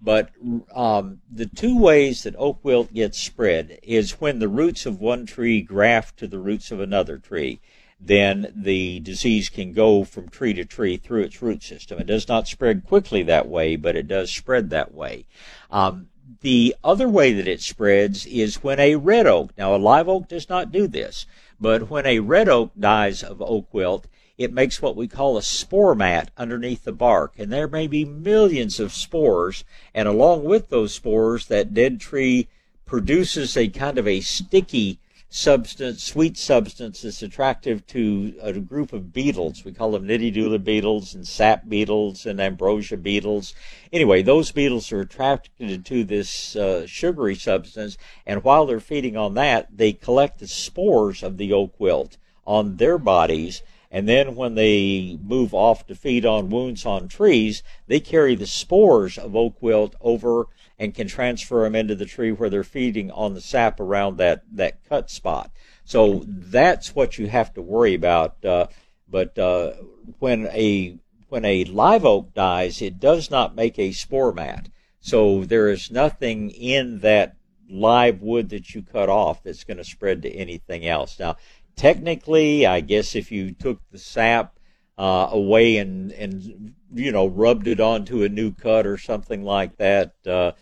But 0.00 0.30
um, 0.74 1.20
the 1.30 1.46
two 1.46 1.78
ways 1.78 2.22
that 2.22 2.34
oak 2.38 2.60
wilt 2.62 2.92
gets 2.94 3.18
spread 3.18 3.78
is 3.82 4.20
when 4.20 4.38
the 4.38 4.48
roots 4.48 4.86
of 4.86 5.00
one 5.00 5.26
tree 5.26 5.60
graft 5.60 6.18
to 6.18 6.26
the 6.26 6.38
roots 6.38 6.70
of 6.70 6.80
another 6.80 7.18
tree. 7.18 7.60
Then 8.00 8.52
the 8.56 9.00
disease 9.00 9.50
can 9.50 9.72
go 9.72 10.04
from 10.04 10.28
tree 10.28 10.54
to 10.54 10.64
tree 10.64 10.96
through 10.96 11.22
its 11.22 11.42
root 11.42 11.62
system. 11.62 11.98
It 11.98 12.06
does 12.06 12.28
not 12.28 12.48
spread 12.48 12.86
quickly 12.86 13.22
that 13.24 13.46
way, 13.46 13.76
but 13.76 13.94
it 13.94 14.08
does 14.08 14.32
spread 14.32 14.70
that 14.70 14.94
way. 14.94 15.26
Um, 15.70 16.08
the 16.40 16.74
other 16.82 17.08
way 17.08 17.32
that 17.32 17.48
it 17.48 17.60
spreads 17.60 18.24
is 18.24 18.62
when 18.62 18.80
a 18.80 18.96
red 18.96 19.26
oak, 19.26 19.50
now 19.58 19.74
a 19.74 19.76
live 19.76 20.08
oak 20.08 20.28
does 20.28 20.48
not 20.48 20.72
do 20.72 20.86
this, 20.86 21.26
but 21.60 21.90
when 21.90 22.06
a 22.06 22.20
red 22.20 22.48
oak 22.48 22.72
dies 22.78 23.22
of 23.22 23.42
oak 23.42 23.66
wilt, 23.74 24.06
it 24.38 24.52
makes 24.54 24.80
what 24.80 24.96
we 24.96 25.06
call 25.06 25.36
a 25.36 25.42
spore 25.42 25.94
mat 25.94 26.30
underneath 26.38 26.84
the 26.84 26.92
bark. 26.92 27.34
And 27.36 27.52
there 27.52 27.68
may 27.68 27.86
be 27.86 28.06
millions 28.06 28.80
of 28.80 28.94
spores, 28.94 29.64
and 29.94 30.08
along 30.08 30.44
with 30.44 30.70
those 30.70 30.94
spores, 30.94 31.46
that 31.46 31.74
dead 31.74 32.00
tree 32.00 32.48
produces 32.86 33.56
a 33.56 33.68
kind 33.68 33.98
of 33.98 34.08
a 34.08 34.22
sticky 34.22 34.99
substance, 35.32 36.02
sweet 36.02 36.36
substance 36.36 37.02
that's 37.02 37.22
attractive 37.22 37.86
to 37.86 38.34
a 38.42 38.52
group 38.52 38.92
of 38.92 39.12
beetles. 39.12 39.64
We 39.64 39.72
call 39.72 39.92
them 39.92 40.06
nitidulid 40.06 40.64
beetles 40.64 41.14
and 41.14 41.26
sap 41.26 41.68
beetles 41.68 42.26
and 42.26 42.40
ambrosia 42.40 42.96
beetles. 42.96 43.54
Anyway, 43.92 44.22
those 44.22 44.50
beetles 44.50 44.90
are 44.90 45.00
attracted 45.00 45.84
to 45.86 46.04
this 46.04 46.56
uh, 46.56 46.84
sugary 46.84 47.36
substance, 47.36 47.96
and 48.26 48.42
while 48.42 48.66
they're 48.66 48.80
feeding 48.80 49.16
on 49.16 49.34
that, 49.34 49.68
they 49.74 49.92
collect 49.92 50.40
the 50.40 50.48
spores 50.48 51.22
of 51.22 51.38
the 51.38 51.52
oak 51.52 51.78
wilt 51.78 52.18
on 52.44 52.76
their 52.76 52.98
bodies. 52.98 53.62
And 53.92 54.08
then 54.08 54.34
when 54.34 54.54
they 54.54 55.18
move 55.22 55.54
off 55.54 55.86
to 55.86 55.94
feed 55.94 56.26
on 56.26 56.50
wounds 56.50 56.84
on 56.84 57.08
trees, 57.08 57.62
they 57.86 58.00
carry 58.00 58.34
the 58.34 58.46
spores 58.46 59.16
of 59.16 59.34
oak 59.36 59.60
wilt 59.60 59.94
over 60.00 60.46
and 60.80 60.94
can 60.94 61.06
transfer 61.06 61.62
them 61.62 61.76
into 61.76 61.94
the 61.94 62.06
tree 62.06 62.32
where 62.32 62.48
they're 62.48 62.64
feeding 62.64 63.10
on 63.10 63.34
the 63.34 63.40
sap 63.40 63.78
around 63.78 64.16
that, 64.16 64.42
that 64.50 64.82
cut 64.88 65.10
spot. 65.10 65.52
So 65.84 66.24
that's 66.26 66.94
what 66.94 67.18
you 67.18 67.28
have 67.28 67.52
to 67.54 67.62
worry 67.62 67.92
about. 67.92 68.42
Uh, 68.42 68.66
but 69.06 69.38
uh, 69.38 69.72
when 70.18 70.46
a 70.46 70.98
when 71.28 71.44
a 71.44 71.64
live 71.64 72.04
oak 72.04 72.32
dies, 72.34 72.80
it 72.80 72.98
does 72.98 73.30
not 73.30 73.54
make 73.54 73.78
a 73.78 73.92
spore 73.92 74.32
mat. 74.32 74.68
So 75.00 75.44
there 75.44 75.68
is 75.68 75.90
nothing 75.90 76.50
in 76.50 77.00
that 77.00 77.36
live 77.68 78.22
wood 78.22 78.48
that 78.48 78.74
you 78.74 78.82
cut 78.82 79.08
off 79.08 79.42
that's 79.42 79.64
going 79.64 79.76
to 79.76 79.84
spread 79.84 80.22
to 80.22 80.30
anything 80.30 80.86
else. 80.86 81.20
Now, 81.20 81.36
technically, 81.76 82.66
I 82.66 82.80
guess 82.80 83.14
if 83.14 83.30
you 83.30 83.52
took 83.52 83.80
the 83.90 83.98
sap 83.98 84.58
uh, 84.98 85.28
away 85.30 85.76
and 85.76 86.10
and 86.12 86.74
you 86.94 87.12
know 87.12 87.26
rubbed 87.26 87.68
it 87.68 87.80
onto 87.80 88.22
a 88.22 88.28
new 88.28 88.52
cut 88.52 88.86
or 88.86 88.96
something 88.96 89.42
like 89.42 89.76
that, 89.76 90.14
uh, 90.26 90.52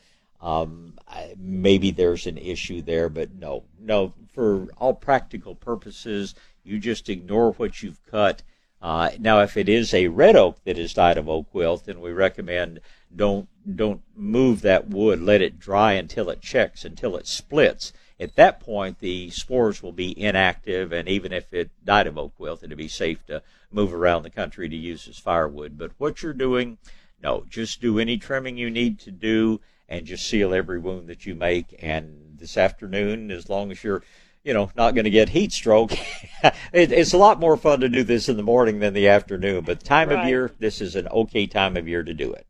um, 0.40 0.94
maybe 1.36 1.90
there's 1.90 2.26
an 2.26 2.38
issue 2.38 2.82
there. 2.82 3.08
But 3.08 3.34
no, 3.34 3.64
no. 3.78 4.14
For 4.32 4.68
all 4.76 4.94
practical 4.94 5.54
purposes, 5.54 6.34
you 6.62 6.78
just 6.78 7.08
ignore 7.08 7.52
what 7.52 7.82
you've 7.82 8.04
cut. 8.06 8.42
Uh, 8.80 9.10
now, 9.18 9.40
if 9.40 9.56
it 9.56 9.68
is 9.68 9.92
a 9.92 10.06
red 10.06 10.36
oak 10.36 10.62
that 10.64 10.76
has 10.76 10.94
died 10.94 11.18
of 11.18 11.28
oak 11.28 11.52
wilt, 11.52 11.86
then 11.86 12.00
we 12.00 12.12
recommend 12.12 12.80
don't 13.14 13.48
don't 13.74 14.02
move 14.14 14.60
that 14.62 14.88
wood. 14.88 15.20
Let 15.20 15.42
it 15.42 15.58
dry 15.58 15.92
until 15.94 16.30
it 16.30 16.40
checks, 16.40 16.84
until 16.84 17.16
it 17.16 17.26
splits. 17.26 17.92
At 18.20 18.34
that 18.36 18.60
point, 18.60 18.98
the 18.98 19.30
spores 19.30 19.82
will 19.82 19.92
be 19.92 20.18
inactive, 20.20 20.92
and 20.92 21.08
even 21.08 21.32
if 21.32 21.52
it 21.52 21.70
died 21.84 22.06
of 22.06 22.18
oak 22.18 22.38
wilt, 22.38 22.62
it'd 22.62 22.76
be 22.76 22.88
safe 22.88 23.24
to 23.26 23.42
move 23.70 23.94
around 23.94 24.22
the 24.22 24.30
country 24.30 24.68
to 24.68 24.76
use 24.76 25.06
as 25.06 25.18
firewood. 25.18 25.78
But 25.78 25.92
what 25.98 26.22
you're 26.22 26.32
doing, 26.32 26.78
no, 27.22 27.44
just 27.48 27.80
do 27.80 27.98
any 27.98 28.16
trimming 28.16 28.56
you 28.56 28.70
need 28.70 28.98
to 29.00 29.10
do, 29.12 29.60
and 29.88 30.06
just 30.06 30.26
seal 30.26 30.54
every 30.54 30.78
wound 30.78 31.08
that 31.08 31.26
you 31.26 31.34
make. 31.34 31.74
And 31.80 32.36
this 32.38 32.56
afternoon, 32.56 33.30
as 33.30 33.48
long 33.48 33.70
as 33.70 33.82
you're 33.82 34.02
you 34.44 34.54
know, 34.54 34.70
not 34.76 34.94
going 34.94 35.04
to 35.04 35.10
get 35.10 35.28
heat 35.28 35.52
stroke. 35.52 35.92
it, 36.72 36.90
it's 36.90 37.12
a 37.12 37.18
lot 37.18 37.38
more 37.38 37.56
fun 37.56 37.80
to 37.80 37.88
do 37.88 38.02
this 38.02 38.30
in 38.30 38.38
the 38.38 38.42
morning 38.42 38.78
than 38.78 38.94
the 38.94 39.08
afternoon. 39.08 39.62
But 39.64 39.84
time 39.84 40.10
of 40.10 40.26
year, 40.26 40.50
this 40.58 40.80
is 40.80 40.96
an 40.96 41.06
okay 41.08 41.46
time 41.46 41.76
of 41.76 41.86
year 41.86 42.02
to 42.02 42.14
do 42.14 42.32
it. 42.32 42.46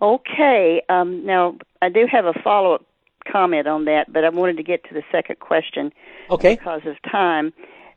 Okay. 0.00 0.82
Um, 0.88 1.26
now, 1.26 1.56
I 1.82 1.88
do 1.88 2.06
have 2.10 2.26
a 2.26 2.32
follow 2.44 2.74
up 2.74 2.86
comment 3.30 3.66
on 3.66 3.86
that, 3.86 4.12
but 4.12 4.24
I 4.24 4.28
wanted 4.28 4.56
to 4.58 4.62
get 4.62 4.84
to 4.84 4.94
the 4.94 5.02
second 5.10 5.40
question 5.40 5.92
Okay. 6.30 6.54
because 6.54 6.82
of 6.86 6.96
time. 7.10 7.52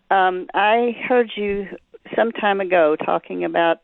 Um, 0.10 0.48
I 0.54 0.96
heard 1.08 1.32
you 1.36 1.68
some 2.16 2.32
time 2.32 2.60
ago 2.62 2.96
talking 2.96 3.44
about, 3.44 3.78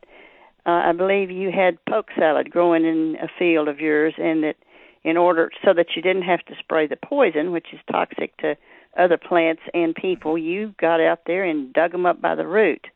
uh, 0.66 0.90
I 0.90 0.92
believe 0.94 1.32
you 1.32 1.52
had 1.52 1.84
poke 1.86 2.10
salad 2.18 2.52
growing 2.52 2.86
in 2.86 3.16
a 3.22 3.28
field 3.38 3.68
of 3.68 3.80
yours, 3.80 4.14
and 4.18 4.44
that 4.44 4.56
in 5.04 5.18
order 5.18 5.50
so 5.64 5.74
that 5.74 5.96
you 5.96 6.02
didn't 6.02 6.24
have 6.24 6.44
to 6.46 6.54
spray 6.60 6.88
the 6.88 6.98
poison, 6.98 7.52
which 7.52 7.68
is 7.74 7.80
toxic 7.92 8.36
to 8.38 8.56
other 8.98 9.18
plants 9.18 9.62
and 9.74 9.96
people, 9.96 10.38
you 10.38 10.74
got 10.80 11.00
out 11.00 11.22
there 11.26 11.44
and 11.44 11.74
dug 11.74 11.92
them 11.92 12.06
up 12.06 12.22
by 12.22 12.36
the 12.36 12.48
root. 12.48 12.88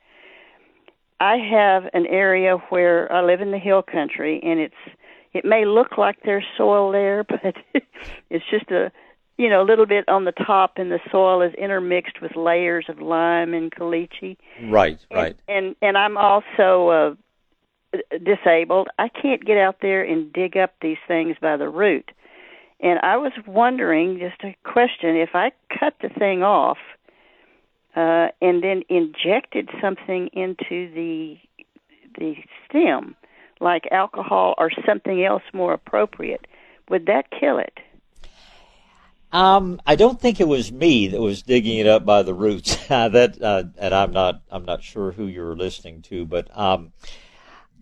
I 1.20 1.38
have 1.38 1.84
an 1.94 2.06
area 2.08 2.58
where 2.70 3.12
I 3.12 3.24
live 3.24 3.40
in 3.40 3.52
the 3.52 3.60
hill 3.60 3.82
country, 3.82 4.42
and 4.44 4.60
it's 4.60 4.98
it 5.34 5.46
may 5.46 5.66
look 5.66 5.98
like 5.98 6.18
there's 6.24 6.46
soil 6.58 6.92
there, 6.92 7.24
but 7.30 7.56
it's 8.30 8.46
just 8.52 8.70
a 8.72 8.92
you 9.38 9.50
know 9.50 9.62
a 9.62 9.66
little 9.66 9.86
bit 9.86 10.08
on 10.10 10.26
the 10.26 10.34
top, 10.34 10.74
and 10.78 10.92
the 10.92 11.00
soil 11.12 11.42
is 11.42 11.54
intermixed 11.54 12.22
with 12.22 12.36
layers 12.36 12.86
of 12.90 13.00
lime 13.00 13.54
and 13.54 13.72
caliche. 13.72 14.36
Right, 14.64 15.00
right. 15.14 15.38
And 15.48 15.76
and 15.82 15.98
I'm 15.98 16.18
also 16.18 16.90
uh, 16.90 17.16
disabled. 18.24 18.88
I 18.98 19.10
can't 19.10 19.46
get 19.46 19.58
out 19.58 19.78
there 19.82 20.04
and 20.04 20.32
dig 20.34 20.58
up 20.58 20.74
these 20.82 20.98
things 21.08 21.38
by 21.42 21.58
the 21.58 21.70
root. 21.70 22.12
And 22.80 23.00
I 23.00 23.18
was 23.18 23.32
wondering, 23.48 24.20
just 24.20 24.44
a 24.44 24.56
question, 24.70 25.16
if 25.16 25.30
I 25.34 25.52
cut 25.80 25.96
the 26.02 26.10
thing 26.10 26.44
off 26.44 26.78
uh, 27.96 28.28
and 28.42 28.64
then 28.64 28.84
injected 28.90 29.70
something 29.82 30.30
into 30.34 30.94
the 30.94 31.38
the 32.20 32.36
stem, 32.70 33.16
like 33.60 33.88
alcohol 33.92 34.54
or 34.60 34.70
something 34.86 35.24
else 35.24 35.42
more 35.52 35.74
appropriate, 35.74 36.46
would 36.90 37.08
that 37.08 37.32
kill 37.32 37.58
it? 37.58 37.80
Um, 39.32 39.82
I 39.88 39.96
don't 39.96 40.22
think 40.22 40.40
it 40.40 40.48
was 40.48 40.72
me 40.72 41.08
that 41.08 41.20
was 41.20 41.42
digging 41.42 41.80
it 41.80 41.88
up 41.88 42.06
by 42.06 42.22
the 42.22 42.36
roots. 42.36 42.76
that, 42.88 43.42
uh, 43.42 43.64
and 43.80 43.94
I'm 43.96 44.12
not, 44.12 44.44
I'm 44.52 44.64
not 44.64 44.84
sure 44.84 45.12
who 45.12 45.26
you're 45.26 45.56
listening 45.56 46.04
to, 46.04 46.24
but 46.26 46.56
um, 46.56 46.94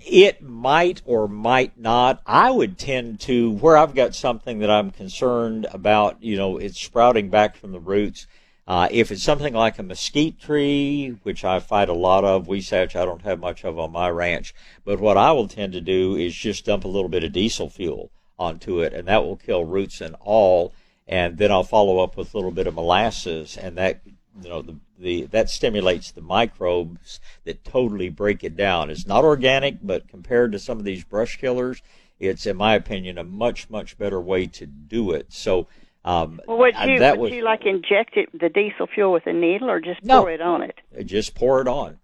it 0.06 0.41
might 0.41 1.02
or 1.06 1.28
might 1.28 1.78
not. 1.78 2.22
I 2.26 2.52
would 2.52 2.78
tend 2.78 3.19
to 3.22 3.52
where 3.52 3.78
I've 3.78 3.95
got 3.95 4.15
something 4.15 4.60
that 4.60 4.69
I'm 4.69 4.91
concerned 4.91 5.68
about. 5.72 6.22
You 6.22 6.38
know, 6.38 6.57
it's 6.57 6.80
sprouting 6.80 7.30
back 7.30 7.56
from 7.56 7.72
the 7.72 7.80
roots. 7.80 8.28
Uh, 8.68 8.88
if 8.91 9.11
it's 9.11 9.23
something 9.23 9.53
like 9.53 9.80
a 9.80 9.84
mesquite 9.84 10.40
tree, 10.40 11.18
which 11.23 11.44
I 11.44 11.60
fight 11.60 11.90
a 11.90 11.94
lot 11.94 12.23
of, 12.23 12.48
huisache 12.48 12.95
I 12.95 13.06
don't 13.06 13.23
have 13.23 13.40
much 13.40 13.65
of 13.65 13.80
on 13.80 13.91
my 13.91 14.10
ranch, 14.10 14.53
but 14.86 14.99
what 14.99 15.18
I 15.18 15.32
will 15.32 15.48
tend 15.48 15.73
to 15.73 15.82
do 15.82 16.15
is 16.15 16.36
just 16.36 16.65
dump 16.65 16.86
a 16.86 16.88
little 16.88 17.10
bit 17.10 17.23
of 17.23 17.34
diesel 17.34 17.69
fuel 17.69 18.11
onto 18.38 18.80
it, 18.82 18.94
and 18.94 19.07
that 19.07 19.23
will 19.23 19.36
kill 19.36 19.65
roots 19.65 19.99
and 19.99 20.15
all 20.22 20.73
and 21.11 21.38
then 21.38 21.52
I'll 21.52 21.64
follow 21.64 21.99
up 21.99 22.15
with 22.15 22.34
a 22.34 22.38
little 22.38 22.52
bit 22.52 22.68
of 22.68 22.76
molasses, 22.76 23.57
and 23.57 23.78
that 23.78 24.02
you 24.41 24.49
know 24.49 24.62
the, 24.62 24.78
the 24.98 25.26
that 25.28 25.49
stimulates 25.49 26.12
the 26.12 26.22
microbes 26.22 27.20
that 27.44 27.64
totally 27.64 28.10
break 28.10 28.44
it 28.44 28.56
down. 28.56 28.90
It's 28.90 29.08
not 29.08 29.24
organic, 29.24 29.78
but 29.82 30.08
compared 30.08 30.52
to 30.53 30.60
some 30.60 30.78
of 30.78 30.86
these 30.86 31.03
brush 31.03 31.38
killers, 31.38 31.82
it's 32.20 32.45
in 32.45 32.58
my 32.58 32.76
opinion 32.76 33.18
a 33.18 33.24
much 33.24 33.70
much 33.70 33.98
better 33.98 34.22
way 34.22 34.48
to 34.48 34.66
do 34.66 35.12
it. 35.12 35.34
So. 35.34 35.68
Um, 36.03 36.41
well, 36.48 36.58
would 36.58 36.74
you 36.88 36.99
would 36.99 37.20
was, 37.20 37.32
you 37.32 37.44
like 37.44 37.64
inject 37.64 38.18
it 38.18 38.30
the 38.34 38.49
diesel 38.49 38.88
fuel 38.88 39.12
with 39.12 39.28
a 39.28 39.34
needle 39.34 39.70
or 39.70 39.80
just 39.80 40.03
no, 40.03 40.22
pour 40.22 40.32
it 40.32 40.41
on 40.41 40.64
it? 40.64 40.80
Just 41.06 41.36
pour 41.36 41.62
it 41.62 41.68
on, 41.68 41.99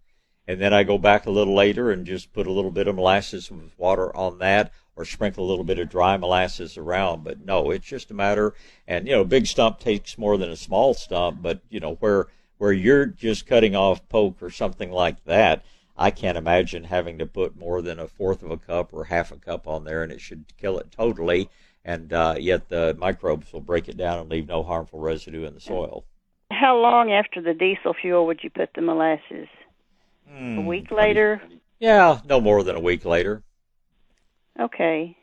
and 0.47 0.61
then 0.61 0.73
I 0.73 0.83
go 0.83 0.97
back 0.97 1.25
a 1.25 1.31
little 1.31 1.55
later 1.55 1.91
and 1.91 2.05
just 2.05 2.33
put 2.33 2.47
a 2.47 2.51
little 2.51 2.71
bit 2.71 2.87
of 2.87 2.95
molasses 2.95 3.51
with 3.51 3.77
water 3.77 4.15
on 4.15 4.39
that, 4.39 4.71
or 4.95 5.05
sprinkle 5.05 5.45
a 5.45 5.49
little 5.49 5.65
bit 5.65 5.79
of 5.79 5.89
dry 5.89 6.17
molasses 6.17 6.77
around. 6.77 7.23
But 7.23 7.45
no, 7.45 7.71
it's 7.71 7.85
just 7.85 8.11
a 8.11 8.13
matter, 8.13 8.53
and 8.87 9.07
you 9.07 9.13
know, 9.13 9.23
big 9.23 9.45
stump 9.45 9.79
takes 9.79 10.17
more 10.17 10.37
than 10.37 10.49
a 10.49 10.55
small 10.55 10.93
stump, 10.93 11.41
but 11.41 11.61
you 11.69 11.79
know, 11.79 11.95
where 11.95 12.27
where 12.57 12.73
you're 12.73 13.05
just 13.05 13.45
cutting 13.45 13.75
off 13.75 14.07
poke 14.09 14.41
or 14.41 14.49
something 14.49 14.91
like 14.91 15.23
that, 15.25 15.63
I 15.97 16.11
can't 16.11 16.37
imagine 16.37 16.85
having 16.85 17.17
to 17.19 17.25
put 17.25 17.57
more 17.57 17.81
than 17.81 17.99
a 17.99 18.07
fourth 18.07 18.43
of 18.43 18.51
a 18.51 18.57
cup 18.57 18.93
or 18.93 19.05
half 19.05 19.31
a 19.31 19.37
cup 19.37 19.67
on 19.67 19.83
there, 19.83 20.03
and 20.03 20.11
it 20.11 20.21
should 20.21 20.45
kill 20.57 20.77
it 20.79 20.91
totally. 20.91 21.49
And 21.83 22.11
uh, 22.11 22.35
yet 22.37 22.69
the 22.69 22.95
microbes 22.99 23.53
will 23.53 23.61
break 23.61 23.87
it 23.87 23.97
down 23.97 24.19
and 24.19 24.29
leave 24.29 24.47
no 24.47 24.61
harmful 24.61 24.99
residue 24.99 25.45
in 25.45 25.53
the 25.53 25.61
soil. 25.61 26.03
How 26.51 26.77
long 26.77 27.11
after 27.11 27.41
the 27.41 27.53
diesel 27.53 27.93
fuel 27.93 28.25
would 28.25 28.43
you 28.43 28.49
put 28.49 28.73
the 28.73 28.81
molasses? 28.81 29.47
Mm, 30.31 30.57
a 30.57 30.61
week 30.61 30.91
later? 30.91 31.41
Yeah, 31.79 32.19
no 32.25 32.41
more 32.41 32.63
than 32.63 32.75
a 32.75 32.81
week 32.81 33.05
later. 33.05 33.43
Okay. 34.59 35.17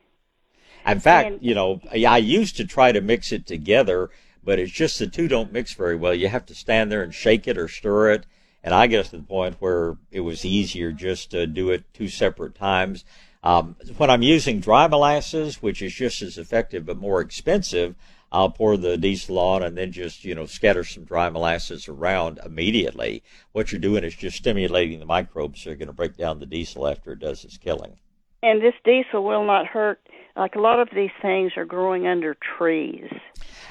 In 0.86 1.00
fact, 1.00 1.28
and, 1.28 1.42
you 1.42 1.54
know, 1.54 1.80
I 1.92 2.18
used 2.18 2.56
to 2.56 2.64
try 2.64 2.92
to 2.92 3.00
mix 3.00 3.32
it 3.32 3.46
together, 3.46 4.10
but 4.42 4.58
it's 4.58 4.72
just 4.72 4.98
the 4.98 5.06
two 5.06 5.28
don't 5.28 5.52
mix 5.52 5.72
very 5.72 5.96
well. 5.96 6.14
You 6.14 6.28
have 6.28 6.46
to 6.46 6.54
stand 6.54 6.92
there 6.92 7.02
and 7.02 7.14
shake 7.14 7.48
it 7.48 7.58
or 7.58 7.68
stir 7.68 8.12
it. 8.12 8.26
And 8.62 8.74
I 8.74 8.86
get 8.86 9.06
to 9.06 9.16
the 9.16 9.22
point 9.22 9.56
where 9.58 9.96
it 10.10 10.20
was 10.20 10.44
easier 10.44 10.92
just 10.92 11.30
to 11.32 11.46
do 11.46 11.70
it 11.70 11.84
two 11.92 12.08
separate 12.08 12.54
times. 12.54 13.04
Um, 13.42 13.76
when 13.98 14.08
I'm 14.08 14.22
using 14.22 14.60
dry 14.60 14.86
molasses, 14.86 15.60
which 15.60 15.82
is 15.82 15.92
just 15.92 16.22
as 16.22 16.38
effective 16.38 16.86
but 16.86 16.96
more 16.96 17.20
expensive, 17.20 17.94
I'll 18.34 18.50
pour 18.50 18.76
the 18.76 18.96
diesel 18.96 19.38
on 19.38 19.62
and 19.62 19.78
then 19.78 19.92
just, 19.92 20.24
you 20.24 20.34
know, 20.34 20.46
scatter 20.46 20.82
some 20.82 21.04
dry 21.04 21.30
molasses 21.30 21.86
around 21.86 22.40
immediately. 22.44 23.22
What 23.52 23.70
you're 23.70 23.80
doing 23.80 24.02
is 24.02 24.16
just 24.16 24.36
stimulating 24.36 24.98
the 24.98 25.06
microbes 25.06 25.62
so 25.62 25.70
you're 25.70 25.76
going 25.76 25.86
to 25.86 25.94
break 25.94 26.16
down 26.16 26.40
the 26.40 26.46
diesel 26.46 26.88
after 26.88 27.12
it 27.12 27.20
does 27.20 27.44
its 27.44 27.58
killing. 27.58 27.96
And 28.42 28.60
this 28.60 28.74
diesel 28.84 29.22
will 29.22 29.46
not 29.46 29.66
hurt. 29.66 30.00
Like 30.34 30.56
a 30.56 30.60
lot 30.60 30.80
of 30.80 30.88
these 30.92 31.12
things 31.22 31.52
are 31.56 31.64
growing 31.64 32.08
under 32.08 32.36
trees. 32.58 33.08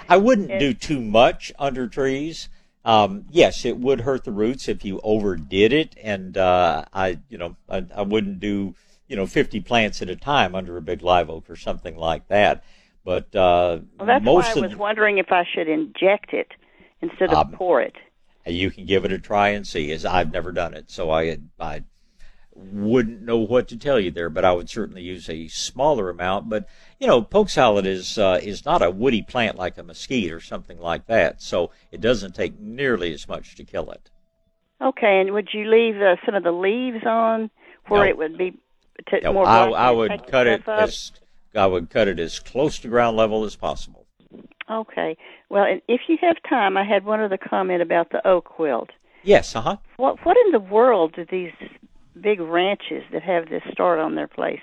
I 0.07 0.15
wouldn't 0.15 0.57
do 0.59 0.73
too 0.73 1.01
much 1.01 1.51
under 1.59 1.89
trees. 1.89 2.47
Um, 2.85 3.25
yes, 3.29 3.65
it 3.65 3.77
would 3.77 3.99
hurt 3.99 4.23
the 4.23 4.31
roots 4.31 4.69
if 4.69 4.85
you 4.85 5.01
overdid 5.03 5.73
it, 5.73 5.95
and 6.01 6.37
uh, 6.37 6.85
I, 6.93 7.19
you 7.27 7.37
know, 7.37 7.57
I, 7.67 7.85
I 7.93 8.01
wouldn't 8.03 8.39
do, 8.39 8.75
you 9.09 9.17
know, 9.17 9.27
50 9.27 9.59
plants 9.59 10.01
at 10.01 10.09
a 10.09 10.15
time 10.15 10.55
under 10.55 10.77
a 10.77 10.81
big 10.81 11.01
live 11.01 11.29
oak 11.29 11.49
or 11.49 11.57
something 11.57 11.97
like 11.97 12.29
that. 12.29 12.63
But 13.05 13.35
uh, 13.35 13.79
well, 13.97 14.07
that's 14.07 14.23
most 14.23 14.55
why 14.55 14.61
I 14.61 14.67
was 14.67 14.75
wondering 14.75 15.17
if 15.17 15.31
I 15.31 15.43
should 15.53 15.67
inject 15.67 16.33
it 16.33 16.51
instead 17.01 17.31
of 17.31 17.47
um, 17.47 17.51
pour 17.51 17.81
it. 17.81 17.95
You 18.45 18.71
can 18.71 18.85
give 18.85 19.05
it 19.05 19.11
a 19.11 19.19
try 19.19 19.49
and 19.49 19.67
see. 19.67 19.91
As 19.91 20.05
I've 20.05 20.31
never 20.31 20.51
done 20.51 20.73
it, 20.73 20.89
so 20.89 21.09
I 21.09 21.37
I 21.59 21.83
wouldn't 22.55 23.21
know 23.21 23.37
what 23.37 23.67
to 23.69 23.77
tell 23.77 23.99
you 23.99 24.11
there, 24.11 24.29
but 24.29 24.45
I 24.45 24.51
would 24.51 24.69
certainly 24.69 25.01
use 25.01 25.29
a 25.29 25.47
smaller 25.47 26.09
amount. 26.09 26.49
But 26.49 26.67
you 26.99 27.07
know, 27.07 27.21
poke 27.21 27.49
salad 27.49 27.85
is 27.85 28.17
uh, 28.17 28.39
is 28.41 28.65
not 28.65 28.81
a 28.81 28.91
woody 28.91 29.21
plant 29.21 29.57
like 29.57 29.77
a 29.77 29.83
mesquite 29.83 30.31
or 30.31 30.39
something 30.39 30.79
like 30.79 31.07
that, 31.07 31.41
so 31.41 31.71
it 31.91 32.01
doesn't 32.01 32.35
take 32.35 32.59
nearly 32.59 33.13
as 33.13 33.27
much 33.27 33.55
to 33.55 33.63
kill 33.63 33.91
it. 33.91 34.09
Okay, 34.81 35.19
and 35.19 35.33
would 35.33 35.49
you 35.53 35.69
leave 35.69 36.01
uh, 36.01 36.15
some 36.25 36.35
of 36.35 36.43
the 36.43 36.51
leaves 36.51 37.05
on 37.05 37.49
where 37.87 38.03
no. 38.03 38.09
it 38.09 38.17
would 38.17 38.37
be 38.37 38.51
t- 39.09 39.19
no, 39.23 39.33
more? 39.33 39.47
I, 39.47 39.69
I 39.69 39.91
would 39.91 40.27
cut 40.27 40.47
it 40.47 40.67
up? 40.67 40.83
as 40.83 41.11
I 41.55 41.67
would 41.67 41.89
cut 41.89 42.07
it 42.07 42.19
as 42.19 42.39
close 42.39 42.79
to 42.79 42.87
ground 42.87 43.17
level 43.17 43.43
as 43.43 43.55
possible. 43.55 44.07
Okay. 44.71 45.17
Well, 45.49 45.65
and 45.65 45.81
if 45.87 46.01
you 46.07 46.17
have 46.21 46.37
time, 46.49 46.77
I 46.77 46.83
had 46.83 47.05
one 47.05 47.19
other 47.19 47.37
comment 47.37 47.81
about 47.81 48.11
the 48.11 48.25
oak 48.27 48.57
wilt. 48.57 48.89
Yes. 49.23 49.55
Uh 49.55 49.61
huh. 49.61 49.77
What 49.97 50.25
What 50.25 50.37
in 50.45 50.51
the 50.51 50.59
world 50.59 51.13
do 51.13 51.25
these 51.29 51.51
big 52.19 52.39
ranches 52.39 53.03
that 53.11 53.23
have 53.23 53.49
this 53.49 53.63
start 53.71 53.99
on 53.99 54.15
their 54.15 54.27
place, 54.27 54.61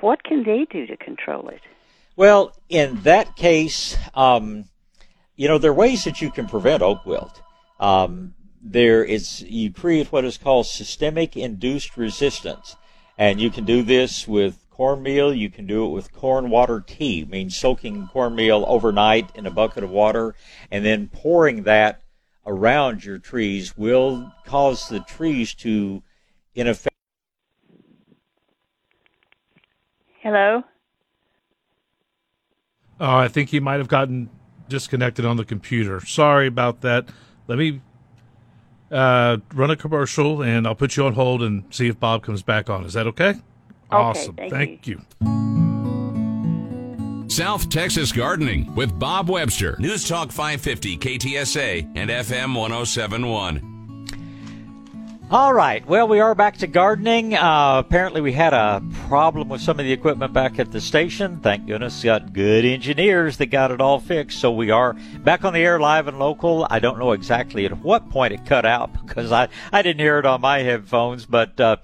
what 0.00 0.22
can 0.24 0.44
they 0.44 0.66
do 0.70 0.86
to 0.86 0.96
control 0.96 1.48
it? 1.48 1.60
Well, 2.16 2.56
in 2.68 3.02
that 3.02 3.36
case, 3.36 3.96
um, 4.14 4.64
you 5.36 5.48
know, 5.48 5.58
there 5.58 5.70
are 5.70 5.74
ways 5.74 6.04
that 6.04 6.20
you 6.20 6.30
can 6.30 6.46
prevent 6.46 6.82
oak 6.82 7.06
wilt. 7.06 7.42
Um, 7.78 8.34
there 8.60 9.04
is 9.04 9.42
you 9.42 9.72
create 9.72 10.10
what 10.10 10.24
is 10.24 10.36
called 10.36 10.66
systemic 10.66 11.36
induced 11.36 11.96
resistance, 11.96 12.76
and 13.16 13.40
you 13.40 13.50
can 13.50 13.64
do 13.64 13.82
this 13.82 14.26
with 14.26 14.64
cornmeal. 14.78 15.34
You 15.34 15.50
can 15.50 15.66
do 15.66 15.84
it 15.84 15.88
with 15.88 16.12
corn 16.12 16.50
water 16.50 16.82
tea, 16.86 17.26
means 17.28 17.56
soaking 17.56 18.08
cornmeal 18.12 18.64
overnight 18.68 19.34
in 19.34 19.44
a 19.44 19.50
bucket 19.50 19.82
of 19.82 19.90
water 19.90 20.36
and 20.70 20.84
then 20.84 21.08
pouring 21.08 21.64
that 21.64 22.02
around 22.46 23.04
your 23.04 23.18
trees 23.18 23.76
will 23.76 24.32
cause 24.46 24.88
the 24.88 25.00
trees 25.00 25.52
to 25.52 26.02
in 26.54 26.68
effect. 26.68 26.94
Hello? 30.20 30.62
Oh, 33.00 33.16
I 33.16 33.26
think 33.28 33.50
he 33.50 33.60
might 33.60 33.78
have 33.78 33.88
gotten 33.88 34.30
disconnected 34.68 35.24
on 35.24 35.36
the 35.36 35.44
computer. 35.44 36.04
Sorry 36.06 36.46
about 36.46 36.82
that. 36.82 37.08
Let 37.48 37.58
me 37.58 37.80
uh, 38.92 39.38
run 39.52 39.70
a 39.72 39.76
commercial 39.76 40.40
and 40.42 40.68
I'll 40.68 40.76
put 40.76 40.96
you 40.96 41.04
on 41.04 41.14
hold 41.14 41.42
and 41.42 41.64
see 41.70 41.88
if 41.88 41.98
Bob 41.98 42.22
comes 42.22 42.42
back 42.44 42.70
on. 42.70 42.84
Is 42.84 42.92
that 42.92 43.08
okay? 43.08 43.34
Okay 43.92 44.02
awesome. 44.02 44.36
Thank, 44.36 44.52
thank 44.52 44.86
you. 44.86 45.00
you. 45.20 45.48
South 47.28 47.68
Texas 47.68 48.10
Gardening 48.10 48.74
with 48.74 48.98
Bob 48.98 49.28
Webster. 49.28 49.76
News 49.78 50.08
Talk 50.08 50.32
550 50.32 50.96
KTSA 50.98 51.92
and 51.94 52.10
FM 52.10 52.56
1071. 52.56 53.77
All 55.30 55.52
right. 55.52 55.86
Well, 55.86 56.08
we 56.08 56.20
are 56.20 56.34
back 56.34 56.56
to 56.56 56.66
gardening. 56.66 57.34
Uh, 57.34 57.82
apparently, 57.84 58.22
we 58.22 58.32
had 58.32 58.54
a 58.54 58.82
problem 59.08 59.50
with 59.50 59.60
some 59.60 59.78
of 59.78 59.84
the 59.84 59.92
equipment 59.92 60.32
back 60.32 60.58
at 60.58 60.72
the 60.72 60.80
station. 60.80 61.40
Thank 61.40 61.66
goodness, 61.66 62.02
got 62.02 62.32
good 62.32 62.64
engineers 62.64 63.36
that 63.36 63.46
got 63.46 63.70
it 63.70 63.78
all 63.78 64.00
fixed. 64.00 64.40
So 64.40 64.50
we 64.50 64.70
are 64.70 64.94
back 65.18 65.44
on 65.44 65.52
the 65.52 65.58
air, 65.58 65.78
live 65.78 66.08
and 66.08 66.18
local. 66.18 66.66
I 66.70 66.78
don't 66.78 66.98
know 66.98 67.12
exactly 67.12 67.66
at 67.66 67.78
what 67.80 68.08
point 68.08 68.32
it 68.32 68.46
cut 68.46 68.64
out 68.64 68.90
because 69.06 69.30
I 69.30 69.48
I 69.70 69.82
didn't 69.82 70.00
hear 70.00 70.18
it 70.18 70.24
on 70.24 70.40
my 70.40 70.60
headphones. 70.60 71.26
But 71.26 71.60
uh, 71.60 71.76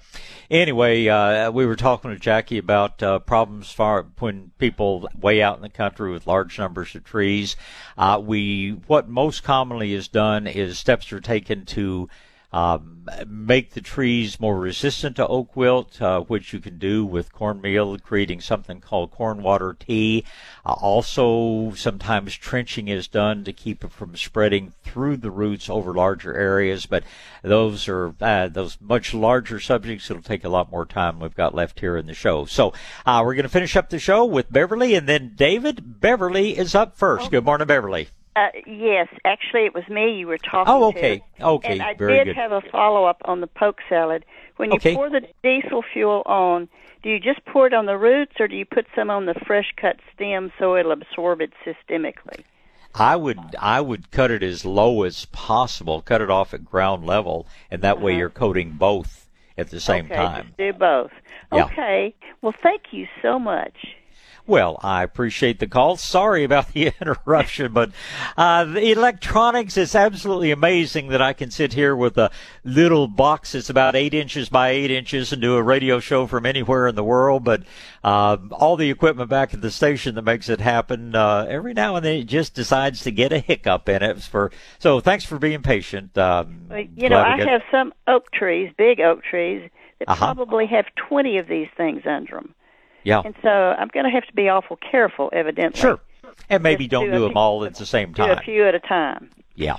anyway, 0.49 1.07
uh, 1.07 1.51
we 1.51 1.67
were 1.67 1.75
talking 1.75 2.09
to 2.09 2.17
Jackie 2.17 2.57
about 2.57 3.03
uh, 3.03 3.19
problems 3.19 3.71
far 3.71 4.07
when 4.17 4.53
people 4.57 5.07
way 5.21 5.43
out 5.43 5.57
in 5.57 5.61
the 5.61 5.69
country 5.69 6.11
with 6.11 6.25
large 6.25 6.57
numbers 6.57 6.95
of 6.95 7.03
trees. 7.03 7.55
Uh, 7.95 8.19
we 8.25 8.71
what 8.87 9.07
most 9.07 9.43
commonly 9.43 9.93
is 9.93 10.07
done 10.07 10.47
is 10.47 10.79
steps 10.79 11.13
are 11.13 11.21
taken 11.21 11.63
to 11.65 12.09
um, 12.55 13.05
make 13.27 13.71
the 13.71 13.81
trees 13.81 14.39
more 14.39 14.57
resistant 14.57 15.17
to 15.17 15.27
oak 15.27 15.57
wilt, 15.57 16.01
uh, 16.01 16.21
which 16.21 16.53
you 16.53 16.61
can 16.61 16.77
do 16.77 17.05
with 17.05 17.33
cornmeal, 17.33 17.99
creating 17.99 18.39
something 18.39 18.79
called 18.79 19.11
corn 19.11 19.43
water 19.43 19.75
tea. 19.77 20.23
Uh, 20.65 20.71
also, 20.71 21.73
sometimes 21.75 22.33
trenching 22.33 22.87
is 22.87 23.09
done 23.09 23.43
to 23.43 23.51
keep 23.51 23.83
it 23.83 23.91
from 23.91 24.15
spreading 24.15 24.71
through 24.83 25.17
the 25.17 25.31
roots 25.31 25.69
over 25.69 25.93
larger 25.93 26.33
areas, 26.33 26.85
but 26.85 27.03
those 27.41 27.89
are 27.89 28.15
uh, 28.21 28.47
those 28.47 28.77
much 28.79 29.13
larger 29.13 29.59
subjects. 29.59 30.09
It'll 30.09 30.23
take 30.23 30.45
a 30.45 30.49
lot 30.49 30.71
more 30.71 30.85
time 30.85 31.19
we've 31.19 31.35
got 31.35 31.53
left 31.53 31.81
here 31.81 31.97
in 31.97 32.05
the 32.05 32.13
show. 32.13 32.45
So 32.45 32.73
uh, 33.05 33.21
we're 33.25 33.35
going 33.35 33.43
to 33.43 33.49
finish 33.49 33.75
up 33.75 33.89
the 33.89 33.99
show 33.99 34.23
with 34.23 34.49
Beverly, 34.49 34.95
and 34.95 35.09
then 35.09 35.33
David. 35.35 35.99
Beverly 35.99 36.57
is 36.57 36.73
up 36.73 36.95
first. 36.95 37.31
Good 37.31 37.43
morning, 37.43 37.67
Beverly. 37.67 38.07
Uh, 38.35 38.47
yes, 38.65 39.07
actually, 39.23 39.65
it 39.65 39.73
was 39.73 39.87
me 39.89 40.17
you 40.17 40.27
were 40.27 40.37
talking 40.37 40.65
to. 40.65 40.71
Oh, 40.71 40.83
okay. 40.89 41.23
to. 41.39 41.45
Okay, 41.45 41.71
And 41.73 41.81
I 41.81 41.93
very 41.93 42.17
did 42.17 42.25
good. 42.27 42.35
have 42.35 42.51
a 42.51 42.61
follow 42.71 43.05
up 43.05 43.21
on 43.25 43.39
the 43.41 43.47
poke 43.47 43.79
salad. 43.87 44.25
When 44.57 44.71
you 44.71 44.75
Okay. 44.75 44.93
pour 44.93 45.09
the 45.09 45.21
diesel 45.43 45.81
fuel 45.93 46.21
on, 46.25 46.67
do 47.01 47.09
you 47.09 47.19
just 47.19 47.43
pour 47.45 47.67
it 47.67 47.73
on 47.73 47.85
the 47.85 47.97
roots, 47.97 48.33
or 48.39 48.47
do 48.47 48.55
you 48.57 48.65
put 48.65 48.87
some 48.95 49.09
on 49.09 49.25
the 49.25 49.35
fresh 49.45 49.73
cut 49.77 49.97
stem 50.13 50.51
so 50.59 50.75
it'll 50.75 50.91
absorb 50.91 51.39
it 51.41 51.51
systemically? 51.65 52.43
I 52.97 53.15
would 53.17 53.39
I 53.59 53.81
would 53.81 54.11
cut 54.11 54.31
it 54.31 54.41
as 54.43 54.63
low 54.65 55.03
as 55.03 55.25
possible. 55.25 56.01
Cut 56.01 56.21
it 56.21 56.29
off 56.29 56.53
at 56.53 56.63
ground 56.65 57.05
level, 57.05 57.45
and 57.69 57.81
that 57.81 58.01
way 58.01 58.15
you're 58.17 58.29
coating 58.29 58.71
both 58.71 59.27
at 59.57 59.69
the 59.69 59.79
same 59.81 60.05
Uh-huh. 60.05 60.13
okay, 60.13 60.23
time. 60.25 60.53
do 60.57 60.73
both. 60.73 61.11
Yeah. 61.53 61.65
Okay. 61.65 62.15
Well, 62.41 62.53
thank 62.63 62.91
you 62.91 63.07
so 63.21 63.37
much. 63.39 63.95
Well, 64.47 64.79
I 64.83 65.01
appreciate 65.01 65.57
the 65.59 65.65
call. 65.67 65.97
Sorry 65.97 66.43
about 66.43 66.71
the 66.73 66.91
interruption, 67.01 67.73
but 67.73 67.89
uh, 68.37 68.65
the 68.65 68.91
electronics 68.91 69.75
is 69.75 69.95
absolutely 69.95 70.51
amazing 70.51 71.07
that 71.07 71.21
I 71.21 71.33
can 71.33 71.49
sit 71.49 71.73
here 71.73 71.95
with 71.95 72.15
a 72.19 72.29
little 72.63 73.07
box 73.07 73.53
that's 73.53 73.71
about 73.71 73.95
eight 73.95 74.13
inches 74.13 74.49
by 74.49 74.69
eight 74.69 74.91
inches 74.91 75.33
and 75.33 75.41
do 75.41 75.55
a 75.55 75.63
radio 75.63 75.99
show 75.99 76.27
from 76.27 76.45
anywhere 76.45 76.87
in 76.87 76.93
the 76.95 77.03
world. 77.03 77.43
But 77.43 77.63
uh, 78.03 78.37
all 78.51 78.75
the 78.77 78.91
equipment 78.91 79.29
back 79.31 79.53
at 79.55 79.61
the 79.61 79.71
station 79.71 80.13
that 80.15 80.21
makes 80.23 80.47
it 80.47 80.61
happen, 80.61 81.15
uh, 81.15 81.47
every 81.49 81.73
now 81.73 81.95
and 81.95 82.05
then 82.05 82.17
it 82.17 82.25
just 82.25 82.53
decides 82.53 83.01
to 83.01 83.11
get 83.11 83.33
a 83.33 83.39
hiccup 83.39 83.89
in 83.89 84.03
it. 84.03 84.21
For 84.21 84.51
so, 84.79 84.99
thanks 84.99 85.25
for 85.25 85.39
being 85.39 85.63
patient. 85.63 86.15
Um, 86.17 86.67
Well, 86.69 86.83
you 86.95 87.09
know, 87.09 87.19
I 87.19 87.37
got- 87.39 87.47
have 87.47 87.61
some 87.71 87.93
oak 88.07 88.31
trees, 88.31 88.71
big 88.77 88.99
oak 88.99 89.23
trees, 89.23 89.69
that 89.99 90.09
Uh-huh. 90.09 90.33
probably 90.33 90.65
have 90.67 90.85
20 90.95 91.37
of 91.37 91.47
these 91.47 91.67
things 91.77 92.03
under 92.05 92.35
them. 92.35 92.54
Yeah. 93.05 93.21
And 93.23 93.33
so 93.41 93.49
I'm 93.49 93.87
going 93.93 94.03
to 94.05 94.09
have 94.11 94.25
to 94.27 94.33
be 94.33 94.49
awful 94.49 94.77
careful, 94.77 95.29
evidently. 95.31 95.79
Sure. 95.79 95.99
And 96.49 96.61
maybe 96.63 96.85
Just 96.85 96.91
don't 96.91 97.05
do 97.05 97.11
do 97.13 97.19
them 97.21 97.29
few- 97.31 97.37
all 97.39 97.63
at 97.63 97.75
the 97.75 97.85
same 97.85 98.13
time. 98.13 98.27
Do 98.27 98.33
a 98.33 98.43
few 98.43 98.67
at 98.67 98.75
a 98.75 98.79
time. 98.79 99.29
Yeah. 99.55 99.77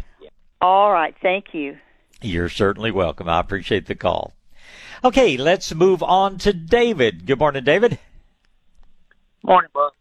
All 0.62 0.90
right. 0.92 1.14
Thank 1.20 1.52
you. 1.52 1.76
You're 2.22 2.48
certainly 2.48 2.90
welcome. 2.92 3.28
I 3.28 3.40
appreciate 3.40 3.86
the 3.86 3.94
call. 3.94 4.32
Okay, 5.04 5.36
let's 5.36 5.74
move 5.74 6.02
on 6.02 6.38
to 6.38 6.52
David. 6.54 7.26
Good 7.26 7.38
morning, 7.38 7.62
David. 7.64 7.98
Morning, 9.42 9.70
Bob. 9.74 9.92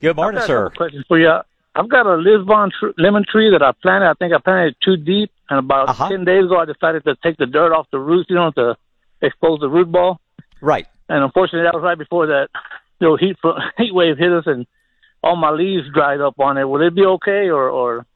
Good 0.00 0.14
morning, 0.16 0.38
I've 0.38 0.42
got 0.42 0.46
sir. 0.46 0.64
couple 0.70 0.76
questions 0.76 1.04
for 1.08 1.18
you. 1.18 1.32
I've 1.74 1.88
got 1.88 2.06
a 2.06 2.14
Lisbon 2.16 2.70
tr- 2.78 2.98
lemon 2.98 3.24
tree 3.30 3.50
that 3.50 3.62
I 3.62 3.72
planted. 3.82 4.08
I 4.08 4.14
think 4.14 4.32
I 4.32 4.38
planted 4.38 4.68
it 4.68 4.76
too 4.82 4.96
deep, 4.96 5.30
and 5.50 5.58
about 5.58 5.88
Uh-huh. 5.88 6.08
ten 6.08 6.24
days 6.24 6.44
ago, 6.44 6.58
I 6.58 6.64
decided 6.66 7.04
to 7.04 7.16
take 7.22 7.36
the 7.38 7.46
dirt 7.46 7.72
off 7.74 7.86
the 7.90 7.98
roots, 7.98 8.30
you 8.30 8.36
know, 8.36 8.50
to 8.52 8.76
expose 9.20 9.60
the 9.60 9.68
root 9.68 9.90
ball. 9.90 10.20
Right. 10.60 10.86
And 11.08 11.22
unfortunately, 11.24 11.64
that 11.66 11.74
was 11.74 11.82
right 11.84 11.98
before 11.98 12.26
that 12.28 12.48
little 13.00 13.16
heat 13.16 13.36
heat 13.78 13.94
wave 13.94 14.18
hit 14.18 14.32
us, 14.32 14.44
and 14.46 14.66
all 15.22 15.36
my 15.36 15.50
leaves 15.50 15.88
dried 15.92 16.20
up 16.20 16.38
on 16.40 16.58
it. 16.58 16.64
Will 16.64 16.86
it 16.86 16.94
be 16.94 17.04
okay, 17.04 17.48
or 17.50 17.68
or 17.70 18.06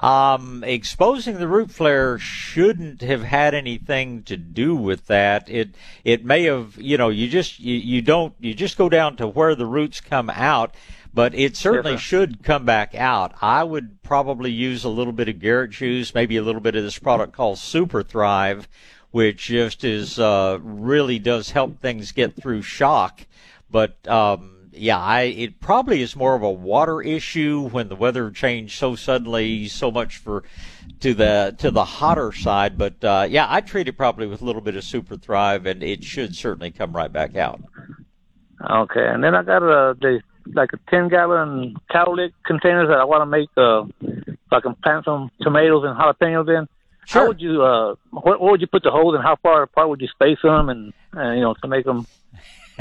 Um, 0.00 0.64
exposing 0.64 1.38
the 1.38 1.46
root 1.46 1.70
flare 1.70 2.18
shouldn't 2.18 3.00
have 3.02 3.22
had 3.22 3.54
anything 3.54 4.24
to 4.24 4.36
do 4.36 4.74
with 4.74 5.06
that. 5.06 5.48
It 5.48 5.76
it 6.02 6.24
may 6.24 6.42
have, 6.44 6.76
you 6.78 6.98
know, 6.98 7.10
you 7.10 7.28
just 7.28 7.60
you, 7.60 7.76
you 7.76 8.02
don't 8.02 8.34
you 8.40 8.54
just 8.54 8.76
go 8.76 8.88
down 8.88 9.14
to 9.16 9.28
where 9.28 9.54
the 9.54 9.66
roots 9.66 10.00
come 10.00 10.30
out, 10.30 10.74
but 11.12 11.32
it 11.36 11.56
certainly 11.56 11.96
Yes, 11.96 11.98
should 11.98 12.42
come 12.42 12.64
back 12.64 12.96
out. 12.96 13.34
I 13.40 13.62
would 13.62 14.02
probably 14.02 14.50
use 14.50 14.82
a 14.82 14.88
little 14.88 15.12
bit 15.12 15.28
of 15.28 15.38
Garrett 15.38 15.70
juice, 15.70 16.12
maybe 16.12 16.36
a 16.36 16.42
little 16.42 16.60
bit 16.60 16.74
of 16.74 16.82
this 16.82 16.98
product 16.98 17.32
called 17.32 17.58
Super 17.58 18.02
Thrive, 18.02 18.68
which 19.14 19.46
just 19.46 19.84
is 19.84 20.18
uh, 20.18 20.58
really 20.60 21.20
does 21.20 21.52
help 21.52 21.78
things 21.78 22.10
get 22.10 22.34
through 22.34 22.60
shock. 22.60 23.24
But 23.70 23.96
um, 24.08 24.70
yeah, 24.72 24.98
I 24.98 25.20
it 25.20 25.60
probably 25.60 26.02
is 26.02 26.16
more 26.16 26.34
of 26.34 26.42
a 26.42 26.50
water 26.50 27.00
issue 27.00 27.68
when 27.68 27.88
the 27.88 27.94
weather 27.94 28.32
changed 28.32 28.76
so 28.76 28.96
suddenly, 28.96 29.68
so 29.68 29.92
much 29.92 30.16
for 30.16 30.42
to 30.98 31.14
the 31.14 31.54
to 31.58 31.70
the 31.70 31.84
hotter 31.84 32.32
side. 32.32 32.76
But 32.76 33.04
uh, 33.04 33.28
yeah, 33.30 33.46
I 33.48 33.60
treat 33.60 33.86
it 33.86 33.92
probably 33.92 34.26
with 34.26 34.42
a 34.42 34.44
little 34.44 34.60
bit 34.60 34.74
of 34.74 34.82
Super 34.82 35.16
Thrive, 35.16 35.64
and 35.64 35.80
it 35.84 36.02
should 36.02 36.34
certainly 36.34 36.72
come 36.72 36.92
right 36.92 37.12
back 37.12 37.36
out. 37.36 37.62
okay? 38.68 39.06
And 39.06 39.22
then 39.22 39.36
I 39.36 39.44
got 39.44 39.62
a 39.62 39.94
the 39.94 40.22
like 40.54 40.70
a 40.72 40.90
ten 40.90 41.08
gallon 41.08 41.76
cowlick 41.88 42.32
containers 42.44 42.88
that 42.88 42.98
I 42.98 43.04
want 43.04 43.22
to 43.22 43.26
make. 43.26 43.48
Uh, 43.56 43.84
so 44.50 44.56
I 44.56 44.60
can 44.60 44.74
plant 44.82 45.04
some 45.04 45.30
tomatoes 45.40 45.84
and 45.84 45.96
jalapenos 45.96 46.48
in. 46.48 46.66
Sure. 47.06 47.22
How 47.22 47.28
would 47.28 47.40
you 47.40 47.62
uh, 47.62 47.94
what, 48.10 48.40
what 48.40 48.50
would 48.52 48.60
you 48.60 48.66
put 48.66 48.82
the 48.82 48.90
holes 48.90 49.14
and 49.14 49.22
how 49.22 49.36
far 49.36 49.62
apart 49.62 49.88
would 49.88 50.00
you 50.00 50.08
space 50.08 50.38
them 50.42 50.68
and 50.68 50.92
uh, 51.16 51.30
you 51.30 51.40
know 51.40 51.54
to 51.54 51.68
make 51.68 51.84
them 51.84 52.06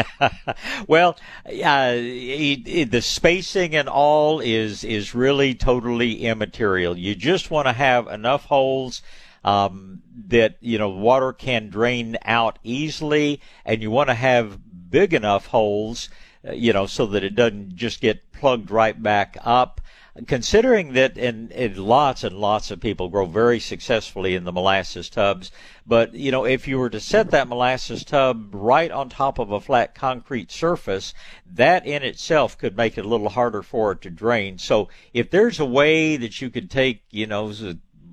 well, 0.87 1.17
uh, 1.45 1.93
it, 1.95 2.67
it, 2.67 2.91
the 2.91 3.01
spacing 3.01 3.75
and 3.75 3.87
all 3.87 4.39
is 4.39 4.83
is 4.83 5.13
really 5.13 5.53
totally 5.53 6.25
immaterial. 6.25 6.97
You 6.97 7.15
just 7.15 7.51
want 7.51 7.67
to 7.67 7.73
have 7.73 8.07
enough 8.07 8.45
holes 8.45 9.01
um, 9.43 10.01
that 10.27 10.57
you 10.61 10.77
know 10.77 10.89
water 10.89 11.33
can 11.33 11.69
drain 11.69 12.17
out 12.25 12.59
easily, 12.63 13.41
and 13.65 13.81
you 13.81 13.91
want 13.91 14.09
to 14.09 14.15
have 14.15 14.59
big 14.89 15.13
enough 15.13 15.47
holes, 15.47 16.09
uh, 16.47 16.53
you 16.53 16.73
know, 16.73 16.85
so 16.85 17.05
that 17.07 17.23
it 17.23 17.35
doesn't 17.35 17.75
just 17.75 18.01
get 18.01 18.31
plugged 18.31 18.71
right 18.71 19.01
back 19.01 19.37
up. 19.43 19.81
Considering 20.27 20.93
that, 20.93 21.17
and, 21.17 21.51
lots 21.75 22.23
and 22.23 22.37
lots 22.37 22.69
of 22.69 22.79
people 22.79 23.09
grow 23.09 23.25
very 23.25 23.59
successfully 23.59 24.35
in 24.35 24.43
the 24.43 24.51
molasses 24.51 25.09
tubs, 25.09 25.51
but 25.87 26.13
you 26.13 26.31
know, 26.31 26.45
if 26.45 26.67
you 26.67 26.77
were 26.77 26.91
to 26.91 26.99
set 26.99 27.31
that 27.31 27.47
molasses 27.47 28.05
tub 28.05 28.49
right 28.53 28.91
on 28.91 29.09
top 29.09 29.39
of 29.39 29.51
a 29.51 29.59
flat 29.59 29.95
concrete 29.95 30.51
surface, 30.51 31.15
that 31.51 31.87
in 31.87 32.03
itself 32.03 32.55
could 32.59 32.77
make 32.77 32.95
it 32.95 33.05
a 33.05 33.07
little 33.07 33.29
harder 33.29 33.63
for 33.63 33.93
it 33.93 34.01
to 34.03 34.11
drain. 34.11 34.59
So 34.59 34.87
if 35.15 35.31
there's 35.31 35.59
a 35.59 35.65
way 35.65 36.15
that 36.17 36.39
you 36.41 36.51
could 36.51 36.69
take, 36.69 37.01
you 37.09 37.25
know, 37.25 37.51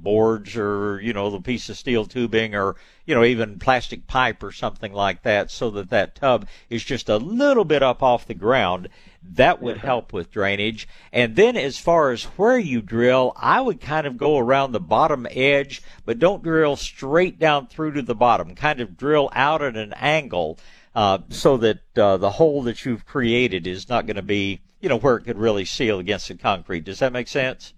boards 0.03 0.57
or 0.57 0.99
you 1.03 1.13
know 1.13 1.29
the 1.29 1.41
piece 1.41 1.69
of 1.69 1.77
steel 1.77 2.07
tubing 2.07 2.55
or 2.55 2.77
you 3.05 3.15
know 3.15 3.23
even 3.23 3.59
plastic 3.59 4.07
pipe 4.07 4.43
or 4.43 4.51
something 4.51 4.93
like 4.93 5.23
that 5.23 5.51
so 5.51 5.71
that 5.71 5.91
that 5.91 6.15
tub 6.15 6.47
is 6.71 6.83
just 6.83 7.09
a 7.09 7.19
little 7.19 7.65
bit 7.65 7.83
up 7.83 8.03
off 8.03 8.27
the 8.27 8.35
ground 8.35 8.89
that 9.23 9.61
would 9.61 9.79
help 9.79 10.13
with 10.13 10.31
drainage. 10.31 10.89
And 11.13 11.37
then 11.37 11.57
as 11.57 11.79
far 11.79 12.11
as 12.11 12.25
where 12.25 12.59
you 12.59 12.81
drill 12.81 13.33
i 13.37 13.61
would 13.61 13.81
kind 13.81 14.07
of 14.07 14.17
go 14.17 14.39
around 14.39 14.73
the 14.73 14.81
bottom 14.81 15.27
edge 15.31 15.83
but 16.05 16.19
don't 16.19 16.43
drill 16.43 16.77
straight 16.77 17.39
down 17.39 17.67
through 17.67 17.93
to 17.93 18.03
the 18.03 18.15
bottom. 18.15 18.55
Kind 18.55 18.81
of 18.81 18.97
drill 18.97 19.31
out 19.33 19.63
at 19.63 19.77
an 19.77 19.93
angle 19.95 20.59
uh, 20.95 21.19
so 21.29 21.57
that 21.59 21.81
uh, 21.97 22.17
the 22.17 22.31
hole 22.31 22.63
that 22.63 22.85
you've 22.85 23.07
created 23.07 23.67
is 23.67 23.89
not 23.89 24.07
going 24.07 24.17
to 24.17 24.23
be 24.23 24.61
you 24.81 24.89
know 24.89 24.97
where 24.97 25.17
it 25.17 25.25
could 25.25 25.39
really 25.39 25.65
seal 25.65 25.99
against 25.99 26.29
the 26.29 26.35
concrete. 26.35 26.85
Does 26.85 27.01
that 27.01 27.13
make 27.13 27.29
sense 27.29 27.75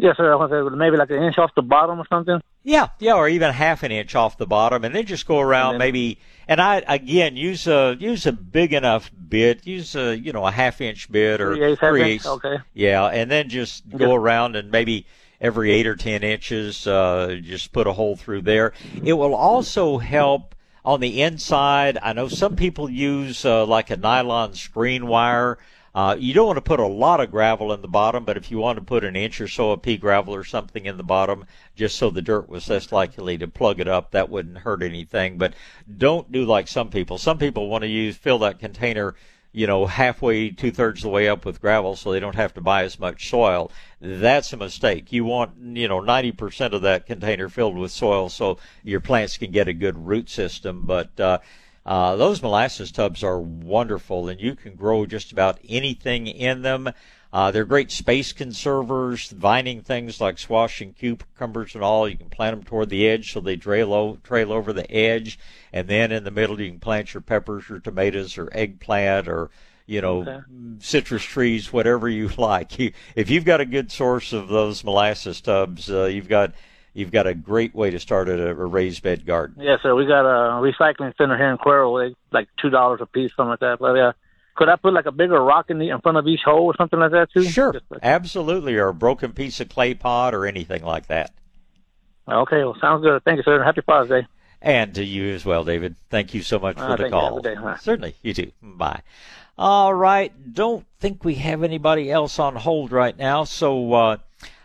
Yes, 0.00 0.16
sir. 0.16 0.32
I 0.32 0.36
want 0.36 0.50
to 0.50 0.70
say 0.70 0.76
maybe 0.76 0.96
like 0.96 1.10
an 1.10 1.22
inch 1.22 1.36
off 1.36 1.54
the 1.54 1.62
bottom 1.62 2.00
or 2.00 2.06
something. 2.08 2.40
Yeah, 2.62 2.88
yeah, 2.98 3.14
or 3.14 3.28
even 3.28 3.52
half 3.52 3.82
an 3.82 3.92
inch 3.92 4.14
off 4.14 4.38
the 4.38 4.46
bottom, 4.46 4.84
and 4.84 4.94
then 4.94 5.04
just 5.06 5.26
go 5.26 5.40
around 5.40 5.78
maybe. 5.78 6.18
And 6.48 6.60
I 6.60 6.82
again 6.86 7.36
use 7.36 7.66
a 7.66 7.96
use 7.98 8.26
a 8.26 8.32
big 8.32 8.72
enough 8.72 9.10
bit. 9.28 9.66
Use 9.66 9.94
a 9.94 10.18
you 10.18 10.32
know 10.32 10.46
a 10.46 10.50
half 10.50 10.80
inch 10.80 11.10
bit 11.12 11.40
or 11.40 11.76
half 11.76 11.94
eighths. 11.94 12.26
okay. 12.26 12.56
Yeah, 12.72 13.06
and 13.06 13.30
then 13.30 13.48
just 13.50 13.88
go 13.88 14.14
around 14.14 14.56
and 14.56 14.70
maybe 14.70 15.06
every 15.40 15.70
eight 15.70 15.86
or 15.86 15.96
ten 15.96 16.22
inches, 16.22 16.86
uh, 16.86 17.38
just 17.42 17.72
put 17.72 17.86
a 17.86 17.92
hole 17.92 18.16
through 18.16 18.42
there. 18.42 18.72
It 19.02 19.14
will 19.14 19.34
also 19.34 19.98
help 19.98 20.54
on 20.84 21.00
the 21.00 21.22
inside. 21.22 21.98
I 22.02 22.12
know 22.14 22.28
some 22.28 22.56
people 22.56 22.90
use 22.90 23.44
uh, 23.44 23.66
like 23.66 23.90
a 23.90 23.96
nylon 23.96 24.54
screen 24.54 25.06
wire. 25.06 25.58
Uh, 25.94 26.16
you 26.18 26.32
don't 26.32 26.46
want 26.46 26.56
to 26.56 26.62
put 26.62 26.78
a 26.78 26.86
lot 26.86 27.20
of 27.20 27.30
gravel 27.30 27.72
in 27.72 27.82
the 27.82 27.88
bottom, 27.88 28.24
but 28.24 28.36
if 28.36 28.50
you 28.50 28.58
want 28.58 28.78
to 28.78 28.84
put 28.84 29.04
an 29.04 29.16
inch 29.16 29.40
or 29.40 29.48
so 29.48 29.72
of 29.72 29.82
pea 29.82 29.96
gravel 29.96 30.34
or 30.34 30.44
something 30.44 30.86
in 30.86 30.96
the 30.96 31.02
bottom, 31.02 31.44
just 31.74 31.96
so 31.96 32.10
the 32.10 32.22
dirt 32.22 32.48
was 32.48 32.68
less 32.68 32.92
likely 32.92 33.36
to 33.36 33.48
plug 33.48 33.80
it 33.80 33.88
up, 33.88 34.12
that 34.12 34.30
wouldn't 34.30 34.58
hurt 34.58 34.82
anything. 34.82 35.36
But 35.36 35.54
don't 35.98 36.30
do 36.30 36.44
like 36.44 36.68
some 36.68 36.90
people. 36.90 37.18
Some 37.18 37.38
people 37.38 37.68
want 37.68 37.82
to 37.82 37.88
use 37.88 38.16
fill 38.16 38.38
that 38.38 38.60
container, 38.60 39.16
you 39.50 39.66
know, 39.66 39.86
halfway, 39.86 40.50
two 40.50 40.70
thirds 40.70 41.00
of 41.00 41.02
the 41.04 41.08
way 41.08 41.28
up 41.28 41.44
with 41.44 41.60
gravel, 41.60 41.96
so 41.96 42.12
they 42.12 42.20
don't 42.20 42.36
have 42.36 42.54
to 42.54 42.60
buy 42.60 42.84
as 42.84 43.00
much 43.00 43.28
soil. 43.28 43.72
That's 44.00 44.52
a 44.52 44.56
mistake. 44.56 45.10
You 45.10 45.24
want, 45.24 45.54
you 45.76 45.88
know, 45.88 46.00
90% 46.00 46.72
of 46.72 46.82
that 46.82 47.06
container 47.06 47.48
filled 47.48 47.76
with 47.76 47.90
soil 47.90 48.28
so 48.28 48.58
your 48.84 49.00
plants 49.00 49.36
can 49.38 49.50
get 49.50 49.66
a 49.66 49.72
good 49.72 50.06
root 50.06 50.30
system. 50.30 50.82
But 50.86 51.18
uh, 51.18 51.40
uh, 51.86 52.16
those 52.16 52.42
molasses 52.42 52.92
tubs 52.92 53.24
are 53.24 53.40
wonderful, 53.40 54.28
and 54.28 54.40
you 54.40 54.54
can 54.54 54.74
grow 54.74 55.06
just 55.06 55.32
about 55.32 55.58
anything 55.68 56.26
in 56.26 56.62
them. 56.62 56.90
Uh, 57.32 57.50
they're 57.50 57.64
great 57.64 57.92
space 57.92 58.32
conservers, 58.32 59.30
vining 59.30 59.80
things 59.80 60.20
like 60.20 60.36
squash 60.36 60.80
and 60.80 60.96
cucumbers 60.96 61.74
and 61.74 61.84
all. 61.84 62.08
You 62.08 62.16
can 62.16 62.28
plant 62.28 62.56
them 62.56 62.64
toward 62.64 62.90
the 62.90 63.06
edge 63.08 63.32
so 63.32 63.40
they 63.40 63.56
trail, 63.56 63.94
o- 63.94 64.18
trail 64.24 64.52
over 64.52 64.72
the 64.72 64.90
edge. 64.90 65.38
And 65.72 65.86
then 65.86 66.10
in 66.10 66.24
the 66.24 66.32
middle, 66.32 66.60
you 66.60 66.70
can 66.70 66.80
plant 66.80 67.14
your 67.14 67.20
peppers 67.20 67.70
or 67.70 67.78
tomatoes 67.78 68.36
or 68.36 68.48
eggplant 68.52 69.28
or, 69.28 69.50
you 69.86 70.00
know, 70.00 70.22
Okay. 70.22 70.40
citrus 70.80 71.22
trees, 71.22 71.72
whatever 71.72 72.08
you 72.08 72.28
like. 72.36 72.76
You, 72.80 72.92
if 73.14 73.30
you've 73.30 73.44
got 73.44 73.60
a 73.60 73.64
good 73.66 73.92
source 73.92 74.32
of 74.32 74.48
those 74.48 74.82
molasses 74.82 75.40
tubs, 75.40 75.88
uh, 75.88 76.06
you've 76.06 76.28
got 76.28 76.52
you've 76.94 77.10
got 77.10 77.26
a 77.26 77.34
great 77.34 77.74
way 77.74 77.90
to 77.90 77.98
start 77.98 78.28
a, 78.28 78.50
a 78.50 78.54
raised 78.54 79.02
bed 79.02 79.24
garden. 79.26 79.62
Yes, 79.62 79.80
sir. 79.82 79.94
We 79.94 80.06
got 80.06 80.24
a 80.26 80.60
recycling 80.60 81.16
center 81.16 81.36
here 81.36 81.50
in 81.50 81.58
Cuero, 81.58 82.08
they, 82.10 82.14
like 82.32 82.48
two 82.60 82.70
dollars 82.70 83.00
a 83.02 83.06
piece, 83.06 83.30
something 83.36 83.50
like 83.50 83.60
that. 83.60 83.78
But 83.80 83.94
yeah, 83.94 84.12
could 84.56 84.68
I 84.68 84.76
put 84.76 84.92
like 84.92 85.06
a 85.06 85.12
bigger 85.12 85.42
rock 85.42 85.70
in 85.70 85.78
the 85.78 85.90
in 85.90 86.00
front 86.00 86.18
of 86.18 86.26
each 86.26 86.40
hole 86.44 86.66
or 86.66 86.74
something 86.76 86.98
like 86.98 87.12
that 87.12 87.28
too? 87.32 87.44
Sure, 87.44 87.74
absolutely, 88.02 88.76
or 88.76 88.88
a 88.88 88.94
broken 88.94 89.32
piece 89.32 89.60
of 89.60 89.68
clay 89.68 89.94
pot 89.94 90.34
or 90.34 90.46
anything 90.46 90.82
like 90.84 91.06
that. 91.06 91.32
Okay, 92.28 92.58
well, 92.58 92.76
sounds 92.80 93.02
good. 93.02 93.22
Thank 93.24 93.38
you, 93.38 93.42
sir. 93.42 93.62
Happy 93.62 93.80
Father's 93.80 94.08
Day. 94.22 94.26
And 94.62 94.94
to 94.94 95.04
you 95.04 95.34
as 95.34 95.44
well, 95.44 95.64
David. 95.64 95.96
Thank 96.10 96.34
you 96.34 96.42
so 96.42 96.58
much 96.58 96.76
for 96.76 96.82
Ah, 96.84 96.96
the 96.96 97.04
you. 97.04 97.10
Call. 97.10 97.40
Bye. 97.40 97.76
Certainly, 97.80 98.14
you 98.22 98.34
too. 98.34 98.52
Bye. 98.62 99.00
All 99.56 99.92
right. 99.94 100.32
Don't 100.54 100.86
think 100.98 101.24
we 101.24 101.36
have 101.36 101.62
anybody 101.62 102.10
else 102.10 102.38
on 102.38 102.56
hold 102.56 102.92
right 102.92 103.16
now. 103.16 103.44
So 103.44 103.92
uh, 103.94 104.16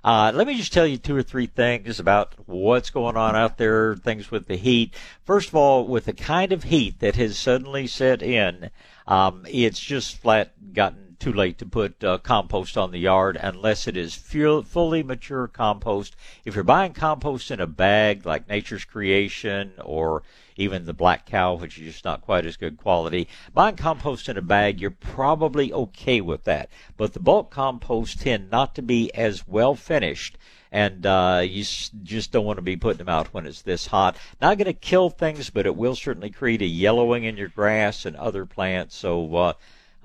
uh, 0.05 0.31
let 0.35 0.45
me 0.45 0.55
just 0.55 0.71
tell 0.71 0.85
you 0.85 0.97
two 0.97 1.15
or 1.15 1.23
three 1.23 1.47
things 1.47 1.99
about 1.99 2.35
what's 2.45 2.91
going 2.91 3.17
on 3.17 3.35
out 3.35 3.57
there, 3.57 3.95
things 3.95 4.29
with 4.29 4.45
the 4.45 4.55
heat. 4.55 4.93
First 5.23 5.49
of 5.49 5.55
all, 5.55 5.87
with 5.87 6.05
the 6.05 6.13
kind 6.13 6.51
of 6.51 6.65
heat 6.65 6.99
that 6.99 7.15
has 7.15 7.39
suddenly 7.39 7.87
set 7.87 8.21
in, 8.21 8.69
um, 9.07 9.47
it's 9.49 9.79
just 9.79 10.19
flat 10.19 10.73
gotten 10.73 11.17
too 11.17 11.33
late 11.33 11.57
to 11.57 11.65
put 11.65 12.03
uh, 12.03 12.19
compost 12.19 12.77
on 12.77 12.91
the 12.91 12.99
yard 12.99 13.35
unless 13.41 13.87
it 13.87 13.97
is 13.97 14.13
fu- 14.13 14.61
fully 14.61 15.01
mature 15.01 15.47
compost. 15.47 16.15
If 16.45 16.53
you're 16.53 16.63
buying 16.63 16.93
compost 16.93 17.49
in 17.49 17.59
a 17.59 17.65
bag 17.65 18.27
like 18.27 18.47
Nature's 18.47 18.85
Creation 18.85 19.73
or 19.83 20.21
even 20.55 20.85
the 20.85 20.93
Black 20.93 21.25
Cow, 21.25 21.55
which 21.55 21.77
is 21.77 21.93
just 21.93 22.05
not 22.05 22.21
quite 22.21 22.45
as 22.45 22.57
good 22.57 22.77
quality, 22.77 23.27
buying 23.53 23.75
compost 23.75 24.29
in 24.29 24.37
a 24.37 24.41
bag, 24.41 24.79
you're 24.79 24.91
probably 24.91 25.71
okay 25.73 26.21
with 26.21 26.43
that. 26.45 26.69
But 26.97 27.13
the 27.13 27.19
bulk 27.19 27.51
compost 27.51 28.21
tend 28.21 28.49
not 28.49 28.75
to 28.75 28.81
be 28.81 29.13
as 29.13 29.47
well 29.47 29.75
finished 29.75 30.37
and 30.75 31.05
uh, 31.05 31.41
you 31.41 31.63
just 32.03 32.33
don't 32.33 32.43
want 32.45 32.57
to 32.57 32.61
be 32.61 32.75
putting 32.75 32.97
them 32.97 33.07
out 33.07 33.33
when 33.33 33.45
it's 33.45 33.61
this 33.61 33.87
hot. 33.87 34.17
Not 34.41 34.57
going 34.57 34.65
to 34.65 34.73
kill 34.73 35.09
things, 35.09 35.49
but 35.49 35.65
it 35.65 35.77
will 35.77 35.95
certainly 35.95 36.29
create 36.29 36.61
a 36.61 36.65
yellowing 36.65 37.23
in 37.23 37.37
your 37.37 37.47
grass 37.47 38.05
and 38.05 38.15
other 38.17 38.45
plants. 38.45 38.93
So 38.97 39.35
uh, 39.35 39.53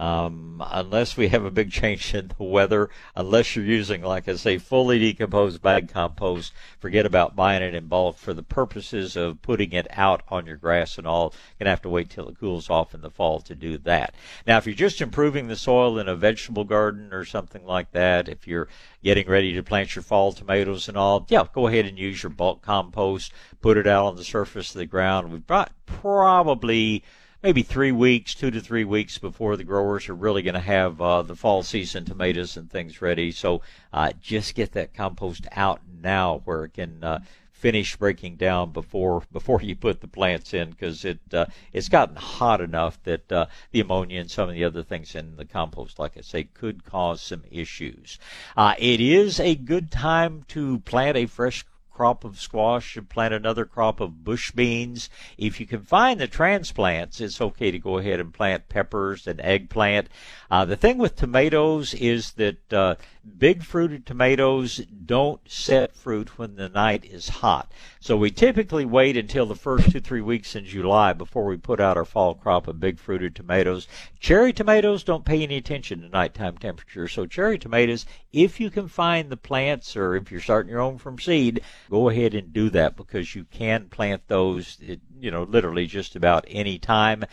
um, 0.01 0.63
unless 0.67 1.19
we 1.19 1.29
have 1.29 1.45
a 1.45 1.51
big 1.51 1.71
change 1.71 2.15
in 2.15 2.29
the 2.29 2.43
weather, 2.43 2.89
unless 3.15 3.55
you're 3.55 3.67
using, 3.67 4.01
like 4.01 4.29
I 4.29 4.37
say, 4.37 4.57
fully 4.57 4.99
decomposed 4.99 5.61
bag 5.61 5.93
compost, 5.93 6.55
forget 6.79 7.05
about 7.05 7.37
buying 7.37 7.63
it 7.63 7.75
in 7.75 7.87
bulk 7.87 8.17
for 8.17 8.33
the 8.33 8.43
purposes 8.43 9.15
of 9.15 9.43
putting 9.43 9.73
it 9.73 9.87
out 9.91 10.23
on 10.29 10.47
your 10.47 10.57
grass 10.57 10.97
and 10.97 11.07
all. 11.07 11.35
You're 11.35 11.67
Gonna 11.67 11.71
have 11.71 11.83
to 11.83 11.91
wait 11.91 12.09
till 12.09 12.31
it 12.31 12.41
cools 12.41 12.71
off 12.71 12.95
in 12.95 13.03
the 13.03 13.11
fall 13.11 13.41
to 13.41 13.55
do 13.55 13.77
that. 13.77 14.15
Now, 14.47 14.57
if 14.57 14.65
you're 14.65 14.75
just 14.75 15.03
improving 15.03 15.49
the 15.49 15.57
soil 15.57 15.99
in 15.99 16.09
a 16.09 16.17
vegetable 16.17 16.65
garden 16.65 17.13
or 17.13 17.27
something 17.27 17.67
like 17.67 17.91
that, 17.93 18.27
if 18.27 18.49
you're 18.49 18.69
getting 19.05 19.29
ready 19.29 19.53
to 19.53 19.63
plant 19.63 19.95
your 19.95 20.03
fall 20.03 20.33
tomatoes 20.33 20.89
and 20.89 20.97
all, 20.97 21.27
yeah, 21.29 21.45
go 21.53 21.67
ahead 21.67 21.85
and 21.85 21.99
use 21.99 22.23
your 22.23 22.31
bulk 22.31 22.63
compost. 22.63 23.35
Put 23.61 23.77
it 23.77 23.87
out 23.87 24.07
on 24.07 24.17
the 24.17 24.25
surface 24.25 24.75
of 24.75 24.79
the 24.79 24.87
ground. 24.87 25.31
We've 25.31 25.47
got 25.47 25.73
probably 25.85 27.05
maybe 27.43 27.63
three 27.63 27.93
weeks, 27.93 28.35
two 28.35 28.51
to 28.51 28.61
three 28.61 28.85
weeks 28.85 29.19
before 29.19 29.57
the 29.57 29.65
growers 29.65 30.09
are 30.09 30.15
really 30.15 30.43
going 30.43 30.55
to 30.55 30.61
have 30.61 31.01
uh, 31.01 31.23
the 31.23 31.37
fall 31.37 31.63
season 31.63 32.05
tomatoes 32.05 32.57
and 32.57 32.71
things 32.71 33.01
ready. 33.01 33.33
So 33.33 33.63
uh, 33.93 34.13
just 34.21 34.55
get 34.55 34.73
that 34.73 34.95
compost 34.95 35.47
out 35.53 35.81
now 36.03 36.43
where 36.45 36.65
it 36.65 36.75
can 36.75 37.03
uh, 37.03 37.21
finish 37.61 37.95
breaking 37.97 38.37
down 38.37 38.73
before 38.73 39.23
before 39.33 39.61
you 39.61 39.77
put 39.77 40.01
the 40.01 40.09
plants 40.09 40.55
in 40.55 40.71
because 40.71 41.05
it 41.05 41.21
uh, 41.33 41.47
it's 41.73 41.89
gotten 41.89 42.17
hot 42.17 42.61
enough 42.61 43.03
that 43.05 43.31
uh, 43.31 43.47
the 43.71 43.81
ammonia 43.81 44.21
and 44.21 44.31
some 44.31 44.49
of 44.49 44.55
the 44.55 44.65
other 44.65 44.83
things 44.83 45.15
in 45.15 45.37
the 45.37 45.45
compost, 45.45 45.99
like 45.99 46.17
I 46.17 46.23
say, 46.23 46.45
could 46.45 46.85
cause 46.85 47.21
some 47.21 47.45
issues. 47.51 48.19
Uh, 48.57 48.75
it 48.79 49.01
is 49.01 49.39
a 49.41 49.55
good 49.55 49.91
time 49.91 50.45
to 50.49 50.79
plant 50.81 51.17
a 51.17 51.27
fresh 51.27 51.65
crop 52.01 52.25
of 52.25 52.41
squash 52.41 52.97
and 52.97 53.11
plant 53.11 53.35
another 53.35 53.67
crop 53.67 54.01
of 54.01 54.25
bush 54.25 54.53
beans. 54.53 55.11
If 55.37 55.61
you 55.61 55.67
can 55.67 55.83
find 55.83 56.19
the 56.19 56.27
transplants, 56.27 57.21
it's 57.21 57.43
okay 57.43 57.71
to 57.71 57.79
go 57.79 57.99
ahead 57.99 58.21
and 58.21 58.33
plant 58.33 58.71
peppers 58.71 59.27
and 59.27 59.39
eggplant. 59.43 60.09
Uh, 60.51 60.65
the 60.65 60.77
thing 60.77 60.97
with 60.97 61.15
tomatoes 61.15 61.93
is 61.93 62.33
that 62.33 62.73
uh, 62.73 62.95
big 63.37 63.63
fruited 63.63 64.07
tomatoes 64.07 64.79
don't 65.05 65.43
set 65.47 65.95
fruit 65.95 66.39
when 66.39 66.57
the 66.57 66.71
night 66.71 67.05
is 67.05 67.29
hot. 67.29 67.71
So 68.03 68.17
we 68.17 68.31
typically 68.31 68.87
wait 68.87 69.19
until 69.19 69.45
the 69.45 69.55
first 69.55 69.93
two, 69.93 70.01
three 70.01 70.23
weeks 70.23 70.57
in 70.57 70.65
July 70.65 71.13
before 71.13 71.45
we 71.45 71.59
put 71.59 71.81
out 71.81 71.99
our 71.99 72.07
fall 72.07 72.35
crop 72.35 72.67
of 72.67 72.81
big 72.81 72.99
fruited 72.99 73.37
tomatoes. 73.37 73.87
Cherry 74.19 74.55
tomatoes 74.55 75.05
don't 75.05 75.27
pay 75.27 75.43
any 75.43 75.59
attention 75.59 76.01
to 76.01 76.09
nighttime 76.09 76.57
temperature. 76.57 77.09
So 77.09 77.27
cherry 77.27 77.59
tomatoes, 77.59 78.07
if 78.33 78.59
you 78.59 78.71
can 78.71 78.89
find 78.89 79.29
the 79.29 79.37
plants 79.37 79.99
or 79.99 80.17
if 80.17 80.31
you're 80.31 80.41
starting 80.41 80.71
your 80.71 80.81
own 80.81 80.97
from 80.97 81.19
seed, 81.19 81.61
go 81.91 82.09
ahead 82.09 82.33
and 82.33 82.55
do 82.55 82.71
that 82.71 82.97
because 82.97 83.35
you 83.35 83.45
can 83.45 83.91
plant 83.91 84.23
those, 84.29 84.79
you 85.19 85.31
know, 85.31 85.43
literally 85.43 85.87
just 85.87 86.17
about 86.17 86.47
any 86.49 86.79
time. 86.79 87.27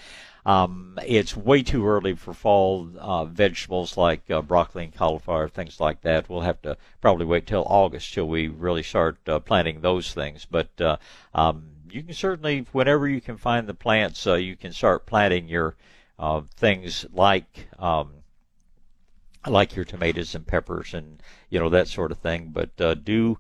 Um, 0.48 0.98
it's 1.06 1.36
way 1.36 1.62
too 1.62 1.86
early 1.86 2.16
for 2.16 2.34
fall 2.34 2.90
uh, 2.98 3.26
vegetables 3.26 3.98
like 3.98 4.32
uh, 4.32 4.42
broccoli 4.42 4.86
and 4.86 4.96
cauliflower, 4.96 5.50
things 5.50 5.82
like 5.82 6.00
that. 6.04 6.30
We'll 6.30 6.40
have 6.40 6.62
to 6.62 6.78
probably 7.02 7.26
wait 7.26 7.46
till 7.46 7.66
August 7.68 8.14
till 8.14 8.30
we 8.30 8.48
really 8.48 8.82
start 8.82 9.18
uh, 9.28 9.40
planting 9.40 9.82
those 9.82 10.14
things. 10.14 10.48
But 10.50 10.70
uh, 10.80 10.98
um, 11.34 11.72
you 11.92 12.02
can 12.02 12.14
certainly, 12.14 12.66
whenever 12.72 13.10
you 13.10 13.20
can 13.20 13.36
find 13.36 13.68
the 13.68 13.74
plants, 13.74 14.26
uh, 14.26 14.36
you 14.36 14.56
can 14.56 14.72
start 14.72 15.06
planting 15.06 15.50
your 15.50 15.76
uh, 16.18 16.44
things 16.56 17.06
like 17.12 17.68
um, 17.78 18.14
like 19.46 19.76
your 19.76 19.84
tomatoes 19.84 20.34
and 20.34 20.48
peppers 20.48 20.94
and 20.94 21.22
you 21.50 21.60
know 21.60 21.68
that 21.68 21.90
sort 21.90 22.14
of 22.14 22.20
thing. 22.20 22.52
But 22.54 22.70
uh, 22.80 22.94
do 22.94 23.38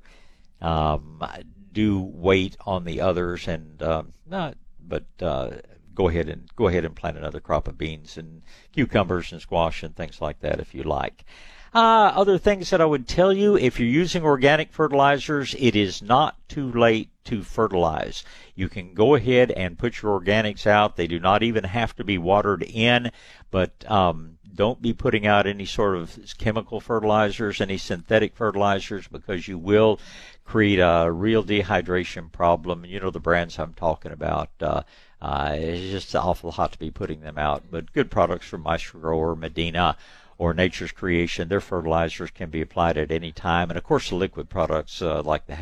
um, 0.59 1.23
do 1.71 2.01
wait 2.01 2.57
on 2.65 2.83
the 2.83 2.99
others 2.99 3.47
and 3.47 3.81
um, 3.81 4.11
not, 4.25 4.57
but 4.85 5.05
uh, 5.21 5.51
go 5.97 6.09
ahead 6.09 6.29
and 6.29 6.47
go 6.55 6.67
ahead 6.67 6.85
and 6.85 6.95
plant 6.95 7.17
another 7.17 7.39
crop 7.39 7.67
of 7.67 7.75
beans 7.75 8.17
and 8.17 8.43
cucumbers 8.71 9.31
and 9.31 9.41
squash 9.41 9.81
and 9.81 9.95
things 9.95 10.21
like 10.21 10.39
that 10.41 10.59
if 10.59 10.75
you 10.75 10.83
like. 10.83 11.25
Uh, 11.73 12.11
other 12.15 12.37
things 12.37 12.69
that 12.69 12.79
I 12.79 12.85
would 12.85 13.07
tell 13.07 13.33
you 13.33 13.57
if 13.57 13.79
you're 13.79 13.89
using 13.89 14.23
organic 14.23 14.71
fertilizers, 14.71 15.55
it 15.57 15.75
is 15.75 16.01
not 16.03 16.37
too 16.47 16.71
late 16.71 17.09
to 17.25 17.41
fertilize. 17.41 18.23
You 18.55 18.69
can 18.69 18.93
go 18.93 19.15
ahead 19.15 19.49
and 19.51 19.77
put 19.77 20.01
your 20.01 20.19
organics 20.19 20.67
out. 20.67 20.95
They 20.95 21.07
do 21.07 21.19
not 21.19 21.41
even 21.41 21.63
have 21.63 21.95
to 21.95 22.03
be 22.03 22.19
watered 22.19 22.61
in, 22.61 23.11
but 23.49 23.89
um, 23.91 24.37
don't 24.53 24.81
be 24.81 24.93
putting 24.93 25.25
out 25.25 25.47
any 25.47 25.65
sort 25.65 25.97
of 25.97 26.17
chemical 26.37 26.79
fertilizers, 26.79 27.59
any 27.59 27.77
synthetic 27.77 28.35
fertilizers, 28.35 29.07
because 29.07 29.47
you 29.47 29.57
will 29.57 29.99
create 30.45 30.79
a 30.79 31.11
real 31.11 31.43
dehydration 31.43 32.31
problem. 32.31 32.85
You 32.85 32.99
know 32.99 33.11
the 33.11 33.19
brands 33.19 33.59
I'm 33.59 33.73
talking 33.73 34.11
about. 34.11 34.49
Uh, 34.61 34.83
uh, 35.21 35.55
it's 35.55 35.91
just 35.91 36.15
awful 36.15 36.51
hot 36.51 36.73
to 36.73 36.79
be 36.79 36.91
putting 36.91 37.21
them 37.21 37.37
out, 37.37 37.63
but 37.71 37.93
good 37.93 38.11
products 38.11 38.47
from 38.47 38.61
Maestro-Gro, 38.61 39.35
Medina, 39.35 39.97
or 40.37 40.53
Nature's 40.53 40.91
Creation. 40.91 41.47
Their 41.47 41.61
fertilizers 41.61 42.29
can 42.29 42.49
be 42.49 42.61
applied 42.61 42.97
at 42.97 43.11
any 43.11 43.31
time. 43.31 43.69
And 43.69 43.77
of 43.77 43.83
course, 43.83 44.09
the 44.09 44.15
liquid 44.15 44.49
products 44.49 45.01
uh, 45.01 45.23
like 45.23 45.47
the 45.47 45.55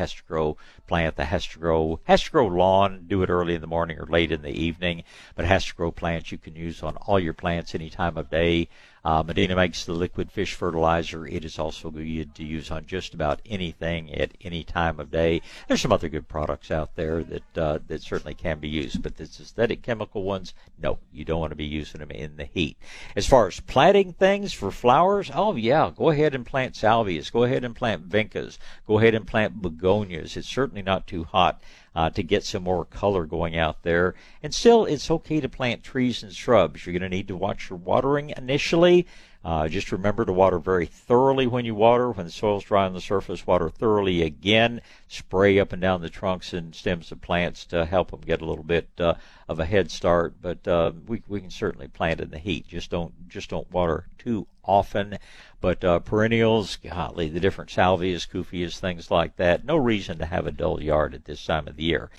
Plant, 0.87 1.15
the 1.15 1.25
to 1.25 1.59
grow 1.59 2.45
lawn, 2.47 3.05
do 3.07 3.23
it 3.23 3.29
early 3.29 3.55
in 3.55 3.61
the 3.61 3.67
morning 3.67 3.97
or 3.99 4.05
late 4.05 4.31
in 4.31 4.41
the 4.41 4.49
evening. 4.49 5.03
But 5.35 5.45
HastaGro 5.45 5.95
plants 5.95 6.31
you 6.31 6.37
can 6.37 6.55
use 6.55 6.83
on 6.83 6.95
all 6.97 7.19
your 7.19 7.33
plants 7.33 7.73
any 7.73 7.89
time 7.89 8.17
of 8.17 8.29
day. 8.29 8.69
Uh, 9.05 9.21
Medina 9.21 9.55
makes 9.55 9.85
the 9.85 9.93
liquid 9.93 10.31
fish 10.31 10.55
fertilizer. 10.55 11.27
It 11.27 11.45
is 11.45 11.59
also 11.59 11.91
good 11.91 12.33
to 12.33 12.43
use 12.43 12.71
on 12.71 12.87
just 12.87 13.13
about 13.13 13.39
anything 13.45 14.11
at 14.11 14.31
any 14.41 14.63
time 14.63 14.99
of 14.99 15.11
day. 15.11 15.43
There's 15.67 15.81
some 15.81 15.91
other 15.91 16.09
good 16.09 16.27
products 16.27 16.71
out 16.71 16.95
there 16.95 17.21
that 17.23 17.57
uh, 17.57 17.79
that 17.87 18.01
certainly 18.01 18.33
can 18.33 18.57
be 18.57 18.67
used, 18.67 19.03
but 19.03 19.15
the 19.15 19.27
synthetic 19.27 19.83
chemical 19.83 20.23
ones, 20.23 20.55
no, 20.81 20.97
you 21.13 21.23
don't 21.23 21.39
want 21.39 21.51
to 21.51 21.55
be 21.55 21.65
using 21.65 21.99
them 21.99 22.09
in 22.09 22.37
the 22.37 22.45
heat. 22.45 22.77
As 23.15 23.27
far 23.27 23.45
as 23.45 23.59
planting 23.59 24.13
things 24.13 24.53
for 24.53 24.71
flowers, 24.71 25.29
oh 25.35 25.55
yeah, 25.55 25.91
go 25.95 26.09
ahead 26.09 26.33
and 26.33 26.43
plant 26.43 26.73
salvias. 26.73 27.31
Go 27.31 27.43
ahead 27.43 27.63
and 27.63 27.75
plant 27.75 28.09
vincas. 28.09 28.57
Go 28.87 28.97
ahead 28.97 29.13
and 29.13 29.27
plant 29.27 29.61
begonias. 29.61 30.35
It's 30.35 30.49
certainly 30.49 30.74
not 30.81 31.07
too 31.07 31.23
hot 31.23 31.61
uh, 31.95 32.09
to 32.11 32.23
get 32.23 32.43
some 32.43 32.63
more 32.63 32.85
color 32.85 33.25
going 33.25 33.57
out 33.57 33.83
there. 33.83 34.15
And 34.43 34.53
still, 34.53 34.85
it's 34.85 35.09
okay 35.09 35.39
to 35.39 35.49
plant 35.49 35.83
trees 35.83 36.23
and 36.23 36.33
shrubs. 36.33 36.85
You're 36.85 36.93
going 36.93 37.09
to 37.09 37.15
need 37.15 37.27
to 37.29 37.35
watch 37.35 37.69
your 37.69 37.79
watering 37.79 38.33
initially. 38.35 39.07
Uh, 39.45 39.67
just 39.67 39.91
remember 39.91 40.25
to 40.25 40.33
water 40.33 40.57
very 40.57 40.87
thoroughly 40.87 41.45
when 41.45 41.65
you 41.65 41.75
water. 41.75 42.09
When 42.09 42.25
the 42.25 42.31
soil's 42.31 42.63
dry 42.63 42.87
on 42.87 42.93
the 42.93 42.99
surface, 42.99 43.45
water 43.45 43.69
thoroughly 43.69 44.23
again. 44.23 44.81
Spray 45.07 45.59
up 45.59 45.71
and 45.71 45.79
down 45.79 46.01
the 46.01 46.09
trunks 46.09 46.51
and 46.51 46.73
stems 46.73 47.11
of 47.11 47.21
plants 47.21 47.63
to 47.65 47.85
help 47.85 48.09
them 48.09 48.21
get 48.21 48.41
a 48.41 48.45
little 48.45 48.63
bit 48.63 48.89
uh, 48.97 49.13
of 49.47 49.59
a 49.59 49.65
head 49.65 49.91
start. 49.91 50.33
But 50.41 50.67
uh, 50.67 50.93
we 51.05 51.21
we 51.27 51.41
can 51.41 51.51
certainly 51.51 51.87
plant 51.87 52.21
in 52.21 52.31
the 52.31 52.39
heat. 52.39 52.67
Just 52.67 52.89
don't 52.89 53.29
just 53.29 53.51
don't 53.51 53.71
water 53.71 54.07
too 54.17 54.47
often. 54.63 55.19
But 55.61 55.83
uh, 55.83 55.99
perennials, 55.99 56.77
golly, 56.77 57.29
the 57.29 57.39
different 57.39 57.69
salvias, 57.69 58.27
cupheas, 58.27 58.79
things 58.79 59.11
like 59.11 59.35
that. 59.35 59.63
No 59.63 59.77
reason 59.77 60.17
to 60.17 60.25
have 60.25 60.47
a 60.47 60.51
dull 60.51 60.81
yard 60.81 61.13
at 61.13 61.25
this 61.25 61.45
time 61.45 61.67
of 61.67 61.75
the 61.75 61.83
year. 61.83 62.09